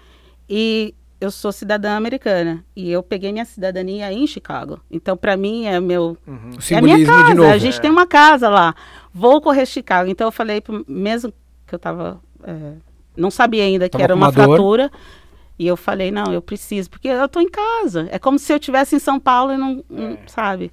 E 0.48 0.94
eu 1.20 1.30
sou 1.30 1.52
cidadã 1.52 1.96
americana 1.96 2.64
e 2.74 2.90
eu 2.90 3.02
peguei 3.02 3.32
minha 3.32 3.44
cidadania 3.44 4.12
em 4.12 4.26
Chicago. 4.26 4.80
Então, 4.90 5.16
para 5.16 5.36
mim, 5.36 5.66
é 5.66 5.78
meu 5.80 6.16
O 6.26 6.74
é 6.74 6.80
minha 6.80 7.06
casa. 7.06 7.24
de 7.28 7.34
novo. 7.34 7.50
A 7.50 7.58
gente 7.58 7.80
tem 7.80 7.90
uma 7.90 8.06
casa 8.06 8.48
lá. 8.48 8.74
Vou 9.14 9.40
correr 9.40 9.64
Chicago. 9.66 10.10
Então, 10.10 10.26
eu 10.26 10.32
falei, 10.32 10.60
pro- 10.60 10.84
mesmo 10.88 11.32
que 11.66 11.74
eu 11.74 11.78
tava. 11.78 12.20
é, 12.42 12.72
não 13.16 13.30
sabia 13.30 13.64
ainda 13.64 13.86
que 13.88 13.92
Tava 13.92 14.04
era 14.04 14.14
com 14.14 14.18
uma 14.18 14.26
uma 14.26 14.32
fratura. 14.32 14.90
E 15.58 15.66
eu 15.66 15.76
falei, 15.76 16.10
não, 16.10 16.32
eu 16.34 16.42
preciso, 16.42 16.90
porque 16.90 17.08
eu 17.08 17.28
tô 17.28 17.40
em 17.40 17.48
casa. 17.48 18.06
É 18.10 18.18
como 18.18 18.38
se 18.38 18.52
eu 18.52 18.58
estivesse 18.58 18.94
em 18.94 18.98
São 18.98 19.18
Paulo 19.18 19.52
e 19.54 19.56
não, 19.56 19.82
não- 19.88 20.18
sabe? 20.26 20.70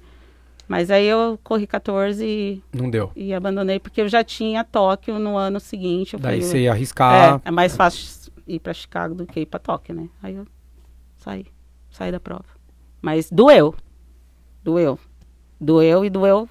Mas 0.68 0.90
aí 0.90 1.06
eu 1.06 1.38
corri 1.42 1.66
14 1.66 2.24
e, 2.24 2.62
Não 2.72 2.90
deu. 2.90 3.10
e 3.16 3.32
abandonei, 3.34 3.78
porque 3.78 4.00
eu 4.00 4.08
já 4.08 4.22
tinha 4.24 4.62
Tóquio 4.64 5.18
no 5.18 5.36
ano 5.36 5.58
seguinte. 5.60 6.16
Daí 6.16 6.22
falei, 6.36 6.42
você 6.42 6.58
ia 6.60 6.72
arriscar. 6.72 7.40
é, 7.44 7.48
é 7.48 7.50
mais 7.50 7.74
fácil 7.76 8.30
ir 8.46 8.58
para 8.60 8.72
Chicago 8.74 9.14
do 9.14 9.26
que 9.26 9.40
ir 9.40 9.46
para 9.46 9.58
Tóquio, 9.60 9.94
né? 9.94 10.08
Aí 10.22 10.34
eu 10.34 10.46
saí, 11.16 11.46
saí 11.90 12.12
da 12.12 12.20
prova. 12.20 12.44
Mas 13.00 13.30
doeu. 13.30 13.74
Doeu. 14.62 14.98
Doeu 15.60 16.04
e 16.04 16.10
doeu 16.10 16.48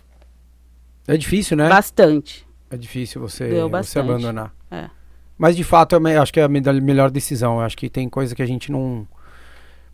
É, 1.08 1.18
difícil, 1.18 1.58
né? 1.58 1.70
bastante. 1.70 2.48
É 2.70 2.78
difícil 2.78 3.22
você, 3.22 3.50
você 3.70 4.00
abandonar. 4.00 4.54
É. 5.44 5.48
Mas 5.48 5.56
de 5.58 5.64
fato, 5.64 5.94
eu 5.94 6.00
me- 6.00 6.16
acho 6.16 6.32
que 6.32 6.40
é 6.40 6.44
a 6.44 6.48
me- 6.48 6.62
melhor 6.82 7.12
decisão. 7.12 7.56
Eu 7.56 7.62
acho 7.62 7.76
que 7.78 7.90
tem 7.90 8.08
coisa 8.08 8.34
que 8.34 8.42
a 8.42 8.46
gente 8.46 8.72
não. 8.72 9.06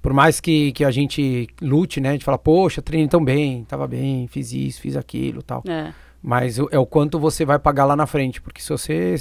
Por 0.01 0.13
mais 0.13 0.39
que, 0.39 0.71
que 0.71 0.85
a 0.85 0.91
gente 0.91 1.47
lute, 1.61 1.99
né? 1.99 2.09
A 2.09 2.11
gente 2.13 2.23
fala, 2.23 2.37
poxa, 2.37 2.81
treinei 2.81 3.07
tão 3.07 3.23
bem, 3.23 3.65
tava 3.65 3.85
bem, 3.87 4.27
fiz 4.27 4.53
isso, 4.53 4.79
fiz 4.79 4.95
aquilo 4.95 5.41
tal. 5.43 5.63
É. 5.67 5.91
Mas 6.21 6.57
é 6.59 6.77
o 6.79 6.85
quanto 6.85 7.19
você 7.19 7.43
vai 7.45 7.57
pagar 7.59 7.85
lá 7.85 7.95
na 7.95 8.05
frente. 8.05 8.41
Porque 8.41 8.61
se 8.61 8.69
você. 8.69 9.15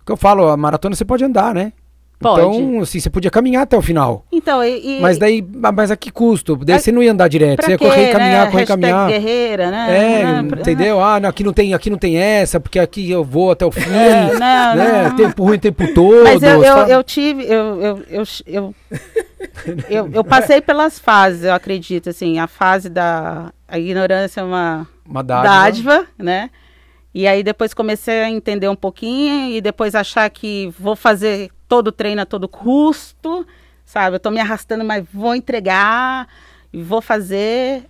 O 0.00 0.04
que 0.06 0.12
eu 0.12 0.16
falo, 0.16 0.48
a 0.48 0.56
maratona 0.56 0.94
você 0.94 1.04
pode 1.04 1.24
andar, 1.24 1.54
né? 1.54 1.72
Pode. 2.20 2.40
Então, 2.58 2.80
assim, 2.80 3.00
você 3.00 3.08
podia 3.08 3.30
caminhar 3.30 3.62
até 3.62 3.74
o 3.76 3.80
final. 3.80 4.26
Então, 4.30 4.62
e, 4.62 4.98
e 4.98 5.00
Mas 5.00 5.16
daí, 5.16 5.42
mas 5.74 5.90
a 5.90 5.96
que 5.96 6.10
custo? 6.10 6.54
Daí 6.54 6.76
É- 6.76 6.78
você 6.78 6.92
não 6.92 7.02
ia 7.02 7.12
andar 7.12 7.28
direto, 7.28 7.56
pra 7.56 7.64
você 7.66 7.72
ia 7.72 7.78
quê, 7.78 7.84
correr 7.86 8.08
e 8.10 8.12
caminhar, 8.12 8.44
né? 8.44 8.50
correr 8.50 8.62
e 8.62 8.66
caminhar. 8.66 9.08
guerreira, 9.08 9.70
né? 9.70 10.20
É, 10.20 10.42
pra- 10.42 10.60
entendeu? 10.60 11.02
Ah, 11.02 11.18
não, 11.18 11.30
aqui 11.30 11.42
não 11.42 11.52
tem, 11.54 11.72
aqui 11.72 11.88
não 11.88 11.96
tem 11.96 12.18
essa, 12.18 12.60
porque 12.60 12.78
aqui 12.78 13.10
eu 13.10 13.24
vou 13.24 13.50
até 13.52 13.64
o 13.64 13.70
fim. 13.72 13.80
É, 13.90 14.34
não, 14.34 14.38
né? 14.76 15.08
não. 15.08 15.16
Tempo 15.16 15.42
ruim 15.44 15.58
tempo 15.58 15.82
todo. 15.94 16.24
Mas 16.24 16.42
eu, 16.42 16.62
eu, 16.62 16.76
eu 16.88 17.02
tive, 17.02 17.42
eu, 17.44 17.80
eu, 17.80 18.02
eu, 18.10 18.22
eu, 18.46 18.74
eu, 19.88 20.10
eu 20.12 20.22
passei 20.24 20.60
pelas 20.60 20.98
fases, 20.98 21.44
eu 21.44 21.54
acredito, 21.54 22.10
assim, 22.10 22.38
a 22.38 22.46
fase 22.46 22.88
da 22.88 23.50
a 23.66 23.78
ignorância 23.78 24.40
é 24.40 24.44
uma 24.44 24.86
Uma 25.08 25.22
dádiva. 25.22 25.54
dádiva, 25.54 26.06
né? 26.18 26.50
E 27.14 27.26
aí 27.26 27.42
depois 27.42 27.72
comecei 27.74 28.20
a 28.20 28.28
entender 28.30 28.68
um 28.68 28.76
pouquinho 28.76 29.50
e 29.52 29.60
depois 29.60 29.94
achar 29.94 30.28
que 30.30 30.70
vou 30.78 30.94
fazer 30.94 31.50
todo 31.70 31.92
treino 31.92 32.20
a 32.20 32.26
todo 32.26 32.48
custo, 32.48 33.46
sabe? 33.84 34.16
Eu 34.16 34.20
tô 34.20 34.28
me 34.32 34.40
arrastando, 34.40 34.84
mas 34.84 35.06
vou 35.14 35.36
entregar 35.36 36.28
e 36.72 36.82
vou 36.82 37.00
fazer. 37.00 37.86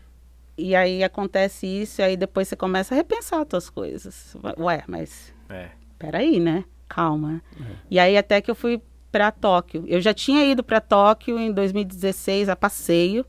E 0.59 0.77
aí 0.77 1.02
acontece 1.02 1.66
isso, 1.66 2.02
e 2.02 2.05
aí 2.05 2.16
depois 2.19 2.47
você 2.47 2.55
começa 2.55 2.94
a 2.94 2.97
repensar 2.97 3.40
as 3.40 3.48
tuas 3.48 3.70
coisas. 3.70 4.36
Ué, 4.59 4.85
mas 4.86 5.32
É. 5.48 5.70
peraí, 5.98 6.39
né? 6.39 6.65
Calma. 6.86 7.40
E 7.90 7.98
aí 7.98 8.19
até 8.19 8.43
que 8.43 8.51
eu 8.51 8.55
fui 8.55 8.82
para 9.11 9.31
Tóquio. 9.32 9.85
Eu 9.86 10.01
já 10.02 10.12
tinha 10.12 10.44
ido 10.44 10.62
para 10.62 10.78
Tóquio 10.81 11.39
em 11.39 11.51
2016 11.51 12.51
a 12.51 12.55
passeio. 12.55 13.24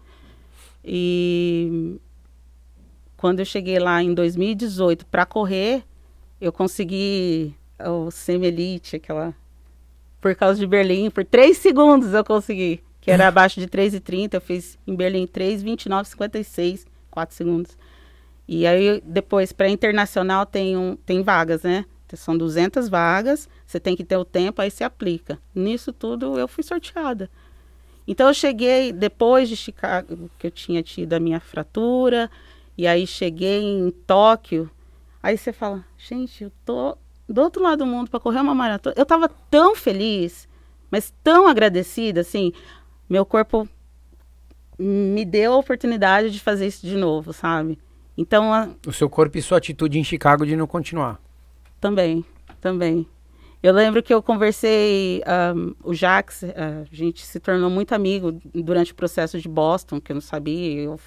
E 0.83 1.97
quando 3.15 3.39
eu 3.39 3.45
cheguei 3.45 3.79
lá 3.79 4.03
em 4.03 4.13
2018 4.13 5.05
para 5.05 5.25
correr, 5.25 5.85
eu 6.41 6.51
consegui 6.51 7.55
o 7.79 8.11
semi-elite, 8.11 8.97
aquela 8.97 9.33
por 10.21 10.35
causa 10.35 10.59
de 10.59 10.67
Berlim, 10.67 11.09
por 11.09 11.25
três 11.25 11.57
segundos 11.57 12.13
eu 12.13 12.23
consegui, 12.23 12.81
que 13.01 13.09
era 13.09 13.27
abaixo 13.27 13.59
de 13.59 13.67
3,30, 13.67 14.35
eu 14.35 14.41
fiz 14.41 14.77
em 14.85 14.95
Berlim 14.95 15.25
3,29,56, 15.25 16.85
4 17.09 17.35
segundos. 17.35 17.77
E 18.47 18.67
aí 18.67 19.01
depois 19.03 19.51
para 19.51 19.67
internacional 19.67 20.45
tem 20.45 20.77
um 20.77 20.95
tem 20.95 21.23
vagas, 21.23 21.63
né? 21.63 21.85
São 22.13 22.37
200 22.37 22.89
vagas, 22.89 23.47
você 23.65 23.79
tem 23.79 23.95
que 23.95 24.03
ter 24.03 24.17
o 24.17 24.25
tempo, 24.25 24.61
aí 24.61 24.69
você 24.69 24.83
aplica. 24.83 25.39
Nisso 25.55 25.93
tudo 25.93 26.37
eu 26.37 26.47
fui 26.47 26.63
sorteada. 26.63 27.29
Então 28.05 28.27
eu 28.27 28.33
cheguei 28.33 28.91
depois 28.91 29.47
de 29.47 29.55
Chicago, 29.55 30.29
que 30.37 30.47
eu 30.47 30.51
tinha 30.51 30.83
tido 30.83 31.13
a 31.13 31.19
minha 31.19 31.39
fratura, 31.39 32.29
e 32.77 32.85
aí 32.85 33.07
cheguei 33.07 33.63
em 33.63 33.89
Tóquio. 33.91 34.69
Aí 35.23 35.37
você 35.37 35.53
fala, 35.53 35.85
gente, 35.97 36.43
eu 36.43 36.51
tô 36.65 36.97
do 37.31 37.41
outro 37.41 37.61
lado 37.63 37.79
do 37.79 37.85
mundo 37.85 38.09
para 38.09 38.19
correr 38.19 38.39
uma 38.39 38.55
maratona. 38.55 38.95
Eu 38.97 39.05
tava 39.05 39.29
tão 39.49 39.75
feliz, 39.75 40.47
mas 40.89 41.13
tão 41.23 41.47
agradecida, 41.47 42.21
assim, 42.21 42.51
meu 43.09 43.25
corpo 43.25 43.67
me 44.77 45.23
deu 45.25 45.53
a 45.53 45.57
oportunidade 45.57 46.31
de 46.31 46.39
fazer 46.39 46.67
isso 46.67 46.85
de 46.85 46.95
novo, 46.95 47.33
sabe? 47.33 47.77
Então, 48.17 48.53
a- 48.53 48.69
O 48.87 48.91
seu 48.91 49.09
corpo 49.09 49.37
e 49.37 49.41
sua 49.41 49.57
atitude 49.57 49.99
em 49.99 50.03
Chicago 50.03 50.45
de 50.45 50.55
não 50.55 50.67
continuar. 50.67 51.19
também, 51.79 52.23
também. 52.59 53.07
Eu 53.63 53.73
lembro 53.73 54.01
que 54.03 54.11
eu 54.13 54.21
conversei, 54.23 55.21
um, 55.55 55.73
o 55.83 55.93
Jax, 55.95 56.43
a 56.43 56.83
gente 56.91 57.23
se 57.25 57.39
tornou 57.39 57.69
muito 57.71 57.93
amigo 57.93 58.39
durante 58.55 58.91
o 58.91 58.95
processo 58.95 59.39
de 59.39 59.47
Boston, 59.47 59.99
que 60.01 60.11
eu 60.11 60.15
não 60.15 60.21
sabia, 60.21 60.81
eu 60.81 60.99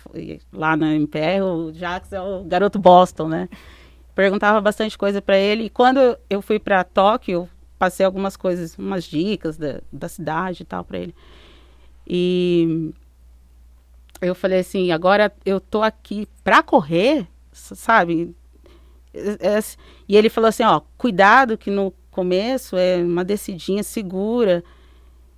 lá 0.53 0.77
na 0.77 0.95
MPR, 0.95 1.43
o 1.43 1.73
Jax 1.73 2.13
é 2.13 2.21
o 2.21 2.45
garoto 2.45 2.79
Boston, 2.79 3.29
né? 3.29 3.49
Perguntava 4.15 4.61
bastante 4.61 4.97
coisa 4.97 5.21
para 5.21 5.37
ele, 5.37 5.65
e 5.65 5.71
quando 5.71 6.17
eu 6.31 6.41
fui 6.41 6.59
para 6.59 6.85
Tóquio, 6.85 7.49
passei 7.79 8.07
algumas 8.07 8.37
coisas, 8.37 8.79
umas 8.79 9.05
dicas 9.05 9.57
da, 9.57 9.81
da 9.93 10.09
cidade 10.09 10.63
e 10.63 10.65
tal 10.67 10.85
para 10.85 10.99
ele. 10.99 11.15
E 12.07 12.93
eu 14.21 14.35
falei 14.35 14.61
assim, 14.61 14.93
agora 14.93 15.33
eu 15.45 15.61
tô 15.61 15.83
aqui 15.83 16.29
para 16.43 16.63
correr, 16.63 17.27
sabe? 17.53 18.35
E 20.09 20.17
ele 20.17 20.29
falou 20.29 20.49
assim, 20.49 20.63
ó, 20.63 20.81
cuidado 20.97 21.59
que 21.59 21.71
no 21.71 21.93
começo 22.11 22.77
é 22.77 22.97
uma 22.97 23.25
descidinha 23.25 23.83
segura. 23.83 24.63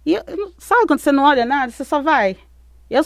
E 0.05 0.15
sabe 0.59 0.87
quando 0.87 1.01
você 1.01 1.11
não 1.11 1.25
olha 1.25 1.45
nada, 1.45 1.73
você 1.73 1.85
só 1.85 2.01
vai. 2.03 2.37
Eu, 2.91 3.03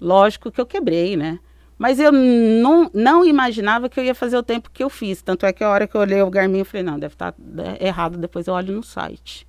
lógico 0.00 0.50
que 0.50 0.60
eu 0.60 0.66
quebrei, 0.66 1.16
né? 1.16 1.38
Mas 1.78 2.00
eu 2.00 2.10
não, 2.10 2.90
não 2.92 3.24
imaginava 3.24 3.88
que 3.88 4.00
eu 4.00 4.04
ia 4.04 4.14
fazer 4.14 4.36
o 4.36 4.42
tempo 4.42 4.70
que 4.70 4.82
eu 4.82 4.90
fiz. 4.90 5.22
Tanto 5.22 5.46
é 5.46 5.52
que 5.52 5.62
a 5.62 5.70
hora 5.70 5.86
que 5.86 5.94
eu 5.94 6.00
olhei 6.00 6.20
o 6.20 6.28
Garmin, 6.28 6.58
eu 6.58 6.64
falei, 6.64 6.82
não, 6.82 6.98
deve 6.98 7.14
estar 7.14 7.32
tá, 7.32 7.38
é, 7.78 7.86
errado. 7.86 8.18
Depois 8.18 8.48
eu 8.48 8.54
olho 8.54 8.74
no 8.74 8.82
site. 8.82 9.46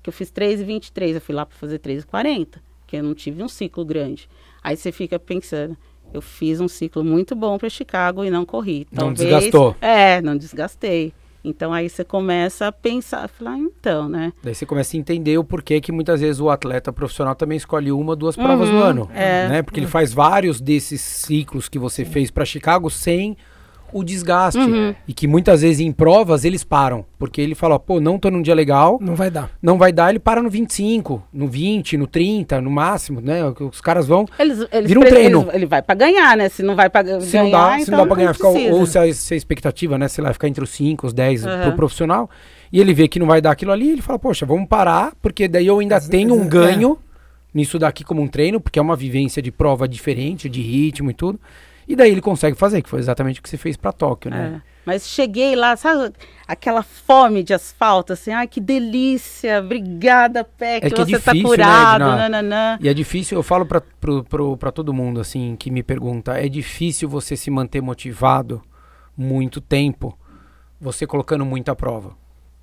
Que 0.00 0.08
eu 0.08 0.12
fiz 0.12 0.30
3,23, 0.30 1.14
eu 1.14 1.20
fui 1.20 1.34
lá 1.34 1.44
para 1.44 1.56
fazer 1.56 1.80
3,40, 1.80 2.58
que 2.86 2.96
eu 2.96 3.02
não 3.02 3.14
tive 3.14 3.42
um 3.42 3.48
ciclo 3.48 3.84
grande. 3.84 4.28
Aí 4.62 4.76
você 4.76 4.92
fica 4.92 5.18
pensando, 5.18 5.76
eu 6.14 6.22
fiz 6.22 6.60
um 6.60 6.68
ciclo 6.68 7.04
muito 7.04 7.34
bom 7.34 7.58
para 7.58 7.68
Chicago 7.68 8.24
e 8.24 8.30
não 8.30 8.44
corri. 8.44 8.86
Talvez, 8.94 9.18
não 9.20 9.38
desgastou. 9.38 9.76
É, 9.80 10.22
não 10.22 10.36
desgastei. 10.36 11.12
Então 11.44 11.72
aí 11.72 11.88
você 11.88 12.04
começa 12.04 12.68
a 12.68 12.72
pensar, 12.72 13.28
falar, 13.28 13.58
então, 13.58 14.08
né? 14.08 14.32
Daí 14.42 14.54
você 14.54 14.64
começa 14.64 14.96
a 14.96 14.98
entender 14.98 15.36
o 15.38 15.44
porquê 15.44 15.80
que 15.80 15.90
muitas 15.90 16.20
vezes 16.20 16.40
o 16.40 16.48
atleta 16.50 16.92
profissional 16.92 17.34
também 17.34 17.56
escolhe 17.56 17.90
uma, 17.90 18.14
duas 18.14 18.36
provas 18.36 18.68
uhum, 18.68 18.74
no 18.76 18.82
ano, 18.82 19.10
é. 19.12 19.48
né? 19.48 19.62
Porque 19.62 19.80
ele 19.80 19.86
faz 19.86 20.12
vários 20.12 20.60
desses 20.60 21.00
ciclos 21.00 21.68
que 21.68 21.78
você 21.78 22.04
fez 22.04 22.30
para 22.30 22.44
Chicago 22.44 22.88
sem 22.88 23.36
o 23.92 24.02
desgaste. 24.02 24.58
Uhum. 24.58 24.94
E 25.06 25.12
que 25.12 25.26
muitas 25.26 25.62
vezes 25.62 25.80
em 25.80 25.92
provas 25.92 26.44
eles 26.44 26.64
param. 26.64 27.04
Porque 27.18 27.40
ele 27.40 27.54
fala, 27.54 27.78
pô, 27.78 28.00
não 28.00 28.18
tô 28.18 28.30
num 28.30 28.42
dia 28.42 28.54
legal. 28.54 28.98
Não 29.00 29.14
vai 29.14 29.30
dar. 29.30 29.50
Não 29.62 29.78
vai 29.78 29.92
dar, 29.92 30.10
ele 30.10 30.18
para 30.18 30.42
no 30.42 30.50
25, 30.50 31.22
no 31.32 31.46
20, 31.46 31.96
no 31.96 32.06
30, 32.06 32.60
no 32.60 32.70
máximo, 32.70 33.20
né? 33.20 33.40
Os 33.60 33.80
caras 33.80 34.06
vão. 34.06 34.26
Eles, 34.38 34.66
eles 34.72 34.88
vira 34.88 35.00
um 35.00 35.04
treino. 35.04 35.42
Eles, 35.42 35.54
ele 35.54 35.66
vai 35.66 35.82
para 35.82 35.94
ganhar, 35.94 36.36
né? 36.36 36.48
Se 36.48 36.62
não 36.62 36.74
vai 36.74 36.90
para 36.90 37.02
ganhar. 37.02 37.20
Se 37.20 37.36
não 37.36 37.50
dá, 37.50 37.74
então 37.74 37.84
se 37.84 37.90
não 37.90 37.98
dá 37.98 38.06
pra 38.06 38.16
ganhar, 38.16 38.34
ficar, 38.34 38.48
ou 38.48 38.86
se 38.86 38.98
a, 38.98 39.14
se 39.14 39.34
a, 39.34 39.36
expectativa, 39.36 39.98
né? 39.98 40.08
Sei 40.08 40.22
lá, 40.22 40.32
ficar 40.32 40.48
entre 40.48 40.64
os 40.64 40.70
5, 40.70 41.06
os 41.06 41.12
10 41.12 41.44
uhum. 41.44 41.60
pro 41.62 41.72
profissional. 41.72 42.28
E 42.72 42.80
ele 42.80 42.94
vê 42.94 43.06
que 43.06 43.18
não 43.18 43.26
vai 43.26 43.40
dar 43.40 43.50
aquilo 43.50 43.70
ali, 43.70 43.90
ele 43.90 44.00
fala, 44.00 44.18
poxa, 44.18 44.46
vamos 44.46 44.66
parar, 44.66 45.12
porque 45.20 45.46
daí 45.46 45.66
eu 45.66 45.78
ainda 45.78 46.00
tenho 46.00 46.34
um 46.34 46.48
ganho 46.48 46.92
é. 46.92 46.96
nisso 47.52 47.78
daqui 47.78 48.02
como 48.02 48.22
um 48.22 48.26
treino, 48.26 48.58
porque 48.58 48.78
é 48.78 48.82
uma 48.82 48.96
vivência 48.96 49.42
de 49.42 49.52
prova 49.52 49.86
diferente, 49.86 50.48
de 50.48 50.62
ritmo 50.62 51.10
e 51.10 51.14
tudo. 51.14 51.38
E 51.92 51.96
daí 51.96 52.10
ele 52.10 52.22
consegue 52.22 52.56
fazer, 52.56 52.80
que 52.80 52.88
foi 52.88 53.00
exatamente 53.00 53.38
o 53.38 53.42
que 53.42 53.50
você 53.50 53.58
fez 53.58 53.76
para 53.76 53.92
Tóquio, 53.92 54.30
né? 54.30 54.62
É. 54.66 54.72
Mas 54.86 55.06
cheguei 55.06 55.54
lá, 55.54 55.76
sabe, 55.76 56.14
aquela 56.48 56.82
fome 56.82 57.42
de 57.42 57.52
asfalto, 57.52 58.14
assim, 58.14 58.32
ai 58.32 58.48
que 58.48 58.62
delícia, 58.62 59.60
obrigada, 59.60 60.42
Pé, 60.42 60.80
que, 60.80 60.86
é 60.86 60.90
que 60.90 60.94
é 60.94 61.04
você 61.04 61.14
é 61.14 61.18
difícil, 61.18 61.42
tá 61.42 61.48
curado, 61.48 62.04
né, 62.04 62.16
nananã. 62.16 62.78
E 62.80 62.88
é 62.88 62.94
difícil, 62.94 63.36
eu 63.36 63.42
falo 63.42 63.66
para 63.66 64.72
todo 64.72 64.94
mundo, 64.94 65.20
assim, 65.20 65.54
que 65.54 65.70
me 65.70 65.82
pergunta, 65.82 66.32
é 66.32 66.48
difícil 66.48 67.10
você 67.10 67.36
se 67.36 67.50
manter 67.50 67.82
motivado 67.82 68.62
muito 69.14 69.60
tempo, 69.60 70.18
você 70.80 71.06
colocando 71.06 71.44
muita 71.44 71.76
prova. 71.76 72.16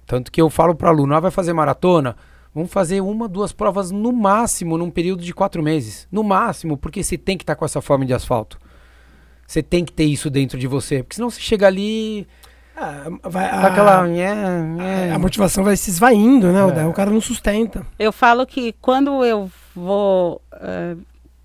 Tanto 0.07 0.31
que 0.31 0.41
eu 0.41 0.49
falo 0.49 0.73
para 0.73 0.89
aluno, 0.89 1.13
ah, 1.13 1.19
vai 1.19 1.29
fazer 1.29 1.53
maratona? 1.53 2.15
Vamos 2.51 2.71
fazer 2.71 2.99
uma, 2.99 3.27
duas 3.27 3.53
provas 3.53 3.91
no 3.91 4.11
máximo 4.11 4.75
num 4.75 4.89
período 4.89 5.23
de 5.23 5.35
quatro 5.35 5.61
meses. 5.61 6.07
No 6.11 6.23
máximo, 6.23 6.75
porque 6.75 7.03
você 7.03 7.15
tem 7.15 7.37
que 7.37 7.43
estar 7.43 7.53
tá 7.53 7.59
com 7.59 7.63
essa 7.63 7.79
fome 7.79 8.07
de 8.07 8.13
asfalto. 8.15 8.57
Você 9.49 9.63
tem 9.63 9.83
que 9.83 9.91
ter 9.91 10.03
isso 10.03 10.29
dentro 10.29 10.59
de 10.59 10.67
você, 10.67 11.01
porque 11.01 11.15
senão 11.15 11.27
você 11.27 11.41
chega 11.41 11.65
ali. 11.65 12.27
Ah, 12.77 13.07
vai, 13.23 13.45
a, 13.45 13.65
aquela, 13.65 14.03
a, 14.03 15.15
a, 15.15 15.17
motivação 15.17 15.63
vai 15.63 15.75
se 15.75 15.89
esvaindo, 15.89 16.51
né? 16.51 16.83
É. 16.83 16.85
O 16.85 16.93
cara 16.93 17.09
não 17.09 17.19
sustenta. 17.19 17.83
Eu 17.97 18.11
falo 18.11 18.45
que 18.45 18.73
quando 18.73 19.25
eu 19.25 19.49
vou. 19.73 20.39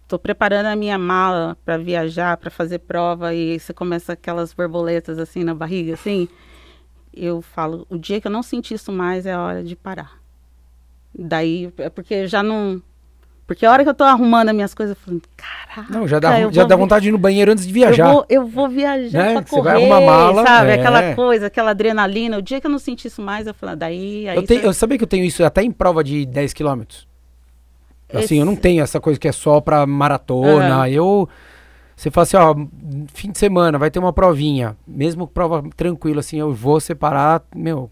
Estou 0.03 0.19
uh, 0.19 0.23
preparando 0.23 0.67
a 0.67 0.77
minha 0.77 0.99
mala 0.99 1.57
para 1.65 1.79
viajar, 1.79 2.37
para 2.37 2.51
fazer 2.51 2.81
prova, 2.81 3.33
e 3.33 3.59
você 3.59 3.73
começa 3.73 4.13
aquelas 4.13 4.53
borboletas 4.53 5.19
assim 5.19 5.43
na 5.43 5.55
barriga, 5.55 5.95
assim. 5.95 6.29
Eu 7.11 7.41
falo, 7.41 7.87
o 7.89 7.97
dia 7.97 8.21
que 8.21 8.27
eu 8.27 8.33
não 8.33 8.43
sentir 8.43 8.75
isso 8.75 8.93
mais 8.93 9.25
é 9.25 9.33
a 9.33 9.41
hora 9.41 9.65
de 9.65 9.75
parar. 9.75 10.21
Daí, 11.19 11.73
é 11.79 11.89
porque 11.89 12.27
já 12.27 12.43
não 12.43 12.83
porque 13.47 13.67
a 13.67 13.71
hora 13.71 13.83
que 13.83 13.91
eu 13.91 13.95
tô 13.95 14.05
arrumando 14.05 14.49
as 14.49 14.55
minhas 14.55 14.75
coisas, 14.75 14.97
eu 14.97 15.03
falo, 15.03 15.21
caraca. 15.37 15.93
Não, 15.93 16.09
já 16.09 16.19
dá, 16.19 16.51
já 16.51 16.65
dá 16.65 16.77
vontade 16.77 17.03
de 17.03 17.09
ir 17.11 17.13
no 17.13 17.19
banheiro 17.19 17.53
antes 17.53 17.67
de 17.67 17.73
viajar. 17.73 18.07
Eu 18.07 18.13
vou, 18.13 18.27
eu 18.31 18.47
vou 18.47 18.69
viajar 18.71 19.19
né? 19.19 19.33
pra 19.35 19.43
correr, 19.43 19.63
Você 19.63 19.63
vai 19.63 19.75
arrumar 19.75 20.01
mala, 20.01 20.47
sabe? 20.47 20.71
É. 20.71 20.75
Aquela 20.75 21.15
coisa, 21.15 21.47
aquela 21.49 21.71
adrenalina. 21.73 22.39
O 22.39 22.43
dia 22.43 22.59
que 22.59 22.67
eu 22.67 22.71
não 22.71 22.79
senti 22.79 23.07
isso 23.07 23.21
mais, 23.21 23.47
eu 23.47 23.53
falo, 23.53 23.77
daí... 23.77 24.27
Aí 24.27 24.37
eu, 24.37 24.43
tenho, 24.45 24.63
você... 24.63 24.67
eu 24.67 24.73
sabia 24.73 24.97
que 24.97 25.05
eu 25.05 25.09
tenho 25.09 25.25
isso 25.25 25.45
até 25.45 25.63
em 25.63 25.71
prova 25.71 26.03
de 26.03 26.25
10 26.25 26.55
quilômetros. 26.55 27.07
Assim, 28.11 28.25
Esse... 28.25 28.37
eu 28.39 28.47
não 28.47 28.57
tenho 28.57 28.83
essa 28.83 28.99
coisa 28.99 29.21
que 29.21 29.29
é 29.29 29.33
só 29.33 29.61
pra 29.61 29.87
maratona. 29.87 30.81
Uhum. 30.81 30.87
Eu... 30.87 31.29
Você 31.95 32.11
fala 32.11 32.23
assim, 32.23 32.37
ó, 32.39 32.55
fim 33.13 33.31
de 33.31 33.39
semana 33.39 33.79
vai 33.79 33.91
ter 33.91 33.99
uma 33.99 34.13
provinha. 34.13 34.75
Mesmo 34.89 35.29
prova 35.29 35.63
tranquila, 35.77 36.21
assim, 36.21 36.39
eu 36.39 36.53
vou 36.55 36.81
separar, 36.81 37.43
meu... 37.55 37.91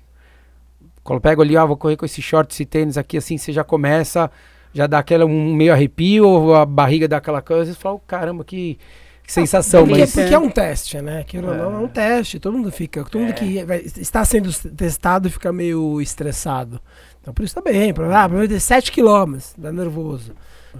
Quando 1.04 1.16
eu 1.16 1.20
pego 1.20 1.42
ali, 1.42 1.56
ó, 1.56 1.66
vou 1.66 1.76
correr 1.76 1.96
com 1.96 2.06
esse 2.06 2.22
short, 2.22 2.54
esse 2.54 2.64
tênis 2.64 2.96
aqui, 2.96 3.18
assim, 3.18 3.36
você 3.36 3.52
já 3.52 3.64
começa 3.64 4.30
já 4.72 4.86
dá 4.86 4.98
aquela 4.98 5.24
um 5.24 5.54
meio 5.54 5.72
arrepio, 5.72 6.26
ou 6.26 6.54
a 6.54 6.64
barriga 6.64 7.06
dá 7.06 7.18
aquela 7.18 7.42
coisa, 7.42 7.72
você 7.72 7.78
fala, 7.78 8.00
caramba, 8.06 8.44
que, 8.44 8.78
que 9.24 9.32
sensação. 9.32 9.86
Porque, 9.86 10.00
mas... 10.00 10.14
porque 10.14 10.34
é 10.34 10.38
um 10.38 10.50
teste, 10.50 11.00
né? 11.00 11.20
Aquilo 11.20 11.52
é. 11.52 11.56
não 11.56 11.74
é 11.74 11.78
um 11.78 11.88
teste, 11.88 12.38
todo 12.38 12.56
mundo 12.56 12.70
fica, 12.70 13.04
todo 13.04 13.20
mundo 13.20 13.30
é. 13.30 13.34
que 13.34 13.64
vai, 13.64 13.78
está 13.78 14.24
sendo 14.24 14.52
testado 14.70 15.30
fica 15.30 15.52
meio 15.52 16.00
estressado. 16.00 16.80
Então 17.20 17.32
por 17.32 17.44
isso 17.44 17.54
tá 17.54 17.60
bem, 17.60 17.90
ah, 17.90 17.94
para 18.28 18.60
7 18.60 18.90
km, 18.90 19.36
dá 19.56 19.70
nervoso. 19.70 20.32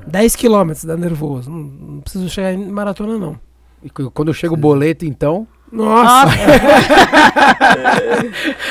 10 0.06 0.36
km 0.36 0.72
dá 0.84 0.96
nervoso. 0.96 1.50
Não, 1.50 1.58
não 1.58 2.00
preciso 2.00 2.28
chegar 2.28 2.52
em 2.52 2.66
maratona, 2.66 3.18
não. 3.18 3.38
E 3.82 3.90
quando 3.90 4.32
chega 4.32 4.54
o 4.54 4.56
boleto, 4.56 5.04
então. 5.04 5.46
Nossa! 5.72 6.28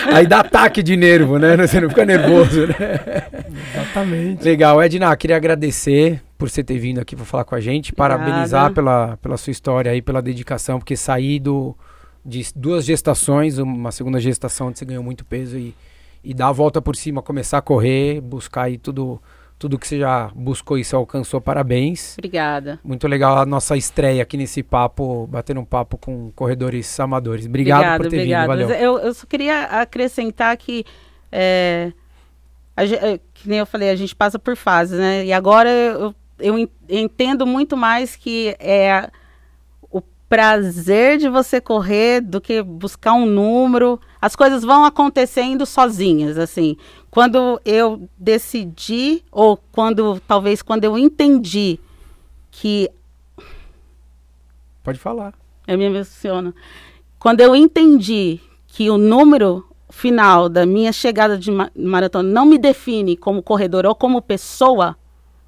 Aí 0.14 0.28
dá 0.28 0.42
ataque 0.42 0.84
de 0.84 0.96
nervo, 0.96 1.40
né? 1.40 1.58
Você 1.58 1.82
não 1.82 1.90
fica 1.90 2.06
nervoso, 2.06 2.68
né? 2.68 2.76
Exatamente. 3.74 4.44
Legal. 4.44 4.80
Edna, 4.80 5.16
queria 5.16 5.36
agradecer 5.36 6.22
por 6.38 6.48
você 6.48 6.64
ter 6.64 6.78
vindo 6.78 7.00
aqui 7.02 7.16
para 7.16 7.26
falar 7.26 7.44
com 7.44 7.56
a 7.56 7.60
gente. 7.60 7.92
Obrigada. 7.92 8.24
Parabenizar 8.24 8.72
pela, 8.72 9.18
pela 9.18 9.36
sua 9.36 9.50
história 9.50 9.92
aí, 9.92 10.00
pela 10.02 10.22
dedicação, 10.22 10.78
porque 10.78 10.96
sair 10.96 11.40
do, 11.40 11.76
de 12.24 12.46
duas 12.56 12.86
gestações, 12.86 13.58
uma 13.58 13.92
segunda 13.92 14.20
gestação 14.20 14.68
onde 14.68 14.78
você 14.78 14.86
ganhou 14.86 15.04
muito 15.04 15.26
peso 15.26 15.58
e, 15.58 15.74
e 16.24 16.36
dar 16.36 16.50
a 16.50 16.52
volta 16.52 16.80
por 16.82 16.96
cima, 16.96 17.22
começar 17.24 17.58
a 17.58 17.62
correr, 17.62 18.22
buscar 18.22 18.64
aí 18.64 18.78
tudo 18.78 19.20
tudo 19.62 19.78
que 19.78 19.88
você 19.88 20.00
já 20.00 20.32
buscou 20.34 20.76
e 20.76 20.84
você 20.84 20.96
alcançou, 20.96 21.40
parabéns. 21.40 22.16
Obrigada. 22.18 22.80
Muito 22.84 23.08
legal 23.08 23.38
a 23.38 23.46
nossa 23.46 23.78
estreia 23.78 24.24
aqui 24.24 24.36
nesse 24.36 24.64
papo, 24.64 25.28
batendo 25.28 25.60
um 25.60 25.66
papo 25.66 26.00
com 26.00 26.32
corredores 26.32 27.00
amadores. 27.00 27.46
Obrigado 27.46 27.78
obrigada, 27.78 28.04
por 28.04 28.10
ter 28.10 28.18
obrigada. 28.18 28.56
vindo, 28.56 28.68
valeu. 28.70 28.84
Eu, 28.84 28.98
eu 28.98 29.14
só 29.14 29.28
queria 29.28 29.66
acrescentar 29.66 30.58
que, 30.58 30.84
é, 31.32 31.94
a, 32.76 32.84
é, 32.84 33.20
que 33.36 33.48
nem 33.48 33.60
eu 33.60 33.68
falei, 33.68 33.92
a 33.92 33.96
gente 33.96 34.16
passa 34.16 34.40
por 34.40 34.56
fases, 34.56 34.98
né? 34.98 35.26
E 35.26 35.32
agora 35.32 35.70
eu, 35.70 36.16
eu 36.40 36.70
entendo 36.90 37.46
muito 37.46 37.78
mais 37.78 38.16
que 38.16 38.56
é 38.60 39.12
o 39.92 40.02
prazer 40.28 41.20
de 41.20 41.30
você 41.30 41.62
correr 41.62 42.20
do 42.20 42.42
que 42.42 42.64
buscar 42.64 43.14
um 43.14 43.28
número. 43.28 44.00
As 44.20 44.36
coisas 44.36 44.64
vão 44.64 44.86
acontecendo 44.86 45.68
sozinhas, 45.68 46.40
assim 46.40 46.76
quando 47.12 47.60
eu 47.66 48.10
decidi, 48.18 49.22
ou 49.30 49.58
quando, 49.58 50.22
talvez 50.22 50.62
quando 50.62 50.86
eu 50.86 50.98
entendi 50.98 51.78
que. 52.50 52.90
Pode 54.82 54.98
falar. 54.98 55.34
Eu 55.68 55.78
me 55.78 55.84
emociono. 55.84 56.56
Quando 57.20 57.42
eu 57.42 57.54
entendi 57.54 58.40
que 58.66 58.90
o 58.90 58.98
número 58.98 59.68
final 59.90 60.48
da 60.48 60.66
minha 60.66 60.94
chegada 60.94 61.38
de 61.38 61.52
maratona 61.76 62.28
não 62.28 62.46
me 62.46 62.58
define 62.58 63.18
como 63.18 63.44
corredor 63.44 63.86
ou 63.86 63.94
como 63.94 64.22
pessoa, 64.22 64.98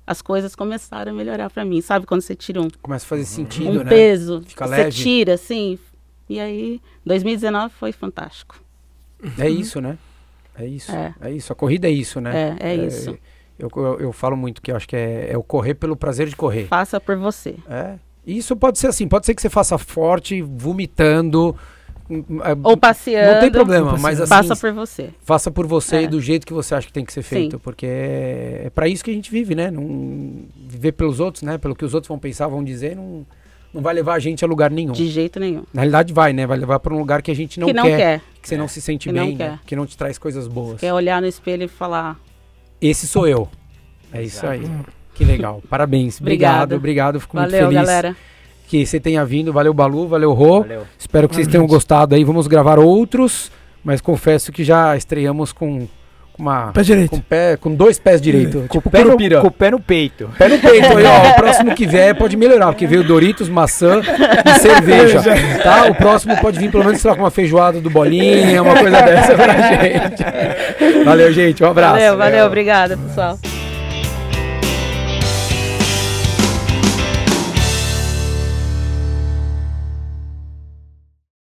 as 0.06 0.22
coisas 0.22 0.54
começaram 0.56 1.14
a 1.14 1.16
melhorar 1.16 1.50
para 1.50 1.64
mim. 1.64 1.80
Sabe 1.80 2.06
quando 2.06 2.22
você 2.22 2.36
tira 2.36 2.62
um. 2.62 2.68
Começa 2.82 3.06
a 3.06 3.08
fazer 3.08 3.24
sentido, 3.24 3.70
um 3.70 3.84
né? 3.84 3.90
peso. 3.90 4.44
Fica 4.46 4.68
você 4.68 4.76
leve. 4.76 4.92
tira, 4.92 5.36
assim. 5.36 5.80
E 6.30 6.42
aí, 6.42 6.82
2019 7.06 7.74
foi 7.74 7.94
fantástico. 7.94 8.62
É 9.40 9.50
isso, 9.50 9.80
né? 9.80 9.98
É 10.58 10.66
isso. 10.66 10.92
É. 10.92 11.14
é. 11.22 11.32
isso. 11.32 11.52
A 11.52 11.56
corrida 11.56 11.88
é 11.88 11.92
isso, 11.92 12.22
né? 12.22 12.56
É, 12.60 12.70
é, 12.70 12.76
é 12.76 12.86
isso. 12.86 13.18
Eu, 13.58 13.70
eu, 13.76 14.00
eu, 14.00 14.12
falo 14.12 14.36
muito 14.36 14.62
que 14.62 14.72
eu 14.72 14.76
acho 14.76 14.88
que 14.88 14.96
é, 14.96 15.32
é 15.32 15.38
o 15.38 15.44
correr 15.44 15.76
pelo 15.76 15.96
prazer 15.96 16.28
de 16.28 16.36
correr. 16.36 16.66
Faça 16.66 17.00
por 17.00 17.16
você. 17.16 17.56
É. 17.70 17.96
Isso 18.26 18.56
pode 18.56 18.80
ser 18.80 18.88
assim, 18.88 19.08
pode 19.08 19.26
ser 19.26 19.36
que 19.36 19.42
você 19.42 19.50
faça 19.50 19.78
forte, 19.78 20.42
vomitando, 20.42 21.56
é, 22.10 22.58
Ou 22.64 22.76
passeando. 22.76 23.34
Não 23.34 23.40
tem 23.42 23.52
problema, 23.52 23.98
mas 23.98 24.20
assim, 24.20 24.30
Passa 24.30 24.56
por 24.56 24.72
você. 24.74 25.10
faça 25.22 25.50
por 25.50 25.66
você 25.66 25.98
É. 25.98 26.04
e 26.04 26.08
do 26.08 26.20
jeito 26.20 26.46
que 26.46 26.54
você 26.54 26.76
acha 26.76 26.88
que 26.88 26.94
tem 26.94 27.06
que 27.06 27.14
ser 27.14 27.24
Sim. 27.24 27.30
feito, 27.30 27.60
porque 27.60 27.86
é, 27.86 28.64
é 28.66 28.70
para 28.70 28.88
isso 28.88 29.04
que 29.04 29.12
a 29.12 29.14
gente 29.14 29.32
vive, 29.32 29.56
né? 29.56 29.72
Não 29.72 30.46
viver 30.68 30.92
pelos 30.94 31.20
outros, 31.20 31.44
né? 31.44 31.58
Pelo 31.58 31.76
que 31.76 31.86
os 31.86 31.94
outros 31.94 32.08
vão 32.08 32.20
pensar, 32.20 32.48
vão 32.48 32.64
dizer, 32.64 32.96
não, 32.96 33.26
não 33.74 33.82
vai 33.82 33.94
levar 33.94 34.14
a 34.14 34.20
gente 34.20 34.46
a 34.46 34.48
lugar 34.48 34.70
nenhum. 34.70 34.92
De 34.92 35.08
jeito 35.08 35.40
nenhum. 35.40 35.64
Na 35.74 35.82
realidade 35.82 36.14
vai, 36.14 36.32
né? 36.32 36.46
Vai 36.46 36.58
levar 36.60 36.80
para 36.80 36.94
um 36.94 36.98
lugar 37.00 37.22
que 37.22 37.32
a 37.32 37.36
gente 37.36 37.60
não 37.60 37.68
que 37.68 37.74
não 37.74 37.84
quer, 37.84 37.98
quer. 37.98 38.22
que 38.42 38.48
você 38.48 38.56
não 38.58 38.68
se 38.68 38.80
sente 38.82 39.10
Que 39.10 39.14
não 39.16 39.26
bem, 39.26 39.36
né? 39.36 39.60
quer. 39.62 39.66
que 39.66 39.76
não 39.76 39.86
te 39.86 39.98
traz 39.98 40.18
coisas 40.18 40.48
boas. 40.48 40.80
Quer 40.80 40.94
olhar 40.94 41.20
no 41.22 41.28
espelho 41.28 41.64
e 41.64 41.68
falar. 41.68 42.20
Esse 42.80 43.08
sou 43.08 43.28
eu. 43.28 43.48
É 44.12 44.22
isso 44.22 44.46
aí. 44.46 44.70
Que 45.16 45.26
legal. 45.26 45.62
Parabéns. 45.70 46.20
Obrigado, 46.22 46.76
obrigado. 46.76 47.20
Fico 47.20 47.36
muito 47.38 47.50
Valeu, 47.52 47.68
feliz 47.70 47.82
galera. 47.88 48.16
que 48.68 48.86
você 48.86 49.00
tenha 49.00 49.26
vindo. 49.26 49.52
Valeu, 49.52 49.74
Balu. 49.74 50.08
Valeu, 50.08 50.34
Rô. 50.34 50.62
Valeu. 50.62 50.84
Espero 50.98 51.28
que 51.28 51.36
vocês 51.36 51.48
tenham 51.48 51.64
gente. 51.64 51.72
gostado 51.72 52.14
aí. 52.14 52.24
Vamos 52.24 52.46
gravar 52.48 52.78
outros, 52.78 53.52
mas 53.84 54.02
confesso 54.02 54.52
que 54.52 54.64
já 54.64 54.96
estreamos 54.96 55.52
com 55.52 55.88
uma 56.38 56.72
Pé 56.74 56.82
direito. 56.82 57.10
com 57.12 57.20
pé, 57.20 57.58
com 57.58 57.74
dois 57.76 58.00
pés 58.00 58.22
direito, 58.22 58.66
tipo 58.72 58.90
Pé 58.90 59.04
no, 59.04 59.18
com 59.42 59.48
o 59.48 59.52
pé 59.52 59.72
no 59.72 59.80
peito. 59.80 60.30
Pé 60.38 60.48
no 60.48 60.60
peito 60.60 60.98
aí, 60.98 61.06
ó. 61.06 61.30
O 61.30 61.34
próximo 61.36 61.76
que 61.76 61.86
vier 61.86 62.16
pode 62.16 62.36
melhorar, 62.36 62.68
porque 62.68 62.88
veio 62.88 63.04
Doritos, 63.04 63.50
maçã 63.50 64.02
e 64.46 64.54
cerveja, 64.60 65.22
tá? 65.64 65.86
O 65.86 65.96
próximo 65.96 66.36
pode 66.38 66.60
vir 66.60 66.72
pelo 66.72 66.84
menos, 66.84 67.00
sei 67.02 67.10
lá, 67.10 67.16
com 67.16 67.24
uma 67.24 67.32
feijoada 67.32 67.80
do 67.80 67.90
Bolinha, 67.90 68.62
uma 68.62 68.76
coisa 68.76 69.02
dessa 69.02 69.36
pra 69.36 69.54
gente. 69.70 71.04
Valeu, 71.06 71.32
gente. 71.32 71.64
Um 71.64 71.68
abraço. 71.70 71.94
Valeu, 71.94 72.18
valeu, 72.18 72.46
obrigada, 72.48 72.98
pessoal. 72.98 73.38